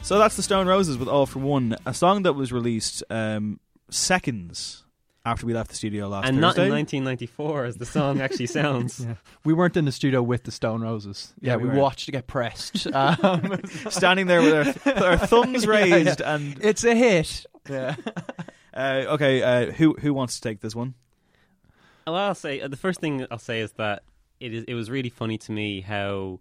So 0.06 0.20
that's 0.20 0.36
the 0.36 0.42
Stone 0.44 0.68
Roses 0.68 0.96
with 0.96 1.08
All 1.08 1.26
for 1.26 1.40
One, 1.40 1.74
a 1.84 1.92
song 1.92 2.22
that 2.22 2.34
was 2.34 2.52
released 2.52 3.02
um, 3.10 3.58
seconds 3.90 4.84
after 5.24 5.44
we 5.46 5.52
left 5.52 5.70
the 5.70 5.74
studio 5.74 6.06
last 6.06 6.28
and 6.28 6.40
not 6.40 6.56
in 6.56 6.70
1994 6.70 7.64
as 7.64 7.76
the 7.78 7.86
song 7.86 8.20
actually 8.20 8.46
sounds. 8.46 9.00
Yeah. 9.00 9.16
We 9.44 9.52
weren't 9.52 9.76
in 9.76 9.84
the 9.84 9.90
studio 9.90 10.22
with 10.22 10.44
the 10.44 10.52
Stone 10.52 10.82
Roses. 10.82 11.34
Yeah, 11.40 11.54
Yeah, 11.54 11.56
we 11.56 11.70
we, 11.70 11.76
watched 11.78 12.08
it 12.08 12.12
get 12.12 12.28
pressed. 12.28 12.86
Um, 12.94 13.60
Standing 13.90 14.28
there 14.28 14.42
with 14.42 14.54
our, 14.54 14.92
with 14.94 15.02
our 15.02 15.16
thumbs 15.18 15.64
Yeah, 15.64 15.70
raised, 15.70 16.20
yeah. 16.20 16.34
and 16.36 16.56
it's 16.64 16.84
a 16.84 16.94
hit. 16.94 17.44
Yeah. 17.68 17.96
uh, 18.72 19.06
okay, 19.08 19.42
uh, 19.42 19.72
who 19.72 19.94
who 19.94 20.14
wants 20.14 20.36
to 20.36 20.40
take 20.40 20.60
this 20.60 20.76
one? 20.76 20.94
Well, 22.06 22.14
I'll 22.14 22.36
say 22.36 22.60
uh, 22.60 22.68
the 22.68 22.76
first 22.76 23.00
thing 23.00 23.26
I'll 23.28 23.40
say 23.40 23.58
is 23.58 23.72
that 23.72 24.04
it 24.38 24.54
is. 24.54 24.64
It 24.68 24.74
was 24.74 24.88
really 24.88 25.10
funny 25.10 25.36
to 25.38 25.50
me 25.50 25.80
how 25.80 26.38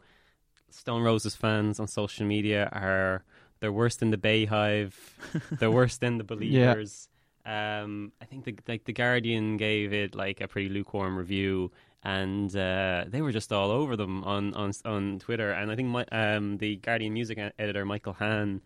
Stone 0.70 1.01
Roses 1.01 1.36
fans 1.36 1.80
on 1.80 1.88
social 1.88 2.28
media 2.28 2.70
are 2.72 3.24
they're 3.66 3.72
worse 3.72 3.95
than 4.01 4.11
the 4.11 4.18
BeyHive, 4.18 4.93
they're 5.57 5.72
worse 5.72 5.97
than 5.97 6.20
the 6.20 6.24
Believers. 6.24 7.09
Um, 7.47 8.11
I 8.22 8.26
think 8.26 8.45
the 8.45 8.55
like 8.68 8.86
the 8.86 8.93
Guardian 8.93 9.57
gave 9.57 9.91
it 9.91 10.13
like 10.13 10.39
a 10.39 10.47
pretty 10.47 10.70
lukewarm 10.70 11.18
review, 11.18 11.72
and 12.03 12.55
uh, 12.55 13.05
they 13.07 13.24
were 13.24 13.32
just 13.32 13.51
all 13.51 13.72
over 13.72 13.95
them 13.95 14.24
on 14.24 14.53
on 14.53 14.72
on 14.86 15.18
Twitter. 15.18 15.51
And 15.51 15.72
I 15.72 15.76
think 15.76 15.89
my, 15.89 16.05
um, 16.11 16.57
the 16.57 16.76
Guardian 16.76 17.13
music 17.13 17.39
editor 17.57 17.86
Michael 17.86 18.13
Hann 18.13 18.61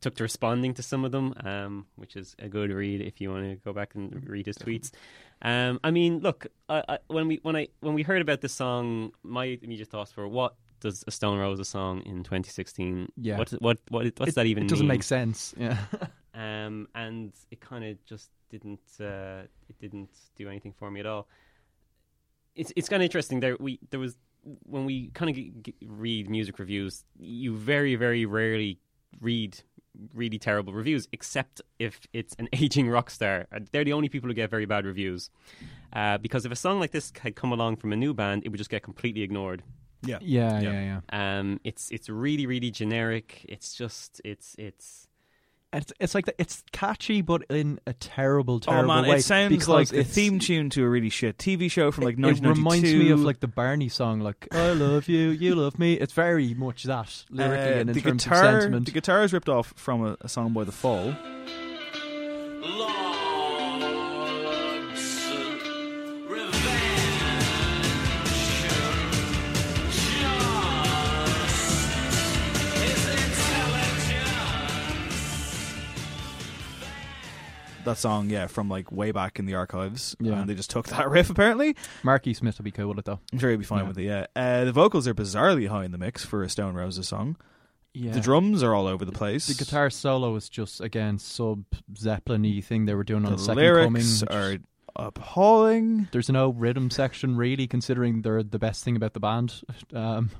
took 0.00 0.14
to 0.14 0.22
responding 0.22 0.74
to 0.74 0.82
some 0.82 1.04
of 1.04 1.10
them, 1.10 1.34
um, 1.42 1.86
which 1.96 2.14
is 2.14 2.36
a 2.38 2.48
good 2.48 2.70
read 2.70 3.00
if 3.00 3.20
you 3.20 3.30
want 3.30 3.44
to 3.44 3.56
go 3.56 3.72
back 3.72 3.94
and 3.96 4.28
read 4.28 4.46
his 4.46 4.58
tweets. 4.58 4.92
Um, 5.42 5.80
I 5.82 5.90
mean, 5.90 6.20
look, 6.20 6.46
I, 6.68 6.82
I, 6.88 6.98
when 7.08 7.26
we 7.26 7.40
when 7.42 7.56
I 7.56 7.68
when 7.80 7.94
we 7.94 8.02
heard 8.02 8.22
about 8.22 8.40
this 8.40 8.52
song, 8.52 9.12
my 9.24 9.58
immediate 9.62 9.88
thoughts 9.88 10.16
were, 10.16 10.28
what 10.28 10.54
does 10.86 11.04
a 11.06 11.10
Stone 11.10 11.38
Roses 11.38 11.68
song 11.68 12.02
in 12.10 12.16
2016? 12.24 13.12
Yeah. 13.16 13.38
what 13.38 13.50
what 13.66 13.78
what 13.90 14.04
what's 14.18 14.30
It- 14.30 14.34
that 14.36 14.46
even? 14.46 14.64
it 14.64 14.68
doesn't 14.68 14.86
mean? 14.86 14.96
make 14.96 15.02
sense, 15.02 15.54
yeah. 15.58 15.76
um, 16.44 16.88
and 16.94 17.32
it 17.50 17.60
kind 17.60 17.84
of 17.84 17.92
just 18.12 18.30
didn't 18.50 18.86
uh, 19.00 19.42
it 19.70 19.76
didn't 19.84 20.10
do 20.36 20.48
anything 20.48 20.72
for 20.78 20.90
me 20.90 21.00
at 21.00 21.06
all. 21.06 21.26
It's 22.54 22.72
it's 22.76 22.88
kind 22.88 23.02
of 23.02 23.04
interesting. 23.04 23.40
There 23.40 23.56
we 23.60 23.78
there 23.90 24.00
was 24.00 24.16
when 24.74 24.84
we 24.86 25.08
kind 25.18 25.28
of 25.30 25.36
g- 25.36 25.52
g- 25.62 25.74
read 25.86 26.30
music 26.30 26.58
reviews, 26.58 27.04
you 27.18 27.54
very 27.56 27.96
very 27.96 28.24
rarely 28.26 28.78
read 29.20 29.58
really 30.14 30.38
terrible 30.38 30.72
reviews, 30.74 31.08
except 31.12 31.60
if 31.78 32.00
it's 32.12 32.34
an 32.38 32.48
aging 32.62 32.88
rock 32.88 33.08
star. 33.10 33.46
They're 33.72 33.84
the 33.84 33.92
only 33.94 34.08
people 34.08 34.28
who 34.28 34.34
get 34.34 34.50
very 34.50 34.66
bad 34.66 34.84
reviews. 34.86 35.30
Uh, 35.92 36.18
because 36.18 36.44
if 36.46 36.52
a 36.52 36.56
song 36.56 36.78
like 36.80 36.90
this 36.92 37.12
had 37.20 37.34
come 37.34 37.50
along 37.52 37.76
from 37.76 37.92
a 37.92 37.96
new 37.96 38.12
band, 38.14 38.42
it 38.44 38.50
would 38.50 38.58
just 38.58 38.70
get 38.70 38.82
completely 38.82 39.22
ignored. 39.22 39.62
Yeah. 40.02 40.18
Yeah, 40.20 40.60
yeah, 40.60 41.00
yeah. 41.10 41.38
Um, 41.38 41.60
it's 41.64 41.90
it's 41.90 42.08
really 42.08 42.46
really 42.46 42.70
generic. 42.70 43.44
It's 43.48 43.74
just 43.74 44.20
it's 44.24 44.54
it's 44.58 45.08
It's 45.72 45.92
it's 46.00 46.14
like 46.14 46.26
the, 46.26 46.34
it's 46.40 46.62
catchy, 46.72 47.22
but 47.22 47.42
in 47.50 47.80
a 47.86 47.92
terrible, 47.92 48.60
terrible 48.60 48.90
oh 48.92 48.94
man, 49.02 49.10
way. 49.10 49.16
it 49.18 49.22
sounds 49.24 49.50
because 49.50 49.68
like 49.68 49.88
the 49.88 50.04
theme 50.04 50.38
tune 50.38 50.70
to 50.70 50.84
a 50.84 50.88
really 50.88 51.10
shit 51.10 51.38
TV 51.38 51.68
show 51.70 51.90
from 51.90 52.04
like 52.04 52.14
It 52.18 52.20
1992. 52.22 52.60
reminds 52.60 53.04
me 53.04 53.10
of 53.10 53.20
like 53.20 53.40
the 53.40 53.48
Barney 53.48 53.88
song, 53.88 54.20
like 54.20 54.46
"I 54.52 54.72
love 54.72 55.08
you, 55.08 55.30
you 55.30 55.54
love 55.56 55.78
me." 55.78 55.94
It's 55.94 56.12
very 56.14 56.54
much 56.54 56.84
that 56.84 57.24
lyrically 57.30 57.72
Uh, 57.74 57.80
and 57.80 57.90
in 57.90 57.94
the 57.94 58.00
terms 58.00 58.24
guitar, 58.24 58.44
of 58.56 58.62
sentiment. 58.62 58.86
The 58.86 58.92
guitar 58.92 59.24
is 59.24 59.32
ripped 59.32 59.48
off 59.48 59.72
from 59.76 60.04
a, 60.06 60.16
a 60.20 60.28
song 60.28 60.52
by 60.52 60.64
The 60.64 60.72
Fall. 60.72 61.14
That 77.86 77.96
song, 77.98 78.28
yeah, 78.28 78.46
from 78.48 78.68
like 78.68 78.92
way 78.92 79.10
back 79.12 79.38
in 79.38 79.46
the 79.46 79.54
archives. 79.54 80.14
Yeah. 80.20 80.34
And 80.40 80.48
they 80.50 80.54
just 80.54 80.68
took 80.70 80.88
that 80.90 81.08
riff 81.08 81.30
apparently. 81.30 81.74
Marky 82.02 82.34
Smith 82.34 82.58
will 82.58 82.64
be 82.64 82.70
cool 82.70 82.88
with 82.88 82.98
it 82.98 83.04
though. 83.06 83.20
I'm 83.32 83.38
sure 83.38 83.48
he'll 83.48 83.58
be 83.58 83.64
fine 83.64 83.80
Yeah. 83.84 83.88
with 83.88 83.98
it, 83.98 84.02
yeah. 84.04 84.26
Uh, 84.36 84.64
the 84.66 84.72
vocals 84.72 85.08
are 85.08 85.14
bizarrely 85.14 85.68
high 85.68 85.84
in 85.86 85.92
the 85.92 85.98
mix 85.98 86.24
for 86.24 86.42
a 86.42 86.50
Stone 86.50 86.74
Roses 86.74 87.08
song. 87.08 87.36
Yeah. 87.94 88.12
The 88.12 88.20
drums 88.20 88.62
are 88.62 88.74
all 88.74 88.86
over 88.86 89.06
the 89.06 89.12
place. 89.12 89.46
The 89.46 89.54
guitar 89.54 89.88
solo 89.88 90.36
is 90.36 90.50
just 90.50 90.82
again 90.82 91.18
sub 91.18 91.64
Zeppelin-y 91.96 92.60
thing 92.60 92.84
they 92.84 92.94
were 92.94 93.04
doing 93.04 93.24
on 93.24 93.30
The 93.32 93.36
the 93.38 93.42
second 93.42 93.56
lyrics 93.62 94.22
coming. 94.22 94.50
which 94.52 94.60
are 94.98 95.06
appalling. 95.20 96.08
There's 96.12 96.28
no 96.28 96.50
rhythm 96.50 96.90
section 96.90 97.36
really, 97.36 97.66
considering 97.66 98.22
they're 98.22 98.42
the 98.42 98.58
best 98.58 98.84
thing 98.84 98.96
about 98.96 99.14
the 99.14 99.20
band. 99.20 99.62
Um, 99.94 100.30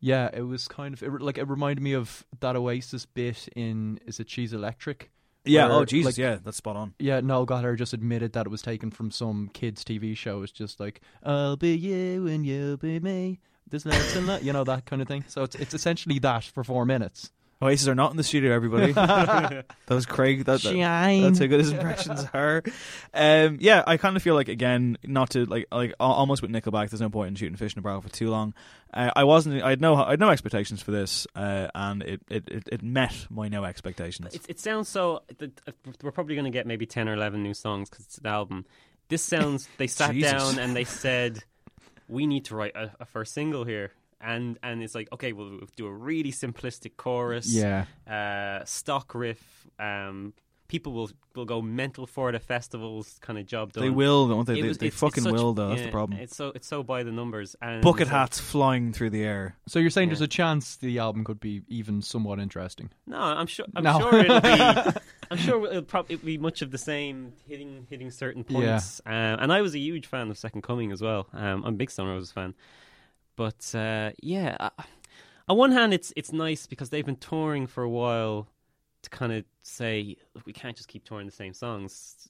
yeah, 0.00 0.28
it 0.34 0.42
was 0.42 0.68
kind 0.68 0.92
of 0.92 1.02
it, 1.02 1.10
like 1.22 1.38
it 1.38 1.48
reminded 1.48 1.82
me 1.82 1.94
of 1.94 2.26
that 2.40 2.56
Oasis 2.56 3.06
bit 3.06 3.48
in 3.56 3.98
is 4.06 4.20
it 4.20 4.26
Cheese 4.26 4.52
Electric? 4.52 5.10
Yeah, 5.44 5.68
Where, 5.68 5.76
oh 5.78 5.84
Jesus, 5.84 6.16
like, 6.16 6.18
yeah, 6.18 6.38
that's 6.42 6.56
spot 6.56 6.76
on. 6.76 6.94
Yeah, 6.98 7.20
Noel 7.20 7.44
Gallagher 7.44 7.76
just 7.76 7.92
admitted 7.92 8.32
that 8.32 8.46
it 8.46 8.48
was 8.48 8.62
taken 8.62 8.90
from 8.90 9.10
some 9.10 9.50
kids' 9.52 9.84
TV 9.84 10.16
show. 10.16 10.42
It's 10.42 10.52
just 10.52 10.80
like 10.80 11.00
I'll 11.22 11.56
be 11.56 11.76
you 11.76 12.26
and 12.26 12.46
you'll 12.46 12.76
be 12.76 12.98
me. 13.00 13.40
There's 13.68 13.86
lots 13.86 14.14
and 14.16 14.26
lot, 14.26 14.42
you 14.42 14.52
know 14.52 14.64
that 14.64 14.86
kind 14.86 15.02
of 15.02 15.08
thing. 15.08 15.24
So 15.28 15.42
it's 15.42 15.54
it's 15.56 15.74
essentially 15.74 16.18
that 16.20 16.44
for 16.44 16.64
four 16.64 16.84
minutes. 16.84 17.30
Oasis 17.64 17.88
are 17.88 17.94
not 17.94 18.10
in 18.10 18.16
the 18.16 18.22
studio, 18.22 18.54
everybody. 18.54 18.92
that 18.92 19.64
was 19.88 20.06
Craig. 20.06 20.44
That, 20.44 20.60
that- 20.62 20.72
Shine. 20.74 21.22
that's 21.22 21.38
how 21.38 21.46
good 21.46 21.60
his 21.60 21.72
impressions 21.72 22.26
are. 22.34 22.62
Um, 23.14 23.58
yeah, 23.60 23.82
I 23.86 23.96
kind 23.96 24.16
of 24.16 24.22
feel 24.22 24.34
like 24.34 24.48
again, 24.48 24.98
not 25.04 25.30
to 25.30 25.46
like 25.46 25.66
like 25.72 25.94
almost 25.98 26.42
with 26.42 26.50
Nickelback. 26.50 26.90
There's 26.90 27.00
no 27.00 27.10
point 27.10 27.28
in 27.28 27.34
shooting 27.36 27.56
fish 27.56 27.74
in 27.74 27.78
a 27.78 27.82
barrel 27.82 28.00
for 28.02 28.08
too 28.10 28.28
long. 28.28 28.54
Uh, 28.92 29.10
I 29.16 29.24
wasn't. 29.24 29.62
I 29.62 29.70
had 29.70 29.80
no. 29.80 29.94
I 29.96 30.10
had 30.10 30.20
no 30.20 30.28
expectations 30.30 30.82
for 30.82 30.90
this, 30.92 31.26
uh, 31.34 31.68
and 31.74 32.02
it, 32.02 32.20
it, 32.30 32.48
it, 32.48 32.68
it 32.70 32.82
met 32.82 33.26
my 33.30 33.48
no 33.48 33.64
expectations. 33.64 34.34
It, 34.34 34.42
it 34.48 34.60
sounds 34.60 34.88
so. 34.88 35.22
th- 35.38 35.50
th- 35.64 35.76
We're 36.02 36.12
probably 36.12 36.34
going 36.36 36.44
to 36.44 36.50
get 36.50 36.66
maybe 36.66 36.86
ten 36.86 37.08
or 37.08 37.14
eleven 37.14 37.42
new 37.42 37.54
songs 37.54 37.88
because 37.90 38.04
it's 38.04 38.18
an 38.18 38.26
album. 38.26 38.66
This 39.08 39.22
sounds. 39.22 39.68
They 39.78 39.86
sat 39.88 40.18
down 40.20 40.58
and 40.58 40.76
they 40.76 40.84
said, 40.84 41.42
"We 42.08 42.26
need 42.26 42.44
to 42.46 42.56
write 42.56 42.76
a, 42.76 42.92
a 43.00 43.04
first 43.04 43.34
single 43.34 43.64
here." 43.64 43.90
And 44.24 44.58
and 44.62 44.82
it's 44.82 44.94
like, 44.94 45.08
okay, 45.12 45.32
we'll 45.32 45.60
do 45.76 45.86
a 45.86 45.92
really 45.92 46.32
simplistic 46.32 46.96
chorus, 46.96 47.46
Yeah. 47.52 47.84
uh, 48.08 48.64
stock 48.64 49.14
riff. 49.14 49.66
Um, 49.78 50.32
people 50.66 50.92
will 50.94 51.10
will 51.36 51.44
go 51.44 51.60
mental 51.60 52.06
for 52.06 52.30
it 52.30 52.34
at 52.34 52.42
festivals, 52.42 53.18
kind 53.20 53.38
of 53.38 53.44
job 53.46 53.72
done. 53.74 53.84
They 53.84 53.90
will, 53.90 54.26
won't 54.28 54.46
they? 54.46 54.54
It 54.58 54.62
They- 54.62 54.68
was- 54.68 54.78
they 54.78 54.86
it's- 54.86 54.94
it's 54.94 55.00
fucking 55.00 55.24
such- 55.24 55.32
will, 55.34 55.52
though. 55.52 55.68
That's 55.70 55.82
the 55.82 55.90
problem. 55.90 56.18
It's 56.20 56.34
so 56.34 56.52
it's 56.54 56.66
so 56.66 56.82
by 56.82 57.02
the 57.02 57.12
numbers 57.12 57.54
and 57.60 57.82
Bucket 57.82 58.08
uh, 58.08 58.12
hats 58.12 58.40
flying 58.40 58.92
through 58.94 59.10
the 59.10 59.22
air. 59.22 59.56
So 59.68 59.78
you're 59.78 59.90
saying 59.90 60.08
there's 60.08 60.20
a 60.22 60.26
chance 60.28 60.76
the 60.76 60.98
album 61.00 61.24
could 61.24 61.38
be 61.40 61.62
even 61.68 62.00
somewhat 62.00 62.38
interesting? 62.40 62.88
No, 63.06 63.18
I'm 63.18 63.46
sure. 63.46 63.66
I'm 63.76 63.84
No. 63.84 63.98
sure 64.00 64.18
it'll 64.20 64.40
be. 64.40 64.50
I'm 65.30 65.38
sure 65.38 65.66
it'll 65.66 65.82
probably 65.82 66.16
be 66.16 66.38
much 66.38 66.62
of 66.62 66.70
the 66.70 66.78
same, 66.78 67.32
hitting 67.48 67.86
hitting 67.90 68.10
certain 68.10 68.44
Yeah. 68.48 68.70
points. 68.78 69.02
Um, 69.04 69.12
and 69.40 69.52
I 69.52 69.60
was 69.60 69.74
a 69.74 69.78
huge 69.78 70.06
fan 70.06 70.30
of 70.30 70.38
Second 70.38 70.62
Coming 70.62 70.92
as 70.92 71.02
well. 71.02 71.26
Um, 71.34 71.64
I'm 71.64 71.74
a 71.74 71.76
big 71.76 71.90
Stone 71.90 72.08
Roses 72.08 72.30
fan, 72.32 72.54
but 73.36 73.74
uh, 73.74 74.10
yeah, 74.22 74.56
uh, 74.60 74.70
on 75.48 75.56
one 75.56 75.72
hand, 75.72 75.92
it's 75.94 76.12
it's 76.16 76.32
nice 76.32 76.66
because 76.66 76.90
they've 76.90 77.06
been 77.06 77.16
touring 77.16 77.66
for 77.66 77.82
a 77.82 77.90
while 77.90 78.48
to 79.02 79.10
kind 79.10 79.32
of 79.34 79.44
say 79.62 80.16
we 80.46 80.52
can't 80.54 80.74
just 80.76 80.88
keep 80.88 81.04
touring 81.04 81.26
the 81.26 81.32
same 81.32 81.52
songs. 81.52 82.26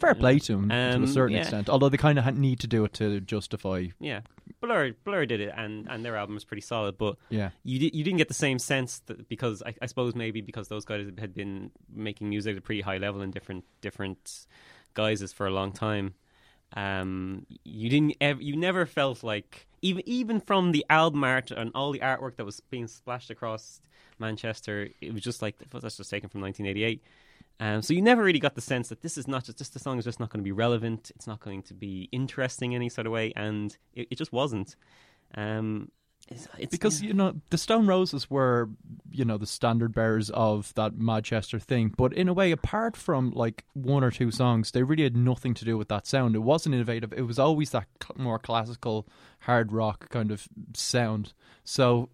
Fair 0.00 0.14
play 0.14 0.38
to 0.38 0.52
them 0.52 0.68
to 0.68 0.74
Um, 0.94 1.02
a 1.04 1.06
certain 1.08 1.34
yeah. 1.34 1.40
extent, 1.42 1.68
although 1.68 1.88
they 1.88 1.96
kind 1.96 2.18
of 2.18 2.36
need 2.36 2.60
to 2.60 2.68
do 2.68 2.84
it 2.84 2.92
to 2.94 3.20
justify. 3.20 3.86
Yeah, 3.98 4.20
Blur 4.60 4.92
Blur 5.04 5.26
did 5.26 5.40
it, 5.40 5.52
and, 5.56 5.88
and 5.90 6.04
their 6.04 6.16
album 6.16 6.34
was 6.36 6.44
pretty 6.44 6.60
solid. 6.60 6.96
But 6.98 7.16
Yeah. 7.30 7.50
you 7.64 7.80
di- 7.80 7.90
you 7.92 8.04
didn't 8.04 8.18
get 8.18 8.28
the 8.28 8.34
same 8.34 8.60
sense 8.60 9.00
that 9.06 9.28
because 9.28 9.60
I, 9.66 9.74
I 9.82 9.86
suppose 9.86 10.14
maybe 10.14 10.40
because 10.40 10.68
those 10.68 10.84
guys 10.84 11.10
had 11.18 11.34
been 11.34 11.72
making 11.92 12.28
music 12.28 12.52
at 12.52 12.58
a 12.58 12.62
pretty 12.62 12.82
high 12.82 12.98
level 12.98 13.20
in 13.20 13.32
different 13.32 13.64
different 13.80 14.46
guises 14.94 15.32
for 15.32 15.46
a 15.48 15.50
long 15.50 15.72
time. 15.72 16.14
Um, 16.74 17.46
you 17.64 17.88
didn't 17.88 18.42
you 18.42 18.56
never 18.56 18.84
felt 18.86 19.22
like 19.22 19.66
even 19.82 20.02
even 20.06 20.40
from 20.40 20.72
the 20.72 20.84
album 20.90 21.24
art 21.24 21.50
and 21.50 21.70
all 21.74 21.92
the 21.92 22.00
artwork 22.00 22.36
that 22.36 22.44
was 22.44 22.60
being 22.60 22.86
splashed 22.86 23.30
across 23.30 23.80
Manchester, 24.18 24.88
it 25.00 25.14
was 25.14 25.22
just 25.22 25.42
like 25.42 25.56
that's 25.70 25.96
just 25.96 26.10
taken 26.10 26.28
from 26.28 26.40
1988. 26.42 27.02
Um, 27.60 27.82
so 27.82 27.92
you 27.92 28.02
never 28.02 28.22
really 28.22 28.38
got 28.38 28.54
the 28.54 28.60
sense 28.60 28.88
that 28.88 29.02
this 29.02 29.18
is 29.18 29.26
not 29.26 29.44
just 29.44 29.58
this 29.58 29.68
the 29.70 29.78
song 29.78 29.98
is 29.98 30.04
just 30.04 30.20
not 30.20 30.30
going 30.30 30.40
to 30.40 30.44
be 30.44 30.52
relevant. 30.52 31.10
It's 31.16 31.26
not 31.26 31.40
going 31.40 31.62
to 31.62 31.74
be 31.74 32.08
interesting 32.12 32.72
in 32.72 32.76
any 32.76 32.88
sort 32.88 33.06
of 33.06 33.12
way, 33.12 33.32
and 33.34 33.76
it, 33.94 34.08
it 34.10 34.18
just 34.18 34.32
wasn't. 34.32 34.76
Um, 35.34 35.90
it's, 36.28 36.48
it's, 36.58 36.70
because 36.70 37.02
you 37.02 37.14
know 37.14 37.34
the 37.50 37.58
Stone 37.58 37.86
Roses 37.86 38.30
were 38.30 38.68
you 39.10 39.24
know 39.24 39.38
the 39.38 39.46
standard 39.46 39.94
bearers 39.94 40.30
of 40.30 40.74
that 40.74 40.96
Manchester 40.98 41.58
thing, 41.58 41.94
but 41.96 42.12
in 42.12 42.28
a 42.28 42.32
way, 42.34 42.52
apart 42.52 42.96
from 42.96 43.30
like 43.30 43.64
one 43.72 44.04
or 44.04 44.10
two 44.10 44.30
songs, 44.30 44.70
they 44.70 44.82
really 44.82 45.04
had 45.04 45.16
nothing 45.16 45.54
to 45.54 45.64
do 45.64 45.78
with 45.78 45.88
that 45.88 46.06
sound. 46.06 46.34
It 46.34 46.40
wasn't 46.40 46.74
innovative. 46.74 47.12
It 47.12 47.22
was 47.22 47.38
always 47.38 47.70
that 47.70 47.86
cl- 48.02 48.22
more 48.22 48.38
classical 48.38 49.06
hard 49.40 49.72
rock 49.72 50.10
kind 50.10 50.30
of 50.30 50.48
sound. 50.74 51.32
So 51.64 52.10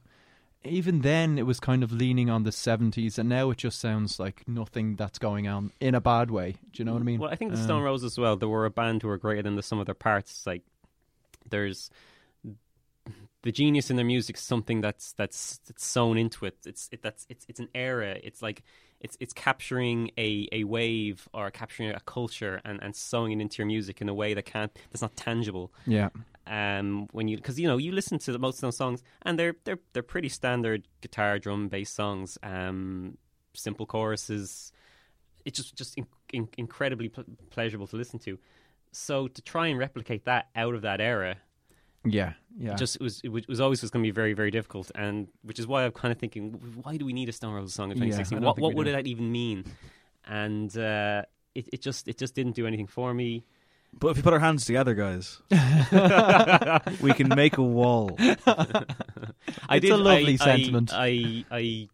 even 0.62 1.00
then, 1.00 1.36
it 1.36 1.44
was 1.44 1.60
kind 1.60 1.82
of 1.82 1.92
leaning 1.92 2.30
on 2.30 2.44
the 2.44 2.52
seventies, 2.52 3.18
and 3.18 3.28
now 3.28 3.50
it 3.50 3.58
just 3.58 3.80
sounds 3.80 4.20
like 4.20 4.46
nothing 4.46 4.96
that's 4.96 5.18
going 5.18 5.48
on 5.48 5.72
in 5.80 5.94
a 5.94 6.00
bad 6.00 6.30
way. 6.30 6.52
Do 6.72 6.80
you 6.80 6.84
know 6.84 6.92
what 6.92 7.02
I 7.02 7.04
mean? 7.04 7.18
Well, 7.20 7.30
I 7.30 7.36
think 7.36 7.52
the 7.52 7.58
Um, 7.58 7.64
Stone 7.64 7.82
Roses 7.82 8.12
as 8.12 8.18
well. 8.18 8.36
There 8.36 8.48
were 8.48 8.64
a 8.64 8.70
band 8.70 9.02
who 9.02 9.08
were 9.08 9.18
greater 9.18 9.42
than 9.42 9.56
the 9.56 9.62
sum 9.62 9.80
of 9.80 9.86
their 9.86 9.94
parts. 9.94 10.46
Like 10.46 10.62
there's 11.50 11.90
the 13.44 13.52
genius 13.52 13.90
in 13.90 13.96
their 13.96 14.06
music 14.06 14.36
is 14.36 14.42
something 14.42 14.80
that's 14.80 15.12
that's 15.12 15.60
that's 15.66 15.84
sewn 15.84 16.16
into 16.16 16.46
it. 16.46 16.56
It's 16.64 16.88
it, 16.90 17.02
that's 17.02 17.26
it's 17.28 17.44
it's 17.46 17.60
an 17.60 17.68
era. 17.74 18.16
It's 18.24 18.40
like 18.40 18.62
it's 19.00 19.18
it's 19.20 19.34
capturing 19.34 20.10
a, 20.16 20.48
a 20.50 20.64
wave 20.64 21.28
or 21.34 21.50
capturing 21.50 21.90
a 21.90 22.00
culture 22.00 22.62
and, 22.64 22.82
and 22.82 22.96
sewing 22.96 23.32
it 23.32 23.42
into 23.42 23.58
your 23.58 23.66
music 23.66 24.00
in 24.00 24.08
a 24.08 24.14
way 24.14 24.32
that 24.32 24.46
can't 24.46 24.72
that's 24.90 25.02
not 25.02 25.14
tangible. 25.14 25.72
Yeah. 25.86 26.08
Um, 26.46 27.06
when 27.12 27.28
you 27.28 27.36
because 27.36 27.60
you 27.60 27.68
know 27.68 27.76
you 27.76 27.92
listen 27.92 28.18
to 28.20 28.38
most 28.38 28.56
of 28.56 28.62
those 28.62 28.78
songs 28.78 29.02
and 29.22 29.38
they're 29.38 29.56
they're 29.64 29.78
they're 29.92 30.02
pretty 30.02 30.30
standard 30.30 30.88
guitar 31.02 31.38
drum 31.38 31.68
bass 31.68 31.90
songs. 31.90 32.38
Um, 32.42 33.18
simple 33.52 33.84
choruses. 33.84 34.72
It's 35.44 35.58
just 35.58 35.76
just 35.76 35.98
in, 35.98 36.06
in, 36.32 36.48
incredibly 36.56 37.10
pl- 37.10 37.24
pleasurable 37.50 37.88
to 37.88 37.96
listen 37.96 38.18
to. 38.20 38.38
So 38.92 39.28
to 39.28 39.42
try 39.42 39.66
and 39.66 39.78
replicate 39.78 40.24
that 40.24 40.48
out 40.56 40.74
of 40.74 40.80
that 40.80 41.02
era 41.02 41.36
Yeah, 42.04 42.34
yeah. 42.58 42.72
It 42.72 42.78
just 42.78 42.96
it 42.96 43.02
was 43.02 43.20
it 43.24 43.28
was- 43.30 43.42
it 43.44 43.48
was 43.48 43.60
always 43.60 43.80
just 43.80 43.92
going 43.92 44.02
to 44.02 44.06
be 44.06 44.12
very 44.12 44.32
very 44.34 44.50
difficult, 44.50 44.90
and 44.94 45.28
which 45.42 45.58
is 45.58 45.66
why 45.66 45.84
I'm 45.84 45.92
kind 45.92 46.12
of 46.12 46.18
thinking, 46.18 46.52
why 46.82 46.96
do 46.96 47.04
we 47.06 47.12
need 47.12 47.28
a 47.28 47.32
Stone 47.32 47.54
Roses 47.54 47.74
song 47.74 47.90
in 47.90 47.96
2016? 47.96 48.38
don't 48.38 48.44
what 48.46 48.56
think 48.56 48.62
what 48.64 48.74
would 48.76 48.84
do. 48.84 48.92
that 48.92 49.06
even 49.06 49.30
mean? 49.32 49.64
And 50.26 50.76
uh, 50.76 51.22
it 51.54 51.68
it 51.72 51.80
just 51.82 52.08
it 52.08 52.18
just 52.18 52.34
didn't 52.34 52.54
do 52.56 52.66
anything 52.66 52.86
for 52.86 53.12
me. 53.14 53.44
But 53.96 54.08
if 54.08 54.16
you 54.16 54.22
put 54.24 54.32
our 54.32 54.40
hands 54.40 54.64
together, 54.64 54.92
guys, 54.94 55.40
we 57.00 57.12
can 57.12 57.28
make 57.28 57.58
a 57.58 57.62
wall. 57.62 58.16
I 58.18 59.76
It's 59.76 59.82
did, 59.82 59.92
a 59.92 59.96
lovely 59.96 60.34
I, 60.34 60.36
sentiment. 60.36 60.90
I, 60.92 61.44
I 61.50 61.88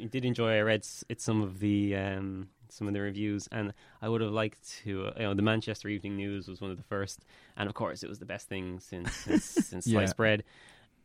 I 0.00 0.04
did 0.10 0.24
enjoy. 0.24 0.52
I 0.58 0.60
read 0.60 0.80
s- 0.80 1.04
it 1.08 1.20
some 1.20 1.42
of 1.42 1.58
the 1.58 1.96
um, 1.96 2.48
some 2.72 2.88
of 2.88 2.94
the 2.94 3.00
reviews, 3.00 3.48
and 3.52 3.72
I 4.00 4.08
would 4.08 4.20
have 4.20 4.30
liked 4.32 4.78
to. 4.84 5.06
Uh, 5.06 5.12
you 5.16 5.22
know, 5.24 5.34
the 5.34 5.42
Manchester 5.42 5.88
Evening 5.88 6.16
News 6.16 6.48
was 6.48 6.60
one 6.60 6.70
of 6.70 6.76
the 6.76 6.82
first, 6.82 7.24
and 7.56 7.68
of 7.68 7.74
course, 7.74 8.02
it 8.02 8.08
was 8.08 8.18
the 8.18 8.26
best 8.26 8.48
thing 8.48 8.80
since 8.80 9.14
since, 9.14 9.44
since 9.44 9.86
Yeah. 9.88 10.00
sliced 10.00 10.16
bread. 10.16 10.44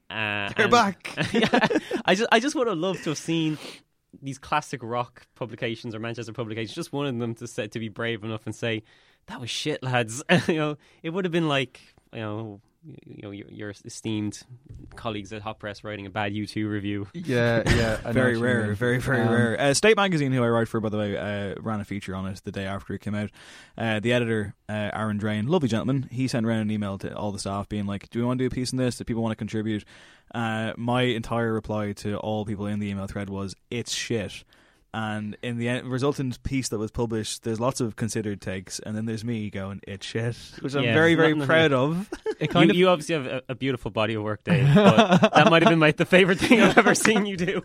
Uh, 0.10 0.50
They're 0.56 0.66
and- 0.66 0.72
back. 0.72 1.14
yeah, 1.34 1.68
I 2.06 2.16
just 2.16 2.30
I 2.32 2.40
just 2.40 2.56
would 2.56 2.68
have 2.68 2.78
loved 2.78 3.04
to 3.04 3.10
have 3.12 3.18
seen 3.18 3.58
these 4.22 4.38
classic 4.40 4.82
rock 4.82 5.28
publications 5.36 5.94
or 5.94 6.00
Manchester 6.00 6.34
publications. 6.34 6.74
Just 6.74 6.94
one 6.94 7.06
of 7.06 7.18
them 7.20 7.36
to 7.36 7.48
say, 7.48 7.68
to 7.68 7.80
be 7.80 7.90
brave 7.90 8.24
enough 8.24 8.46
and 8.46 8.56
say 8.56 8.84
that 9.28 9.42
was 9.42 9.50
shit, 9.50 9.84
lads. 9.84 10.24
you 10.48 10.56
know, 10.56 10.78
it 11.04 11.10
would 11.10 11.26
have 11.26 11.32
been 11.34 11.48
like 11.50 11.80
you 12.14 12.20
know. 12.22 12.62
You 12.86 13.22
know 13.24 13.32
your, 13.32 13.48
your 13.50 13.70
esteemed 13.86 14.42
colleagues 14.96 15.34
at 15.34 15.42
Hot 15.42 15.60
Press 15.60 15.84
writing 15.84 16.06
a 16.06 16.10
bad 16.10 16.32
U2 16.34 16.70
review. 16.70 17.08
Yeah, 17.14 17.64
yeah. 17.66 18.12
Very 18.12 18.38
rare, 18.38 18.68
mean. 18.68 18.76
very 18.76 19.00
very 19.00 19.22
Um, 19.22 19.30
rare. 19.30 19.60
Uh, 19.60 19.74
State 19.74 19.98
Magazine, 19.98 20.32
who 20.32 20.44
I 20.44 20.48
write 20.48 20.68
for, 20.68 20.80
by 20.80 20.90
the 20.90 20.98
way, 20.98 21.18
uh, 21.18 21.56
ran 21.60 21.82
a 21.82 21.86
feature 21.86 22.16
on 22.16 22.26
it 22.28 22.40
the 22.46 22.52
day 22.52 22.66
after 22.66 22.94
it 22.94 23.02
came 23.02 23.16
out. 23.16 23.30
Uh, 23.78 24.00
the 24.00 24.14
editor, 24.14 24.54
uh, 24.70 24.92
Aaron 24.94 25.18
Drain, 25.18 25.48
lovely 25.48 25.68
gentleman, 25.68 26.08
he 26.12 26.28
sent 26.28 26.46
around 26.46 26.60
an 26.60 26.72
email 26.72 26.98
to 27.00 27.14
all 27.16 27.32
the 27.32 27.40
staff 27.40 27.68
being 27.68 27.86
like, 27.88 28.10
"Do 28.10 28.20
we 28.20 28.26
want 28.26 28.38
to 28.40 28.44
do 28.44 28.48
a 28.48 28.56
piece 28.56 28.72
on 28.72 28.78
this? 28.78 28.98
Do 28.98 29.04
people 29.04 29.24
want 29.24 29.32
to 29.32 29.38
contribute?" 29.38 29.84
Uh, 30.34 30.74
my 30.78 31.02
entire 31.02 31.52
reply 31.54 31.92
to 31.94 32.18
all 32.18 32.46
people 32.46 32.68
in 32.68 32.80
the 32.80 32.90
email 32.90 33.08
thread 33.08 33.30
was, 33.30 33.56
"It's 33.70 33.94
shit." 33.94 34.44
And 35.00 35.38
in 35.44 35.60
the 35.60 35.70
end, 35.70 35.86
resultant 35.88 36.42
piece 36.42 36.70
that 36.70 36.80
was 36.80 36.90
published, 36.90 37.44
there's 37.44 37.60
lots 37.60 37.82
of 37.82 37.96
considered 37.96 38.42
takes, 38.42 38.80
and 38.80 38.98
then 38.98 39.06
there's 39.06 39.24
me 39.24 39.52
going, 39.52 39.80
"It's 39.88 40.04
shit," 40.08 40.36
which 40.62 40.74
I'm 40.74 40.86
Yeah, 40.86 40.96
very, 40.96 41.14
very 41.14 41.34
nothing- 41.36 41.46
proud 41.46 41.72
of. 41.72 42.10
It 42.40 42.48
kind 42.50 42.66
you, 42.70 42.72
of 42.72 42.76
you 42.78 42.90
obviously 42.94 43.14
have 43.14 43.26
a, 43.28 43.42
a 43.50 43.54
beautiful 43.56 43.92
body 43.92 44.16
of 44.16 44.24
work, 44.24 44.44
Dave. 44.44 44.68
But 44.74 45.34
that 45.36 45.52
might 45.52 45.62
have 45.62 45.70
been 45.70 45.78
my 45.78 45.92
the 45.92 46.06
favorite 46.06 46.40
thing 46.40 46.62
I've 46.62 46.80
ever 46.80 46.96
seen 46.96 47.28
you 47.28 47.38
do. 47.38 47.62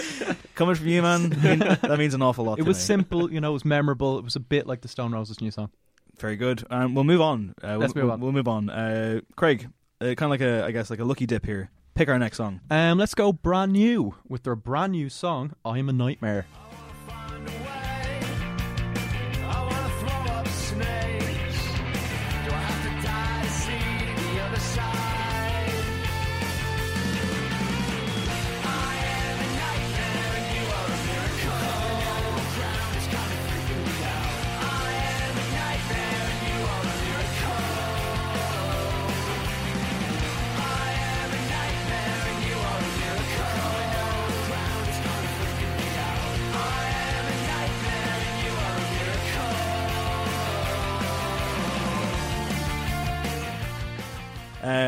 Coming 0.54 0.74
from 0.74 0.88
you, 0.88 1.00
man, 1.00 1.30
mean- 1.42 1.60
that 1.60 1.96
means 1.98 2.12
an 2.12 2.20
awful 2.20 2.44
lot. 2.44 2.58
it 2.58 2.62
to 2.62 2.68
was 2.68 2.76
me. 2.76 2.82
simple, 2.82 3.32
you 3.32 3.40
know, 3.40 3.50
it 3.50 3.54
was 3.54 3.64
memorable. 3.64 4.18
It 4.18 4.24
was 4.24 4.36
a 4.36 4.40
bit 4.40 4.66
like 4.66 4.82
the 4.82 4.88
Stone 4.88 5.12
Roses 5.12 5.40
new 5.40 5.50
song. 5.50 5.70
Very 6.18 6.36
good. 6.36 6.62
Um, 6.68 6.94
we'll 6.94 7.04
move 7.04 7.22
on. 7.22 7.54
Uh, 7.64 7.78
Let's 7.78 7.94
we'll, 7.94 8.04
move 8.04 8.12
on. 8.12 8.20
We'll 8.20 8.32
move 8.32 8.48
on. 8.48 8.68
Uh, 8.68 9.20
Craig, 9.34 9.66
uh, 10.02 10.12
kind 10.14 10.24
of 10.24 10.30
like 10.30 10.40
a, 10.42 10.64
I 10.66 10.72
guess, 10.72 10.90
like 10.90 11.00
a 11.00 11.04
lucky 11.04 11.24
dip 11.24 11.46
here. 11.46 11.70
Pick 11.94 12.10
our 12.10 12.18
next 12.18 12.36
song. 12.36 12.60
Um, 12.70 12.98
let's 12.98 13.14
go 13.14 13.32
brand 13.32 13.72
new 13.72 14.14
with 14.28 14.42
their 14.42 14.56
brand 14.56 14.92
new 14.92 15.08
song, 15.08 15.54
I'm 15.64 15.88
a 15.88 15.94
Nightmare. 15.94 16.44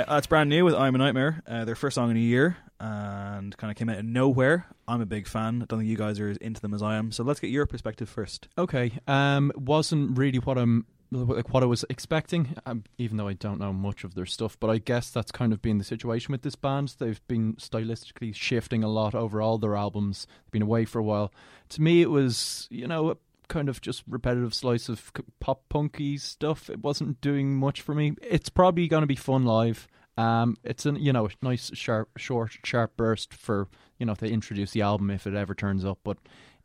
That's 0.09 0.27
brand 0.27 0.49
new 0.49 0.65
with 0.65 0.75
I'm 0.75 0.95
a 0.95 0.99
Nightmare. 0.99 1.43
Uh, 1.47 1.65
their 1.65 1.75
first 1.75 1.95
song 1.95 2.11
in 2.11 2.17
a 2.17 2.21
year 2.21 2.57
and 2.81 3.57
kind 3.57 3.71
of 3.71 3.77
came 3.77 3.89
out 3.89 3.99
of 3.99 4.05
nowhere. 4.05 4.67
I'm 4.87 5.01
a 5.01 5.07
big 5.07 5.27
fan. 5.27 5.63
I 5.63 5.67
don't 5.67 5.81
think 5.81 5.91
you 5.91 5.97
guys 5.97 6.19
are 6.21 6.29
as 6.29 6.37
into 6.39 6.61
them 6.61 6.75
as 6.75 6.83
I 6.83 6.97
am. 6.97 7.13
So 7.13 7.25
let's 7.25 7.41
get 7.41 7.51
your 7.51 7.67
perspective 7.67 8.09
first. 8.09 8.49
Okay, 8.57 8.93
um, 9.07 9.53
wasn't 9.55 10.17
really 10.17 10.39
what 10.39 10.57
I'm 10.59 10.87
like 11.11 11.53
what 11.53 11.63
I 11.63 11.67
was 11.67 11.85
expecting. 11.91 12.57
Um, 12.67 12.85
even 12.99 13.17
though 13.17 13.29
I 13.29 13.35
don't 13.35 13.59
know 13.59 13.73
much 13.73 14.05
of 14.05 14.15
their 14.15 14.27
stuff, 14.27 14.59
but 14.61 14.71
I 14.71 14.79
guess 14.79 15.11
that's 15.11 15.33
kind 15.33 15.53
of 15.53 15.61
been 15.61 15.79
the 15.79 15.85
situation 15.85 16.33
with 16.33 16.43
this 16.43 16.55
band. 16.55 16.95
They've 16.99 17.21
been 17.29 17.55
stylistically 17.55 18.35
shifting 18.35 18.85
a 18.85 18.89
lot 18.89 19.15
over 19.15 19.41
all 19.41 19.59
their 19.59 19.77
albums. 19.77 20.27
They've 20.45 20.53
been 20.53 20.63
away 20.63 20.85
for 20.85 20.99
a 20.99 21.05
while. 21.05 21.33
To 21.71 21.83
me, 21.83 22.03
it 22.03 22.11
was 22.11 22.67
you 22.71 22.87
know 22.87 23.19
kind 23.49 23.69
of 23.69 23.81
just 23.81 24.05
repetitive 24.07 24.55
slice 24.55 24.89
of 24.89 25.13
pop 25.41 25.69
punky 25.69 26.19
stuff. 26.19 26.71
It 26.71 26.81
wasn't 26.81 27.21
doing 27.21 27.57
much 27.57 27.81
for 27.81 27.95
me. 27.95 28.15
It's 28.23 28.49
probably 28.49 28.89
going 28.89 29.03
to 29.03 29.07
be 29.07 29.17
fun 29.17 29.45
live. 29.45 29.89
Um, 30.19 30.57
it's 30.64 30.85
a 30.85 30.93
you 30.93 31.12
know 31.12 31.29
nice 31.43 31.71
sharp, 31.75 32.11
short, 32.19 32.51
sharp 32.64 32.97
burst 32.97 33.33
for 33.33 33.69
you 33.99 34.07
know 34.07 34.14
to 34.16 34.27
introduce 34.27 34.73
the 34.73 34.83
album 34.83 35.11
if 35.11 35.27
it 35.27 35.35
ever 35.35 35.55
turns 35.55 35.85
up, 35.85 36.01
but 36.03 36.19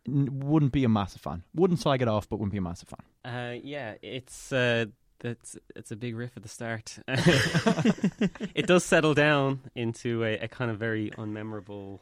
n- 0.08 0.39
wouldn't 0.39 0.72
be 0.72 0.84
a 0.84 0.89
massive 0.89 1.22
fan. 1.22 1.43
Wouldn't 1.54 1.80
slag 1.80 2.01
it 2.01 2.08
off, 2.08 2.28
but 2.28 2.38
wouldn't 2.38 2.51
be 2.51 2.58
a 2.58 2.62
massive 2.62 2.89
fan. 2.89 3.32
Uh, 3.34 3.60
yeah, 3.64 3.93
it's 4.01 4.51
uh, 4.51 4.86
it's 5.24 5.56
it's 5.76 5.91
a 5.91 5.95
big 5.95 6.16
riff 6.16 6.36
at 6.36 6.41
the 6.41 6.49
start. 6.49 6.97
it 7.08 8.66
does 8.66 8.84
settle 8.84 9.14
down 9.14 9.62
into 9.76 10.24
a, 10.24 10.39
a 10.39 10.47
kind 10.47 10.72
of 10.72 10.80
very 10.80 11.12
unmemorable 11.12 11.99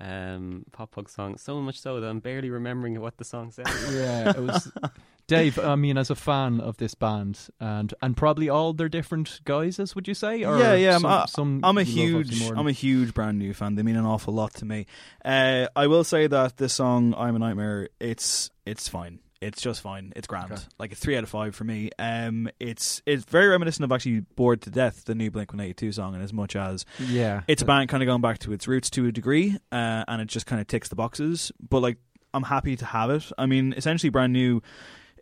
um, 0.00 0.64
pop 0.72 0.90
punk 0.90 1.08
song. 1.08 1.38
So 1.38 1.60
much 1.60 1.80
so 1.80 2.00
that 2.00 2.08
I'm 2.08 2.18
barely 2.18 2.50
remembering 2.50 3.00
what 3.00 3.18
the 3.18 3.24
song 3.24 3.52
says. 3.52 3.66
Yeah, 3.94 4.30
it 4.30 4.40
was. 4.40 4.70
Dave, 5.26 5.58
I 5.58 5.76
mean, 5.76 5.96
as 5.96 6.10
a 6.10 6.14
fan 6.14 6.60
of 6.60 6.76
this 6.76 6.94
band 6.94 7.48
and 7.60 7.94
and 8.02 8.16
probably 8.16 8.48
all 8.48 8.72
their 8.72 8.88
different 8.88 9.40
guises, 9.44 9.94
would 9.94 10.08
you 10.08 10.14
say? 10.14 10.44
Or 10.44 10.58
yeah, 10.58 10.74
yeah. 10.74 10.94
I'm, 10.96 11.00
some, 11.00 11.10
I- 11.10 11.26
some 11.26 11.60
I'm 11.62 11.78
a 11.78 11.82
huge, 11.82 12.42
I'm 12.50 12.66
a 12.66 12.72
huge 12.72 13.14
brand 13.14 13.38
new 13.38 13.54
fan. 13.54 13.74
They 13.74 13.82
mean 13.82 13.96
an 13.96 14.04
awful 14.04 14.34
lot 14.34 14.54
to 14.54 14.64
me. 14.64 14.86
Uh, 15.24 15.66
I 15.74 15.86
will 15.86 16.04
say 16.04 16.26
that 16.26 16.56
this 16.56 16.74
song, 16.74 17.14
"I'm 17.16 17.36
a 17.36 17.38
Nightmare," 17.38 17.88
it's 18.00 18.50
it's 18.66 18.88
fine. 18.88 19.20
It's 19.40 19.60
just 19.60 19.80
fine. 19.80 20.12
It's 20.14 20.28
grand. 20.28 20.52
Okay. 20.52 20.62
Like 20.78 20.92
a 20.92 20.94
three 20.94 21.16
out 21.16 21.24
of 21.24 21.28
five 21.28 21.56
for 21.56 21.64
me. 21.64 21.90
Um, 21.98 22.48
it's 22.60 23.02
it's 23.06 23.24
very 23.24 23.48
reminiscent 23.48 23.84
of 23.84 23.90
actually 23.90 24.20
"Bored 24.20 24.62
to 24.62 24.70
Death," 24.70 25.04
the 25.04 25.16
new 25.16 25.30
Blink 25.32 25.52
One 25.52 25.60
Eighty 25.60 25.74
Two 25.74 25.92
song, 25.92 26.14
and 26.14 26.22
as 26.22 26.32
much 26.32 26.54
as 26.54 26.84
yeah. 27.00 27.42
it's 27.48 27.60
a 27.62 27.64
band 27.64 27.88
kind 27.88 28.02
of 28.02 28.06
going 28.06 28.20
back 28.20 28.38
to 28.40 28.52
its 28.52 28.68
roots 28.68 28.88
to 28.90 29.06
a 29.06 29.12
degree, 29.12 29.56
uh, 29.72 30.04
and 30.06 30.22
it 30.22 30.28
just 30.28 30.46
kind 30.46 30.60
of 30.60 30.68
ticks 30.68 30.88
the 30.88 30.94
boxes. 30.94 31.50
But 31.60 31.80
like, 31.80 31.96
I'm 32.32 32.44
happy 32.44 32.76
to 32.76 32.84
have 32.84 33.10
it. 33.10 33.24
I 33.36 33.46
mean, 33.46 33.74
essentially 33.76 34.10
brand 34.10 34.32
new. 34.32 34.62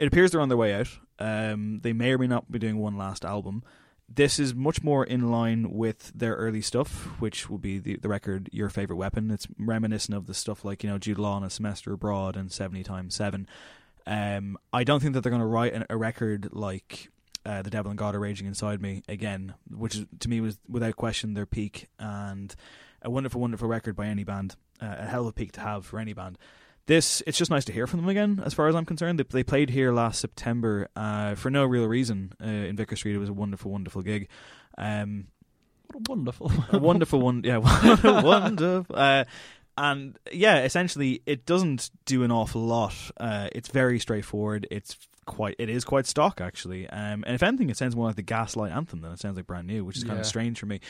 It 0.00 0.06
appears 0.06 0.30
they're 0.30 0.40
on 0.40 0.48
their 0.48 0.56
way 0.56 0.72
out. 0.72 0.88
Um, 1.18 1.80
they 1.82 1.92
may 1.92 2.12
or 2.12 2.18
may 2.18 2.26
not 2.26 2.50
be 2.50 2.58
doing 2.58 2.78
one 2.78 2.96
last 2.96 3.22
album. 3.22 3.62
This 4.08 4.38
is 4.38 4.54
much 4.54 4.82
more 4.82 5.04
in 5.04 5.30
line 5.30 5.72
with 5.72 6.10
their 6.14 6.36
early 6.36 6.62
stuff, 6.62 7.20
which 7.20 7.50
will 7.50 7.58
be 7.58 7.78
the, 7.78 7.96
the 7.96 8.08
record 8.08 8.48
"Your 8.50 8.70
Favorite 8.70 8.96
Weapon." 8.96 9.30
It's 9.30 9.46
reminiscent 9.58 10.16
of 10.16 10.26
the 10.26 10.32
stuff 10.32 10.64
like 10.64 10.82
you 10.82 10.88
know 10.88 10.96
Jude 10.96 11.18
Law 11.18 11.36
and 11.36 11.44
a 11.44 11.50
semester 11.50 11.92
abroad 11.92 12.34
and 12.34 12.50
seventy 12.50 12.82
times 12.82 13.14
seven. 13.14 13.46
Um, 14.06 14.56
I 14.72 14.84
don't 14.84 15.00
think 15.00 15.12
that 15.12 15.20
they're 15.20 15.30
going 15.30 15.40
to 15.40 15.46
write 15.46 15.74
an, 15.74 15.84
a 15.90 15.98
record 15.98 16.48
like 16.50 17.10
uh, 17.44 17.60
"The 17.60 17.70
Devil 17.70 17.90
and 17.90 17.98
God 17.98 18.14
Are 18.14 18.20
Raging 18.20 18.46
Inside 18.46 18.80
Me" 18.80 19.02
again, 19.06 19.52
which 19.70 19.96
is, 19.96 20.06
to 20.20 20.30
me 20.30 20.40
was 20.40 20.58
without 20.66 20.96
question 20.96 21.34
their 21.34 21.44
peak 21.44 21.88
and 21.98 22.56
a 23.02 23.10
wonderful, 23.10 23.42
wonderful 23.42 23.68
record 23.68 23.96
by 23.96 24.06
any 24.06 24.24
band. 24.24 24.56
Uh, 24.80 24.96
a 24.98 25.04
hell 25.04 25.22
of 25.22 25.28
a 25.28 25.32
peak 25.34 25.52
to 25.52 25.60
have 25.60 25.84
for 25.84 25.98
any 25.98 26.14
band. 26.14 26.38
This 26.86 27.22
it's 27.26 27.38
just 27.38 27.50
nice 27.50 27.64
to 27.66 27.72
hear 27.72 27.86
from 27.86 28.00
them 28.00 28.08
again. 28.08 28.42
As 28.44 28.52
far 28.54 28.66
as 28.68 28.74
I'm 28.74 28.84
concerned, 28.84 29.18
they, 29.20 29.24
they 29.30 29.44
played 29.44 29.70
here 29.70 29.92
last 29.92 30.20
September 30.20 30.88
uh, 30.96 31.34
for 31.36 31.50
no 31.50 31.64
real 31.64 31.86
reason 31.86 32.32
uh, 32.42 32.46
in 32.46 32.74
Vicar 32.76 32.96
Street. 32.96 33.14
It 33.14 33.18
was 33.18 33.28
a 33.28 33.32
wonderful, 33.32 33.70
wonderful 33.70 34.02
gig. 34.02 34.28
Um, 34.76 35.28
what 35.92 36.00
a 36.08 36.10
wonderful, 36.12 36.52
a 36.72 36.78
wonderful 36.80 37.20
one. 37.20 37.42
Yeah, 37.44 37.58
wonderful. 38.22 38.96
Uh, 38.96 39.24
and 39.78 40.18
yeah, 40.32 40.62
essentially, 40.64 41.22
it 41.26 41.46
doesn't 41.46 41.90
do 42.06 42.24
an 42.24 42.32
awful 42.32 42.62
lot. 42.62 42.94
Uh, 43.18 43.48
it's 43.52 43.68
very 43.68 43.98
straightforward. 44.00 44.66
It's 44.70 44.96
quite. 45.26 45.54
It 45.60 45.70
is 45.70 45.84
quite 45.84 46.06
stock 46.06 46.40
actually. 46.40 46.88
Um, 46.88 47.22
and 47.24 47.34
if 47.36 47.42
anything, 47.42 47.70
it 47.70 47.76
sounds 47.76 47.94
more 47.94 48.06
like 48.06 48.16
the 48.16 48.22
Gaslight 48.22 48.72
anthem 48.72 49.00
than 49.00 49.12
it 49.12 49.20
sounds 49.20 49.36
like 49.36 49.46
brand 49.46 49.68
new, 49.68 49.84
which 49.84 49.96
is 49.96 50.02
kind 50.04 50.16
Yeah. 50.16 50.20
of 50.22 50.26
strange 50.26 50.58
for 50.58 50.66
me. 50.66 50.80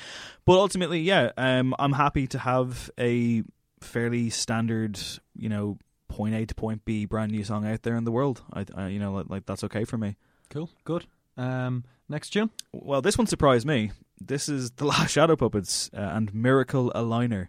But 0.46 0.54
ultimately, 0.54 1.00
yeah, 1.00 1.30
um, 1.36 1.74
I'm 1.78 1.92
happy 1.92 2.26
to 2.28 2.38
have 2.38 2.90
a 2.98 3.42
fairly 3.80 4.30
standard, 4.30 4.98
you 5.34 5.48
know, 5.48 5.78
point 6.08 6.34
A 6.34 6.44
to 6.46 6.54
point 6.54 6.84
B 6.84 7.04
brand 7.04 7.32
new 7.32 7.44
song 7.44 7.66
out 7.66 7.82
there 7.82 7.96
in 7.96 8.04
the 8.04 8.12
world. 8.12 8.42
I, 8.52 8.66
I 8.74 8.88
you 8.88 8.98
know, 8.98 9.12
like, 9.12 9.26
like 9.28 9.46
that's 9.46 9.64
okay 9.64 9.84
for 9.84 9.96
me. 9.98 10.16
Cool, 10.50 10.70
good. 10.84 11.06
Um, 11.36 11.84
next 12.08 12.30
tune. 12.30 12.50
Well, 12.72 13.00
this 13.02 13.16
one 13.16 13.26
surprised 13.26 13.66
me. 13.66 13.92
This 14.20 14.48
is 14.48 14.72
the 14.72 14.84
Last 14.84 15.12
Shadow 15.12 15.36
Puppets 15.36 15.90
uh, 15.94 16.00
and 16.00 16.34
Miracle 16.34 16.92
Aligner. 16.94 17.48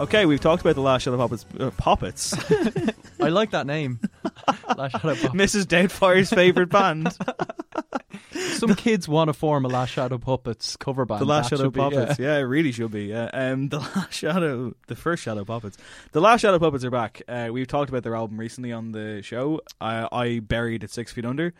Okay, 0.00 0.24
we've 0.26 0.40
talked 0.40 0.62
about 0.62 0.74
the 0.74 0.80
last 0.80 1.02
Shadow 1.02 1.16
Puppets. 1.18 1.44
Uh, 1.58 1.70
Poppets. 1.76 2.34
I 3.20 3.28
like 3.28 3.50
that 3.50 3.66
name. 3.66 4.00
Last 4.76 4.92
Shadow 4.92 5.14
Puppets. 5.14 5.34
Mrs. 5.34 5.66
Doubtfire's 5.66 6.30
favorite 6.30 6.70
band. 6.70 7.14
Some 8.32 8.74
kids 8.74 9.06
want 9.08 9.28
to 9.28 9.32
form 9.34 9.64
a 9.64 9.68
Last 9.68 9.90
Shadow 9.90 10.16
Puppets 10.18 10.76
cover 10.76 11.04
band. 11.04 11.20
The 11.20 11.24
Last 11.26 11.50
That 11.50 11.56
Shadow 11.58 11.66
should 11.66 11.72
be- 11.74 11.80
Puppets. 11.80 12.18
Yeah. 12.18 12.36
it 12.38 12.42
really 12.42 12.72
should 12.72 12.90
be. 12.90 13.04
Yeah. 13.06 13.30
Um, 13.32 13.68
the 13.68 13.80
Last 13.80 14.14
Shadow, 14.14 14.74
the 14.86 14.96
first 14.96 15.22
Shadow 15.22 15.44
Puppets. 15.44 15.76
The 16.12 16.20
Last 16.20 16.40
Shadow 16.40 16.58
Puppets 16.58 16.84
are 16.84 16.90
back. 16.90 17.20
Uh, 17.28 17.48
we've 17.52 17.68
talked 17.68 17.90
about 17.90 18.02
their 18.02 18.14
album 18.16 18.40
recently 18.40 18.72
on 18.72 18.92
the 18.92 19.20
show. 19.22 19.60
I, 19.80 20.08
I 20.10 20.38
buried 20.40 20.82
it 20.82 20.90
six 20.90 21.12
feet 21.12 21.26
under. 21.26 21.52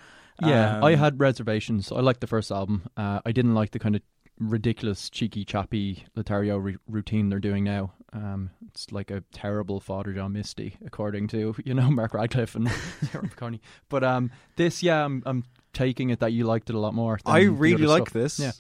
Yeah, 0.43 0.79
Um, 0.79 0.85
I 0.85 0.95
had 0.95 1.21
reservations. 1.21 1.93
I 1.93 2.01
liked 2.01 2.21
the 2.23 2.27
first 2.27 2.51
album. 2.51 2.89
Uh, 2.97 3.21
I 3.27 3.33
didn't 3.33 3.55
like 3.55 3.73
the 3.73 3.79
kind 3.79 3.95
of 3.97 4.03
ridiculous, 4.41 5.11
cheeky, 5.11 5.45
chappy 5.45 6.05
Lothario 6.17 6.57
re- 6.57 6.79
routine 6.89 7.29
they're 7.29 7.39
doing 7.39 7.63
now. 7.63 7.93
Um, 8.13 8.51
it's 8.69 8.91
like 8.91 9.11
a 9.11 9.23
terrible 9.33 9.79
Father 9.79 10.13
John 10.13 10.33
Misty, 10.33 10.77
according 10.85 11.29
to 11.29 11.55
you 11.65 11.75
know 11.75 11.91
Mark 11.91 12.15
Radcliffe 12.15 12.57
and 12.57 12.69
Stuart 13.03 13.31
Maconie. 13.31 13.61
But 13.89 14.03
um, 14.03 14.31
this, 14.57 14.83
yeah, 14.83 15.05
I'm 15.05 15.23
I'm 15.27 15.45
taking 15.73 16.11
it 16.11 16.21
that 16.21 16.33
you 16.33 16.45
liked 16.45 16.71
it 16.71 16.75
a 16.75 16.79
lot 16.81 16.95
more. 16.95 17.21
I 17.25 17.43
really 17.43 17.87
like 17.87 18.09
stuff. 18.09 18.13
this. 18.13 18.39
Yeah. 18.41 18.53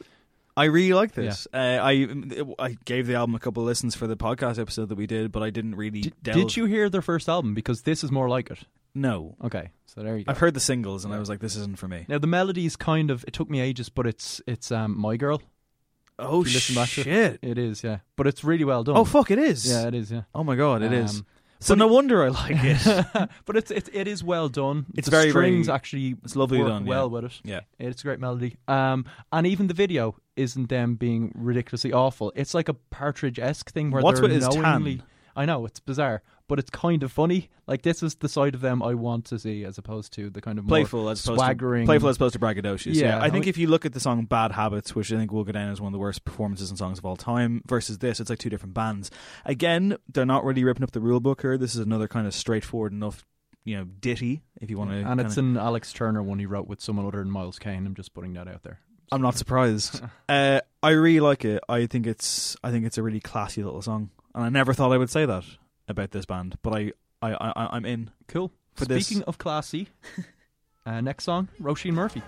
I 0.56 0.64
really 0.64 0.92
like 0.92 1.12
this. 1.12 1.48
Uh, 1.52 1.78
I 1.80 2.06
I 2.58 2.76
gave 2.84 3.06
the 3.06 3.14
album 3.14 3.34
a 3.34 3.38
couple 3.38 3.62
of 3.62 3.66
listens 3.66 3.94
for 3.94 4.06
the 4.06 4.16
podcast 4.16 4.58
episode 4.58 4.90
that 4.90 4.96
we 4.96 5.06
did, 5.06 5.32
but 5.32 5.42
I 5.42 5.50
didn't 5.50 5.74
really. 5.76 6.02
Did, 6.02 6.14
delve. 6.22 6.36
did 6.36 6.56
you 6.56 6.66
hear 6.66 6.90
their 6.90 7.02
first 7.02 7.28
album? 7.28 7.54
Because 7.54 7.82
this 7.82 8.04
is 8.04 8.12
more 8.12 8.28
like 8.28 8.50
it. 8.50 8.58
No. 8.94 9.36
Okay, 9.42 9.70
so 9.86 10.02
there 10.02 10.16
you 10.18 10.24
go. 10.24 10.30
I've 10.30 10.38
heard 10.38 10.54
the 10.54 10.60
singles, 10.60 11.04
and 11.04 11.14
I 11.14 11.18
was 11.18 11.28
like, 11.28 11.38
"This 11.40 11.56
isn't 11.56 11.78
for 11.78 11.88
me." 11.88 12.04
Now 12.08 12.18
the 12.18 12.26
melody's 12.26 12.76
kind 12.76 13.10
of 13.10 13.24
it 13.26 13.32
took 13.32 13.48
me 13.48 13.60
ages, 13.60 13.88
but 13.88 14.06
it's 14.06 14.42
it's 14.46 14.70
um 14.70 14.98
my 14.98 15.16
girl. 15.16 15.40
Oh 16.20 16.42
If 16.42 16.48
you 16.48 16.54
listen 16.54 16.74
back 16.74 16.88
to 16.90 17.00
it, 17.00 17.04
shit! 17.04 17.38
it 17.42 17.58
is 17.58 17.82
yeah, 17.82 17.98
but 18.16 18.26
it's 18.26 18.44
really 18.44 18.64
well 18.64 18.84
done. 18.84 18.96
Oh 18.96 19.04
fuck! 19.04 19.30
It 19.30 19.38
is. 19.38 19.68
Yeah, 19.70 19.86
it 19.88 19.94
is. 19.94 20.10
Yeah. 20.12 20.22
Oh 20.34 20.44
my 20.44 20.56
god! 20.56 20.82
It 20.82 20.92
is. 20.92 21.20
Um, 21.20 21.26
So 21.62 21.74
no 21.74 21.86
it- 21.88 21.92
wonder 21.92 22.24
I 22.24 22.28
like 22.28 22.56
it. 22.64 23.28
but 23.44 23.56
it's, 23.56 23.70
it's 23.70 23.90
it 23.92 24.06
is 24.08 24.24
well 24.24 24.48
done. 24.48 24.86
It's 24.96 25.06
the 25.08 25.10
very, 25.10 25.30
strings 25.30 25.66
very- 25.66 25.74
actually 25.76 26.16
it's 26.24 26.34
lovely 26.36 26.58
work 26.58 26.68
done, 26.68 26.84
yeah. 26.84 26.88
well 26.90 27.10
with 27.10 27.24
it. 27.24 27.40
Yeah. 27.44 27.60
it's 27.78 28.00
a 28.00 28.04
great 28.04 28.18
melody. 28.20 28.56
Um, 28.68 29.04
and 29.32 29.46
even 29.46 29.66
the 29.66 29.74
video 29.74 30.16
isn't 30.36 30.68
them 30.70 30.94
being 30.94 31.32
ridiculously 31.34 31.92
awful. 31.92 32.32
It's 32.34 32.54
like 32.54 32.68
a 32.70 32.74
Partridge 32.74 33.38
esque 33.38 33.70
thing 33.72 33.90
where 33.90 34.02
What's 34.02 34.20
they're 34.20 34.28
with 34.28 34.36
his 34.36 34.48
tan? 34.48 34.62
knowingly. 34.62 35.02
I 35.36 35.44
know 35.44 35.64
it's 35.66 35.80
bizarre, 35.80 36.22
but 36.50 36.58
it's 36.58 36.68
kind 36.68 37.02
of 37.04 37.12
funny. 37.12 37.48
Like 37.68 37.82
this 37.82 38.02
is 38.02 38.16
the 38.16 38.28
side 38.28 38.56
of 38.56 38.60
them 38.60 38.82
I 38.82 38.94
want 38.94 39.26
to 39.26 39.38
see, 39.38 39.64
as 39.64 39.78
opposed 39.78 40.12
to 40.14 40.28
the 40.28 40.40
kind 40.40 40.58
of 40.58 40.64
more 40.64 40.70
playful 40.70 41.08
as 41.08 41.24
opposed 41.24 41.38
swaggering, 41.38 41.84
to 41.84 41.86
playful 41.86 42.08
as 42.08 42.16
opposed 42.16 42.32
to 42.34 42.40
braggadocious. 42.40 42.94
Yeah, 42.96 43.18
Yeah, 43.18 43.22
I 43.22 43.30
think 43.30 43.46
if 43.46 43.56
you 43.56 43.68
look 43.68 43.86
at 43.86 43.92
the 43.92 44.00
song 44.00 44.24
"Bad 44.24 44.50
Habits," 44.52 44.94
which 44.94 45.12
I 45.12 45.16
think 45.16 45.32
will 45.32 45.44
go 45.44 45.52
down 45.52 45.70
as 45.70 45.80
one 45.80 45.86
of 45.86 45.92
the 45.92 46.00
worst 46.00 46.24
performances 46.24 46.68
and 46.68 46.76
songs 46.76 46.98
of 46.98 47.06
all 47.06 47.16
time, 47.16 47.62
versus 47.66 47.98
this, 47.98 48.18
it's 48.18 48.28
like 48.28 48.40
two 48.40 48.50
different 48.50 48.74
bands. 48.74 49.10
Again, 49.44 49.96
they're 50.12 50.26
not 50.26 50.44
really 50.44 50.64
ripping 50.64 50.82
up 50.82 50.90
the 50.90 51.00
rule 51.00 51.20
book 51.20 51.40
here. 51.42 51.56
This 51.56 51.74
is 51.74 51.80
another 51.80 52.08
kind 52.08 52.26
of 52.26 52.34
straightforward 52.34 52.92
enough, 52.92 53.24
you 53.64 53.76
know, 53.76 53.84
ditty 53.84 54.42
if 54.60 54.68
you 54.68 54.76
want 54.76 54.90
to. 54.90 54.96
and 54.96 55.20
it's 55.20 55.36
an 55.36 55.56
Alex 55.56 55.92
Turner 55.92 56.22
one 56.22 56.40
he 56.40 56.46
wrote 56.46 56.66
with 56.66 56.80
someone 56.80 57.06
other 57.06 57.18
than 57.18 57.30
Miles 57.30 57.60
Kane. 57.60 57.86
I'm 57.86 57.94
just 57.94 58.12
putting 58.12 58.32
that 58.32 58.48
out 58.48 58.64
there. 58.64 58.80
I'm 59.12 59.22
not 59.22 59.36
surprised. 59.36 60.02
uh, 60.28 60.60
I 60.82 60.90
really 60.90 61.20
like 61.20 61.44
it. 61.44 61.62
I 61.68 61.86
think 61.86 62.06
it's 62.08 62.56
I 62.64 62.72
think 62.72 62.86
it's 62.86 62.98
a 62.98 63.02
really 63.04 63.20
classy 63.20 63.62
little 63.62 63.82
song, 63.82 64.10
and 64.34 64.44
I 64.44 64.48
never 64.48 64.72
thought 64.72 64.92
I 64.92 64.98
would 64.98 65.10
say 65.10 65.26
that 65.26 65.44
about 65.90 66.12
this 66.12 66.24
band, 66.26 66.56
but 66.62 66.72
I 66.74 66.92
I, 67.22 67.32
I 67.32 67.68
I'm 67.72 67.84
in. 67.84 68.10
Cool. 68.28 68.52
For 68.74 68.84
this. 68.84 69.06
Speaking 69.06 69.24
of 69.24 69.38
classy, 69.38 69.88
uh, 70.86 71.00
next 71.00 71.24
song, 71.24 71.48
Roisin 71.60 71.92
Murphy. 71.92 72.22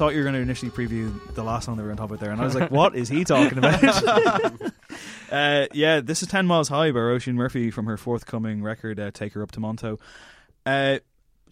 Thought 0.00 0.14
you 0.14 0.20
were 0.20 0.24
going 0.24 0.34
to 0.34 0.40
initially 0.40 0.70
preview 0.70 1.12
the 1.34 1.44
last 1.44 1.66
song 1.66 1.76
that 1.76 1.82
we 1.82 1.88
were 1.90 1.94
going 1.94 1.98
to 1.98 2.00
talk 2.00 2.08
about 2.08 2.20
there, 2.20 2.30
and 2.30 2.40
I 2.40 2.44
was 2.44 2.54
like, 2.54 2.70
"What 2.70 2.96
is 2.96 3.10
he 3.10 3.22
talking 3.22 3.58
about?" 3.58 3.84
uh, 5.30 5.66
yeah, 5.74 6.00
this 6.00 6.22
is 6.22 6.28
Ten 6.28 6.46
Miles 6.46 6.70
High 6.70 6.90
by 6.90 7.00
Roisin 7.00 7.34
Murphy 7.34 7.70
from 7.70 7.84
her 7.84 7.98
forthcoming 7.98 8.62
record, 8.62 8.98
uh, 8.98 9.10
"Take 9.10 9.34
Her 9.34 9.42
Up 9.42 9.50
to 9.50 9.60
Monto." 9.60 10.00
Uh, 10.64 11.00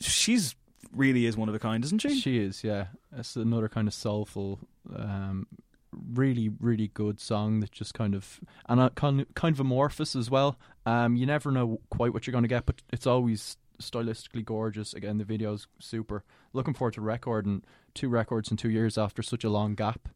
she's 0.01 0.57
really 0.94 1.26
is 1.26 1.36
one 1.36 1.51
of 1.51 1.55
a 1.55 1.59
kind, 1.59 1.84
isn't 1.84 2.01
she? 2.01 2.18
She 2.18 2.38
is, 2.38 2.64
yeah. 2.64 2.86
It's 3.14 3.36
another 3.36 3.68
kind 3.68 3.86
of 3.86 3.92
soulful, 3.92 4.61
um, 4.96 5.46
really, 5.92 6.51
really 6.59 6.88
good 6.88 7.20
song 7.20 7.61
that 7.61 7.70
just 7.70 7.92
kind 7.92 8.14
of 8.14 8.40
and 8.66 8.94
kind 8.94 9.26
kind 9.34 9.55
of 9.55 9.61
amorphous 9.61 10.16
as 10.16 10.30
well. 10.30 10.57
Um, 10.86 11.16
you 11.16 11.26
never 11.26 11.51
know 11.51 11.80
quite 11.90 12.14
what 12.14 12.26
you're 12.26 12.32
going 12.32 12.44
to 12.44 12.49
get, 12.49 12.64
but 12.64 12.80
it's 12.94 13.07
always 13.07 13.59
stylistically 13.81 14.45
gorgeous. 14.45 14.95
Again, 14.95 15.18
the 15.18 15.24
video's 15.24 15.66
super. 15.79 16.24
Looking 16.53 16.74
forward 16.74 16.95
to 16.95 17.01
recording 17.01 17.62
two 17.95 18.09
records 18.09 18.51
in 18.51 18.57
two 18.57 18.70
years 18.70 18.99
after 18.99 19.22
such 19.22 19.45
a 19.45 19.51
long 19.51 19.74
gap. 19.74 20.09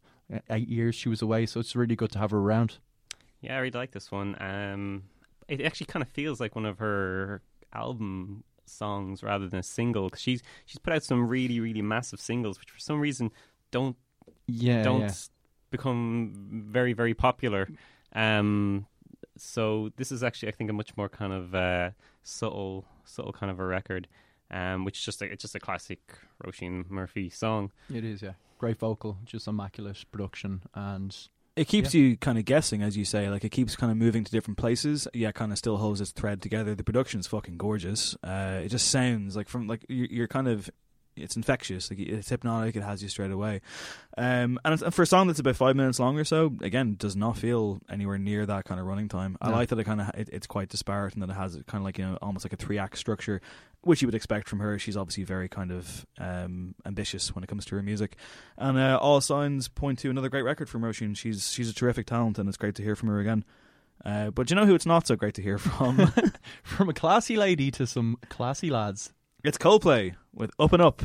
Eight 0.49 0.69
years 0.69 0.95
she 0.95 1.09
was 1.09 1.21
away, 1.23 1.47
so 1.47 1.61
it's 1.61 1.77
really 1.77 1.97
good 1.97 2.11
to 2.13 2.19
have 2.19 2.31
her 2.31 2.39
around. 2.39 2.79
Yeah, 3.41 3.57
I 3.57 3.59
really 3.59 3.71
like 3.73 3.91
this 3.91 4.11
one. 4.11 4.37
Um, 4.41 5.03
it 5.49 5.61
actually 5.61 5.87
kind 5.87 6.03
of 6.03 6.09
feels 6.09 6.41
like 6.41 6.55
one 6.55 6.65
of 6.65 6.79
her 6.79 7.43
album 7.75 8.45
songs 8.65 9.23
rather 9.23 9.49
than 9.49 9.59
a 9.59 9.63
single 9.63 10.05
because 10.05 10.21
she's 10.23 10.43
she's 10.65 10.79
put 10.79 10.93
out 10.95 11.03
some 11.03 11.29
really 11.29 11.61
really 11.61 11.83
massive 11.83 12.21
singles, 12.21 12.59
which 12.59 12.71
for 12.71 12.79
some 12.79 13.01
reason 13.01 13.31
don't 13.71 13.97
Yeah, 14.47 14.83
don't 14.83 15.01
yeah. 15.01 15.13
become 15.71 16.33
very 16.71 16.93
very 16.93 17.15
popular. 17.15 17.69
Um, 18.15 18.87
so 19.37 19.91
this 19.97 20.13
is 20.13 20.23
actually 20.23 20.49
I 20.51 20.53
think 20.53 20.71
a 20.71 20.73
much 20.73 20.97
more 20.97 21.09
kind 21.09 21.33
of 21.33 21.55
uh, 21.55 21.91
subtle 22.23 22.87
subtle 23.05 23.33
kind 23.33 23.51
of 23.51 23.59
a 23.61 23.65
record, 23.65 24.09
um, 24.51 24.85
which 24.85 24.99
is 24.99 25.05
just 25.05 25.23
a, 25.23 25.27
it's 25.27 25.43
just 25.43 25.55
a 25.55 25.61
classic 25.61 26.01
Roisin 26.45 26.89
Murphy 26.91 27.31
song. 27.31 27.71
It 27.93 28.05
is, 28.05 28.23
yeah. 28.23 28.33
Great 28.59 28.79
vocal, 28.79 29.19
just 29.25 29.47
immaculate 29.49 30.05
production, 30.13 30.63
and 30.75 31.17
It 31.55 31.69
keeps 31.69 31.95
Yeah. 31.95 32.01
you 32.01 32.17
kind 32.17 32.39
of 32.39 32.45
guessing, 32.47 32.83
as 32.83 32.97
you 32.97 33.05
say. 33.05 33.29
Like 33.29 33.45
it 33.45 33.51
keeps 33.51 33.77
kind 33.77 33.91
of 33.93 33.99
moving 33.99 34.25
to 34.25 34.31
different 34.31 34.57
places. 34.57 35.07
Yeah, 35.13 35.33
kind 35.33 35.53
of 35.53 35.59
still 35.59 35.77
holds 35.77 36.01
its 36.01 36.11
thread 36.11 36.41
together. 36.41 36.75
The 36.75 36.83
production's 36.85 37.27
fucking 37.27 37.59
gorgeous. 37.59 38.17
Uh, 38.25 38.61
it 38.65 38.69
just 38.71 38.89
sounds 38.89 39.37
like 39.37 39.49
from 39.51 39.67
like 39.67 39.85
you're, 39.89 40.07
you're 40.11 40.29
kind 40.29 40.49
of. 40.49 40.71
It's 41.17 41.37
infectious. 41.37 41.91
Like 41.91 41.99
it's 42.01 42.29
hypnotic. 42.31 42.75
It 42.75 42.83
has 42.83 43.03
you 43.03 43.09
straight 43.09 43.31
away. 43.31 43.61
Um, 44.17 44.59
and 44.65 44.75
it's, 44.75 44.83
and 44.83 44.95
for 44.95 45.03
a 45.03 45.07
song 45.07 45.27
that's 45.27 45.39
about 45.41 45.57
five 45.57 45.77
minutes 45.77 45.99
long 46.01 46.19
or 46.19 46.25
so, 46.25 46.53
again, 46.63 46.97
does 46.99 47.15
not 47.17 47.37
feel 47.37 47.81
anywhere 47.91 48.17
near 48.19 48.47
that 48.47 48.65
kind 48.65 48.81
of 48.81 48.87
running 48.87 49.09
time. 49.09 49.37
I 49.41 49.51
No. 49.51 49.57
like 49.57 49.69
that 49.69 49.79
it 49.79 49.85
kind 49.85 50.01
of 50.01 50.09
it, 50.15 50.29
it's 50.33 50.47
quite 50.47 50.69
disparate 50.71 51.15
and 51.15 51.23
that 51.23 51.29
it 51.31 51.35
has 51.35 51.55
kind 51.67 51.83
of 51.83 51.85
like 51.85 51.99
you 51.99 52.07
know 52.07 52.17
almost 52.23 52.45
like 52.45 52.53
a 52.55 52.57
three 52.57 52.79
act 52.79 52.97
structure, 52.97 53.41
which 53.83 54.01
you 54.01 54.09
would 54.09 54.15
expect 54.15 54.49
from 54.49 54.61
her. 54.61 54.79
She's 54.79 54.97
obviously 54.97 55.25
very 55.25 55.49
kind 55.49 55.71
of 55.71 56.07
um, 56.19 56.75
ambitious 56.87 57.35
when 57.35 57.45
it 57.45 57.47
comes 57.47 57.65
to 57.67 57.77
her 57.77 57.83
music, 57.83 58.17
and 58.57 58.79
uh, 58.79 58.99
all 59.01 59.21
signs 59.21 59.69
point 59.69 59.99
to 60.01 60.11
another 60.11 60.31
great 60.31 60.43
record 60.43 60.69
from 60.71 60.81
Roisin. 60.83 61.15
She's 61.17 61.51
she's 61.53 61.69
a 61.69 61.75
terrific 61.75 62.07
talent, 62.07 62.39
and 62.39 62.49
it's 62.49 62.57
great 62.59 62.75
to 62.77 62.83
hear 62.83 62.97
from 62.97 63.11
her 63.11 63.21
again. 63.21 63.45
Uh, 64.05 64.31
but 64.31 64.49
you 64.51 64.57
know 64.57 64.67
who 64.67 64.75
it's 64.75 64.87
not 64.87 65.07
so 65.07 65.15
great 65.15 65.35
to 65.35 65.43
hear 65.43 65.59
from? 65.59 66.11
from 66.65 66.89
a 66.89 66.95
classy 66.95 67.37
lady 67.37 67.71
to 67.71 67.87
some 67.87 68.17
classy 68.31 68.69
lads. 68.71 69.13
It's 69.45 69.59
Coldplay 69.59 70.15
with 70.35 70.51
Up. 70.59 70.73
And 70.73 70.83
Up. 70.83 71.03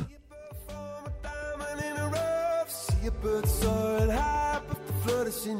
See 2.68 3.06
a 3.06 3.10
bird 3.10 3.46
soaring 3.48 4.10
high, 4.10 4.60
but 4.68 4.86
the 4.86 4.92
flood 4.92 5.26
is 5.26 5.46
in 5.46 5.58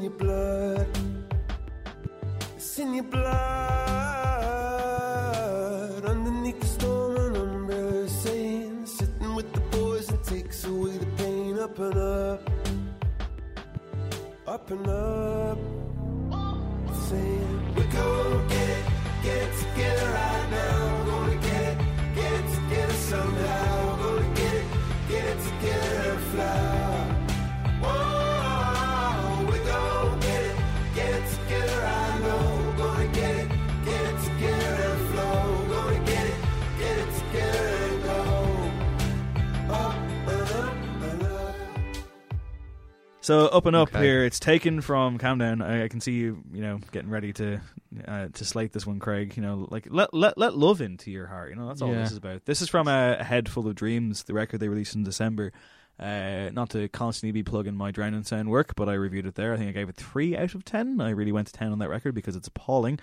So 43.28 43.44
up 43.46 43.66
and 43.66 43.76
up 43.76 43.90
Okay. 43.94 44.02
here, 44.02 44.24
it's 44.24 44.40
taken 44.40 44.80
from 44.80 45.18
Countdown. 45.18 45.60
I, 45.60 45.84
I 45.84 45.88
can 45.88 46.00
see 46.00 46.12
you, 46.12 46.42
you 46.50 46.62
know, 46.62 46.80
getting 46.92 47.10
ready 47.10 47.34
to 47.34 47.60
uh, 48.06 48.28
to 48.32 48.44
slate 48.46 48.72
this 48.72 48.86
one, 48.86 49.00
Craig. 49.00 49.36
You 49.36 49.42
know, 49.42 49.68
like 49.70 49.86
let 49.90 50.14
let 50.14 50.38
let 50.38 50.56
love 50.56 50.80
into 50.80 51.10
your 51.10 51.26
heart. 51.26 51.50
You 51.50 51.56
know, 51.56 51.68
that's 51.68 51.82
all 51.82 51.92
Yeah. 51.92 52.04
this 52.04 52.12
is 52.12 52.16
about. 52.16 52.46
This 52.46 52.62
is 52.62 52.70
from 52.70 52.88
a, 52.88 53.18
a 53.20 53.24
Head 53.24 53.46
Full 53.50 53.68
of 53.68 53.74
Dreams, 53.74 54.22
the 54.24 54.32
record 54.32 54.60
they 54.60 54.68
released 54.68 54.94
in 54.94 55.04
December. 55.04 55.52
Uh, 56.00 56.48
not 56.54 56.70
to 56.70 56.88
constantly 56.88 57.32
be 57.32 57.42
plugging 57.42 57.74
my 57.76 57.90
Drowned 57.90 58.14
in 58.14 58.24
Sound 58.24 58.48
work, 58.48 58.74
but 58.76 58.88
I 58.88 58.94
reviewed 58.94 59.26
it 59.26 59.34
there. 59.34 59.52
I 59.52 59.58
think 59.58 59.68
I 59.68 59.72
gave 59.72 59.90
it 59.90 59.96
three 59.96 60.34
out 60.34 60.54
of 60.54 60.64
ten. 60.64 60.98
I 60.98 61.10
really 61.10 61.32
went 61.32 61.48
to 61.48 61.52
town 61.52 61.72
on 61.72 61.80
that 61.80 61.90
record 61.90 62.14
because 62.14 62.34
it's 62.34 62.48
appalling. 62.48 62.98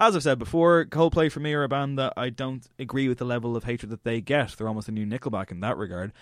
As 0.00 0.16
I've 0.16 0.22
said 0.22 0.38
before, 0.38 0.86
Coldplay 0.86 1.30
for 1.32 1.40
me 1.40 1.52
are 1.54 1.64
a 1.64 1.68
band 1.68 1.98
that 1.98 2.14
I 2.16 2.30
don't 2.30 2.66
agree 2.78 3.08
with 3.08 3.18
the 3.18 3.24
level 3.24 3.56
of 3.56 3.64
hatred 3.64 3.90
that 3.90 4.04
they 4.04 4.20
get. 4.22 4.52
They're 4.56 4.68
almost 4.68 4.88
a 4.88 4.92
new 4.92 5.04
Nickelback 5.06 5.50
in 5.50 5.60
that 5.60 5.76
regard. 5.78 6.12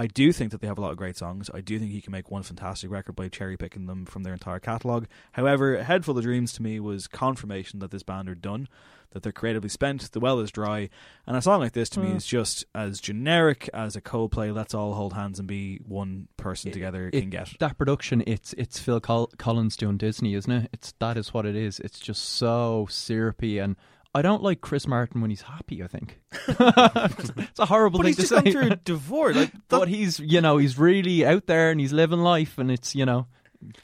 I 0.00 0.06
do 0.06 0.32
think 0.32 0.50
that 0.52 0.60
they 0.62 0.66
have 0.66 0.78
a 0.78 0.80
lot 0.80 0.92
of 0.92 0.96
great 0.96 1.16
songs. 1.18 1.50
I 1.52 1.60
do 1.60 1.78
think 1.78 1.90
he 1.92 2.00
can 2.00 2.12
make 2.12 2.30
one 2.30 2.42
fantastic 2.42 2.90
record 2.90 3.16
by 3.16 3.28
cherry 3.28 3.56
picking 3.58 3.84
them 3.86 4.06
from 4.06 4.22
their 4.22 4.32
entire 4.32 4.58
catalogue. 4.58 5.06
However, 5.32 5.82
Head 5.82 6.04
Full 6.06 6.16
of 6.16 6.24
Dreams 6.24 6.52
to 6.54 6.62
me 6.62 6.80
was 6.80 7.06
confirmation 7.06 7.80
that 7.80 7.90
this 7.90 8.02
band 8.02 8.28
are 8.30 8.34
done, 8.34 8.66
that 9.10 9.22
they're 9.22 9.30
creatively 9.32 9.68
spent, 9.68 10.10
the 10.12 10.20
well 10.20 10.38
is 10.40 10.50
dry, 10.50 10.88
and 11.26 11.36
a 11.36 11.42
song 11.42 11.60
like 11.60 11.72
this 11.72 11.90
to 11.90 12.00
me 12.00 12.12
Mm. 12.12 12.16
is 12.16 12.24
just 12.26 12.64
as 12.74 12.98
generic 13.00 13.68
as 13.74 13.94
a 13.94 14.00
Coldplay 14.00 14.54
Let's 14.54 14.72
All 14.72 14.94
Hold 14.94 15.12
Hands 15.12 15.38
and 15.38 15.46
Be 15.48 15.80
One 15.86 16.28
Person 16.38 16.72
Together 16.72 17.10
It- 17.12 17.20
can 17.20 17.30
get. 17.30 17.50
That 17.58 17.76
production, 17.76 18.22
it's 18.26 18.54
it's 18.54 18.78
Phil 18.78 19.00
Col- 19.00 19.32
Collins 19.36 19.76
doing 19.76 19.98
Disney, 19.98 20.32
isn't 20.34 20.50
it? 20.52 20.70
It's 20.72 20.92
that 21.00 21.16
is 21.18 21.34
what 21.34 21.44
it 21.44 21.56
is. 21.56 21.78
It's 21.80 22.00
just 22.00 22.24
so 22.24 22.86
syrupy, 22.88 23.58
and 23.58 23.76
I 24.14 24.22
don't 24.22 24.42
like 24.42 24.60
Chris 24.60 24.86
Martin 24.88 25.20
when 25.20 25.30
he's 25.30 25.42
happy. 25.42 25.82
I 25.84 25.86
think 25.86 26.18
it's 26.48 27.58
a 27.58 27.66
horrible 27.66 27.98
But 28.00 28.04
thing 28.04 28.08
he's 28.08 28.16
to 28.16 28.22
just 28.22 28.30
say. 28.30 28.42
gone 28.42 28.52
through 28.52 28.72
a 28.72 28.76
divorce. 28.76 29.36
Like, 29.36 29.52
but 29.68 29.88
he's 29.88 30.18
you 30.18 30.40
know 30.40 30.56
he's 30.56 30.78
really 30.78 31.24
out 31.24 31.46
there 31.46 31.70
and 31.70 31.78
he's 31.80 31.92
living 31.92 32.20
life, 32.20 32.58
and 32.58 32.70
it's 32.70 32.94
you 32.94 33.06
know 33.06 33.26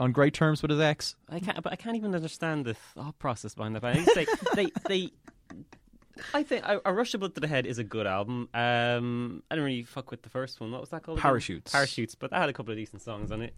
on 0.01 0.11
great 0.13 0.35
terms 0.35 0.63
with 0.63 0.71
his 0.71 0.81
ex. 0.81 1.15
I 1.29 1.39
can't, 1.39 1.63
but 1.63 1.73
I 1.73 1.77
can't 1.77 1.97
even 1.97 2.15
understand 2.15 2.65
the 2.65 2.75
thought 2.75 3.19
process 3.19 3.55
behind 3.55 3.77
that. 3.77 3.83
band. 3.83 3.99
It's 4.01 4.17
like 4.17 4.29
they, 4.55 4.69
they, 4.89 5.11
I 6.35 6.43
think 6.43 6.65
a, 6.65 6.81
a 6.85 6.93
Rush 6.93 7.13
of 7.15 7.21
Blood 7.21 7.35
to 7.35 7.41
the 7.41 7.47
Head 7.47 7.67
is 7.67 7.79
a 7.79 7.85
good 7.85 8.07
album. 8.07 8.49
Um, 8.55 9.43
I 9.51 9.55
didn't 9.55 9.67
really 9.67 9.83
fuck 9.83 10.11
with 10.11 10.23
the 10.23 10.31
first 10.31 10.61
one. 10.61 10.73
What 10.73 10.81
was 10.81 10.91
that 10.91 11.03
called? 11.03 11.19
again? 11.19 11.23
Parachutes. 11.31 11.71
Parachutes, 11.73 12.15
but 12.15 12.31
that 12.31 12.41
had 12.41 12.49
a 12.49 12.53
couple 12.53 12.73
of 12.73 12.79
decent 12.79 13.03
songs 13.03 13.31
on 13.31 13.43
it. 13.43 13.55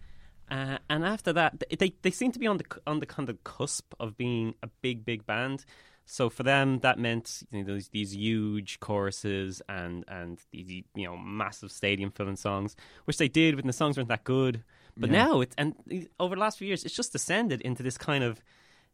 Uh, 0.51 0.77
and 0.89 1.05
after 1.05 1.31
that, 1.33 1.63
they 1.79 1.93
they 2.01 2.11
seem 2.11 2.31
to 2.33 2.39
be 2.39 2.47
on 2.47 2.57
the 2.57 2.65
on 2.85 2.99
the 2.99 3.05
kind 3.05 3.29
of 3.29 3.43
cusp 3.43 3.93
of 3.99 4.17
being 4.17 4.53
a 4.61 4.67
big 4.81 5.05
big 5.05 5.25
band. 5.25 5.63
So 6.11 6.27
for 6.31 6.41
them, 6.41 6.79
that 6.79 6.97
meant 6.97 7.43
you 7.51 7.63
know, 7.63 7.75
these, 7.75 7.89
these 7.89 8.15
huge 8.15 8.79
choruses 8.79 9.61
and 9.69 10.03
and 10.07 10.39
these 10.51 10.83
you 10.95 11.05
know 11.05 11.15
massive 11.15 11.71
stadium 11.71 12.09
filling 12.09 12.35
songs, 12.35 12.75
which 13.05 13.17
they 13.17 13.27
did 13.27 13.55
when 13.55 13.67
the 13.67 13.73
songs 13.73 13.95
weren't 13.95 14.09
that 14.09 14.23
good. 14.23 14.63
But 14.97 15.11
Yeah. 15.11 15.25
now 15.25 15.41
it's 15.41 15.53
and 15.55 15.75
over 16.19 16.33
the 16.33 16.41
last 16.41 16.57
few 16.57 16.67
years, 16.67 16.83
it's 16.83 16.95
just 16.95 17.11
descended 17.11 17.61
into 17.61 17.83
this 17.83 17.95
kind 17.95 18.23
of 18.23 18.41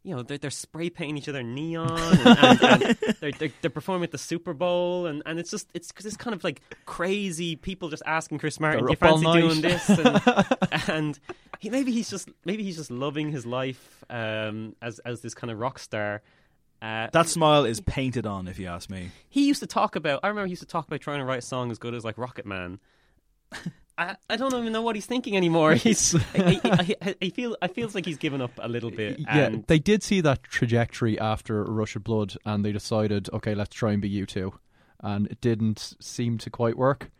you 0.02 0.14
know 0.14 0.22
they're, 0.22 0.36
they're 0.36 0.50
spray 0.50 0.90
painting 0.90 1.16
each 1.16 1.26
other 1.28 1.42
neon 1.42 1.88
and, 1.90 2.38
and, 2.38 2.62
and 2.62 2.96
they're, 3.20 3.32
they're 3.32 3.52
they're 3.62 3.70
performing 3.70 4.04
at 4.04 4.10
the 4.12 4.18
Super 4.18 4.52
Bowl 4.52 5.06
and, 5.06 5.22
and 5.24 5.38
it's 5.38 5.50
just 5.50 5.68
it's 5.72 5.90
this 5.92 6.18
kind 6.18 6.34
of 6.34 6.44
like 6.44 6.60
crazy 6.84 7.56
people 7.56 7.88
just 7.88 8.02
asking 8.04 8.38
Chris 8.38 8.60
Martin, 8.60 8.84
"Do 8.84 8.92
you 8.92 8.96
fancy 8.96 9.24
night." 9.24 9.40
doing 9.40 9.60
this?" 9.62 9.88
And, 9.88 10.20
and 10.88 11.18
he 11.60 11.70
maybe 11.70 11.92
he's 11.92 12.10
just 12.10 12.28
maybe 12.44 12.62
he's 12.62 12.76
just 12.76 12.90
loving 12.90 13.30
his 13.32 13.46
life 13.46 14.04
um, 14.10 14.76
as 14.82 14.98
as 14.98 15.22
this 15.22 15.32
kind 15.32 15.50
of 15.50 15.58
rock 15.58 15.78
star. 15.78 16.20
Uh, 16.86 17.08
That 17.12 17.28
smile 17.28 17.64
is 17.64 17.80
painted 17.80 18.26
on, 18.26 18.46
if 18.48 18.58
you 18.58 18.66
ask 18.68 18.88
me. 18.90 19.10
he 19.28 19.46
used 19.46 19.60
to 19.60 19.66
talk 19.66 19.96
about. 19.96 20.20
I 20.22 20.28
remember 20.28 20.46
he 20.46 20.50
used 20.50 20.62
to 20.62 20.68
talk 20.68 20.86
about 20.86 21.00
trying 21.00 21.18
to 21.18 21.24
write 21.24 21.38
a 21.40 21.42
song 21.42 21.70
as 21.70 21.78
good 21.78 21.94
as 21.94 22.04
like 22.04 22.16
Rocket 22.18 22.46
Man. 22.46 22.78
I, 23.98 24.16
I 24.28 24.36
don't 24.36 24.52
even 24.54 24.72
know 24.72 24.82
what 24.82 24.94
he's 24.94 25.06
thinking 25.06 25.36
anymore. 25.36 25.74
He's 25.74 26.14
I, 26.34 26.94
I 27.22 27.30
feel 27.30 27.56
I 27.62 27.68
feels 27.68 27.94
like 27.94 28.04
he's 28.04 28.18
given 28.18 28.40
up 28.42 28.50
a 28.58 28.68
little 28.68 28.90
bit. 28.90 29.18
Yeah, 29.18 29.38
and 29.38 29.66
they 29.66 29.78
did 29.78 30.02
see 30.02 30.20
that 30.20 30.42
trajectory 30.42 31.18
after 31.18 31.64
Rush 31.64 31.96
of 31.96 32.04
Blood, 32.04 32.34
and 32.44 32.62
they 32.64 32.72
decided, 32.72 33.30
okay, 33.32 33.54
let's 33.54 33.74
try 33.74 33.92
and 33.92 34.02
be 34.02 34.10
U2, 34.10 34.52
and 35.00 35.26
it 35.28 35.40
didn't 35.40 35.94
seem 35.98 36.36
to 36.38 36.50
quite 36.50 36.76
work. 36.76 37.10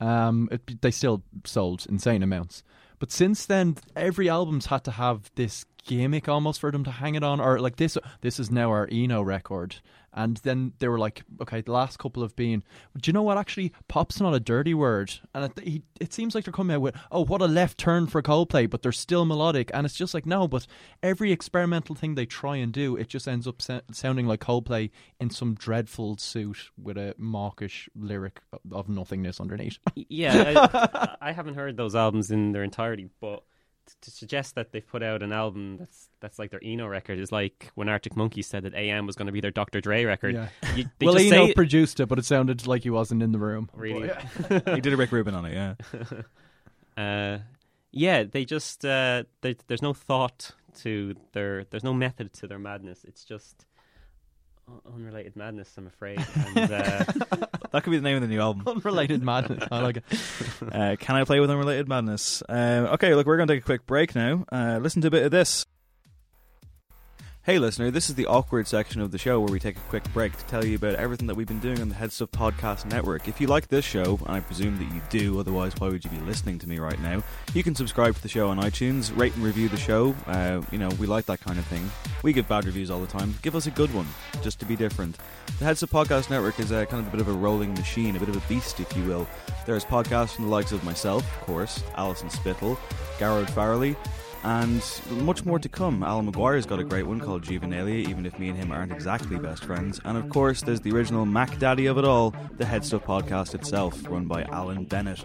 Um, 0.00 0.48
it, 0.50 0.82
they 0.82 0.90
still 0.90 1.22
sold 1.44 1.86
insane 1.88 2.22
amounts, 2.24 2.64
but 3.04 3.12
since 3.12 3.44
then, 3.44 3.76
every 3.94 4.30
album's 4.30 4.64
had 4.64 4.82
to 4.84 4.90
have 4.90 5.30
this 5.34 5.66
gimmick 5.84 6.26
almost 6.26 6.58
for 6.58 6.72
them 6.72 6.84
to 6.84 6.90
hang 6.90 7.16
it 7.16 7.22
on, 7.22 7.38
or 7.38 7.60
like 7.60 7.76
this. 7.76 7.98
This 8.22 8.40
is 8.40 8.50
now 8.50 8.70
our 8.70 8.88
Eno 8.90 9.20
record, 9.20 9.76
and 10.14 10.36
then 10.38 10.72
they 10.78 10.88
were 10.88 10.98
like, 10.98 11.24
okay, 11.42 11.60
the 11.60 11.72
last 11.72 11.98
couple 11.98 12.22
have 12.22 12.36
been. 12.36 12.62
Do 12.96 13.08
you 13.08 13.12
know 13.12 13.22
what? 13.22 13.36
Actually, 13.36 13.72
pop's 13.88 14.20
not 14.20 14.34
a 14.34 14.40
dirty 14.40 14.74
word, 14.74 15.12
and 15.34 15.44
it, 15.44 15.64
he, 15.64 15.82
it 16.00 16.12
seems 16.12 16.34
like 16.34 16.44
they're 16.44 16.52
coming 16.52 16.74
out 16.74 16.80
with, 16.80 16.96
oh, 17.10 17.24
what 17.24 17.42
a 17.42 17.46
left 17.46 17.78
turn 17.78 18.06
for 18.06 18.22
Coldplay, 18.22 18.70
but 18.70 18.82
they're 18.82 18.92
still 18.92 19.24
melodic, 19.24 19.70
and 19.74 19.84
it's 19.84 19.96
just 19.96 20.14
like 20.14 20.24
no, 20.24 20.46
but 20.46 20.66
every 21.02 21.32
experimental 21.32 21.94
thing 21.94 22.14
they 22.14 22.26
try 22.26 22.56
and 22.56 22.72
do, 22.72 22.96
it 22.96 23.08
just 23.08 23.26
ends 23.26 23.46
up 23.46 23.60
sa- 23.60 23.80
sounding 23.92 24.26
like 24.26 24.40
Coldplay 24.40 24.90
in 25.20 25.30
some 25.30 25.54
dreadful 25.54 26.16
suit 26.18 26.70
with 26.80 26.96
a 26.96 27.14
mawkish 27.18 27.88
lyric 27.96 28.40
of 28.72 28.88
nothingness 28.88 29.40
underneath. 29.40 29.78
yeah, 29.94 30.68
I, 30.72 31.16
I 31.28 31.32
haven't 31.32 31.54
heard 31.54 31.76
those 31.76 31.94
albums 31.94 32.30
in 32.30 32.52
their 32.52 32.62
entirety, 32.62 33.08
but 33.20 33.42
to 34.02 34.10
suggest 34.10 34.54
that 34.54 34.72
they've 34.72 34.86
put 34.86 35.02
out 35.02 35.22
an 35.22 35.32
album 35.32 35.76
that's 35.78 36.08
that's 36.20 36.38
like 36.38 36.50
their 36.50 36.60
Eno 36.62 36.86
record 36.86 37.18
is 37.18 37.30
like 37.32 37.70
when 37.74 37.88
Arctic 37.88 38.16
Monkeys 38.16 38.46
said 38.46 38.64
that 38.64 38.74
AM 38.74 39.06
was 39.06 39.16
going 39.16 39.26
to 39.26 39.32
be 39.32 39.40
their 39.40 39.50
Dr. 39.50 39.80
Dre 39.80 40.04
record. 40.04 40.34
Yeah. 40.34 40.48
You- 40.74 40.84
they 40.98 41.06
well, 41.06 41.14
just 41.14 41.32
Eno 41.32 41.46
say- 41.46 41.54
produced 41.54 42.00
it, 42.00 42.06
but 42.06 42.18
it 42.18 42.24
sounded 42.24 42.66
like 42.66 42.82
he 42.82 42.90
wasn't 42.90 43.22
in 43.22 43.32
the 43.32 43.38
room. 43.38 43.70
Really? 43.74 44.10
he 44.48 44.80
did 44.80 44.92
a 44.92 44.96
Rick 44.96 45.12
Rubin 45.12 45.34
on 45.34 45.44
it, 45.46 45.54
yeah. 45.54 45.74
uh, 47.02 47.38
yeah, 47.92 48.24
they 48.24 48.44
just 48.44 48.84
uh, 48.84 49.24
there, 49.40 49.54
there's 49.68 49.82
no 49.82 49.94
thought 49.94 50.50
to 50.80 51.14
their 51.32 51.64
there's 51.64 51.84
no 51.84 51.94
method 51.94 52.32
to 52.34 52.46
their 52.46 52.58
madness. 52.58 53.04
It's 53.04 53.24
just 53.24 53.66
un- 53.66 53.73
unrelated 54.92 55.36
madness. 55.36 55.72
I'm 55.76 55.86
afraid. 55.86 56.24
And, 56.56 56.70
uh, 56.72 57.04
That 57.72 57.82
could 57.82 57.90
be 57.90 57.96
the 57.96 58.02
name 58.04 58.14
of 58.16 58.22
the 58.22 58.28
new 58.28 58.40
album. 58.40 58.62
Unrelated 58.68 59.20
madness. 59.22 59.64
I 59.70 59.80
like 59.80 59.96
it. 59.96 60.04
Uh, 60.72 60.96
can 60.98 61.14
I 61.16 61.24
play 61.24 61.40
with 61.40 61.50
unrelated 61.50 61.88
madness? 61.88 62.42
Uh, 62.48 62.88
okay, 62.92 63.14
look, 63.14 63.26
we're 63.26 63.36
going 63.36 63.48
to 63.48 63.54
take 63.54 63.62
a 63.62 63.66
quick 63.66 63.86
break 63.86 64.14
now. 64.14 64.44
Uh, 64.50 64.78
listen 64.80 65.02
to 65.02 65.08
a 65.08 65.10
bit 65.10 65.24
of 65.24 65.30
this. 65.30 65.66
Hey, 67.44 67.58
listener, 67.58 67.90
this 67.90 68.08
is 68.08 68.14
the 68.14 68.24
awkward 68.24 68.66
section 68.66 69.02
of 69.02 69.10
the 69.10 69.18
show 69.18 69.38
where 69.38 69.52
we 69.52 69.60
take 69.60 69.76
a 69.76 69.90
quick 69.90 70.10
break 70.14 70.34
to 70.34 70.44
tell 70.46 70.64
you 70.64 70.76
about 70.76 70.94
everything 70.94 71.26
that 71.26 71.34
we've 71.34 71.46
been 71.46 71.60
doing 71.60 71.78
on 71.82 71.90
the 71.90 71.94
Head 71.94 72.10
Stuff 72.10 72.30
Podcast 72.30 72.86
Network. 72.86 73.28
If 73.28 73.38
you 73.38 73.48
like 73.48 73.68
this 73.68 73.84
show, 73.84 74.18
and 74.24 74.34
I 74.34 74.40
presume 74.40 74.78
that 74.78 74.94
you 74.94 75.02
do, 75.10 75.38
otherwise, 75.38 75.74
why 75.76 75.88
would 75.88 76.02
you 76.02 76.10
be 76.10 76.20
listening 76.20 76.58
to 76.60 76.66
me 76.66 76.78
right 76.78 76.98
now? 77.00 77.22
You 77.52 77.62
can 77.62 77.74
subscribe 77.74 78.14
to 78.14 78.22
the 78.22 78.30
show 78.30 78.48
on 78.48 78.56
iTunes, 78.56 79.14
rate 79.14 79.34
and 79.34 79.44
review 79.44 79.68
the 79.68 79.76
show. 79.76 80.14
Uh, 80.26 80.62
you 80.72 80.78
know, 80.78 80.88
we 80.98 81.06
like 81.06 81.26
that 81.26 81.40
kind 81.40 81.58
of 81.58 81.66
thing. 81.66 81.86
We 82.22 82.32
give 82.32 82.48
bad 82.48 82.64
reviews 82.64 82.90
all 82.90 83.00
the 83.00 83.06
time. 83.06 83.34
Give 83.42 83.54
us 83.54 83.66
a 83.66 83.70
good 83.70 83.92
one, 83.92 84.06
just 84.42 84.58
to 84.60 84.64
be 84.64 84.74
different. 84.74 85.18
The 85.58 85.66
Head 85.66 85.76
Stuff 85.76 85.90
Podcast 85.90 86.30
Network 86.30 86.58
is 86.58 86.70
a 86.70 86.86
kind 86.86 87.06
of 87.06 87.08
a 87.08 87.10
bit 87.10 87.20
of 87.20 87.28
a 87.28 87.38
rolling 87.38 87.74
machine, 87.74 88.16
a 88.16 88.20
bit 88.20 88.30
of 88.30 88.36
a 88.36 88.48
beast, 88.48 88.80
if 88.80 88.96
you 88.96 89.04
will. 89.04 89.28
There's 89.66 89.84
podcasts 89.84 90.34
from 90.34 90.46
the 90.46 90.50
likes 90.50 90.72
of 90.72 90.82
myself, 90.82 91.22
of 91.22 91.46
course, 91.46 91.84
Alison 91.96 92.30
Spittle, 92.30 92.80
Garrod 93.18 93.48
Farrelly, 93.48 93.96
and 94.44 94.82
much 95.10 95.44
more 95.44 95.58
to 95.58 95.68
come. 95.68 96.02
Alan 96.02 96.30
McGuire's 96.30 96.66
got 96.66 96.78
a 96.78 96.84
great 96.84 97.06
one 97.06 97.18
called 97.18 97.42
Juvenalia, 97.42 98.06
even 98.08 98.26
if 98.26 98.38
me 98.38 98.50
and 98.50 98.58
him 98.58 98.70
aren't 98.70 98.92
exactly 98.92 99.38
best 99.38 99.64
friends. 99.64 100.00
And 100.04 100.18
of 100.18 100.28
course, 100.28 100.60
there's 100.60 100.82
the 100.82 100.92
original 100.92 101.24
Mac 101.24 101.58
Daddy 101.58 101.86
of 101.86 101.96
it 101.96 102.04
all, 102.04 102.34
the 102.58 102.66
Head 102.66 102.84
Stuff 102.84 103.04
podcast 103.04 103.54
itself, 103.54 104.06
run 104.08 104.26
by 104.26 104.42
Alan 104.44 104.84
Bennett. 104.84 105.24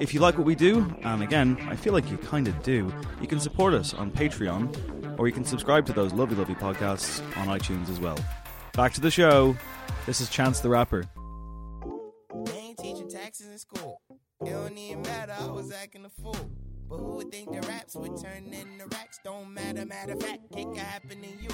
If 0.00 0.14
you 0.14 0.20
like 0.20 0.38
what 0.38 0.46
we 0.46 0.54
do, 0.54 0.94
and 1.02 1.22
again, 1.22 1.58
I 1.68 1.76
feel 1.76 1.92
like 1.92 2.10
you 2.10 2.16
kind 2.16 2.48
of 2.48 2.62
do, 2.62 2.92
you 3.20 3.26
can 3.26 3.40
support 3.40 3.74
us 3.74 3.92
on 3.92 4.10
Patreon, 4.10 5.18
or 5.18 5.26
you 5.26 5.34
can 5.34 5.44
subscribe 5.44 5.84
to 5.86 5.92
those 5.92 6.14
lovely, 6.14 6.36
lovely 6.36 6.54
podcasts 6.54 7.20
on 7.36 7.48
iTunes 7.48 7.90
as 7.90 8.00
well. 8.00 8.18
Back 8.72 8.94
to 8.94 9.02
the 9.02 9.10
show. 9.10 9.54
This 10.06 10.20
is 10.20 10.30
Chance 10.30 10.60
the 10.60 10.70
Rapper. 10.70 11.04
They 12.46 12.52
ain't 12.52 12.78
teaching 12.78 13.08
taxes 13.08 13.48
in 13.48 13.58
school. 13.58 14.00
It 14.44 14.50
don't 14.50 14.76
even 14.78 15.02
matter, 15.02 15.34
I 15.38 15.46
was 15.46 15.72
acting 15.72 16.04
a 16.06 16.10
fool. 16.10 16.36
But 16.88 16.98
who 16.98 17.16
would 17.16 17.32
think 17.32 17.52
the 17.52 17.66
raps 17.66 17.96
would 17.96 18.16
turn 18.22 18.46
into 18.52 18.86
racks? 18.92 19.18
Don't 19.24 19.52
matter, 19.52 19.84
matter 19.84 20.12
of 20.12 20.22
fact, 20.22 20.40
it 20.56 20.64
could 20.64 20.76
happen 20.76 21.22
to 21.22 21.42
you. 21.42 21.50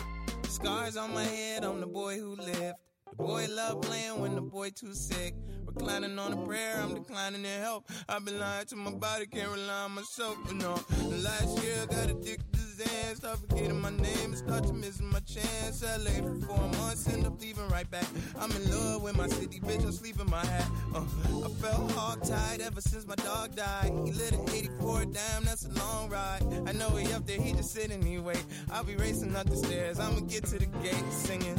Scars 0.49 0.97
on 0.97 1.15
my 1.15 1.25
head, 1.25 1.65
I'm 1.65 1.81
the 1.81 1.87
boy 1.87 2.19
who 2.19 2.37
lived. 2.37 2.77
The 3.13 3.25
boy 3.25 3.47
love 3.51 3.83
playing 3.83 4.21
when 4.21 4.35
the 4.35 4.41
boy 4.41 4.71
too 4.71 4.95
sick. 4.95 5.35
Reclining 5.67 6.19
on 6.19 6.33
a 6.33 6.37
prayer, 6.47 6.81
I'm 6.83 6.95
declining 6.95 7.43
to 7.43 7.49
help. 7.49 7.91
I've 8.09 8.25
been 8.25 8.39
lying 8.39 8.67
to 8.67 8.77
my 8.77 8.91
body, 8.91 9.27
can't 9.27 9.51
rely 9.51 9.85
on 9.85 9.93
myself, 9.93 10.37
but 10.45 10.57
no. 10.57 10.81
Last 11.23 11.63
year 11.63 11.77
I 11.83 11.87
got 11.87 12.11
addicted 12.11 12.53
hands. 12.87 13.19
Start 13.19 13.39
forgetting 13.39 13.81
my 13.81 13.91
name 13.91 14.33
and 14.33 14.39
start 14.39 14.65
to 14.65 14.73
missing 14.73 15.11
my 15.11 15.21
chance. 15.21 15.85
I 15.85 15.97
LA 15.97 16.11
for 16.11 16.47
four 16.47 16.69
months, 16.81 17.09
end 17.13 17.27
up 17.27 17.41
leaving 17.41 17.69
right 17.69 17.91
back. 17.91 18.07
I'm 18.39 18.51
in 18.53 18.71
love 18.71 19.03
with 19.03 19.17
my 19.17 19.29
city, 19.29 19.61
bitch. 19.61 19.85
I'm 19.85 19.93
sleeping 19.93 20.29
my 20.31 20.45
hat. 20.45 20.69
Uh, 20.95 21.05
I 21.45 21.49
felt 21.61 21.91
hog 21.93 22.23
tied 22.23 22.61
ever 22.61 22.81
since 22.81 23.07
my 23.07 23.15
dog 23.17 23.55
died. 23.55 23.93
He 24.05 24.13
lit 24.13 24.33
an 24.33 24.49
84, 24.49 25.05
damn, 25.07 25.45
that's 25.45 25.67
a 25.67 25.71
long 25.71 26.11
ride. 26.11 26.43
I 26.67 26.73
know 26.73 26.91
he 26.91 27.13
up 27.13 27.27
there, 27.27 27.41
he 27.41 27.53
just 27.53 27.73
sitting, 27.73 28.03
he 28.03 28.19
wait. 28.19 28.45
I'll 28.71 28.85
be 28.85 28.97
racing 28.97 29.35
up 29.37 29.49
the 29.49 29.57
stairs. 29.57 29.99
I'ma 29.99 30.21
get 30.21 30.45
to 30.47 30.59
the 30.59 30.67
gate 30.67 31.13
singing. 31.13 31.59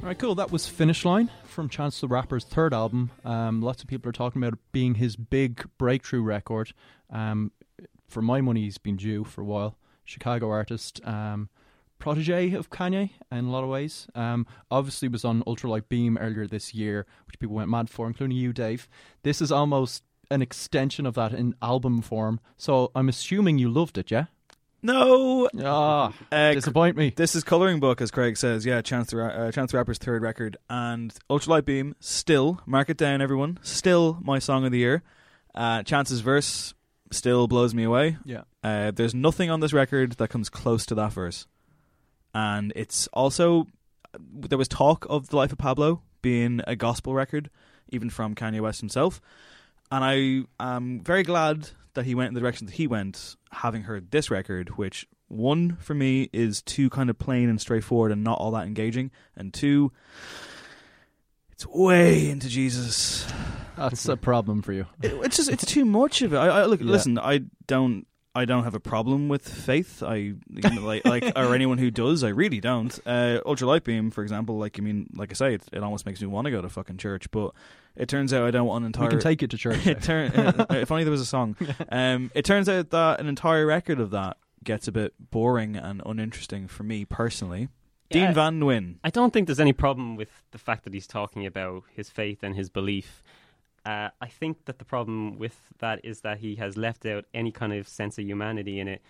All 0.00 0.06
right, 0.06 0.18
cool. 0.18 0.34
That 0.34 0.50
was 0.50 0.66
Finish 0.66 1.04
Line 1.04 1.30
from 1.44 1.68
Chance 1.68 2.00
the 2.00 2.08
Rapper's 2.08 2.44
third 2.44 2.72
album. 2.72 3.10
Um, 3.22 3.60
lots 3.60 3.82
of 3.82 3.88
people 3.88 4.08
are 4.08 4.12
talking 4.12 4.42
about 4.42 4.54
it 4.54 4.72
being 4.72 4.94
his 4.94 5.14
big 5.14 5.68
breakthrough 5.76 6.22
record. 6.22 6.72
Um, 7.10 7.52
for 8.08 8.22
my 8.22 8.40
money, 8.40 8.62
he's 8.62 8.78
been 8.78 8.96
due 8.96 9.24
for 9.24 9.42
a 9.42 9.44
while. 9.44 9.76
Chicago 10.02 10.48
artist, 10.48 11.06
um, 11.06 11.50
protege 11.98 12.54
of 12.54 12.70
Kanye 12.70 13.10
in 13.30 13.44
a 13.44 13.50
lot 13.50 13.62
of 13.62 13.68
ways. 13.68 14.08
Um, 14.14 14.46
obviously, 14.70 15.06
was 15.08 15.22
on 15.26 15.42
Ultralight 15.42 15.90
Beam 15.90 16.16
earlier 16.16 16.46
this 16.46 16.72
year, 16.72 17.04
which 17.26 17.38
people 17.38 17.56
went 17.56 17.68
mad 17.68 17.90
for, 17.90 18.06
including 18.06 18.38
you, 18.38 18.54
Dave. 18.54 18.88
This 19.22 19.42
is 19.42 19.52
almost 19.52 20.02
an 20.30 20.40
extension 20.40 21.04
of 21.04 21.14
that 21.16 21.34
in 21.34 21.54
album 21.60 22.00
form. 22.00 22.40
So 22.56 22.90
I'm 22.94 23.10
assuming 23.10 23.58
you 23.58 23.68
loved 23.68 23.98
it, 23.98 24.10
yeah? 24.10 24.26
No. 24.82 25.48
Ah, 25.62 26.12
Uh, 26.32 26.52
disappoint 26.52 26.96
me. 26.96 27.12
This 27.14 27.34
is 27.34 27.44
Coloring 27.44 27.80
Book, 27.80 28.00
as 28.00 28.10
Craig 28.10 28.36
says. 28.36 28.64
Yeah, 28.64 28.80
Chance 28.80 29.10
the, 29.10 29.16
Ra- 29.18 29.26
uh, 29.28 29.52
Chance 29.52 29.72
the 29.72 29.78
Rapper's 29.78 29.98
third 29.98 30.22
record. 30.22 30.56
And 30.70 31.14
Ultralight 31.28 31.64
Beam, 31.66 31.94
still, 32.00 32.60
mark 32.66 32.88
it 32.88 32.96
down, 32.96 33.20
everyone, 33.20 33.58
still 33.62 34.18
my 34.22 34.38
song 34.38 34.64
of 34.64 34.72
the 34.72 34.78
year. 34.78 35.02
Uh, 35.54 35.82
Chance's 35.82 36.20
verse 36.20 36.74
still 37.10 37.46
blows 37.48 37.74
me 37.74 37.82
away. 37.84 38.16
Yeah. 38.24 38.42
Uh, 38.62 38.90
there's 38.90 39.14
nothing 39.14 39.50
on 39.50 39.60
this 39.60 39.72
record 39.72 40.12
that 40.12 40.28
comes 40.28 40.48
close 40.48 40.86
to 40.86 40.94
that 40.94 41.12
verse. 41.12 41.46
And 42.34 42.72
it's 42.76 43.06
also, 43.08 43.66
there 44.18 44.56
was 44.58 44.68
talk 44.68 45.06
of 45.10 45.28
The 45.28 45.36
Life 45.36 45.52
of 45.52 45.58
Pablo 45.58 46.02
being 46.22 46.60
a 46.66 46.76
gospel 46.76 47.12
record, 47.14 47.50
even 47.88 48.08
from 48.10 48.34
Kanye 48.34 48.60
West 48.60 48.80
himself. 48.80 49.20
And 49.90 50.04
I 50.04 50.44
am 50.74 51.00
very 51.00 51.22
glad 51.22 51.68
that 51.94 52.04
he 52.04 52.14
went 52.14 52.28
in 52.28 52.34
the 52.34 52.40
direction 52.40 52.66
that 52.66 52.74
he 52.76 52.86
went, 52.86 53.36
having 53.50 53.82
heard 53.82 54.10
this 54.10 54.30
record, 54.30 54.70
which 54.78 55.06
one 55.28 55.76
for 55.80 55.94
me 55.94 56.28
is 56.32 56.62
too 56.62 56.88
kind 56.90 57.10
of 57.10 57.18
plain 57.18 57.48
and 57.48 57.60
straightforward 57.60 58.12
and 58.12 58.22
not 58.22 58.38
all 58.38 58.52
that 58.52 58.66
engaging, 58.66 59.10
and 59.36 59.52
two, 59.52 59.90
it's 61.52 61.66
way 61.66 62.30
into 62.30 62.48
Jesus. 62.48 63.26
That's 63.76 64.06
a 64.08 64.16
problem 64.16 64.62
for 64.62 64.72
you. 64.72 64.86
It- 65.02 65.12
it's 65.24 65.36
just 65.36 65.50
it's 65.50 65.64
too 65.64 65.84
much 65.84 66.22
of 66.22 66.32
it. 66.34 66.36
I, 66.36 66.46
I 66.60 66.64
look, 66.66 66.80
Yeah. 66.80 66.86
listen, 66.90 67.18
I 67.18 67.40
don't. 67.66 68.06
I 68.34 68.44
don't 68.44 68.62
have 68.62 68.74
a 68.74 68.80
problem 68.80 69.28
with 69.28 69.48
faith. 69.48 70.02
I 70.02 70.14
you 70.14 70.38
know, 70.48 70.82
like 70.82 71.04
like 71.04 71.32
or 71.36 71.54
anyone 71.54 71.78
who 71.78 71.90
does. 71.90 72.22
I 72.22 72.28
really 72.28 72.60
don't. 72.60 72.96
Uh, 73.04 73.40
Ultralight 73.44 73.82
Beam, 73.82 74.10
for 74.10 74.22
example, 74.22 74.56
like 74.58 74.78
I 74.78 74.82
mean, 74.82 75.08
like 75.14 75.30
I 75.32 75.34
say, 75.34 75.54
it, 75.54 75.62
it 75.72 75.82
almost 75.82 76.06
makes 76.06 76.20
me 76.20 76.28
want 76.28 76.44
to 76.44 76.50
go 76.50 76.62
to 76.62 76.68
fucking 76.68 76.98
church. 76.98 77.30
But 77.32 77.52
it 77.96 78.08
turns 78.08 78.32
out 78.32 78.44
I 78.44 78.52
don't 78.52 78.66
want 78.66 78.82
an 78.82 78.86
entire. 78.86 79.06
We 79.06 79.10
can 79.10 79.20
take 79.20 79.42
it 79.42 79.50
to 79.50 79.56
church. 79.58 79.84
it 79.86 80.02
turn, 80.02 80.30
uh, 80.32 80.66
if 80.70 80.92
only 80.92 81.02
there 81.04 81.10
was 81.10 81.20
a 81.20 81.26
song. 81.26 81.56
Um, 81.92 82.30
it 82.34 82.44
turns 82.44 82.68
out 82.68 82.90
that 82.90 83.20
an 83.20 83.26
entire 83.26 83.66
record 83.66 83.98
of 83.98 84.10
that 84.10 84.36
gets 84.62 84.86
a 84.86 84.92
bit 84.92 85.12
boring 85.18 85.76
and 85.76 86.00
uninteresting 86.06 86.68
for 86.68 86.84
me 86.84 87.04
personally. 87.04 87.68
Yeah. 88.10 88.26
Dean 88.26 88.34
Van 88.34 88.60
Nguyen. 88.60 88.96
I 89.02 89.10
don't 89.10 89.32
think 89.32 89.46
there's 89.46 89.60
any 89.60 89.72
problem 89.72 90.16
with 90.16 90.30
the 90.52 90.58
fact 90.58 90.84
that 90.84 90.94
he's 90.94 91.06
talking 91.06 91.46
about 91.46 91.84
his 91.92 92.10
faith 92.10 92.42
and 92.42 92.54
his 92.54 92.68
belief. 92.68 93.22
Uh, 93.84 94.10
I 94.20 94.28
think 94.28 94.66
that 94.66 94.78
the 94.78 94.84
problem 94.84 95.38
with 95.38 95.58
that 95.78 96.00
is 96.04 96.20
that 96.20 96.38
he 96.38 96.56
has 96.56 96.76
left 96.76 97.06
out 97.06 97.24
any 97.32 97.50
kind 97.50 97.72
of 97.72 97.88
sense 97.88 98.18
of 98.18 98.24
humanity 98.24 98.78
in 98.78 98.88
it. 98.88 99.02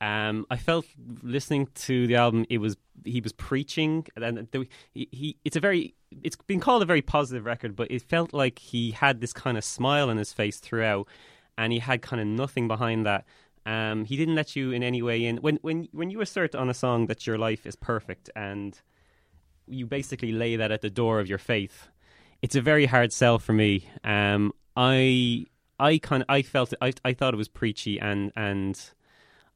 Um, 0.00 0.46
I 0.50 0.56
felt 0.56 0.84
listening 1.22 1.68
to 1.74 2.06
the 2.06 2.16
album, 2.16 2.44
it 2.50 2.58
was 2.58 2.76
he 3.04 3.20
was 3.20 3.32
preaching, 3.32 4.06
and 4.16 4.48
he, 4.92 5.08
he 5.10 5.36
it's 5.44 5.56
a 5.56 5.60
very 5.60 5.94
it's 6.22 6.36
been 6.36 6.60
called 6.60 6.82
a 6.82 6.86
very 6.86 7.02
positive 7.02 7.46
record, 7.46 7.74
but 7.74 7.90
it 7.90 8.02
felt 8.02 8.34
like 8.34 8.58
he 8.58 8.90
had 8.90 9.20
this 9.20 9.32
kind 9.32 9.56
of 9.56 9.64
smile 9.64 10.10
on 10.10 10.18
his 10.18 10.32
face 10.32 10.58
throughout, 10.58 11.08
and 11.56 11.72
he 11.72 11.78
had 11.78 12.02
kind 12.02 12.20
of 12.20 12.26
nothing 12.26 12.68
behind 12.68 13.06
that. 13.06 13.24
Um, 13.64 14.04
he 14.04 14.16
didn't 14.16 14.34
let 14.34 14.54
you 14.54 14.70
in 14.70 14.82
any 14.82 15.02
way 15.02 15.24
in 15.24 15.38
when 15.38 15.58
when 15.62 15.88
when 15.92 16.10
you 16.10 16.20
assert 16.20 16.54
on 16.54 16.68
a 16.68 16.74
song 16.74 17.06
that 17.06 17.26
your 17.26 17.38
life 17.38 17.66
is 17.66 17.74
perfect 17.74 18.28
and 18.36 18.80
you 19.66 19.86
basically 19.86 20.30
lay 20.30 20.56
that 20.56 20.70
at 20.70 20.82
the 20.82 20.90
door 20.90 21.20
of 21.20 21.28
your 21.28 21.38
faith. 21.38 21.88
It's 22.42 22.54
a 22.54 22.60
very 22.60 22.86
hard 22.86 23.12
sell 23.12 23.38
for 23.38 23.52
me. 23.52 23.88
Um, 24.04 24.52
I 24.76 25.46
I 25.78 25.98
kind 25.98 26.22
of 26.22 26.26
I 26.28 26.42
felt 26.42 26.72
it, 26.72 26.78
I 26.80 26.92
I 27.04 27.12
thought 27.12 27.34
it 27.34 27.36
was 27.36 27.48
preachy 27.48 27.98
and 28.00 28.32
and 28.36 28.78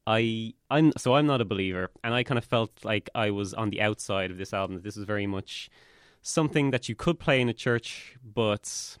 I 0.07 0.53
I'm 0.69 0.91
so 0.97 1.15
I'm 1.15 1.27
not 1.27 1.41
a 1.41 1.45
believer 1.45 1.91
and 2.03 2.13
I 2.13 2.23
kind 2.23 2.37
of 2.37 2.45
felt 2.45 2.71
like 2.83 3.09
I 3.15 3.31
was 3.31 3.53
on 3.53 3.69
the 3.69 3.81
outside 3.81 4.31
of 4.31 4.37
this 4.37 4.53
album. 4.53 4.75
That 4.75 4.83
this 4.83 4.95
was 4.95 5.05
very 5.05 5.27
much 5.27 5.69
something 6.21 6.71
that 6.71 6.89
you 6.89 6.95
could 6.95 7.19
play 7.19 7.41
in 7.41 7.49
a 7.49 7.53
church, 7.53 8.15
but 8.23 8.97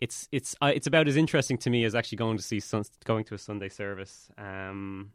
it's 0.00 0.28
it's 0.32 0.54
uh, 0.60 0.72
it's 0.74 0.86
about 0.86 1.08
as 1.08 1.16
interesting 1.16 1.58
to 1.58 1.70
me 1.70 1.84
as 1.84 1.94
actually 1.94 2.16
going 2.16 2.36
to 2.36 2.42
see 2.42 2.60
sun, 2.60 2.84
going 3.04 3.24
to 3.24 3.34
a 3.34 3.38
Sunday 3.38 3.68
service. 3.68 4.28
Um, 4.36 5.12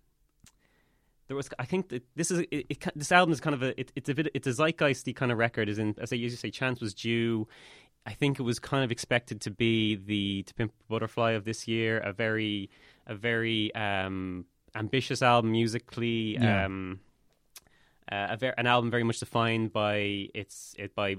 there 1.31 1.37
was 1.37 1.47
I 1.57 1.63
think 1.63 1.87
that 1.89 2.03
this 2.13 2.29
is 2.29 2.39
it, 2.51 2.65
it, 2.69 2.85
this 2.93 3.09
album 3.09 3.31
is 3.31 3.39
kind 3.39 3.53
of 3.53 3.63
a 3.63 3.79
it, 3.79 3.93
it's 3.95 4.09
a 4.09 4.13
bit 4.13 4.27
it's 4.33 4.47
a 4.47 4.49
zeitgeisty 4.49 5.15
kind 5.15 5.31
of 5.31 5.37
record. 5.37 5.69
As 5.69 5.79
in, 5.79 5.95
as 5.97 6.11
I 6.11 6.17
usually 6.17 6.35
say, 6.35 6.51
Chance 6.51 6.81
was 6.81 6.93
due. 6.93 7.47
I 8.05 8.11
think 8.11 8.37
it 8.37 8.43
was 8.43 8.59
kind 8.59 8.83
of 8.83 8.91
expected 8.91 9.39
to 9.41 9.49
be 9.49 9.95
the 9.95 10.43
To 10.43 10.53
Pimp 10.53 10.73
Butterfly 10.89 11.31
of 11.31 11.45
this 11.45 11.69
year, 11.69 11.99
a 11.99 12.11
very 12.11 12.69
a 13.07 13.15
very 13.15 13.73
um, 13.75 14.43
ambitious 14.75 15.21
album 15.21 15.53
musically. 15.53 16.33
Yeah. 16.33 16.65
Um, 16.65 16.99
uh, 18.11 18.27
a 18.31 18.35
ver- 18.35 18.55
an 18.57 18.67
album 18.67 18.91
very 18.91 19.03
much 19.03 19.19
defined 19.21 19.71
by 19.71 20.27
its 20.33 20.75
it 20.77 20.93
by 20.95 21.15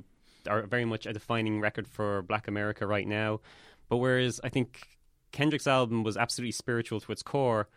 or 0.46 0.66
very 0.66 0.84
much 0.84 1.06
a 1.06 1.14
defining 1.14 1.58
record 1.58 1.88
for 1.88 2.20
Black 2.20 2.48
America 2.48 2.86
right 2.86 3.08
now. 3.08 3.40
But 3.88 3.96
whereas 3.96 4.42
I 4.44 4.50
think 4.50 4.86
Kendrick's 5.30 5.66
album 5.66 6.02
was 6.02 6.18
absolutely 6.18 6.52
spiritual 6.52 7.00
to 7.00 7.12
its 7.12 7.22
core, 7.22 7.70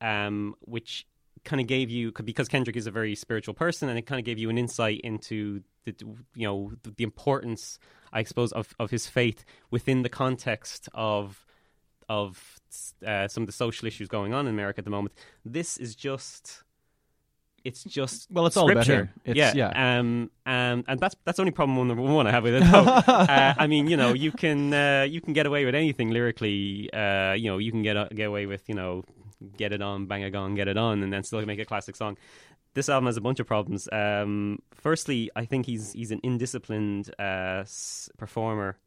um, 0.00 0.54
which 0.60 1.08
kind 1.46 1.60
of 1.62 1.66
gave 1.66 1.88
you 1.88 2.12
because 2.12 2.48
Kendrick 2.48 2.76
is 2.76 2.86
a 2.86 2.90
very 2.90 3.14
spiritual 3.14 3.54
person, 3.54 3.88
and 3.88 3.98
it 3.98 4.02
kind 4.02 4.18
of 4.18 4.24
gave 4.26 4.38
you 4.38 4.50
an 4.50 4.58
insight 4.58 5.00
into 5.02 5.62
the 5.86 5.94
you 6.34 6.46
know 6.46 6.72
the, 6.82 6.90
the 6.90 7.04
importance, 7.04 7.78
I 8.12 8.24
suppose, 8.24 8.52
of 8.52 8.74
of 8.78 8.90
his 8.90 9.06
faith 9.06 9.44
within 9.70 10.02
the 10.02 10.10
context 10.10 10.88
of 10.92 11.46
of 12.08 12.60
uh, 13.06 13.26
some 13.28 13.42
of 13.42 13.46
the 13.46 13.52
social 13.52 13.88
issues 13.88 14.08
going 14.08 14.34
on 14.34 14.46
in 14.46 14.52
America 14.52 14.78
at 14.78 14.84
the 14.84 14.90
moment. 14.90 15.14
This 15.44 15.78
is 15.78 15.94
just. 15.96 16.62
It's 17.64 17.82
just 17.82 18.30
Well, 18.30 18.46
it's 18.46 18.56
all 18.56 18.70
about 18.70 18.84
scripture. 18.84 19.06
him. 19.06 19.20
It's- 19.24 19.54
yeah, 19.56 19.70
yeah. 19.74 19.98
Um, 19.98 20.30
um, 20.46 20.84
and 20.86 21.00
that's 21.00 21.16
that's 21.24 21.40
only 21.40 21.50
problem 21.50 21.88
number 21.88 22.00
one 22.00 22.24
I 22.28 22.30
have 22.30 22.44
with 22.44 22.54
it. 22.54 22.62
uh, 22.62 23.54
I 23.58 23.66
mean, 23.66 23.88
you 23.88 23.96
know, 23.96 24.12
you 24.12 24.30
can 24.30 24.72
uh, 24.72 25.02
you 25.08 25.20
can 25.20 25.32
get 25.32 25.46
away 25.46 25.64
with 25.64 25.74
anything 25.74 26.10
lyrically. 26.10 26.88
Uh, 26.92 27.32
you 27.32 27.50
know, 27.50 27.58
you 27.58 27.72
can 27.72 27.82
get 27.82 27.96
uh, 27.96 28.06
get 28.14 28.28
away 28.28 28.46
with 28.46 28.62
you 28.68 28.76
know, 28.76 29.02
get 29.56 29.72
it 29.72 29.82
on, 29.82 30.06
bang 30.06 30.24
a 30.24 30.30
gong, 30.30 30.54
get 30.54 30.68
it 30.68 30.76
on, 30.76 31.02
and 31.02 31.12
then 31.12 31.22
still 31.22 31.44
make 31.44 31.58
a 31.58 31.64
classic 31.64 31.96
song. 31.96 32.16
This 32.74 32.88
album 32.88 33.06
has 33.06 33.16
a 33.16 33.20
bunch 33.22 33.40
of 33.40 33.46
problems. 33.46 33.88
Um, 33.90 34.58
firstly, 34.74 35.30
I 35.34 35.44
think 35.46 35.66
he's 35.66 35.92
he's 35.92 36.10
an 36.10 36.20
indisciplined 36.22 37.10
uh, 37.18 37.60
s- 37.62 38.10
performer 38.18 38.78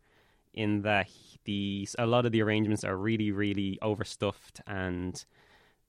in 0.54 0.82
that 0.84 1.08
he, 1.08 1.40
the 1.46 1.90
a 1.98 2.06
lot 2.06 2.26
of 2.26 2.32
the 2.32 2.42
arrangements 2.42 2.84
are 2.84 2.96
really 2.96 3.32
really 3.32 3.80
overstuffed 3.82 4.62
and 4.68 5.24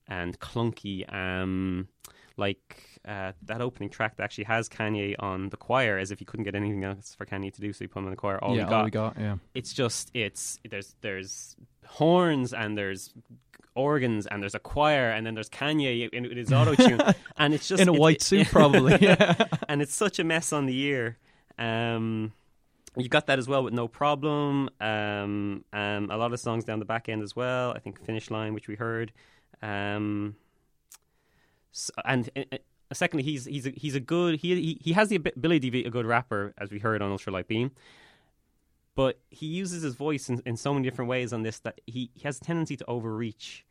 and 0.07 0.39
clunky. 0.39 1.11
Um, 1.13 1.87
like 2.37 2.99
uh, 3.07 3.33
that 3.43 3.61
opening 3.61 3.89
track 3.89 4.15
that 4.15 4.23
actually 4.23 4.45
has 4.45 4.67
Kanye 4.67 5.15
on 5.19 5.49
the 5.49 5.57
choir, 5.57 5.97
as 5.97 6.11
if 6.11 6.19
he 6.19 6.25
couldn't 6.25 6.45
get 6.45 6.55
anything 6.55 6.83
else 6.83 7.13
for 7.15 7.25
Kanye 7.25 7.53
to 7.53 7.61
do, 7.61 7.71
so 7.73 7.83
he 7.83 7.87
put 7.87 7.99
him 7.99 8.05
on 8.05 8.11
the 8.11 8.17
choir. 8.17 8.43
All 8.43 8.55
Yeah, 8.55 8.63
we 8.63 8.69
got, 8.69 8.77
all 8.79 8.85
we 8.85 8.91
got, 8.91 9.17
yeah. 9.19 9.35
It's 9.53 9.73
just 9.73 10.09
it's 10.13 10.59
there's 10.67 10.95
there's 11.01 11.55
horns 11.85 12.53
and 12.53 12.77
there's 12.77 13.13
organs 13.75 14.27
and 14.27 14.41
there's 14.41 14.55
a 14.55 14.59
choir 14.59 15.09
and 15.11 15.25
then 15.25 15.33
there's 15.35 15.49
Kanye 15.49 16.09
in, 16.09 16.25
in 16.25 16.37
his 16.37 16.51
auto 16.51 16.75
tune 16.75 17.01
and 17.37 17.53
it's 17.53 17.67
just 17.67 17.81
In 17.81 17.87
a 17.87 17.93
white 17.93 18.17
it- 18.17 18.21
suit, 18.23 18.47
probably, 18.51 18.97
yeah. 19.01 19.45
and 19.69 19.81
it's 19.81 19.95
such 19.95 20.19
a 20.19 20.23
mess 20.23 20.51
on 20.53 20.65
the 20.65 20.77
ear. 20.79 21.17
Um, 21.57 22.33
you 22.97 23.07
got 23.07 23.27
that 23.27 23.39
as 23.39 23.47
well 23.47 23.63
with 23.63 23.73
no 23.73 23.87
problem. 23.87 24.69
Um, 24.81 25.63
um, 25.71 26.09
a 26.11 26.17
lot 26.17 26.33
of 26.33 26.39
songs 26.39 26.65
down 26.65 26.79
the 26.79 26.85
back 26.85 27.07
end 27.07 27.23
as 27.23 27.35
well. 27.35 27.71
I 27.73 27.79
think 27.79 28.03
Finish 28.03 28.29
Line, 28.29 28.53
which 28.53 28.67
we 28.67 28.75
heard. 28.75 29.13
Um, 29.61 30.35
s 31.73 31.89
and 32.03 32.29
uh, 32.35 32.41
uh, 32.51 32.57
secondly, 32.93 33.23
he's 33.23 33.45
he's 33.45 33.65
a, 33.65 33.69
he's 33.71 33.95
a 33.95 33.99
good 34.01 34.39
he, 34.39 34.55
he 34.55 34.77
he 34.81 34.91
has 34.93 35.07
the 35.07 35.15
ability 35.15 35.59
to 35.67 35.71
be 35.71 35.85
a 35.85 35.89
good 35.89 36.05
rapper, 36.05 36.53
as 36.57 36.69
we 36.71 36.79
heard 36.79 37.01
on 37.01 37.11
Ultralight 37.11 37.47
Beam. 37.47 37.71
But 38.95 39.19
he 39.29 39.45
uses 39.45 39.83
his 39.83 39.95
voice 39.95 40.29
in, 40.29 40.41
in 40.45 40.57
so 40.57 40.73
many 40.73 40.87
different 40.87 41.09
ways 41.09 41.31
on 41.31 41.43
this 41.43 41.59
that 41.59 41.79
he, 41.85 42.11
he 42.13 42.23
has 42.23 42.37
a 42.37 42.41
tendency 42.41 42.75
to 42.77 42.85
overreach 42.89 43.65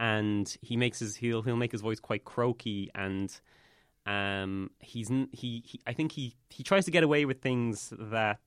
and 0.00 0.56
he 0.60 0.76
makes 0.76 0.98
his 0.98 1.16
he'll 1.16 1.42
he'll 1.42 1.56
make 1.56 1.70
his 1.70 1.80
voice 1.80 2.00
quite 2.00 2.24
croaky 2.24 2.90
and 2.94 3.40
um 4.06 4.70
he's 4.80 5.08
he, 5.30 5.62
he 5.64 5.80
I 5.86 5.92
think 5.92 6.12
he 6.12 6.34
he 6.50 6.64
tries 6.64 6.84
to 6.86 6.90
get 6.90 7.04
away 7.04 7.24
with 7.24 7.40
things 7.40 7.92
that 7.96 8.40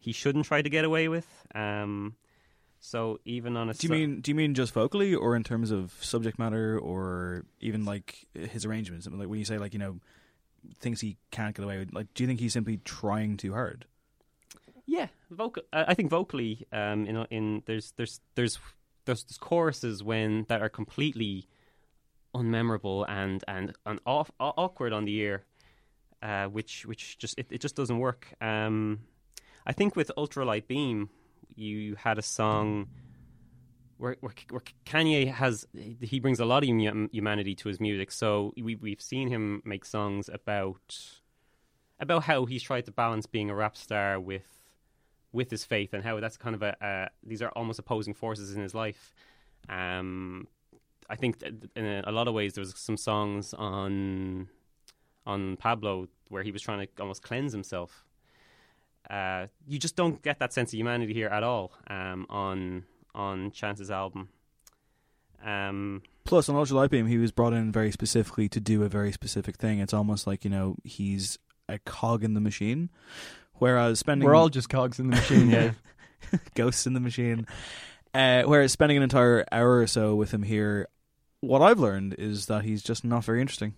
he 0.00 0.12
shouldn't 0.12 0.46
try 0.46 0.60
to 0.60 0.68
get 0.68 0.84
away 0.84 1.06
with 1.06 1.28
um 1.54 2.16
so 2.80 3.20
even 3.24 3.56
on 3.56 3.68
a 3.68 3.74
Do 3.74 3.86
you 3.86 3.92
mean 3.92 4.20
do 4.22 4.30
you 4.30 4.34
mean 4.34 4.54
just 4.54 4.72
vocally, 4.72 5.14
or 5.14 5.36
in 5.36 5.44
terms 5.44 5.70
of 5.70 5.92
subject 6.00 6.38
matter, 6.38 6.78
or 6.78 7.44
even 7.60 7.84
like 7.84 8.26
his 8.32 8.64
arrangements? 8.64 9.06
Like 9.06 9.28
when 9.28 9.38
you 9.38 9.44
say 9.44 9.58
like 9.58 9.74
you 9.74 9.78
know 9.78 10.00
things 10.78 11.02
he 11.02 11.18
can't 11.30 11.54
get 11.54 11.62
away 11.62 11.78
with, 11.78 11.92
like 11.92 12.12
do 12.14 12.22
you 12.22 12.26
think 12.26 12.40
he's 12.40 12.54
simply 12.54 12.78
trying 12.78 13.36
too 13.36 13.52
hard? 13.52 13.84
Yeah, 14.90 15.06
vocal. 15.30 15.62
I 15.72 15.84
I 15.92 15.94
think 15.94 16.10
vocally, 16.10 16.66
um, 16.72 17.06
in 17.06 17.16
in 17.30 17.62
there's 17.66 17.92
there's 17.96 18.20
there's 18.34 18.58
there's, 19.04 19.22
there's 19.22 19.38
choruses 19.38 20.02
when 20.02 20.46
that 20.48 20.62
are 20.62 20.68
completely 20.68 21.46
unmemorable 22.34 23.04
and 23.08 23.44
and, 23.46 23.72
and 23.86 24.00
off, 24.04 24.32
awkward 24.40 24.92
on 24.92 25.04
the 25.04 25.14
ear, 25.14 25.44
uh, 26.22 26.46
which 26.46 26.86
which 26.86 27.18
just 27.18 27.38
it, 27.38 27.46
it 27.50 27.60
just 27.60 27.76
doesn't 27.76 28.00
work. 28.00 28.34
Um, 28.40 29.02
I 29.64 29.72
think 29.72 29.94
with 29.94 30.10
Ultralight 30.18 30.66
Beam, 30.66 31.08
you 31.54 31.94
had 31.94 32.18
a 32.18 32.22
song. 32.22 32.88
Where, 33.96 34.16
where, 34.20 34.32
where 34.48 34.62
Kanye 34.86 35.30
has 35.30 35.66
he 36.00 36.20
brings 36.20 36.40
a 36.40 36.46
lot 36.46 36.64
of 36.64 36.68
humanity 36.68 37.54
to 37.54 37.68
his 37.68 37.78
music, 37.78 38.10
so 38.10 38.52
we 38.56 38.74
we've 38.74 39.02
seen 39.02 39.28
him 39.28 39.62
make 39.64 39.84
songs 39.84 40.30
about 40.32 41.20
about 42.00 42.22
how 42.24 42.46
he's 42.46 42.62
tried 42.62 42.86
to 42.86 42.92
balance 42.92 43.26
being 43.26 43.50
a 43.50 43.54
rap 43.54 43.76
star 43.76 44.18
with 44.18 44.59
with 45.32 45.50
his 45.50 45.64
faith 45.64 45.94
and 45.94 46.02
how 46.02 46.18
that's 46.20 46.36
kind 46.36 46.54
of 46.54 46.62
a 46.62 46.84
uh, 46.84 47.08
these 47.22 47.42
are 47.42 47.50
almost 47.50 47.78
opposing 47.78 48.14
forces 48.14 48.54
in 48.54 48.62
his 48.62 48.74
life. 48.74 49.14
Um, 49.68 50.46
I 51.08 51.16
think 51.16 51.42
in 51.76 51.84
a, 51.84 52.12
lot 52.12 52.28
of 52.28 52.34
ways 52.34 52.54
there 52.54 52.62
was 52.62 52.74
some 52.76 52.96
songs 52.96 53.52
on 53.54 54.48
on 55.26 55.56
Pablo 55.56 56.08
where 56.28 56.42
he 56.42 56.52
was 56.52 56.62
trying 56.62 56.86
to 56.86 56.88
almost 57.00 57.22
cleanse 57.22 57.52
himself. 57.52 58.04
Uh, 59.08 59.46
you 59.66 59.78
just 59.78 59.96
don't 59.96 60.22
get 60.22 60.38
that 60.38 60.52
sense 60.52 60.72
of 60.72 60.78
humanity 60.78 61.12
here 61.12 61.28
at 61.28 61.42
all 61.42 61.72
um, 61.88 62.26
on 62.28 62.84
on 63.14 63.50
Chance's 63.50 63.90
album. 63.90 64.28
Um, 65.44 66.02
Plus, 66.24 66.48
on 66.48 66.54
Ultra 66.54 66.76
Light 66.76 66.90
Beam, 66.90 67.06
he 67.06 67.18
was 67.18 67.32
brought 67.32 67.52
in 67.52 67.72
very 67.72 67.90
specifically 67.90 68.48
to 68.50 68.60
do 68.60 68.84
a 68.84 68.88
very 68.88 69.10
specific 69.10 69.56
thing. 69.56 69.80
It's 69.80 69.94
almost 69.94 70.26
like 70.26 70.44
you 70.44 70.50
know 70.50 70.76
he's 70.84 71.38
a 71.68 71.78
cog 71.78 72.22
in 72.22 72.34
the 72.34 72.40
machine, 72.40 72.90
whereas 73.60 74.00
spending 74.00 74.26
We're 74.26 74.34
all 74.34 74.48
just 74.48 74.68
cogs 74.68 74.98
in 74.98 75.08
the 75.08 75.16
machine. 75.16 75.50
yeah, 75.50 75.72
ghosts 76.54 76.86
in 76.86 76.94
the 76.94 77.00
machine. 77.00 77.46
Uh, 78.12 78.42
whereas 78.42 78.72
spending 78.72 78.96
an 78.96 79.04
entire 79.04 79.44
hour 79.52 79.78
or 79.78 79.86
so 79.86 80.16
with 80.16 80.34
him 80.34 80.42
here, 80.42 80.88
what 81.40 81.62
I've 81.62 81.78
learned 81.78 82.14
is 82.18 82.46
that 82.46 82.64
he's 82.64 82.82
just 82.82 83.04
not 83.04 83.24
very 83.24 83.40
interesting. 83.40 83.74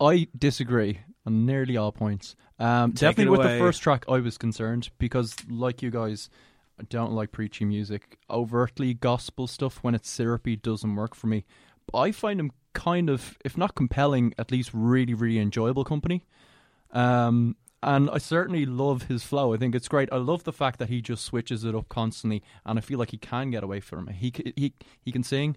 I 0.00 0.28
disagree 0.38 1.00
on 1.26 1.46
nearly 1.46 1.76
all 1.76 1.90
points. 1.90 2.36
Um, 2.58 2.92
definitely 2.92 3.24
it 3.24 3.30
with 3.30 3.40
away. 3.40 3.54
the 3.54 3.58
first 3.58 3.82
track, 3.82 4.04
I 4.08 4.18
was 4.20 4.38
concerned 4.38 4.90
because, 4.98 5.34
like 5.48 5.82
you 5.82 5.90
guys, 5.90 6.30
I 6.78 6.84
don't 6.84 7.12
like 7.12 7.32
preachy 7.32 7.64
music. 7.64 8.18
Overtly 8.30 8.94
gospel 8.94 9.46
stuff 9.46 9.78
when 9.82 9.94
it's 9.94 10.08
syrupy 10.08 10.56
doesn't 10.56 10.94
work 10.94 11.14
for 11.14 11.26
me. 11.26 11.44
But 11.90 11.98
I 11.98 12.12
find 12.12 12.38
him 12.38 12.52
kind 12.74 13.08
of, 13.10 13.38
if 13.44 13.56
not 13.56 13.74
compelling, 13.74 14.34
at 14.38 14.50
least 14.52 14.70
really, 14.72 15.14
really 15.14 15.38
enjoyable 15.38 15.84
company. 15.84 16.24
Um, 16.92 17.56
and 17.86 18.10
I 18.10 18.18
certainly 18.18 18.66
love 18.66 19.04
his 19.04 19.22
flow. 19.22 19.54
I 19.54 19.56
think 19.56 19.74
it's 19.74 19.88
great. 19.88 20.08
I 20.12 20.16
love 20.16 20.42
the 20.42 20.52
fact 20.52 20.80
that 20.80 20.88
he 20.88 21.00
just 21.00 21.24
switches 21.24 21.64
it 21.64 21.74
up 21.74 21.88
constantly, 21.88 22.42
and 22.66 22.78
I 22.78 22.82
feel 22.82 22.98
like 22.98 23.12
he 23.12 23.16
can 23.16 23.50
get 23.50 23.62
away 23.62 23.80
from 23.80 24.08
it. 24.08 24.16
He 24.16 24.32
he 24.56 24.74
he 25.00 25.12
can 25.12 25.22
sing. 25.22 25.56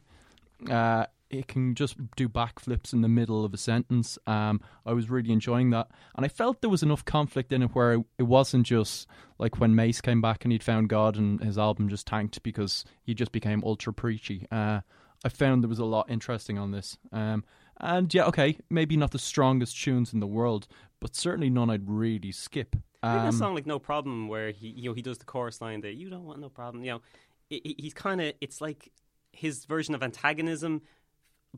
Uh, 0.69 1.05
can 1.47 1.75
just 1.75 1.95
do 2.15 2.27
backflips 2.27 2.91
in 2.91 3.01
the 3.01 3.07
middle 3.07 3.45
of 3.45 3.53
a 3.53 3.57
sentence. 3.57 4.17
Um, 4.27 4.61
I 4.85 4.93
was 4.93 5.09
really 5.09 5.31
enjoying 5.31 5.71
that, 5.71 5.87
and 6.15 6.25
I 6.25 6.29
felt 6.29 6.61
there 6.61 6.69
was 6.69 6.83
enough 6.83 7.03
conflict 7.03 7.51
in 7.51 7.63
it 7.63 7.71
where 7.71 8.03
it 8.17 8.23
wasn't 8.23 8.65
just 8.65 9.07
like 9.39 9.59
when 9.59 9.75
Mase 9.75 10.01
came 10.01 10.21
back 10.21 10.43
and 10.43 10.51
he'd 10.51 10.63
found 10.63 10.89
God 10.89 11.17
and 11.17 11.43
his 11.43 11.57
album 11.57 11.89
just 11.89 12.07
tanked 12.07 12.43
because 12.43 12.85
he 13.01 13.13
just 13.13 13.31
became 13.31 13.63
ultra 13.63 13.91
preachy. 13.93 14.47
Uh, 14.51 14.81
I 15.23 15.29
found 15.29 15.63
there 15.63 15.69
was 15.69 15.79
a 15.79 15.85
lot 15.85 16.09
interesting 16.09 16.57
on 16.57 16.71
this, 16.71 16.97
um, 17.11 17.43
and 17.79 18.13
yeah, 18.13 18.25
okay, 18.25 18.57
maybe 18.69 18.97
not 18.97 19.11
the 19.11 19.19
strongest 19.19 19.81
tunes 19.81 20.13
in 20.13 20.19
the 20.19 20.27
world, 20.27 20.67
but 20.99 21.15
certainly 21.15 21.49
none 21.49 21.69
I'd 21.69 21.89
really 21.89 22.31
skip. 22.31 22.75
I 23.01 23.13
think 23.13 23.23
Um, 23.23 23.29
a 23.29 23.33
song 23.33 23.55
like 23.55 23.65
"No 23.65 23.79
Problem," 23.79 24.27
where 24.27 24.51
he 24.51 24.67
you 24.69 24.89
know 24.89 24.93
he 24.93 25.01
does 25.01 25.17
the 25.17 25.25
chorus 25.25 25.61
line 25.61 25.81
that 25.81 25.93
"You 25.95 26.09
don't 26.09 26.25
want 26.25 26.39
no 26.39 26.49
problem," 26.49 26.83
you 26.83 26.91
know, 26.91 27.01
it, 27.49 27.79
he's 27.79 27.93
kind 27.93 28.19
of 28.21 28.33
it's 28.41 28.59
like 28.59 28.91
his 29.31 29.65
version 29.65 29.95
of 29.95 30.03
antagonism, 30.03 30.81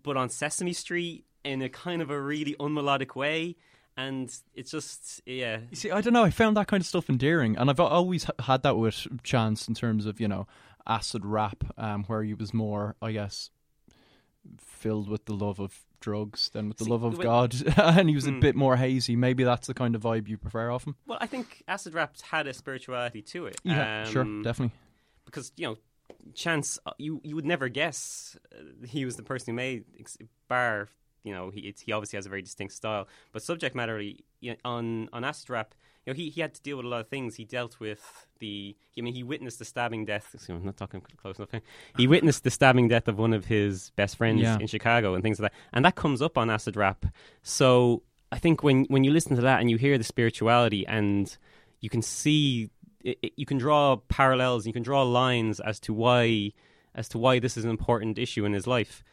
but 0.03 0.17
on 0.17 0.29
Sesame 0.29 0.73
Street 0.73 1.25
in 1.43 1.61
a 1.61 1.69
kind 1.69 2.01
of 2.01 2.11
a 2.11 2.21
really 2.21 2.55
unmelodic 2.59 3.15
way, 3.15 3.55
and 3.97 4.31
it's 4.53 4.69
just 4.69 5.21
yeah. 5.25 5.61
You 5.71 5.75
see, 5.75 5.89
I 5.89 6.01
don't 6.01 6.13
know. 6.13 6.23
I 6.23 6.29
found 6.29 6.55
that 6.57 6.67
kind 6.67 6.81
of 6.81 6.87
stuff 6.87 7.09
endearing, 7.09 7.57
and 7.57 7.69
I've 7.71 7.79
always 7.79 8.27
had 8.39 8.61
that 8.61 8.77
with 8.77 9.07
Chance 9.23 9.67
in 9.67 9.73
terms 9.73 10.05
of 10.05 10.21
you 10.21 10.27
know 10.27 10.45
acid 10.85 11.25
rap, 11.25 11.63
um, 11.77 12.03
where 12.03 12.21
he 12.23 12.35
was 12.35 12.53
more, 12.53 12.95
I 13.01 13.11
guess, 13.13 13.49
filled 14.59 15.09
with 15.09 15.25
the 15.25 15.33
love 15.33 15.59
of 15.59 15.85
drugs 16.01 16.49
than 16.49 16.67
with 16.67 16.77
the 16.77 16.83
See, 16.85 16.89
love 16.91 17.03
of 17.03 17.17
when- 17.17 17.25
God, 17.25 17.55
and 17.77 18.09
he 18.09 18.15
was 18.15 18.27
a 18.27 18.31
Hmm. 18.31 18.39
bit 18.41 18.55
more 18.55 18.75
hazy. 18.75 19.15
Maybe 19.15 19.43
that's 19.45 19.67
the 19.67 19.73
kind 19.73 19.95
of 19.95 20.01
vibe 20.03 20.27
you 20.27 20.37
prefer 20.37 20.69
of 20.69 20.83
him. 20.83 20.95
Well, 21.05 21.17
I 21.21 21.27
think 21.27 21.63
acid 21.69 21.93
rap 21.93 22.19
had 22.21 22.47
a 22.47 22.53
spirituality 22.53 23.21
to 23.21 23.45
it. 23.45 23.57
Yeah, 23.63 24.03
sure, 24.05 24.23
Um, 24.23 24.41
definitely. 24.43 24.75
Because 25.25 25.53
you 25.55 25.67
know, 25.67 25.77
Chance, 26.35 26.77
uh, 26.85 26.91
you 26.97 27.21
you 27.23 27.35
would 27.35 27.45
never 27.45 27.69
guess 27.69 28.37
uh, 28.53 28.85
he 28.85 29.05
was 29.05 29.15
the 29.15 29.23
person 29.23 29.53
who 29.53 29.55
made 29.55 29.85
Bar. 30.49 30.89
You 31.23 31.33
know, 31.33 31.49
he 31.49 31.61
it's, 31.61 31.81
he 31.81 31.91
obviously 31.93 32.17
has 32.17 32.25
a 32.25 32.29
very 32.29 32.41
distinct 32.41 32.73
style, 32.73 33.07
but 33.31 33.41
subject 33.41 33.75
matter 33.75 33.99
you 34.01 34.15
know, 34.41 34.55
on 34.65 35.07
on 35.13 35.23
acid 35.23 35.49
rap, 35.49 35.73
you 36.05 36.13
know, 36.13 36.17
he, 36.17 36.29
he 36.29 36.41
had 36.41 36.53
to 36.55 36.61
deal 36.61 36.77
with 36.77 36.85
a 36.85 36.89
lot 36.89 37.01
of 37.01 37.07
things. 37.09 37.35
He 37.35 37.45
dealt 37.45 37.79
with 37.79 38.01
the, 38.39 38.75
I 38.97 39.01
mean, 39.01 39.13
he 39.13 39.23
witnessed 39.23 39.59
the 39.59 39.65
stabbing 39.65 40.05
death. 40.05 40.29
excuse 40.33 40.49
me, 40.49 40.55
I'm 40.55 40.65
not 40.65 40.77
talking 40.77 41.01
close 41.17 41.37
enough. 41.37 41.51
here. 41.51 41.61
He 41.97 42.07
witnessed 42.07 42.43
the 42.43 42.49
stabbing 42.51 42.87
death 42.87 43.07
of 43.07 43.19
one 43.19 43.33
of 43.33 43.45
his 43.45 43.91
best 43.95 44.17
friends 44.17 44.41
Yeah. 44.41 44.57
in 44.59 44.67
Chicago 44.67 45.13
and 45.13 45.21
things 45.23 45.39
like 45.39 45.51
that, 45.51 45.57
and 45.73 45.85
that 45.85 45.95
comes 45.95 46.21
up 46.21 46.37
on 46.37 46.49
acid 46.49 46.75
rap. 46.75 47.05
So 47.43 48.03
I 48.31 48.39
think 48.39 48.63
when 48.63 48.85
when 48.85 49.03
you 49.03 49.11
listen 49.11 49.35
to 49.35 49.41
that 49.43 49.59
and 49.61 49.69
you 49.69 49.77
hear 49.77 49.97
the 49.97 50.03
spirituality 50.03 50.87
and 50.87 51.35
you 51.81 51.89
can 51.89 52.01
see 52.01 52.69
it, 53.03 53.17
it- 53.21 53.33
you 53.35 53.45
can 53.45 53.57
draw 53.57 53.97
parallels 54.07 54.65
you 54.67 54.73
can 54.73 54.83
draw 54.83 55.01
lines 55.03 55.59
as 55.59 55.79
to 55.81 55.93
why 55.93 56.51
as 56.95 57.09
to 57.09 57.17
why 57.17 57.39
this 57.39 57.57
is 57.57 57.63
an 57.65 57.69
important 57.69 58.17
issue 58.19 58.45
in 58.45 58.53
his 58.53 58.67
life 58.67 59.03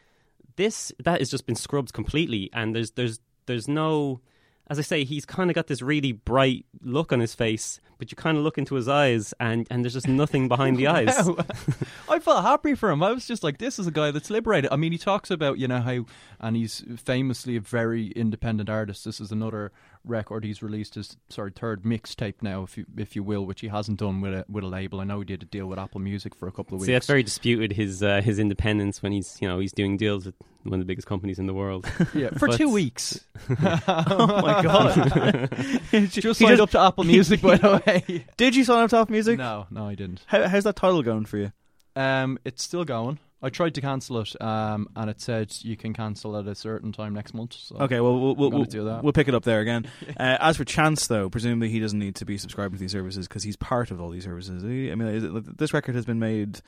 this 0.55 0.91
that 1.03 1.19
has 1.19 1.29
just 1.29 1.45
been 1.45 1.55
scrubbed 1.55 1.91
completely 1.93 2.49
and 2.53 2.75
there's 2.75 2.91
there's 2.91 3.19
there's 3.47 3.67
no 3.67 4.21
as 4.69 4.77
I 4.77 4.83
say, 4.83 5.03
he's 5.03 5.25
kind 5.25 5.49
of 5.49 5.55
got 5.55 5.67
this 5.67 5.81
really 5.81 6.11
bright 6.11 6.65
look 6.81 7.11
on 7.11 7.19
his 7.19 7.33
face, 7.33 7.79
but 7.97 8.11
you 8.11 8.15
kind 8.15 8.37
of 8.37 8.43
look 8.43 8.57
into 8.57 8.75
his 8.75 8.87
eyes, 8.87 9.33
and, 9.39 9.67
and 9.71 9.83
there's 9.83 9.93
just 9.93 10.07
nothing 10.07 10.47
behind 10.47 10.77
the 10.77 10.87
eyes. 10.87 11.15
I 12.09 12.19
felt 12.19 12.43
happy 12.43 12.75
for 12.75 12.91
him. 12.91 13.01
I 13.01 13.11
was 13.11 13.25
just 13.25 13.43
like, 13.43 13.57
this 13.57 13.79
is 13.79 13.87
a 13.87 13.91
guy 13.91 14.11
that's 14.11 14.29
liberated. 14.29 14.71
I 14.71 14.75
mean, 14.75 14.91
he 14.91 14.99
talks 14.99 15.31
about, 15.31 15.57
you 15.57 15.67
know, 15.67 15.81
how, 15.81 16.05
and 16.39 16.55
he's 16.55 16.83
famously 16.97 17.55
a 17.55 17.61
very 17.61 18.07
independent 18.09 18.69
artist. 18.69 19.05
This 19.05 19.19
is 19.19 19.31
another 19.31 19.71
record 20.05 20.43
he's 20.43 20.63
released 20.63 20.95
his 20.95 21.17
sorry 21.29 21.51
third 21.51 21.83
mixtape 21.83 22.35
now, 22.41 22.63
if 22.63 22.77
you 22.77 22.85
if 22.97 23.15
you 23.15 23.23
will, 23.23 23.45
which 23.45 23.61
he 23.61 23.67
hasn't 23.67 23.99
done 23.99 24.21
with 24.21 24.33
a 24.33 24.45
with 24.49 24.63
a 24.63 24.67
label. 24.67 24.99
I 25.01 25.03
know 25.03 25.19
he 25.19 25.25
did 25.25 25.43
a 25.43 25.45
deal 25.45 25.67
with 25.67 25.77
Apple 25.79 26.01
Music 26.01 26.35
for 26.35 26.47
a 26.47 26.51
couple 26.51 26.75
of 26.75 26.81
weeks. 26.81 26.87
See, 26.87 26.93
that's 26.93 27.07
very 27.07 27.23
disputed. 27.23 27.73
His 27.73 28.01
uh, 28.01 28.21
his 28.21 28.39
independence 28.39 29.01
when 29.01 29.11
he's 29.11 29.37
you 29.41 29.47
know 29.47 29.59
he's 29.59 29.71
doing 29.73 29.97
deals 29.97 30.25
with 30.25 30.35
one 30.63 30.73
of 30.73 30.79
the 30.79 30.85
biggest 30.85 31.07
companies 31.07 31.39
in 31.39 31.45
the 31.47 31.53
world. 31.53 31.85
Yeah, 32.13 32.29
for 32.37 32.47
But- 32.47 32.57
two 32.57 32.69
weeks. 32.69 33.19
oh 33.49 34.41
my 34.41 34.61
god! 34.63 35.49
Just 36.09 36.39
signed 36.39 36.59
up 36.59 36.71
to 36.71 36.79
Apple 36.79 37.03
Music, 37.03 37.41
by 37.41 37.57
the 37.57 37.81
way. 37.85 38.25
Did 38.37 38.55
you 38.55 38.63
sign 38.63 38.83
up 38.83 38.89
to 38.91 38.97
Apple 38.97 39.11
Music? 39.13 39.37
No, 39.37 39.67
no, 39.69 39.87
I 39.87 39.95
didn't. 39.95 40.21
How, 40.27 40.47
how's 40.47 40.63
that 40.63 40.75
title 40.75 41.03
going 41.03 41.25
for 41.25 41.37
you? 41.37 41.51
Um, 41.95 42.39
it's 42.45 42.63
still 42.63 42.83
going. 42.83 43.19
I 43.41 43.49
tried 43.49 43.75
to 43.75 43.81
cancel 43.81 44.19
it, 44.19 44.41
um, 44.41 44.89
and 44.95 45.09
it 45.09 45.21
said 45.21 45.55
you 45.61 45.77
can 45.77 45.93
cancel 45.93 46.37
at 46.37 46.45
a 46.47 46.55
certain 46.55 46.91
time 46.91 47.13
next 47.13 47.33
month. 47.33 47.53
So 47.53 47.77
Okay, 47.77 48.01
well, 48.01 48.19
we'll, 48.19 48.35
we'll, 48.35 48.51
we'll, 48.51 48.63
do 48.65 48.83
that. 48.85 49.01
we'll 49.03 49.13
pick 49.13 49.29
it 49.29 49.35
up 49.35 49.43
there 49.43 49.61
again. 49.61 49.85
uh, 50.19 50.37
as 50.39 50.57
for 50.57 50.65
Chance, 50.65 51.07
though, 51.07 51.29
presumably 51.29 51.69
he 51.69 51.79
doesn't 51.79 51.99
need 51.99 52.15
to 52.15 52.25
be 52.25 52.37
subscribing 52.37 52.77
to 52.77 52.81
these 52.81 52.91
services 52.91 53.27
because 53.27 53.43
he's 53.43 53.55
part 53.55 53.91
of 53.91 54.01
all 54.01 54.09
these 54.09 54.25
services. 54.25 54.63
I 54.63 54.67
mean, 54.67 55.01
is 55.07 55.23
it, 55.23 55.57
this 55.57 55.73
record 55.73 55.95
has 55.95 56.05
been 56.05 56.19
made. 56.19 56.59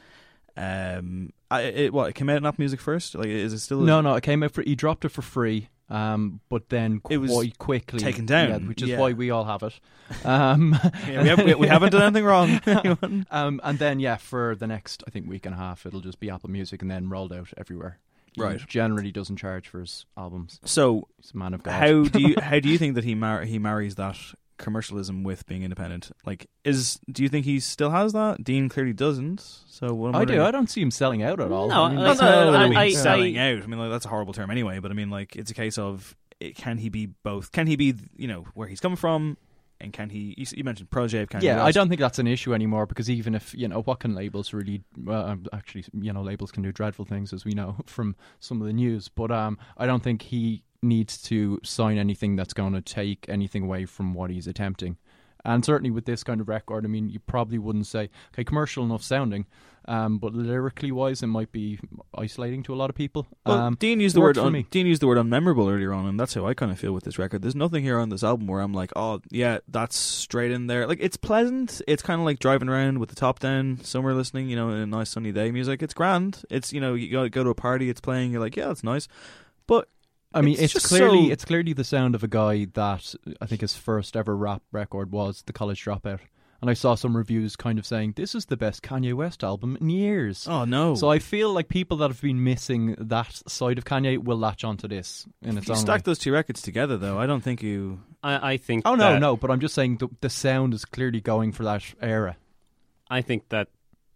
Um, 0.55 1.33
I, 1.49 1.61
it, 1.61 1.93
what 1.93 2.09
it 2.09 2.13
came 2.13 2.29
out 2.29 2.37
in 2.37 2.45
Apple 2.45 2.61
Music 2.61 2.79
first? 2.79 3.15
Like, 3.15 3.27
is 3.27 3.53
it 3.53 3.59
still 3.59 3.81
No, 3.81 3.99
no, 3.99 4.15
it 4.15 4.23
came 4.23 4.41
out 4.41 4.51
for. 4.51 4.61
He 4.61 4.75
dropped 4.75 5.03
it 5.03 5.09
for 5.09 5.21
free, 5.21 5.69
um, 5.91 6.39
but 6.49 6.69
then 6.69 7.01
It 7.09 7.17
was 7.17 7.31
quite 7.31 7.57
quickly 7.59 7.99
taken 7.99 8.25
down, 8.25 8.49
yeah, 8.49 8.57
which 8.67 8.81
is 8.81 8.89
yeah. 8.89 8.99
why 8.99 9.13
we 9.13 9.29
all 9.29 9.43
have 9.45 9.61
it. 9.63 9.79
Um, 10.25 10.75
Yeah, 11.07 11.21
we 11.23 11.29
have- 11.29 11.43
we- 11.45 11.53
we 11.55 11.67
haven't 11.67 11.91
done 11.91 12.01
anything 12.03 12.25
wrong. 12.25 12.59
um, 13.31 13.59
and 13.63 13.77
then 13.79 13.99
yeah, 13.99 14.15
for 14.17 14.55
the 14.55 14.67
next 14.67 15.03
I 15.05 15.11
think 15.11 15.27
week 15.29 15.45
and 15.45 15.53
a 15.53 15.57
half, 15.57 15.85
it'll 15.85 16.01
just 16.01 16.19
be 16.19 16.29
Apple 16.29 16.49
Music 16.49 16.81
and 16.81 16.89
then 16.89 17.09
rolled 17.09 17.33
out 17.33 17.49
everywhere. 17.57 17.99
He 18.33 18.41
Right. 18.41 18.65
Generally 18.65 19.11
doesn't 19.11 19.35
charge 19.35 19.67
for 19.67 19.81
his 19.81 20.05
albums. 20.17 20.61
So, 20.63 21.09
He's 21.21 21.31
a 21.33 21.37
man 21.37 21.53
of 21.53 21.63
God. 21.63 21.73
how 21.73 22.03
do 22.05 22.21
you 22.21 22.35
how 22.41 22.59
do 22.61 22.69
you 22.69 22.77
think 22.77 22.95
that 22.95 23.03
he 23.03 23.13
mar- 23.13 23.43
he 23.43 23.59
marries 23.59 23.95
that 23.95 24.17
commercialism 24.61 25.23
with 25.23 25.45
being 25.45 25.63
independent. 25.63 26.11
Like, 26.25 26.47
is 26.63 26.99
do 27.11 27.23
you 27.23 27.29
think 27.29 27.45
he 27.45 27.59
still 27.59 27.89
has 27.89 28.13
that? 28.13 28.43
Dean 28.43 28.69
clearly 28.69 28.93
doesn't. 28.93 29.41
So 29.67 29.93
what 29.93 30.09
I'm 30.09 30.15
I 30.15 30.19
do. 30.19 30.19
wondering- 30.33 30.41
I 30.41 30.51
don't 30.51 30.69
see 30.69 30.81
him 30.81 30.91
selling 30.91 31.23
out 31.23 31.39
at 31.41 31.51
all. 31.51 31.67
No, 31.69 31.83
I 31.83 31.89
mean, 31.89 31.97
I- 31.99 32.01
that's- 32.13 32.21
no, 32.21 32.51
no, 32.51 32.57
I- 32.77 32.81
I 32.83 32.91
selling 32.91 33.37
I- 33.37 33.53
out. 33.53 33.63
I 33.63 33.67
mean, 33.67 33.79
like, 33.79 33.89
that's 33.89 34.05
a 34.05 34.09
horrible 34.09 34.33
term 34.33 34.49
anyway. 34.49 34.79
But 34.79 34.91
I 34.91 34.93
mean, 34.93 35.09
like, 35.09 35.35
it's 35.35 35.51
a 35.51 35.53
case 35.55 35.77
of 35.77 36.15
it, 36.39 36.55
can 36.55 36.77
he 36.77 36.89
be 36.89 37.07
both? 37.23 37.51
Can 37.51 37.67
he 37.67 37.75
be, 37.75 37.95
you 38.15 38.27
know, 38.27 38.45
where 38.53 38.67
he's 38.67 38.79
coming 38.79 38.95
from, 38.95 39.37
and 39.79 39.91
can 39.93 40.09
he? 40.09 40.35
You, 40.37 40.63
mentioned 40.63 40.89
protege 40.89 41.21
of 41.23 41.29
Kanye 41.29 41.43
yeah, 41.43 41.63
I 41.63 41.71
don't 41.71 41.87
think 41.89 41.99
that's 42.01 42.19
an 42.19 42.27
issue 42.27 42.53
anymore 42.53 42.85
because 42.85 43.09
even 43.09 43.35
if 43.35 43.53
you 43.55 43.67
know 43.67 43.81
what 43.81 43.99
can 43.99 44.13
labels 44.15 44.53
really, 44.53 44.83
well, 44.97 45.25
um, 45.25 45.45
actually, 45.53 45.85
you 45.93 46.13
know, 46.13 46.21
labels 46.21 46.51
can 46.51 46.63
do 46.63 46.71
dreadful 46.71 47.05
things 47.05 47.33
as 47.33 47.45
we 47.45 47.51
know 47.53 47.77
from 47.85 48.15
some 48.39 48.61
of 48.61 48.67
the 48.67 48.73
news. 48.73 49.09
But 49.09 49.31
um, 49.31 49.57
I 49.77 49.85
don't 49.85 50.01
think 50.03 50.21
he 50.23 50.63
needs 50.81 51.21
to 51.23 51.59
sign 51.63 51.97
anything 51.97 52.35
that's 52.35 52.53
going 52.53 52.73
to 52.73 52.81
take 52.81 53.25
anything 53.29 53.63
away 53.63 53.85
from 53.85 54.13
what 54.13 54.29
he's 54.29 54.47
attempting. 54.47 54.97
And 55.43 55.65
certainly 55.65 55.91
with 55.91 56.05
this 56.05 56.23
kind 56.23 56.39
of 56.39 56.47
record, 56.47 56.85
I 56.85 56.87
mean, 56.87 57.09
you 57.09 57.19
probably 57.19 57.57
wouldn't 57.57 57.87
say, 57.87 58.09
okay, 58.33 58.43
commercial 58.43 58.83
enough 58.83 59.01
sounding, 59.01 59.47
um, 59.85 60.19
but 60.19 60.33
lyrically 60.33 60.91
wise, 60.91 61.23
it 61.23 61.27
might 61.27 61.51
be 61.51 61.79
isolating 62.15 62.61
to 62.63 62.73
a 62.73 62.75
lot 62.75 62.91
of 62.91 62.95
people. 62.95 63.25
Well, 63.45 63.57
um, 63.57 63.77
Dean 63.79 63.99
used 63.99 64.15
the 64.15 64.21
word 64.21 64.37
un- 64.37 64.51
me. 64.53 64.67
Dean 64.69 64.85
used 64.85 65.01
the 65.01 65.07
word 65.07 65.17
unmemorable 65.17 65.71
earlier 65.71 65.93
on, 65.93 66.05
and 66.05 66.19
that's 66.19 66.35
how 66.35 66.45
I 66.45 66.53
kind 66.53 66.71
of 66.71 66.79
feel 66.79 66.93
with 66.93 67.03
this 67.03 67.17
record. 67.17 67.41
There's 67.41 67.55
nothing 67.55 67.83
here 67.83 67.97
on 67.97 68.09
this 68.09 68.23
album 68.23 68.45
where 68.45 68.61
I'm 68.61 68.73
like, 68.73 68.91
oh 68.95 69.21
yeah, 69.31 69.59
that's 69.67 69.95
straight 69.95 70.51
in 70.51 70.67
there. 70.67 70.85
Like 70.85 70.99
it's 71.01 71.17
pleasant. 71.17 71.81
It's 71.87 72.03
kind 72.03 72.21
of 72.21 72.25
like 72.25 72.37
driving 72.37 72.69
around 72.69 72.99
with 72.99 73.09
the 73.09 73.15
top 73.15 73.39
down, 73.39 73.79
summer 73.83 74.13
listening, 74.13 74.49
you 74.49 74.55
know, 74.55 74.69
in 74.69 74.77
a 74.77 74.85
nice 74.85 75.09
sunny 75.09 75.31
day. 75.31 75.51
Music. 75.51 75.81
It's 75.81 75.95
grand. 75.95 76.43
It's 76.51 76.71
you 76.71 76.79
know, 76.79 76.93
you 76.93 77.09
go, 77.09 77.27
go 77.29 77.43
to 77.43 77.49
a 77.49 77.55
party, 77.55 77.89
it's 77.89 78.01
playing. 78.01 78.31
You're 78.31 78.41
like, 78.41 78.55
yeah, 78.55 78.67
that's 78.67 78.83
nice. 78.83 79.07
But 79.65 79.89
I 80.33 80.41
mean, 80.41 80.55
it's, 80.59 80.73
just 80.73 80.87
clearly 80.87 81.27
so- 81.27 81.31
it's 81.33 81.45
clearly 81.45 81.73
the 81.73 81.83
sound 81.83 82.15
of 82.15 82.23
a 82.23 82.27
guy 82.27 82.65
that 82.73 83.13
I 83.41 83.45
think 83.45 83.61
his 83.61 83.75
first 83.75 84.15
ever 84.15 84.35
rap 84.35 84.61
record 84.71 85.11
was 85.11 85.43
the 85.45 85.53
College 85.53 85.83
Dropout, 85.83 86.19
and 86.61 86.69
I 86.69 86.73
saw 86.73 86.95
some 86.95 87.17
reviews 87.17 87.55
kind 87.55 87.77
of 87.79 87.85
saying 87.85 88.13
this 88.15 88.33
is 88.33 88.45
the 88.45 88.55
best 88.55 88.81
Kanye 88.81 89.13
West 89.13 89.43
album 89.43 89.77
in 89.81 89.89
years. 89.89 90.47
Oh 90.47 90.63
no! 90.63 90.95
So 90.95 91.09
I 91.09 91.19
feel 91.19 91.51
like 91.51 91.67
people 91.67 91.97
that 91.97 92.09
have 92.11 92.21
been 92.21 92.43
missing 92.43 92.95
that 92.97 93.41
side 93.47 93.77
of 93.77 93.83
Kanye 93.83 94.23
will 94.23 94.37
latch 94.37 94.63
onto 94.63 94.87
this 94.87 95.27
in 95.41 95.57
if 95.57 95.67
you 95.67 95.73
own 95.73 95.79
stack 95.79 95.99
way. 95.99 96.03
those 96.05 96.19
two 96.19 96.31
records 96.31 96.61
together, 96.61 96.97
though, 96.97 97.19
I 97.19 97.25
don't 97.25 97.41
think 97.41 97.61
you. 97.61 97.99
I, 98.23 98.53
I 98.53 98.57
think. 98.57 98.83
Oh 98.85 98.95
no, 98.95 99.13
that- 99.13 99.19
no, 99.19 99.35
but 99.35 99.51
I'm 99.51 99.59
just 99.59 99.75
saying 99.75 99.97
the, 99.97 100.07
the 100.21 100.29
sound 100.29 100.73
is 100.73 100.85
clearly 100.85 101.19
going 101.19 101.51
for 101.51 101.63
that 101.63 101.83
era. 102.01 102.37
I 103.09 103.21
think 103.21 103.49
that 103.49 103.67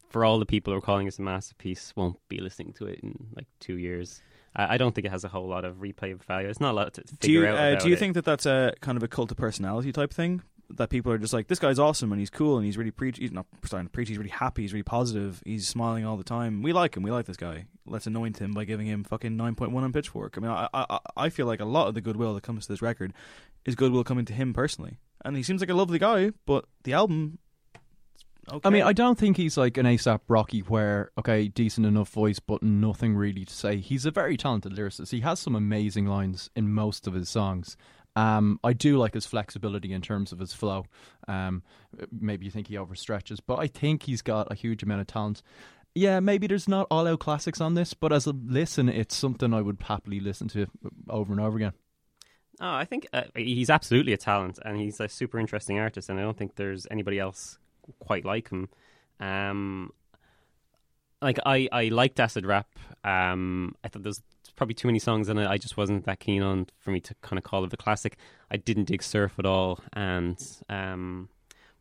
for 0.10 0.24
all 0.24 0.40
the 0.40 0.46
people 0.46 0.72
who 0.72 0.78
are 0.78 0.82
calling 0.82 1.08
this 1.08 1.20
a 1.20 1.22
masterpiece, 1.24 1.92
won't 1.98 2.18
be 2.30 2.38
listening 2.40 2.72
to 2.74 2.86
it 2.86 3.00
in 3.02 3.28
like 3.36 3.48
two 3.60 3.78
years. 3.78 4.22
I, 4.56 4.76
I 4.76 4.77
don't 4.77 4.94
think 4.95 5.06
it 5.06 5.11
has 5.11 5.23
a 5.23 5.27
whole 5.30 5.48
lot 5.48 5.65
of 5.65 5.77
replay 5.77 6.22
value. 6.23 6.48
It's 6.48 6.60
not 6.60 6.72
a 6.72 6.73
lot 6.76 6.94
to 6.94 7.03
Do 7.19 7.32
you 7.32 7.45
out. 7.48 7.56
uh, 7.57 7.76
do 7.76 7.88
you 7.90 7.94
it. 7.95 7.99
think 7.99 8.14
that 8.15 8.26
that's 8.26 8.45
a 8.45 8.73
kind 8.82 8.98
of 8.98 9.03
a 9.03 9.07
cult 9.07 9.32
of 9.32 9.38
personality 9.38 9.91
type 9.91 10.14
thing? 10.14 10.41
That 10.72 10.90
people 10.90 11.11
are 11.11 11.19
just 11.19 11.32
like, 11.32 11.48
this 11.48 11.60
guy's 11.60 11.77
awesome 11.77 12.11
and 12.11 12.19
he's 12.19 12.32
cool 12.32 12.57
and 12.57 12.65
he's 12.65 12.76
really 12.76 12.90
preach. 12.90 13.19
He's 13.19 13.32
not 13.32 13.45
starting 13.65 13.86
to 13.86 13.91
preach. 13.91 14.07
He's 14.10 14.18
really 14.18 14.32
happy. 14.32 14.64
He's 14.64 14.73
really 14.73 14.82
positive. 14.82 15.44
He's 15.45 15.68
smiling 15.68 16.06
all 16.07 16.18
the 16.18 16.23
time. 16.23 16.64
We 16.64 16.73
like 16.73 16.98
him. 16.98 17.03
We 17.03 17.11
like 17.11 17.27
this 17.27 17.38
guy. 17.38 17.65
Let's 17.86 18.07
anoint 18.07 18.40
him 18.40 18.52
by 18.52 18.65
giving 18.65 18.88
him 18.88 19.03
fucking 19.03 19.38
nine 19.38 19.53
point 19.53 19.72
one 19.73 19.84
on 19.84 19.94
Pitchfork. 19.94 20.34
I 20.38 20.41
mean, 20.41 20.49
I, 20.49 20.68
I 20.73 20.99
I 21.15 21.30
feel 21.30 21.45
like 21.45 21.60
a 21.60 21.65
lot 21.65 21.88
of 21.88 21.94
the 21.94 22.02
goodwill 22.02 22.34
that 22.34 22.41
comes 22.41 22.65
to 22.65 22.73
this 22.73 22.82
record 22.82 23.14
is 23.64 23.76
goodwill 23.76 24.03
coming 24.03 24.26
to 24.26 24.34
him 24.34 24.53
personally, 24.53 24.98
and 25.23 25.38
he 25.38 25.44
seems 25.44 25.61
like 25.61 25.69
a 25.69 25.76
lovely 25.76 25.99
guy. 25.99 26.32
But 26.48 26.65
the 26.84 26.94
album, 26.94 27.38
okay. 28.50 28.68
I 28.68 28.70
mean, 28.70 28.84
I 28.84 28.94
don't 28.94 29.18
think 29.18 29.38
he's 29.38 29.58
like 29.58 29.78
an 29.78 29.86
ASAP 29.86 30.22
Rocky 30.28 30.62
where, 30.62 31.12
okay, 31.18 31.48
decent 31.48 31.86
enough 31.86 32.10
voice, 32.10 32.40
but 32.40 32.62
nothing 32.64 33.16
really 33.16 33.46
to 33.46 33.54
say. 33.54 33.78
He's 33.78 34.06
a 34.06 34.12
very 34.12 34.38
talented 34.38 34.74
lyricist. 34.74 35.12
He 35.12 35.22
has 35.22 35.40
some 35.40 35.56
amazing 35.56 36.06
lines 36.06 36.50
in 36.56 36.72
most 36.72 37.08
of 37.08 37.14
his 37.14 37.30
songs. 37.30 37.78
Um, 38.16 38.60
I 38.64 38.74
do 38.74 38.98
like 38.98 39.14
his 39.14 39.26
flexibility 39.26 39.92
in 39.92 40.02
terms 40.02 40.32
of 40.32 40.40
his 40.40 40.54
flow. 40.54 40.86
Um, 41.28 41.64
maybe 42.18 42.46
you 42.46 42.52
think 42.52 42.68
he 42.68 42.76
overstretches, 42.76 43.40
but 43.46 43.60
I 43.60 43.68
think 43.68 44.04
he's 44.04 44.22
got 44.22 44.52
a 44.52 44.56
huge 44.56 44.84
amount 44.84 45.02
of 45.02 45.08
talent. 45.08 45.42
Yeah, 45.94 46.20
maybe 46.20 46.48
there's 46.48 46.68
not 46.68 46.88
all 46.92 47.08
out 47.08 47.20
classics 47.20 47.62
on 47.62 47.74
this, 47.74 47.94
but 47.94 48.14
as 48.14 48.26
a 48.26 48.32
listen, 48.32 48.90
it's 48.90 49.16
something 49.16 49.54
I 49.54 49.62
would 49.62 49.78
happily 49.82 50.20
listen 50.20 50.48
to 50.50 50.68
over 51.10 51.32
and 51.32 51.42
over 51.42 51.58
again. 51.58 51.74
Oh, 52.62 52.74
I 52.74 52.86
think 52.86 53.08
uh, 53.12 53.24
he's 53.36 53.70
absolutely 53.70 54.14
a 54.14 54.18
talent, 54.18 54.60
and 54.64 54.78
he's 54.78 55.00
a 55.00 55.10
super 55.10 55.40
interesting 55.40 55.80
artist, 55.80 56.10
and 56.10 56.20
I 56.20 56.24
don't 56.24 56.38
think 56.38 56.56
there's 56.56 56.88
anybody 56.90 57.20
else 57.20 57.60
quite 57.99 58.26
like 58.26 58.49
him. 58.49 58.70
Um, 59.20 59.91
like 61.22 61.40
I, 61.45 61.68
I 61.72 61.86
liked 61.86 62.20
acid 62.20 62.45
rap. 62.45 62.68
Um, 63.03 63.76
I 63.84 63.88
thought 63.88 64.03
there's 64.03 64.22
probably 64.56 64.76
too 64.76 64.88
many 64.88 64.99
songs 64.99 65.30
in 65.30 65.38
it. 65.38 65.48
I 65.48 65.57
just 65.57 65.78
wasn't 65.78 66.06
that 66.06 66.20
keen 66.20 66.41
on 66.41 66.68
for 66.80 66.91
me 66.91 66.99
to 67.02 67.16
kind 67.22 67.38
of 67.38 67.44
call 67.44 67.64
it 67.64 67.74
a 67.74 67.78
classic. 67.78 68.18
I 68.52 68.57
didn't 68.57 68.86
dig 68.86 69.02
surf 69.02 69.34
at 69.40 69.45
all, 69.45 69.80
and 69.94 70.38
um, 70.70 71.30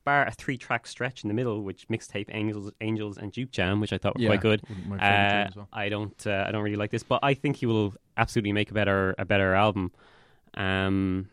bar 0.04 0.26
a 0.26 0.30
three 0.30 0.56
track 0.56 0.86
stretch 0.86 1.22
in 1.24 1.28
the 1.28 1.34
middle, 1.34 1.62
which 1.62 1.88
mixtape 1.88 2.28
Angels, 2.32 2.70
Angels 2.80 3.18
and 3.18 3.32
Juke 3.32 3.50
Jam, 3.50 3.80
which 3.80 3.92
I 3.92 3.98
thought 3.98 4.16
were 4.16 4.22
Yeah, 4.22 4.28
quite 4.30 4.40
good. 4.40 4.62
my 4.88 4.98
favourite 4.98 5.30
tune 5.30 5.46
Uh, 5.46 5.50
well. 5.56 5.68
I 5.72 5.88
don't, 5.88 6.26
uh, 6.26 6.44
I 6.46 6.52
don't 6.52 6.62
really 6.62 6.76
like 6.76 6.90
this, 6.90 7.02
but 7.02 7.20
I 7.22 7.34
think 7.34 7.56
he 7.56 7.66
will 7.66 7.94
absolutely 8.16 8.52
make 8.52 8.70
a 8.70 8.74
better, 8.74 9.14
a 9.18 9.24
better 9.24 9.54
album. 9.54 9.92
Um, 10.54 11.28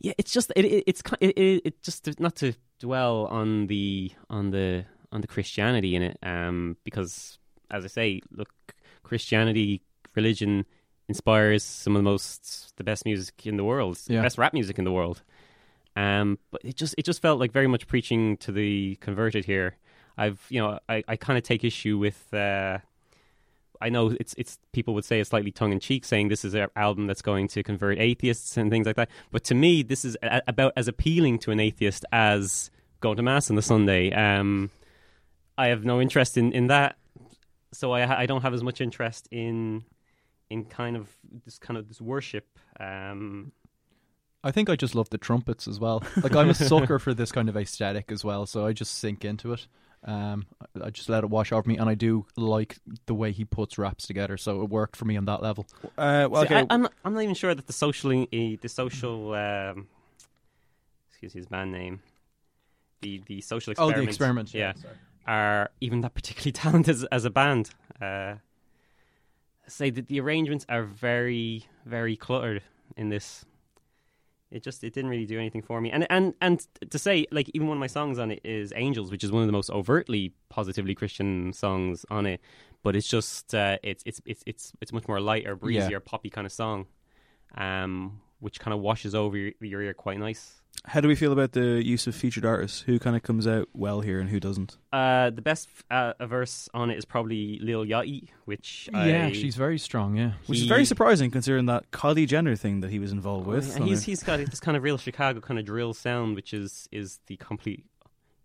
yeah, 0.00 0.12
it's 0.18 0.32
just 0.32 0.52
it, 0.56 0.64
it 0.64 0.84
it's 0.86 1.02
it, 1.20 1.38
it, 1.38 1.62
it 1.64 1.82
just 1.82 2.18
not 2.20 2.36
to 2.36 2.52
dwell 2.78 3.26
on 3.26 3.66
the 3.66 4.12
on 4.30 4.50
the 4.50 4.84
on 5.12 5.20
the 5.20 5.26
Christianity 5.26 5.94
in 5.94 6.02
it, 6.02 6.18
um, 6.22 6.76
because 6.84 7.38
as 7.70 7.84
I 7.84 7.88
say, 7.88 8.20
look, 8.30 8.50
Christianity, 9.02 9.82
religion 10.14 10.64
inspires 11.08 11.62
some 11.62 11.94
of 11.94 12.00
the 12.00 12.04
most 12.10 12.72
the 12.76 12.84
best 12.84 13.04
music 13.04 13.46
in 13.46 13.56
the 13.56 13.64
world, 13.64 13.98
Yeah. 14.08 14.22
best 14.22 14.38
rap 14.38 14.52
music 14.52 14.78
in 14.78 14.84
the 14.84 14.92
world. 14.92 15.22
Um, 15.94 16.38
but 16.50 16.60
it 16.64 16.76
just 16.76 16.94
it 16.98 17.04
just 17.04 17.22
felt 17.22 17.40
like 17.40 17.52
very 17.52 17.66
much 17.66 17.86
preaching 17.86 18.36
to 18.38 18.52
the 18.52 18.96
converted 19.00 19.44
here. 19.44 19.76
I've 20.18 20.44
you 20.50 20.60
know 20.60 20.78
I, 20.88 21.02
I 21.08 21.16
kind 21.16 21.36
of 21.38 21.44
take 21.44 21.64
issue 21.64 21.98
with. 21.98 22.32
Uh, 22.34 22.78
I 23.80 23.88
know 23.88 24.14
it's 24.18 24.34
it's 24.38 24.58
people 24.72 24.94
would 24.94 25.04
say 25.04 25.20
it's 25.20 25.30
slightly 25.30 25.50
tongue 25.50 25.72
in 25.72 25.80
cheek, 25.80 26.04
saying 26.04 26.28
this 26.28 26.44
is 26.44 26.54
an 26.54 26.68
album 26.76 27.06
that's 27.06 27.22
going 27.22 27.48
to 27.48 27.62
convert 27.62 27.98
atheists 27.98 28.56
and 28.56 28.70
things 28.70 28.86
like 28.86 28.96
that. 28.96 29.10
But 29.30 29.44
to 29.44 29.54
me, 29.54 29.82
this 29.82 30.04
is 30.04 30.16
a, 30.22 30.42
about 30.46 30.72
as 30.76 30.88
appealing 30.88 31.38
to 31.40 31.50
an 31.50 31.60
atheist 31.60 32.04
as 32.12 32.70
going 33.00 33.16
to 33.16 33.22
mass 33.22 33.50
on 33.50 33.56
the 33.56 33.62
Sunday. 33.62 34.12
Um, 34.12 34.70
I 35.58 35.68
have 35.68 35.84
no 35.84 36.00
interest 36.00 36.36
in, 36.36 36.52
in 36.52 36.66
that, 36.68 36.96
so 37.72 37.92
I 37.92 38.22
I 38.22 38.26
don't 38.26 38.42
have 38.42 38.54
as 38.54 38.62
much 38.62 38.80
interest 38.80 39.28
in 39.30 39.84
in 40.50 40.64
kind 40.64 40.96
of 40.96 41.08
this 41.44 41.58
kind 41.58 41.76
of 41.76 41.88
this 41.88 42.00
worship. 42.00 42.46
Um, 42.78 43.52
I 44.44 44.52
think 44.52 44.70
I 44.70 44.76
just 44.76 44.94
love 44.94 45.10
the 45.10 45.18
trumpets 45.18 45.66
as 45.66 45.80
well. 45.80 46.04
Like 46.22 46.36
I'm 46.36 46.48
a 46.50 46.54
sucker 46.54 46.98
for 46.98 47.12
this 47.12 47.32
kind 47.32 47.48
of 47.48 47.56
aesthetic 47.56 48.12
as 48.12 48.24
well, 48.24 48.46
so 48.46 48.64
I 48.64 48.72
just 48.72 48.98
sink 48.98 49.24
into 49.24 49.52
it. 49.52 49.66
Um, 50.06 50.46
I- 50.60 50.86
I 50.86 50.90
just 50.90 51.08
let 51.08 51.24
it 51.24 51.30
wash 51.30 51.50
over 51.52 51.68
me, 51.68 51.76
and 51.76 51.90
I 51.90 51.94
do 51.94 52.26
like 52.36 52.78
the 53.06 53.14
way 53.14 53.32
he 53.32 53.44
puts 53.44 53.76
raps 53.76 54.06
together. 54.06 54.36
So 54.36 54.62
it 54.62 54.70
worked 54.70 54.96
for 54.96 55.04
me 55.04 55.16
on 55.16 55.24
that 55.24 55.42
level. 55.42 55.66
Uh, 55.98 56.28
well, 56.30 56.42
See, 56.42 56.54
okay. 56.54 56.60
I, 56.60 56.66
I'm 56.70 56.82
not, 56.82 56.92
I'm 57.04 57.14
not 57.14 57.22
even 57.22 57.34
sure 57.34 57.54
that 57.54 57.66
the 57.66 57.72
social 57.72 58.10
the 58.30 58.68
social 58.68 59.34
um, 59.34 59.88
excuse 61.10 61.32
his 61.32 61.46
band 61.46 61.72
name 61.72 62.00
the 63.00 63.22
the 63.26 63.40
social 63.40 63.74
Oh, 63.78 63.90
the 63.90 64.02
experiments, 64.02 64.54
yeah, 64.54 64.72
yeah 64.76 64.90
are 65.26 65.70
even 65.80 66.02
that 66.02 66.14
particularly 66.14 66.52
talented 66.64 66.94
as, 66.94 67.04
as 67.04 67.24
a 67.24 67.30
band. 67.30 67.70
Uh, 68.00 68.36
say 69.66 69.90
that 69.90 70.06
the 70.06 70.20
arrangements 70.20 70.64
are 70.68 70.84
very 70.84 71.66
very 71.84 72.16
cluttered 72.16 72.62
in 72.96 73.08
this. 73.08 73.44
It 74.50 74.62
just 74.62 74.84
it 74.84 74.94
didn't 74.94 75.10
really 75.10 75.26
do 75.26 75.38
anything 75.38 75.62
for 75.62 75.80
me. 75.80 75.90
And 75.90 76.06
and 76.10 76.34
and 76.40 76.64
to 76.90 76.98
say 76.98 77.26
like 77.32 77.50
even 77.54 77.66
one 77.66 77.76
of 77.76 77.80
my 77.80 77.88
songs 77.88 78.18
on 78.18 78.30
it 78.30 78.40
is 78.44 78.72
Angels, 78.76 79.10
which 79.10 79.24
is 79.24 79.32
one 79.32 79.42
of 79.42 79.48
the 79.48 79.52
most 79.52 79.70
overtly 79.70 80.32
positively 80.48 80.94
Christian 80.94 81.52
songs 81.52 82.04
on 82.10 82.26
it. 82.26 82.40
But 82.82 82.94
it's 82.94 83.08
just 83.08 83.54
uh, 83.54 83.78
it's 83.82 84.02
it's 84.06 84.20
it's 84.24 84.42
it's 84.46 84.72
it's 84.80 84.92
much 84.92 85.08
more 85.08 85.20
lighter, 85.20 85.56
breezier, 85.56 85.90
Yeah. 85.96 85.98
poppy 86.04 86.30
kind 86.30 86.46
of 86.46 86.52
song, 86.52 86.86
um, 87.56 88.20
which 88.38 88.60
kind 88.60 88.72
of 88.72 88.80
washes 88.80 89.14
over 89.14 89.36
your, 89.36 89.52
your 89.60 89.82
ear 89.82 89.94
quite 89.94 90.18
nice. 90.18 90.62
How 90.84 91.00
do 91.00 91.08
we 91.08 91.16
feel 91.16 91.32
about 91.32 91.52
the 91.52 91.84
use 91.84 92.06
of 92.06 92.14
featured 92.14 92.44
artists? 92.44 92.82
Who 92.82 92.98
kind 93.00 93.16
of 93.16 93.22
comes 93.24 93.46
out 93.46 93.68
well 93.74 94.02
here 94.02 94.20
and 94.20 94.30
who 94.30 94.38
doesn't? 94.38 94.76
Uh, 94.92 95.30
the 95.30 95.42
best 95.42 95.68
uh, 95.90 96.12
verse 96.26 96.68
on 96.74 96.90
it 96.90 96.98
is 96.98 97.04
probably 97.04 97.58
Lil 97.60 97.84
Yachty, 97.84 98.28
which 98.44 98.88
Yeah, 98.92 99.26
I, 99.26 99.32
she's 99.32 99.56
very 99.56 99.78
strong. 99.78 100.16
Yeah, 100.16 100.32
Which 100.46 100.60
is 100.60 100.66
very 100.66 100.84
surprising 100.84 101.30
considering 101.32 101.66
that 101.66 101.90
Kylie 101.90 102.28
Jenner 102.28 102.54
thing 102.54 102.80
that 102.80 102.90
he 102.90 102.98
was 103.00 103.10
involved 103.10 103.46
with. 103.48 103.74
And 103.74 103.84
he's 103.86 104.04
he's 104.04 104.22
got 104.22 104.38
this 104.38 104.60
kind 104.60 104.76
of 104.76 104.82
real 104.84 104.96
Chicago 104.98 105.40
kind 105.40 105.58
of 105.58 105.66
drill 105.66 105.92
sound, 105.92 106.36
which 106.36 106.54
is 106.54 106.88
is 106.92 107.18
the 107.26 107.36
complete 107.36 107.84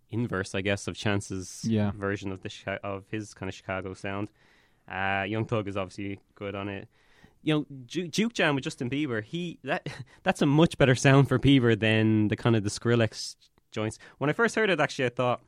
inverse, 0.10 0.56
I 0.56 0.62
guess, 0.62 0.88
of 0.88 0.96
Chance's 0.96 1.62
Yeah. 1.64 1.92
version 1.92 2.32
of 2.32 2.42
the 2.42 2.80
of 2.84 3.06
his 3.12 3.34
kind 3.36 3.50
of 3.50 3.54
Chicago 3.56 3.94
sound. 3.94 4.30
Uh, 4.92 5.26
Young 5.28 5.46
Thug 5.46 5.68
is 5.68 5.78
obviously 5.78 6.20
good 6.36 6.56
on 6.56 6.68
it. 6.70 6.88
You 7.44 7.54
know, 7.56 7.66
Ju- 7.86 8.08
Juke 8.08 8.34
Jam 8.34 8.56
with 8.56 8.64
Justin 8.64 8.90
Bieber, 8.90 9.24
he 9.24 9.60
that 9.64 9.88
that's 10.24 10.42
a 10.42 10.46
much 10.46 10.78
better 10.78 10.96
sound 10.96 11.28
for 11.28 11.40
Bieber 11.40 11.80
than 11.80 12.28
the 12.28 12.36
kind 12.36 12.56
of 12.56 12.64
the 12.64 12.70
Skrillex 12.70 13.36
joints. 13.72 13.98
When 14.18 14.30
I 14.30 14.34
first 14.34 14.56
heard 14.56 14.70
it, 14.70 14.80
actually, 14.80 15.06
I 15.06 15.10
thought, 15.10 15.42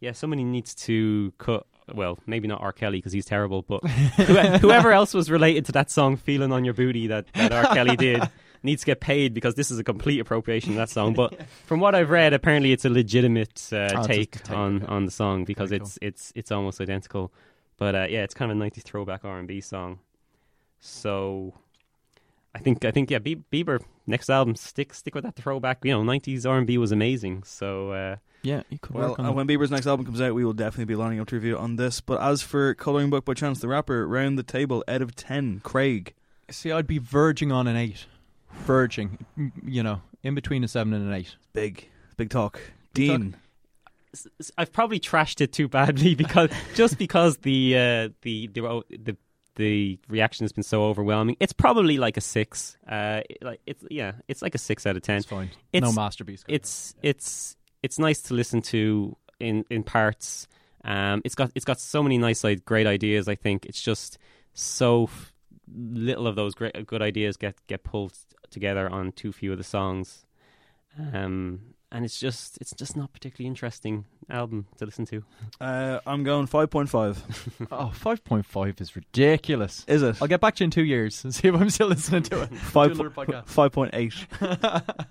yeah, 0.00 0.12
somebody 0.12 0.44
needs 0.44 0.74
to 0.76 1.32
cut. 1.38 1.66
Well, 1.92 2.18
maybe 2.24 2.46
not 2.46 2.60
R. 2.60 2.72
Kelly 2.72 2.98
because 2.98 3.12
he's 3.12 3.24
terrible, 3.26 3.62
but 3.62 3.84
whoever 4.60 4.92
else 4.92 5.12
was 5.12 5.28
related 5.28 5.64
to 5.66 5.72
that 5.72 5.90
song 5.90 6.16
"Feeling 6.16 6.52
on 6.52 6.64
Your 6.64 6.74
Booty" 6.74 7.08
that, 7.08 7.26
that 7.34 7.52
R. 7.52 7.74
Kelly 7.74 7.96
did, 7.98 8.22
needs 8.62 8.82
to 8.82 8.86
get 8.86 9.00
paid 9.00 9.34
because 9.34 9.56
this 9.56 9.72
is 9.72 9.78
a 9.80 9.84
complete 9.84 10.20
appropriation 10.20 10.70
of 10.70 10.76
that 10.76 10.88
song. 10.88 11.14
But 11.14 11.34
from 11.66 11.80
what 11.80 11.96
I've 11.96 12.10
read, 12.10 12.32
apparently 12.32 12.70
it's 12.72 12.84
a 12.84 12.90
legitimate 12.90 13.68
uh, 13.72 13.88
Oh, 13.96 14.02
take, 14.04 14.42
take, 14.42 14.50
on, 14.56 14.84
on 14.84 15.04
the 15.04 15.10
song 15.10 15.44
because 15.44 15.70
Very 15.70 15.80
it's 15.80 15.98
it's 16.00 16.32
it's 16.36 16.52
almost 16.52 16.80
identical. 16.80 17.32
But 17.76 17.94
uh, 17.96 18.06
yeah, 18.08 18.22
it's 18.22 18.34
kind 18.34 18.52
of 18.52 18.56
a 18.56 18.60
'90s 18.60 18.82
throwback 18.82 19.24
R&B 19.24 19.60
song. 19.60 19.98
So 20.80 21.54
I 22.54 22.58
think 22.58 22.84
I 22.84 22.90
think 22.90 23.10
yeah, 23.10 23.18
Bieber 23.18 23.80
next 24.06 24.28
album 24.30 24.56
stick 24.56 24.92
stick 24.94 25.14
with 25.14 25.24
that 25.24 25.36
throwback. 25.36 25.84
You 25.84 25.92
know, 25.92 26.02
'90s 26.02 26.48
R&B 26.48 26.78
was 26.78 26.90
amazing. 26.92 27.42
So 27.44 27.92
uh, 27.92 28.16
Yeah, 28.42 28.62
you 28.70 28.78
could 28.78 28.94
Well, 28.96 29.10
work 29.10 29.18
on 29.18 29.26
uh, 29.26 29.28
that. 29.28 29.34
when 29.34 29.46
Bieber's 29.46 29.70
next 29.70 29.86
album 29.86 30.06
comes 30.06 30.20
out, 30.20 30.34
we 30.34 30.44
will 30.44 30.52
definitely 30.54 30.86
be 30.86 30.96
lining 30.96 31.20
up 31.20 31.28
to 31.28 31.36
review 31.36 31.56
on 31.58 31.76
this. 31.76 32.00
But 32.00 32.20
as 32.20 32.42
for 32.42 32.74
Colouring 32.74 33.10
Book 33.10 33.24
by 33.24 33.34
Chance 33.34 33.60
the 33.60 33.68
Rapper, 33.68 34.06
round 34.08 34.38
the 34.38 34.42
table, 34.42 34.82
out 34.88 35.02
of 35.02 35.14
10, 35.14 35.60
Craig. 35.62 36.14
See, 36.50 36.72
I'd 36.72 36.86
be 36.86 36.98
verging 36.98 37.52
on 37.52 37.66
an 37.68 37.76
eight. 37.76 38.06
Verging, 38.52 39.24
you 39.64 39.82
know, 39.84 40.00
in 40.24 40.34
between 40.34 40.64
a 40.64 40.68
seven 40.68 40.92
and 40.92 41.06
an 41.06 41.12
eight. 41.14 41.36
Big, 41.52 41.88
big 42.16 42.30
talk. 42.30 42.60
Big 42.94 43.08
talk. 43.10 43.20
Dean. 43.20 43.36
s- 44.12 44.26
s- 44.40 44.50
I've 44.58 44.72
probably 44.72 44.98
trashed 44.98 45.40
it 45.40 45.52
too 45.52 45.68
badly 45.68 46.14
because 46.16 46.50
just 46.74 46.98
because 46.98 47.36
the 47.38 47.76
uh, 47.76 48.08
the 48.22 48.48
the 48.48 48.82
the 48.90 49.16
the 49.56 49.98
reaction 50.08 50.44
has 50.44 50.52
been 50.52 50.62
so 50.64 50.84
overwhelming. 50.84 51.36
It's 51.40 51.52
probably 51.52 51.98
like 51.98 52.16
a 52.16 52.20
six. 52.20 52.76
Uh, 52.88 53.22
it- 53.28 53.42
like 53.42 53.60
it's 53.66 53.84
yeah, 53.90 54.12
it's 54.28 54.42
like 54.42 54.54
a 54.54 54.58
six 54.58 54.86
out 54.86 54.96
of 54.96 55.02
ten. 55.02 55.16
It's 55.16 55.26
fine. 55.26 55.50
It's, 55.72 55.82
No 55.84 55.92
masterpiece. 55.92 56.44
It's 56.48 56.94
it's 57.02 57.56
it's 57.82 57.98
nice 57.98 58.22
to 58.22 58.34
listen 58.34 58.62
to 58.62 59.16
in 59.38 59.64
in 59.70 59.82
parts. 59.82 60.46
Um, 60.84 61.20
it's 61.24 61.34
got 61.34 61.50
it's 61.54 61.64
got 61.64 61.78
so 61.80 62.02
many 62.02 62.16
nice 62.18 62.42
like 62.44 62.64
great 62.64 62.86
ideas. 62.86 63.28
I 63.28 63.34
think 63.34 63.66
it's 63.66 63.82
just 63.82 64.18
so 64.54 65.04
f- 65.04 65.32
little 65.72 66.26
of 66.26 66.36
those 66.36 66.54
great 66.54 66.86
good 66.86 67.02
ideas 67.02 67.36
get 67.36 67.54
get 67.66 67.84
pulled 67.84 68.16
together 68.50 68.88
on 68.88 69.12
too 69.12 69.32
few 69.32 69.52
of 69.52 69.58
the 69.58 69.64
songs. 69.64 70.24
Um, 70.98 71.60
and 71.92 72.04
it's 72.04 72.18
just 72.18 72.58
it's 72.60 72.72
just 72.74 72.96
not 72.96 73.12
particularly 73.12 73.48
interesting 73.48 74.04
album 74.28 74.66
to 74.78 74.84
listen 74.84 75.04
to. 75.06 75.24
Uh, 75.60 76.00
I'm 76.06 76.24
going 76.24 76.46
5.5. 76.46 77.66
Oh, 77.72 77.92
5.5 77.94 78.80
is 78.80 78.96
ridiculous. 78.96 79.84
Is 79.86 80.02
it? 80.02 80.20
I'll 80.20 80.28
get 80.28 80.40
back 80.40 80.56
to 80.56 80.64
you 80.64 80.66
in 80.66 80.70
two 80.70 80.84
years 80.84 81.22
and 81.24 81.34
see 81.34 81.48
if 81.48 81.54
I'm 81.54 81.70
still 81.70 81.88
listening 81.88 82.22
to 82.24 82.42
it. 82.42 82.48
Five, 82.54 82.96
Do 82.96 83.10
5.8. 83.10 85.06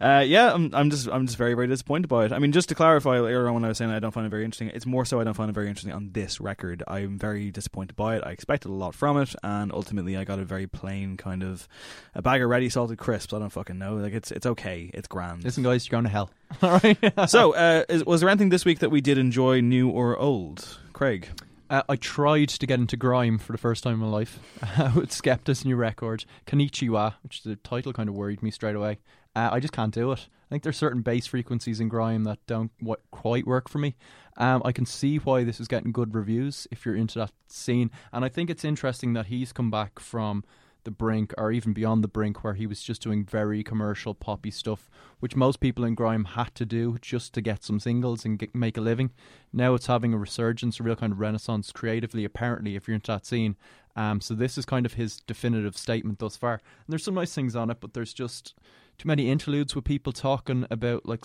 uh, 0.00 0.24
yeah, 0.26 0.52
I'm, 0.52 0.74
I'm 0.74 0.90
just 0.90 1.08
I'm 1.08 1.26
just 1.26 1.38
very 1.38 1.54
very 1.54 1.66
disappointed 1.66 2.08
by 2.08 2.26
it. 2.26 2.32
I 2.32 2.38
mean, 2.38 2.52
just 2.52 2.68
to 2.70 2.74
clarify 2.74 3.16
earlier 3.16 3.48
on 3.48 3.54
when 3.54 3.64
I 3.64 3.68
was 3.68 3.78
saying 3.78 3.90
I 3.90 3.98
don't 3.98 4.12
find 4.12 4.26
it 4.26 4.30
very 4.30 4.44
interesting, 4.44 4.68
it's 4.68 4.86
more 4.86 5.04
so 5.04 5.20
I 5.20 5.24
don't 5.24 5.34
find 5.34 5.50
it 5.50 5.54
very 5.54 5.68
interesting 5.68 5.92
on 5.92 6.10
this 6.12 6.40
record. 6.40 6.82
I'm 6.86 7.18
very 7.18 7.50
disappointed 7.50 7.96
by 7.96 8.16
it. 8.16 8.22
I 8.24 8.30
expected 8.30 8.68
a 8.68 8.74
lot 8.74 8.94
from 8.94 9.16
it, 9.18 9.34
and 9.42 9.72
ultimately 9.72 10.16
I 10.16 10.24
got 10.24 10.38
a 10.38 10.44
very 10.44 10.66
plain 10.66 11.16
kind 11.16 11.42
of 11.42 11.66
a 12.14 12.22
bag 12.22 12.42
of 12.42 12.50
ready 12.50 12.68
salted 12.68 12.98
crisps. 12.98 13.32
I 13.32 13.38
don't 13.38 13.50
fucking 13.50 13.78
know. 13.78 13.96
Like 13.96 14.12
it's 14.12 14.30
it's 14.30 14.46
okay. 14.46 14.90
It's 14.92 15.08
grand. 15.08 15.44
Listen, 15.44 15.62
guys, 15.62 15.86
you're 15.86 15.92
going 15.92 16.04
to 16.04 16.10
hell. 16.10 16.30
All 16.62 16.80
right. 16.82 16.98
so, 17.28 17.54
uh, 17.54 17.84
is, 17.88 18.04
was 18.04 18.20
there 18.20 18.28
anything 18.28 18.50
this 18.50 18.64
week 18.64 18.80
that 18.80 18.90
we 18.90 19.00
did 19.00 19.18
enjoy, 19.18 19.60
new 19.60 19.88
or 19.88 20.18
old, 20.18 20.78
Craig? 20.92 21.28
Uh, 21.70 21.82
I 21.88 21.96
tried 21.96 22.50
to 22.50 22.66
get 22.66 22.78
into 22.80 22.96
grime 22.96 23.38
for 23.38 23.52
the 23.52 23.58
first 23.58 23.82
time 23.82 23.94
in 23.94 24.00
my 24.00 24.08
life 24.08 24.38
with 24.94 25.10
Skepta's 25.10 25.64
new 25.64 25.76
record, 25.76 26.26
Konnichiwa, 26.46 27.14
which 27.22 27.44
the 27.44 27.56
title 27.56 27.92
kind 27.92 28.08
of 28.08 28.14
worried 28.14 28.42
me 28.42 28.50
straight 28.50 28.76
away. 28.76 28.98
Uh, 29.34 29.48
I 29.52 29.60
just 29.60 29.72
can't 29.72 29.94
do 29.94 30.12
it. 30.12 30.28
I 30.28 30.48
think 30.50 30.64
there's 30.64 30.76
certain 30.76 31.00
bass 31.00 31.26
frequencies 31.26 31.80
in 31.80 31.88
grime 31.88 32.24
that 32.24 32.38
don't 32.46 32.76
w- 32.78 32.96
quite 33.10 33.46
work 33.46 33.70
for 33.70 33.78
me. 33.78 33.94
Um, 34.36 34.60
I 34.66 34.72
can 34.72 34.84
see 34.84 35.16
why 35.16 35.44
this 35.44 35.60
is 35.60 35.68
getting 35.68 35.92
good 35.92 36.14
reviews 36.14 36.66
if 36.70 36.84
you're 36.84 36.96
into 36.96 37.18
that 37.20 37.32
scene, 37.48 37.90
and 38.12 38.24
I 38.24 38.28
think 38.28 38.50
it's 38.50 38.64
interesting 38.64 39.14
that 39.14 39.26
he's 39.26 39.52
come 39.52 39.70
back 39.70 39.98
from 39.98 40.44
the 40.84 40.90
brink 40.90 41.32
or 41.38 41.52
even 41.52 41.72
beyond 41.72 42.02
the 42.02 42.08
brink 42.08 42.42
where 42.42 42.54
he 42.54 42.66
was 42.66 42.82
just 42.82 43.02
doing 43.02 43.24
very 43.24 43.62
commercial 43.62 44.14
poppy 44.14 44.50
stuff 44.50 44.90
which 45.20 45.36
most 45.36 45.60
people 45.60 45.84
in 45.84 45.94
grime 45.94 46.24
had 46.24 46.54
to 46.54 46.66
do 46.66 46.98
just 47.00 47.32
to 47.32 47.40
get 47.40 47.62
some 47.62 47.78
singles 47.78 48.24
and 48.24 48.38
get, 48.38 48.54
make 48.54 48.76
a 48.76 48.80
living. 48.80 49.10
Now 49.52 49.74
it's 49.74 49.86
having 49.86 50.12
a 50.12 50.18
resurgence 50.18 50.80
a 50.80 50.82
real 50.82 50.96
kind 50.96 51.12
of 51.12 51.20
renaissance 51.20 51.70
creatively 51.72 52.24
apparently 52.24 52.76
if 52.76 52.88
you're 52.88 52.94
into 52.94 53.12
that 53.12 53.26
scene. 53.26 53.56
Um, 53.94 54.20
so 54.20 54.34
this 54.34 54.56
is 54.56 54.64
kind 54.64 54.86
of 54.86 54.94
his 54.94 55.18
definitive 55.18 55.76
statement 55.76 56.18
thus 56.18 56.36
far. 56.36 56.54
And 56.54 56.86
there's 56.88 57.04
some 57.04 57.14
nice 57.14 57.34
things 57.34 57.54
on 57.54 57.70
it 57.70 57.78
but 57.80 57.94
there's 57.94 58.12
just 58.12 58.54
too 58.98 59.08
many 59.08 59.30
interludes 59.30 59.74
with 59.74 59.84
people 59.84 60.12
talking 60.12 60.66
about 60.70 61.06
like 61.06 61.24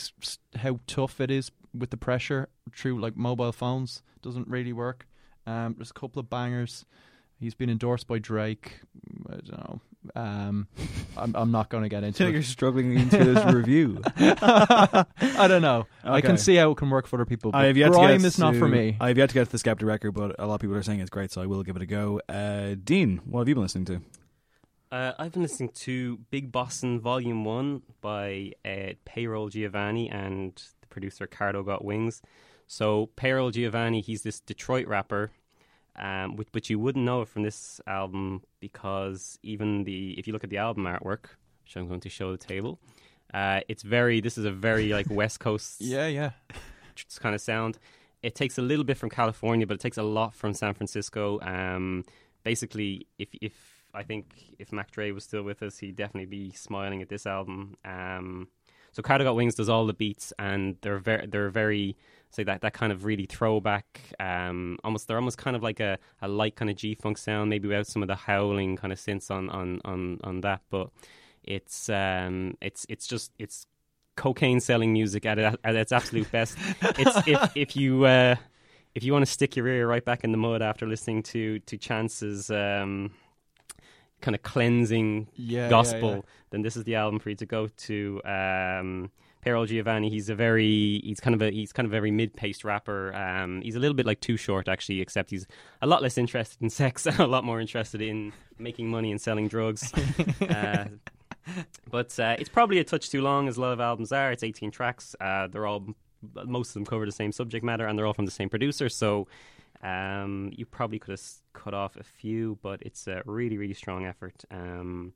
how 0.58 0.80
tough 0.88 1.20
it 1.20 1.32
is 1.32 1.52
with 1.74 1.90
the 1.90 1.98
pressure 1.98 2.50
through 2.76 3.00
like 3.00 3.18
mobile 3.18 3.52
phones. 3.52 4.02
Doesn't 4.22 4.48
really 4.48 4.74
work. 4.74 5.08
Um, 5.46 5.76
there's 5.78 5.92
a 5.92 5.94
couple 5.94 6.20
of 6.20 6.30
bangers 6.30 6.86
He's 7.40 7.54
been 7.54 7.70
endorsed 7.70 8.08
by 8.08 8.18
Drake. 8.20 8.80
I 9.30 9.34
don't 9.36 9.52
know. 9.52 9.82
Um, 10.16 10.68
I'm, 11.18 11.36
I'm 11.36 11.52
not 11.52 11.70
going 11.70 11.84
to 11.84 11.90
get 11.90 12.04
into 12.04 12.26
it. 12.28 12.32
you're 12.34 12.42
struggling 12.42 12.98
into 12.98 13.18
this 13.24 13.46
review. 13.54 14.02
I 14.18 15.48
don't 15.48 15.62
know. 15.62 15.86
I 16.04 16.18
Okay. 16.18 16.28
can 16.28 16.38
see 16.38 16.56
how 16.56 16.72
it 16.72 16.78
can 16.78 16.90
work 16.90 17.08
for 17.08 17.18
other 17.18 17.26
people. 17.26 17.52
But 17.52 17.60
I 17.64 17.66
have 17.68 17.78
yet 17.78 17.88
to 17.88 17.92
grime 17.94 18.18
get 18.20 18.26
is 18.26 18.40
not 18.40 18.56
for 18.56 18.62
to- 18.62 18.68
me. 18.76 18.98
I 19.00 19.10
have 19.10 19.18
yet 19.18 19.30
to 19.30 19.34
get 19.34 19.46
to 19.50 19.52
the 19.52 19.58
Skepta 19.58 19.84
record, 19.86 20.12
but 20.14 20.36
a 20.40 20.46
lot 20.48 20.56
of 20.56 20.62
people 20.62 20.76
are 20.76 20.84
saying 20.84 21.00
it's 21.00 21.10
great, 21.10 21.32
so 21.32 21.42
I 21.42 21.46
will 21.46 21.64
give 21.64 21.76
it 21.76 21.82
a 21.82 21.86
go. 21.86 22.22
Uh, 22.30 22.76
Dean, 22.84 23.22
what 23.26 23.42
have 23.42 23.50
you 23.50 23.56
been 23.56 23.64
listening 23.64 23.86
to? 23.86 24.02
Uh, 24.92 25.12
I've 25.20 25.34
been 25.34 25.42
listening 25.42 25.70
to 25.70 26.20
Big 26.32 26.52
Bossin 26.52 27.00
Volume 27.02 27.44
1 27.44 27.82
by 28.00 28.54
uh, 28.64 28.94
Payroll 29.04 29.50
Giovanni 29.50 30.10
and 30.10 30.56
the 30.82 30.88
producer 30.88 31.28
Cardo 31.28 31.66
Got 31.66 31.84
Wings. 31.84 32.22
So, 32.68 33.10
Payroll 33.18 33.52
Giovanni, 33.52 34.02
he's 34.02 34.24
this 34.24 34.40
Detroit 34.40 34.88
rapper, 34.88 35.32
um, 35.98 36.36
which, 36.36 36.50
but 36.52 36.70
you 36.70 36.80
wouldn't 36.80 37.06
know 37.06 37.22
it 37.22 37.28
from 37.28 37.44
this 37.44 37.82
album 37.88 38.42
because 38.60 39.40
even 39.44 39.84
the 39.84 40.18
if 40.18 40.28
you 40.28 40.34
look 40.34 40.44
at 40.44 40.50
the 40.50 40.58
album 40.58 40.84
artwork, 40.86 41.26
which 41.64 41.76
I'm 41.76 41.88
going 41.88 42.02
to 42.02 42.10
show 42.10 42.32
the 42.32 42.38
table, 42.38 42.80
uh, 43.34 43.62
it's 43.68 43.84
very, 43.84 44.22
this 44.22 44.38
is 44.38 44.46
a 44.46 44.52
very 44.52 44.90
like 44.90 45.08
West 45.10 45.40
Coast 45.40 45.82
Yeah, 45.82 46.08
yeah. 46.08 46.32
kind 47.20 47.36
of 47.36 47.42
sound. 47.42 47.78
It 48.24 48.36
takes 48.36 48.58
a 48.58 48.62
little 48.62 48.84
bit 48.84 48.98
from 48.98 49.10
California, 49.10 49.68
but 49.68 49.76
it 49.76 49.80
takes 49.80 49.98
a 49.98 50.04
lot 50.04 50.34
from 50.34 50.54
San 50.54 50.74
Francisco. 50.74 51.40
Um, 51.42 52.04
basically, 52.44 53.08
if 53.20 53.30
if 53.42 53.54
I 53.94 54.04
think 54.04 54.56
if 54.60 54.72
Mac 54.72 54.92
Dre 54.92 55.12
was 55.12 55.24
still 55.24 55.44
with 55.44 55.62
us, 55.62 55.78
he'd 55.80 55.96
definitely 55.96 56.26
be 56.26 56.52
smiling 56.52 57.02
at 57.02 57.10
this 57.10 57.26
album. 57.26 57.76
Um, 57.86 58.48
so 58.92 59.04
Cardo 59.04 59.24
Got 59.24 59.36
Wings 59.36 59.56
does 59.56 59.70
all 59.70 59.86
the 59.86 59.94
beats, 59.94 60.34
and 60.40 60.78
they're 60.82 60.98
very 60.98 61.28
they're 61.28 61.50
very 61.50 61.96
say 62.38 62.44
that 62.46 62.62
that 62.62 62.74
kind 62.74 62.92
of 62.92 63.04
really 63.04 63.26
throwback. 63.26 64.02
Um, 64.20 64.78
almost 64.84 65.08
they're 65.08 65.18
almost 65.18 65.38
kind 65.38 65.56
of 65.56 65.64
like 65.64 65.80
a, 65.80 65.98
a 66.22 66.28
light 66.28 66.56
kind 66.56 66.72
of 66.72 66.78
G 66.78 66.96
funk 66.96 67.18
sound, 67.18 67.50
maybe 67.50 67.68
without 67.68 67.88
some 67.88 68.02
of 68.02 68.08
the 68.08 68.16
howling 68.16 68.78
kind 68.78 68.94
of 68.94 69.00
synths 69.00 69.30
on 69.30 69.50
on 69.50 69.82
on 69.86 70.20
on 70.24 70.42
that, 70.42 70.62
but. 70.70 70.90
It's 71.48 71.88
um, 71.88 72.58
it's 72.60 72.86
it's 72.90 73.08
just 73.08 73.32
it's 73.40 73.68
cocaine 74.18 74.60
selling 74.60 74.92
music 74.92 75.26
at, 75.26 75.40
at 75.40 75.76
its 75.76 75.94
absolute 75.94 76.30
best. 76.30 76.58
It's 77.00 77.26
if 77.26 77.56
if 77.56 77.76
you 77.78 78.04
uh, 78.04 78.36
if 78.94 79.04
you 79.04 79.14
want 79.14 79.26
to 79.26 79.32
stick 79.32 79.56
your 79.56 79.68
ear 79.68 79.88
right 79.88 80.04
back 80.04 80.26
in 80.26 80.32
the 80.32 80.38
mud 80.38 80.62
after 80.62 80.86
listening 80.86 81.24
to 81.24 81.60
to 81.60 81.78
Chance's 81.78 82.52
um, 82.52 83.12
kind 84.22 84.36
of 84.36 84.44
cleansing 84.44 85.28
Yeah, 85.36 85.64
yeah, 85.64 85.70
gospel, 85.70 86.16
yeah. 86.16 86.22
then 86.50 86.64
this 86.64 86.76
is 86.76 86.84
the 86.84 86.96
album 86.96 87.20
for 87.20 87.30
you 87.30 87.38
to 87.38 87.46
go 87.46 87.68
to. 87.68 88.22
Um, 88.26 89.12
Payroll 89.48 89.66
Giovanni, 89.66 90.10
he's 90.10 90.28
a 90.28 90.36
very 90.36 91.00
he's 91.06 91.22
kind 91.22 91.34
of 91.34 91.42
a 91.42 91.50
he's 91.50 91.72
kind 91.72 91.86
of 91.86 91.92
a 91.92 91.96
very 91.96 92.12
mid-paced 92.12 92.66
rapper. 92.66 93.16
Um, 93.16 93.62
he's 93.62 93.78
a 93.78 93.80
little 93.80 93.96
bit 93.96 94.06
like 94.06 94.20
Too 94.20 94.36
Short 94.36 94.68
actually, 94.68 95.00
except 95.00 95.30
he's 95.30 95.48
a 95.82 95.88
lot 95.88 96.02
less 96.02 96.18
interested 96.18 96.62
in 96.62 96.70
sex, 96.70 97.06
a 97.18 97.26
lot 97.26 97.46
more 97.46 97.62
interested 97.62 98.02
in 98.02 98.34
making 98.60 98.90
money 98.90 99.10
and 99.10 99.22
selling 99.22 99.48
drugs. 99.48 99.94
uh, 100.50 100.88
but 101.90 102.20
uh, 102.20 102.36
it's 102.38 102.50
probably 102.50 102.80
a 102.80 102.84
touch 102.84 103.10
too 103.10 103.22
long, 103.22 103.48
as 103.48 103.56
a 103.56 103.62
lot 103.62 103.72
of 103.72 103.80
albums 103.80 104.12
are. 104.12 104.34
It's 104.34 104.44
18 104.44 104.70
tracks. 104.70 105.16
Uh, 105.22 105.48
they're 105.48 105.66
all 105.66 105.96
most 106.44 106.72
of 106.72 106.74
them 106.74 106.86
cover 106.86 107.06
the 107.06 107.14
same 107.14 107.32
subject 107.32 107.64
matter, 107.64 107.88
and 107.88 107.98
they're 107.98 108.06
all 108.06 108.14
from 108.14 108.26
the 108.26 108.32
same 108.32 108.50
producer. 108.50 108.90
So 108.90 109.30
um, 109.82 110.52
you 110.58 110.66
probably 110.66 111.00
could 111.00 111.12
have 111.12 111.24
cut 111.54 111.74
off 111.74 111.96
a 111.96 112.04
few, 112.04 112.60
but 112.62 112.82
it's 112.82 113.08
a 113.08 113.22
really, 113.26 113.58
really 113.58 113.76
strong 113.76 114.06
effort. 114.06 114.44
Um, 114.52 115.14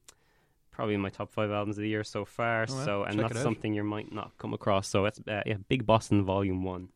probably 0.81 0.95
in 0.95 1.01
my 1.01 1.09
top 1.09 1.31
five 1.31 1.51
albums 1.51 1.77
of 1.77 1.83
the 1.83 1.89
year 1.89 2.03
so 2.03 2.25
far. 2.25 2.61
Right, 2.61 2.69
so, 2.69 3.03
and 3.03 3.19
check 3.19 3.29
that's 3.29 3.43
something 3.43 3.71
you 3.71 3.83
might 3.83 4.11
not 4.11 4.31
come 4.39 4.51
across. 4.51 4.87
So 4.87 5.05
it's 5.05 5.19
uh, 5.27 5.43
yeah, 5.45 5.57
Big 5.69 5.85
Bossin 5.85 6.23
Volume 6.23 6.63
One. 6.63 6.87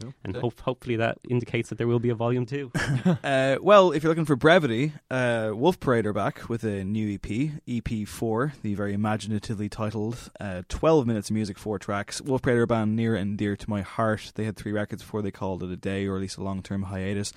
Cool. 0.00 0.14
And 0.24 0.36
hope, 0.36 0.60
hopefully 0.60 0.96
that 0.96 1.18
indicates 1.28 1.68
that 1.68 1.78
there 1.78 1.86
will 1.86 1.98
be 1.98 2.10
a 2.10 2.14
volume 2.14 2.46
two. 2.46 2.70
Uh, 3.24 3.56
well, 3.60 3.92
if 3.92 4.02
you're 4.02 4.10
looking 4.10 4.24
for 4.24 4.36
brevity, 4.36 4.92
uh, 5.10 5.50
Wolf 5.52 5.78
Parade 5.80 6.06
are 6.06 6.12
back 6.12 6.48
with 6.48 6.64
a 6.64 6.84
new 6.84 7.14
EP, 7.14 7.22
EP4, 7.68 8.52
the 8.62 8.74
very 8.74 8.94
imaginatively 8.94 9.68
titled 9.68 10.30
uh, 10.40 10.62
12 10.68 11.06
minutes 11.06 11.30
of 11.30 11.34
music, 11.34 11.58
four 11.58 11.78
tracks. 11.78 12.20
Wolf 12.20 12.42
Parade 12.42 12.58
are 12.58 12.62
a 12.62 12.66
band 12.66 12.96
near 12.96 13.14
and 13.14 13.36
dear 13.36 13.56
to 13.56 13.70
my 13.70 13.82
heart. 13.82 14.32
They 14.34 14.44
had 14.44 14.56
three 14.56 14.72
records 14.72 15.02
before 15.02 15.22
they 15.22 15.30
called 15.30 15.62
it 15.62 15.70
a 15.70 15.76
day, 15.76 16.06
or 16.06 16.16
at 16.16 16.22
least 16.22 16.38
a 16.38 16.42
long 16.42 16.62
term 16.62 16.84
hiatus. 16.84 17.32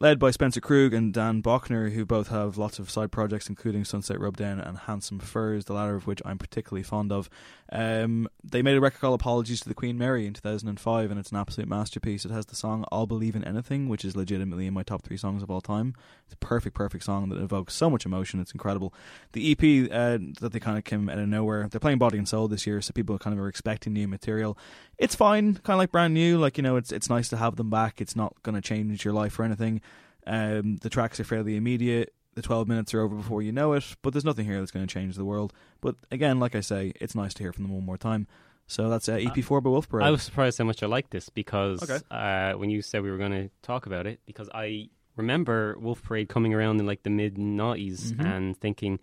Led 0.00 0.18
by 0.18 0.30
Spencer 0.30 0.60
Krug 0.60 0.94
and 0.94 1.12
Dan 1.12 1.42
Boeckner, 1.42 1.92
who 1.92 2.04
both 2.04 2.28
have 2.28 2.56
lots 2.56 2.78
of 2.78 2.90
side 2.90 3.12
projects, 3.12 3.48
including 3.48 3.84
Sunset 3.84 4.20
Rubdown 4.20 4.60
and 4.60 4.78
Handsome 4.78 5.18
Furs, 5.18 5.64
the 5.64 5.74
latter 5.74 5.94
of 5.94 6.06
which 6.06 6.22
I'm 6.24 6.38
particularly 6.38 6.82
fond 6.82 7.12
of. 7.12 7.28
Um, 7.70 8.28
they 8.44 8.62
made 8.62 8.76
a 8.76 8.80
record 8.80 9.00
called 9.00 9.20
Apologies 9.20 9.60
to 9.60 9.68
the 9.68 9.74
Queen 9.74 9.98
Mary 9.98 10.26
in 10.26 10.34
2005, 10.34 11.10
and 11.10 11.20
it's 11.20 11.30
an 11.30 11.36
absolute 11.36 11.68
masterpiece. 11.68 12.05
Piece. 12.06 12.24
It 12.24 12.30
has 12.30 12.46
the 12.46 12.54
song 12.54 12.84
"I'll 12.92 13.06
Believe 13.06 13.34
in 13.34 13.44
Anything," 13.44 13.88
which 13.88 14.04
is 14.04 14.16
legitimately 14.16 14.66
in 14.66 14.74
my 14.74 14.84
top 14.84 15.02
three 15.02 15.16
songs 15.16 15.42
of 15.42 15.50
all 15.50 15.60
time. 15.60 15.94
It's 16.24 16.34
a 16.34 16.36
perfect, 16.38 16.74
perfect 16.74 17.04
song 17.04 17.28
that 17.28 17.42
evokes 17.42 17.74
so 17.74 17.90
much 17.90 18.06
emotion. 18.06 18.40
It's 18.40 18.52
incredible. 18.52 18.94
The 19.32 19.50
EP 19.52 19.90
uh, 19.90 20.18
that 20.40 20.52
they 20.52 20.60
kind 20.60 20.78
of 20.78 20.84
came 20.84 21.08
out 21.08 21.18
of 21.18 21.28
nowhere. 21.28 21.68
They're 21.68 21.80
playing 21.80 21.98
Body 21.98 22.16
and 22.16 22.28
Soul 22.28 22.46
this 22.46 22.66
year, 22.66 22.80
so 22.80 22.92
people 22.92 23.18
kind 23.18 23.34
of 23.34 23.42
are 23.42 23.48
expecting 23.48 23.92
new 23.92 24.06
material. 24.06 24.56
It's 24.98 25.16
fine, 25.16 25.54
kind 25.56 25.74
of 25.74 25.78
like 25.78 25.90
brand 25.90 26.14
new. 26.14 26.38
Like 26.38 26.56
you 26.56 26.62
know, 26.62 26.76
it's 26.76 26.92
it's 26.92 27.10
nice 27.10 27.28
to 27.30 27.36
have 27.36 27.56
them 27.56 27.70
back. 27.70 28.00
It's 28.00 28.16
not 28.16 28.40
going 28.44 28.54
to 28.54 28.62
change 28.62 29.04
your 29.04 29.12
life 29.12 29.38
or 29.38 29.42
anything. 29.42 29.80
Um, 30.26 30.76
the 30.76 30.90
tracks 30.90 31.18
are 31.18 31.24
fairly 31.24 31.56
immediate. 31.56 32.12
The 32.34 32.42
12 32.42 32.68
minutes 32.68 32.92
are 32.92 33.00
over 33.00 33.16
before 33.16 33.40
you 33.40 33.50
know 33.50 33.72
it, 33.72 33.96
but 34.02 34.12
there's 34.12 34.24
nothing 34.24 34.44
here 34.44 34.58
that's 34.58 34.70
going 34.70 34.86
to 34.86 34.92
change 34.92 35.16
the 35.16 35.24
world. 35.24 35.54
But 35.80 35.96
again, 36.10 36.38
like 36.38 36.54
I 36.54 36.60
say, 36.60 36.92
it's 37.00 37.14
nice 37.14 37.32
to 37.34 37.42
hear 37.42 37.52
from 37.52 37.64
them 37.64 37.72
one 37.72 37.86
more 37.86 37.96
time. 37.96 38.26
So 38.66 38.88
that's 38.88 39.08
uh, 39.08 39.16
EP4 39.16 39.62
by 39.62 39.70
Wolf 39.70 39.88
Parade. 39.88 40.06
I 40.06 40.10
was 40.10 40.22
surprised 40.22 40.58
how 40.58 40.64
much 40.64 40.82
I 40.82 40.86
liked 40.86 41.10
this 41.10 41.28
because 41.28 41.82
Okay. 41.88 42.04
uh, 42.10 42.58
when 42.58 42.68
you 42.70 42.82
said 42.82 43.02
we 43.02 43.10
were 43.10 43.18
going 43.18 43.32
to 43.32 43.50
talk 43.62 43.86
about 43.86 44.06
it, 44.06 44.20
because 44.26 44.48
I 44.52 44.88
remember 45.16 45.76
Wolf 45.78 46.02
Parade 46.02 46.28
coming 46.28 46.52
around 46.52 46.80
in 46.80 46.86
like 46.86 47.02
the 47.02 47.10
mid 47.10 47.36
'90s 47.36 48.12
Mhm. 48.12 48.24
and 48.24 48.56
thinking. 48.56 48.98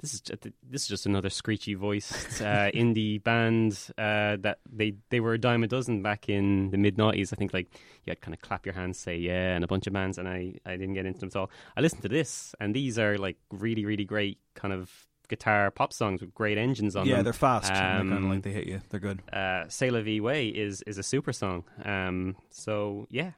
This 0.00 0.14
is 0.14 0.20
just, 0.20 0.42
this 0.62 0.82
is 0.82 0.86
just 0.86 1.06
another 1.06 1.28
screechy 1.28 1.74
voiced 1.74 2.40
uh, 2.40 2.70
indie 2.72 3.20
band 3.20 3.72
uh, 3.98 4.36
that 4.42 4.60
they 4.70 4.94
they 5.10 5.18
were 5.18 5.34
a 5.34 5.38
dime 5.38 5.64
a 5.64 5.66
dozen 5.66 6.02
back 6.04 6.28
in 6.28 6.70
the 6.70 6.78
mid 6.78 6.96
'90s. 6.96 7.32
I 7.32 7.36
think 7.36 7.52
like 7.52 7.66
you 8.06 8.12
had 8.12 8.20
kind 8.20 8.32
of 8.32 8.40
clap 8.40 8.64
your 8.64 8.76
hands, 8.76 9.00
say 9.00 9.16
yeah, 9.16 9.56
and 9.56 9.64
a 9.64 9.66
bunch 9.66 9.88
of 9.88 9.92
bands, 9.92 10.16
and 10.16 10.28
I 10.28 10.54
I 10.64 10.76
didn't 10.76 10.94
get 10.94 11.04
into 11.04 11.18
them 11.18 11.30
at 11.30 11.36
all. 11.36 11.50
I 11.76 11.80
listened 11.80 12.02
to 12.02 12.08
this, 12.08 12.54
and 12.60 12.72
these 12.76 12.96
are 12.96 13.18
like 13.18 13.38
really 13.50 13.84
really 13.84 14.04
great 14.04 14.38
kind 14.54 14.72
of 14.72 15.07
guitar 15.28 15.70
pop 15.70 15.92
songs 15.92 16.20
with 16.20 16.34
great 16.34 16.58
engines 16.58 16.96
on 16.96 17.06
yeah, 17.06 17.12
them. 17.12 17.18
Yeah, 17.18 17.22
they're 17.24 17.32
fast. 17.32 17.70
and 17.70 17.78
they're 17.78 18.16
kind 18.16 18.24
of 18.24 18.24
Um, 18.24 18.30
like 18.30 18.42
they 18.42 18.52
hit 18.52 18.66
you. 18.66 18.80
They're 18.90 19.00
good. 19.00 19.20
uh, 19.32 19.64
"C'est 19.68 19.90
la 19.90 20.00
vie 20.00 20.20
way" 20.20 20.48
is 20.48 20.82
is 20.82 20.98
a 20.98 21.02
super 21.02 21.32
song. 21.32 21.64
Um, 21.84 22.36
so 22.50 23.06
yeah, 23.10 23.32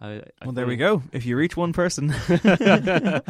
I, 0.00 0.08
I 0.14 0.22
Well, 0.44 0.52
there 0.52 0.66
we 0.66 0.76
go. 0.76 1.02
If 1.12 1.26
you 1.26 1.36
reach 1.36 1.56
one 1.56 1.72
person. 1.72 2.14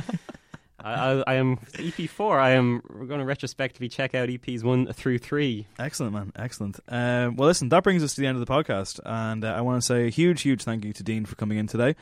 I, 0.83 0.95
I, 0.95 1.25
I 1.27 1.35
am 1.35 1.59
EP 1.79 2.09
four. 2.09 2.39
I 2.39 2.51
am 2.53 2.81
going 2.89 3.21
to 3.21 3.27
retrospectively 3.27 3.89
check 3.91 4.15
out 4.15 4.29
EPs 4.31 4.63
one 4.65 4.91
through 4.93 5.19
three. 5.19 5.67
Excellent, 5.79 6.15
man. 6.15 6.33
Excellent. 6.37 6.81
Um, 6.89 7.37
well, 7.37 7.49
listen, 7.49 7.69
that 7.69 7.83
brings 7.83 8.03
us 8.03 8.15
to 8.15 8.21
the 8.23 8.27
end 8.27 8.41
of 8.41 8.47
the 8.47 8.51
podcast. 8.51 8.99
And 9.05 9.45
uh, 9.45 9.49
I 9.49 9.61
want 9.61 9.83
to 9.83 9.87
say 9.87 10.07
a 10.07 10.11
huge, 10.11 10.41
huge 10.41 10.63
thank 10.65 10.85
you 10.85 10.95
to 10.95 11.03
Dean 11.03 11.27
for 11.27 11.37
coming 11.37 11.59
in 11.59 11.67
today 11.67 11.97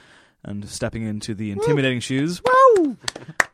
and 0.45 0.69
stepping 0.69 1.03
into 1.03 1.35
the 1.35 1.51
intimidating 1.51 2.01
shoes 2.01 2.41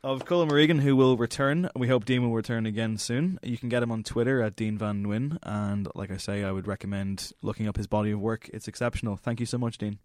of 0.02 0.24
Colin 0.26 0.48
Regan, 0.48 0.78
who 0.78 0.94
will 0.96 1.16
return. 1.16 1.68
We 1.74 1.88
hope 1.88 2.04
Dean 2.04 2.22
will 2.22 2.34
return 2.34 2.66
again 2.66 2.98
soon. 2.98 3.38
You 3.42 3.56
can 3.58 3.68
get 3.68 3.82
him 3.82 3.90
on 3.90 4.02
Twitter 4.02 4.42
at 4.42 4.54
Dean 4.56 4.76
Van 4.78 5.02
Nguyen. 5.04 5.38
And 5.42 5.88
like 5.94 6.10
I 6.10 6.18
say, 6.18 6.44
I 6.44 6.52
would 6.52 6.66
recommend 6.66 7.32
looking 7.42 7.66
up 7.68 7.76
his 7.76 7.86
body 7.86 8.10
of 8.10 8.20
work. 8.20 8.48
It's 8.52 8.68
exceptional. 8.68 9.16
Thank 9.16 9.40
you 9.40 9.46
so 9.46 9.58
much, 9.58 9.78
Dean. 9.78 9.98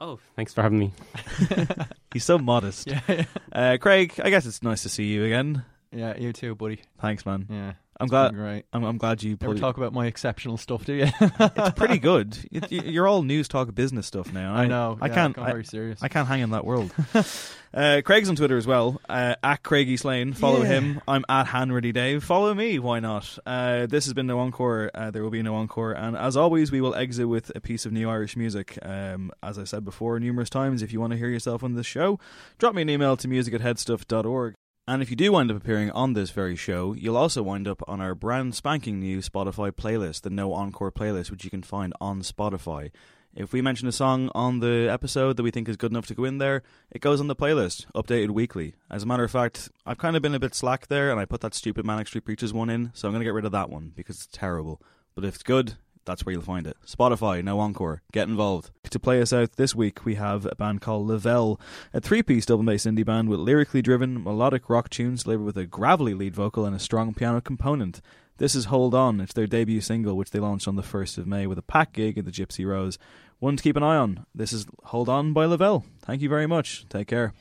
Oh, 0.00 0.18
thanks 0.36 0.52
for 0.52 0.62
having 0.62 0.78
me. 0.78 0.92
He's 2.12 2.24
so 2.24 2.38
modest. 2.38 2.88
Yeah. 3.08 3.24
Uh, 3.52 3.76
Craig, 3.80 4.12
I 4.22 4.30
guess 4.30 4.44
it's 4.46 4.62
nice 4.62 4.82
to 4.82 4.88
see 4.88 5.04
you 5.04 5.24
again. 5.24 5.64
Yeah, 5.92 6.16
you 6.18 6.32
too, 6.32 6.54
buddy. 6.54 6.80
Thanks, 7.00 7.24
man. 7.24 7.46
Yeah, 7.48 7.72
I'm 7.98 8.08
glad. 8.08 8.34
great. 8.34 8.64
I'm, 8.72 8.84
I'm 8.84 8.98
glad 8.98 9.22
you 9.22 9.38
Never 9.40 9.54
talk 9.54 9.76
about 9.78 9.92
my 9.94 10.06
exceptional 10.06 10.56
stuff, 10.58 10.84
do 10.84 10.92
you? 10.94 11.06
it's 11.20 11.70
pretty 11.78 11.98
good. 12.10 12.36
It, 12.52 12.70
you- 12.70 12.82
you're 12.82 13.08
all 13.08 13.22
news 13.22 13.48
talk 13.48 13.74
business 13.74 14.06
stuff 14.06 14.32
now. 14.32 14.54
I 14.54 14.66
know, 14.66 14.98
I 15.00 15.06
yeah, 15.08 15.14
can't. 15.14 15.34
gone 15.36 15.46
I, 15.46 15.50
very 15.52 15.64
serious. 15.64 16.02
I 16.02 16.08
can't 16.08 16.28
hang 16.28 16.40
in 16.42 16.50
that 16.50 16.64
world. 16.66 16.92
uh, 17.74 18.02
Craig's 18.04 18.28
on 18.28 18.36
Twitter 18.36 18.56
as 18.58 18.66
well. 18.66 19.00
Uh, 19.08 19.36
at 19.42 19.62
Craigie 19.62 19.96
Slane. 19.96 20.32
Follow 20.34 20.60
Yeah. 20.62 20.68
him. 20.68 21.00
I'm 21.08 21.24
at 21.28 21.46
Hanratty 21.46 21.92
Dave. 21.94 22.22
Follow 22.22 22.52
me. 22.54 22.78
Why 22.78 23.00
not? 23.00 23.38
Uh, 23.46 23.86
this 23.86 24.04
has 24.04 24.12
been 24.14 24.26
no 24.26 24.40
encore. 24.40 24.90
Uh, 24.94 25.10
there 25.10 25.22
will 25.22 25.30
be 25.30 25.42
no 25.42 25.54
encore. 25.54 25.92
And 25.92 26.16
as 26.18 26.36
always, 26.36 26.70
we 26.70 26.80
will 26.82 26.94
exit 26.94 27.28
with 27.28 27.50
a 27.56 27.60
piece 27.60 27.86
of 27.86 27.92
new 27.92 28.10
Irish 28.10 28.36
music. 28.36 28.78
Um, 28.82 29.32
as 29.42 29.58
I 29.58 29.64
said 29.64 29.84
before 29.86 30.20
numerous 30.20 30.50
times, 30.50 30.82
if 30.82 30.92
you 30.92 31.00
want 31.00 31.12
to 31.12 31.18
hear 31.18 31.28
yourself 31.28 31.64
on 31.64 31.74
this 31.74 31.86
show, 31.86 32.18
drop 32.58 32.74
me 32.74 32.82
an 32.82 32.90
email 32.90 33.16
to 33.16 33.26
music 33.28 33.54
at 33.54 33.62
headstuff.org. 33.62 34.54
And 34.88 35.02
if 35.02 35.10
you 35.10 35.16
do 35.16 35.32
wind 35.32 35.50
up 35.50 35.56
appearing 35.56 35.90
on 35.90 36.12
this 36.12 36.30
very 36.30 36.54
show, 36.54 36.92
you'll 36.92 37.16
also 37.16 37.42
wind 37.42 37.66
up 37.66 37.82
on 37.88 38.00
our 38.00 38.14
brand 38.14 38.54
spanking 38.54 39.00
new 39.00 39.18
Spotify 39.18 39.72
playlist, 39.72 40.20
the 40.20 40.30
No 40.30 40.52
Encore 40.52 40.92
playlist, 40.92 41.28
which 41.28 41.42
you 41.42 41.50
can 41.50 41.64
find 41.64 41.92
on 42.00 42.22
Spotify. 42.22 42.92
If 43.34 43.52
we 43.52 43.60
mention 43.60 43.88
a 43.88 43.92
song 43.92 44.30
on 44.32 44.60
the 44.60 44.88
episode 44.88 45.36
that 45.36 45.42
we 45.42 45.50
think 45.50 45.68
is 45.68 45.76
good 45.76 45.90
enough 45.90 46.06
to 46.06 46.14
go 46.14 46.22
in 46.22 46.38
there, 46.38 46.62
it 46.92 47.00
goes 47.00 47.20
on 47.20 47.26
the 47.26 47.34
playlist, 47.34 47.86
updated 47.96 48.30
weekly. 48.30 48.76
As 48.88 49.02
a 49.02 49.06
matter 49.06 49.24
of 49.24 49.30
fact, 49.32 49.70
I've 49.84 49.98
kind 49.98 50.14
of 50.14 50.22
been 50.22 50.36
a 50.36 50.38
bit 50.38 50.54
slack 50.54 50.86
there, 50.86 51.10
and 51.10 51.18
I 51.18 51.24
put 51.24 51.40
that 51.40 51.52
stupid 51.52 51.84
Manic 51.84 52.06
Street 52.06 52.24
Preachers 52.24 52.52
one 52.52 52.70
in, 52.70 52.92
so 52.94 53.08
I'm 53.08 53.12
going 53.12 53.22
to 53.22 53.26
get 53.26 53.34
rid 53.34 53.44
of 53.44 53.52
that 53.52 53.68
one 53.68 53.90
because 53.92 54.18
it's 54.18 54.28
terrible. 54.30 54.80
But 55.16 55.24
if 55.24 55.34
it's 55.34 55.42
good, 55.42 55.78
that's 56.06 56.24
where 56.24 56.32
you'll 56.32 56.42
find 56.42 56.66
it. 56.66 56.76
Spotify, 56.86 57.42
no 57.44 57.60
encore. 57.60 58.02
Get 58.12 58.28
involved. 58.28 58.70
To 58.90 58.98
play 58.98 59.20
us 59.20 59.32
out 59.32 59.52
this 59.56 59.74
week, 59.74 60.04
we 60.04 60.14
have 60.14 60.46
a 60.46 60.54
band 60.54 60.80
called 60.80 61.06
Lavelle, 61.06 61.60
a 61.92 62.00
three 62.00 62.22
piece 62.22 62.46
double 62.46 62.64
bass 62.64 62.84
indie 62.84 63.04
band 63.04 63.28
with 63.28 63.40
lyrically 63.40 63.82
driven, 63.82 64.22
melodic 64.22 64.70
rock 64.70 64.88
tunes 64.88 65.24
delivered 65.24 65.44
with 65.44 65.58
a 65.58 65.66
gravelly 65.66 66.14
lead 66.14 66.34
vocal 66.34 66.64
and 66.64 66.74
a 66.74 66.78
strong 66.78 67.12
piano 67.12 67.40
component. 67.40 68.00
This 68.38 68.54
is 68.54 68.66
Hold 68.66 68.94
On. 68.94 69.20
It's 69.20 69.32
their 69.32 69.46
debut 69.46 69.80
single, 69.80 70.16
which 70.16 70.30
they 70.30 70.38
launched 70.38 70.68
on 70.68 70.76
the 70.76 70.82
1st 70.82 71.18
of 71.18 71.26
May 71.26 71.46
with 71.46 71.58
a 71.58 71.62
packed 71.62 71.94
gig 71.94 72.18
at 72.18 72.24
the 72.26 72.30
Gypsy 72.30 72.66
Rose. 72.66 72.98
One 73.38 73.56
to 73.56 73.62
keep 73.62 73.76
an 73.76 73.82
eye 73.82 73.96
on. 73.96 74.26
This 74.34 74.52
is 74.52 74.66
Hold 74.84 75.08
On 75.08 75.32
by 75.32 75.46
Lavelle. 75.46 75.84
Thank 76.02 76.22
you 76.22 76.28
very 76.28 76.46
much. 76.46 76.86
Take 76.88 77.08
care. 77.08 77.32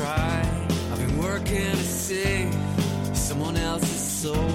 Tried. 0.00 0.48
I've 0.90 0.98
been 0.98 1.18
working 1.18 1.72
to 1.72 1.84
save 1.84 2.54
someone 3.12 3.56
else's 3.56 4.02
soul. 4.22 4.50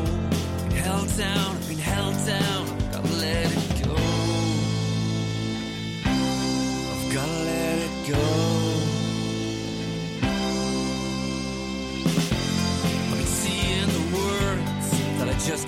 Held 0.83 1.09
down, 1.17 1.55
I've 1.57 1.67
been 1.67 1.77
held 1.77 2.15
down. 2.25 2.61
I've 2.67 2.91
gotta 2.93 3.13
let 3.25 3.49
it 3.61 3.67
go. 3.85 3.95
I've 6.93 7.13
gotta 7.17 7.39
let 7.51 7.77
it 7.87 7.95
go. 8.13 8.25
I've 13.11 13.17
been 13.19 13.31
seeing 13.43 13.89
the 13.97 14.05
words 14.17 14.87
that 15.17 15.27
I 15.29 15.35
just 15.49 15.67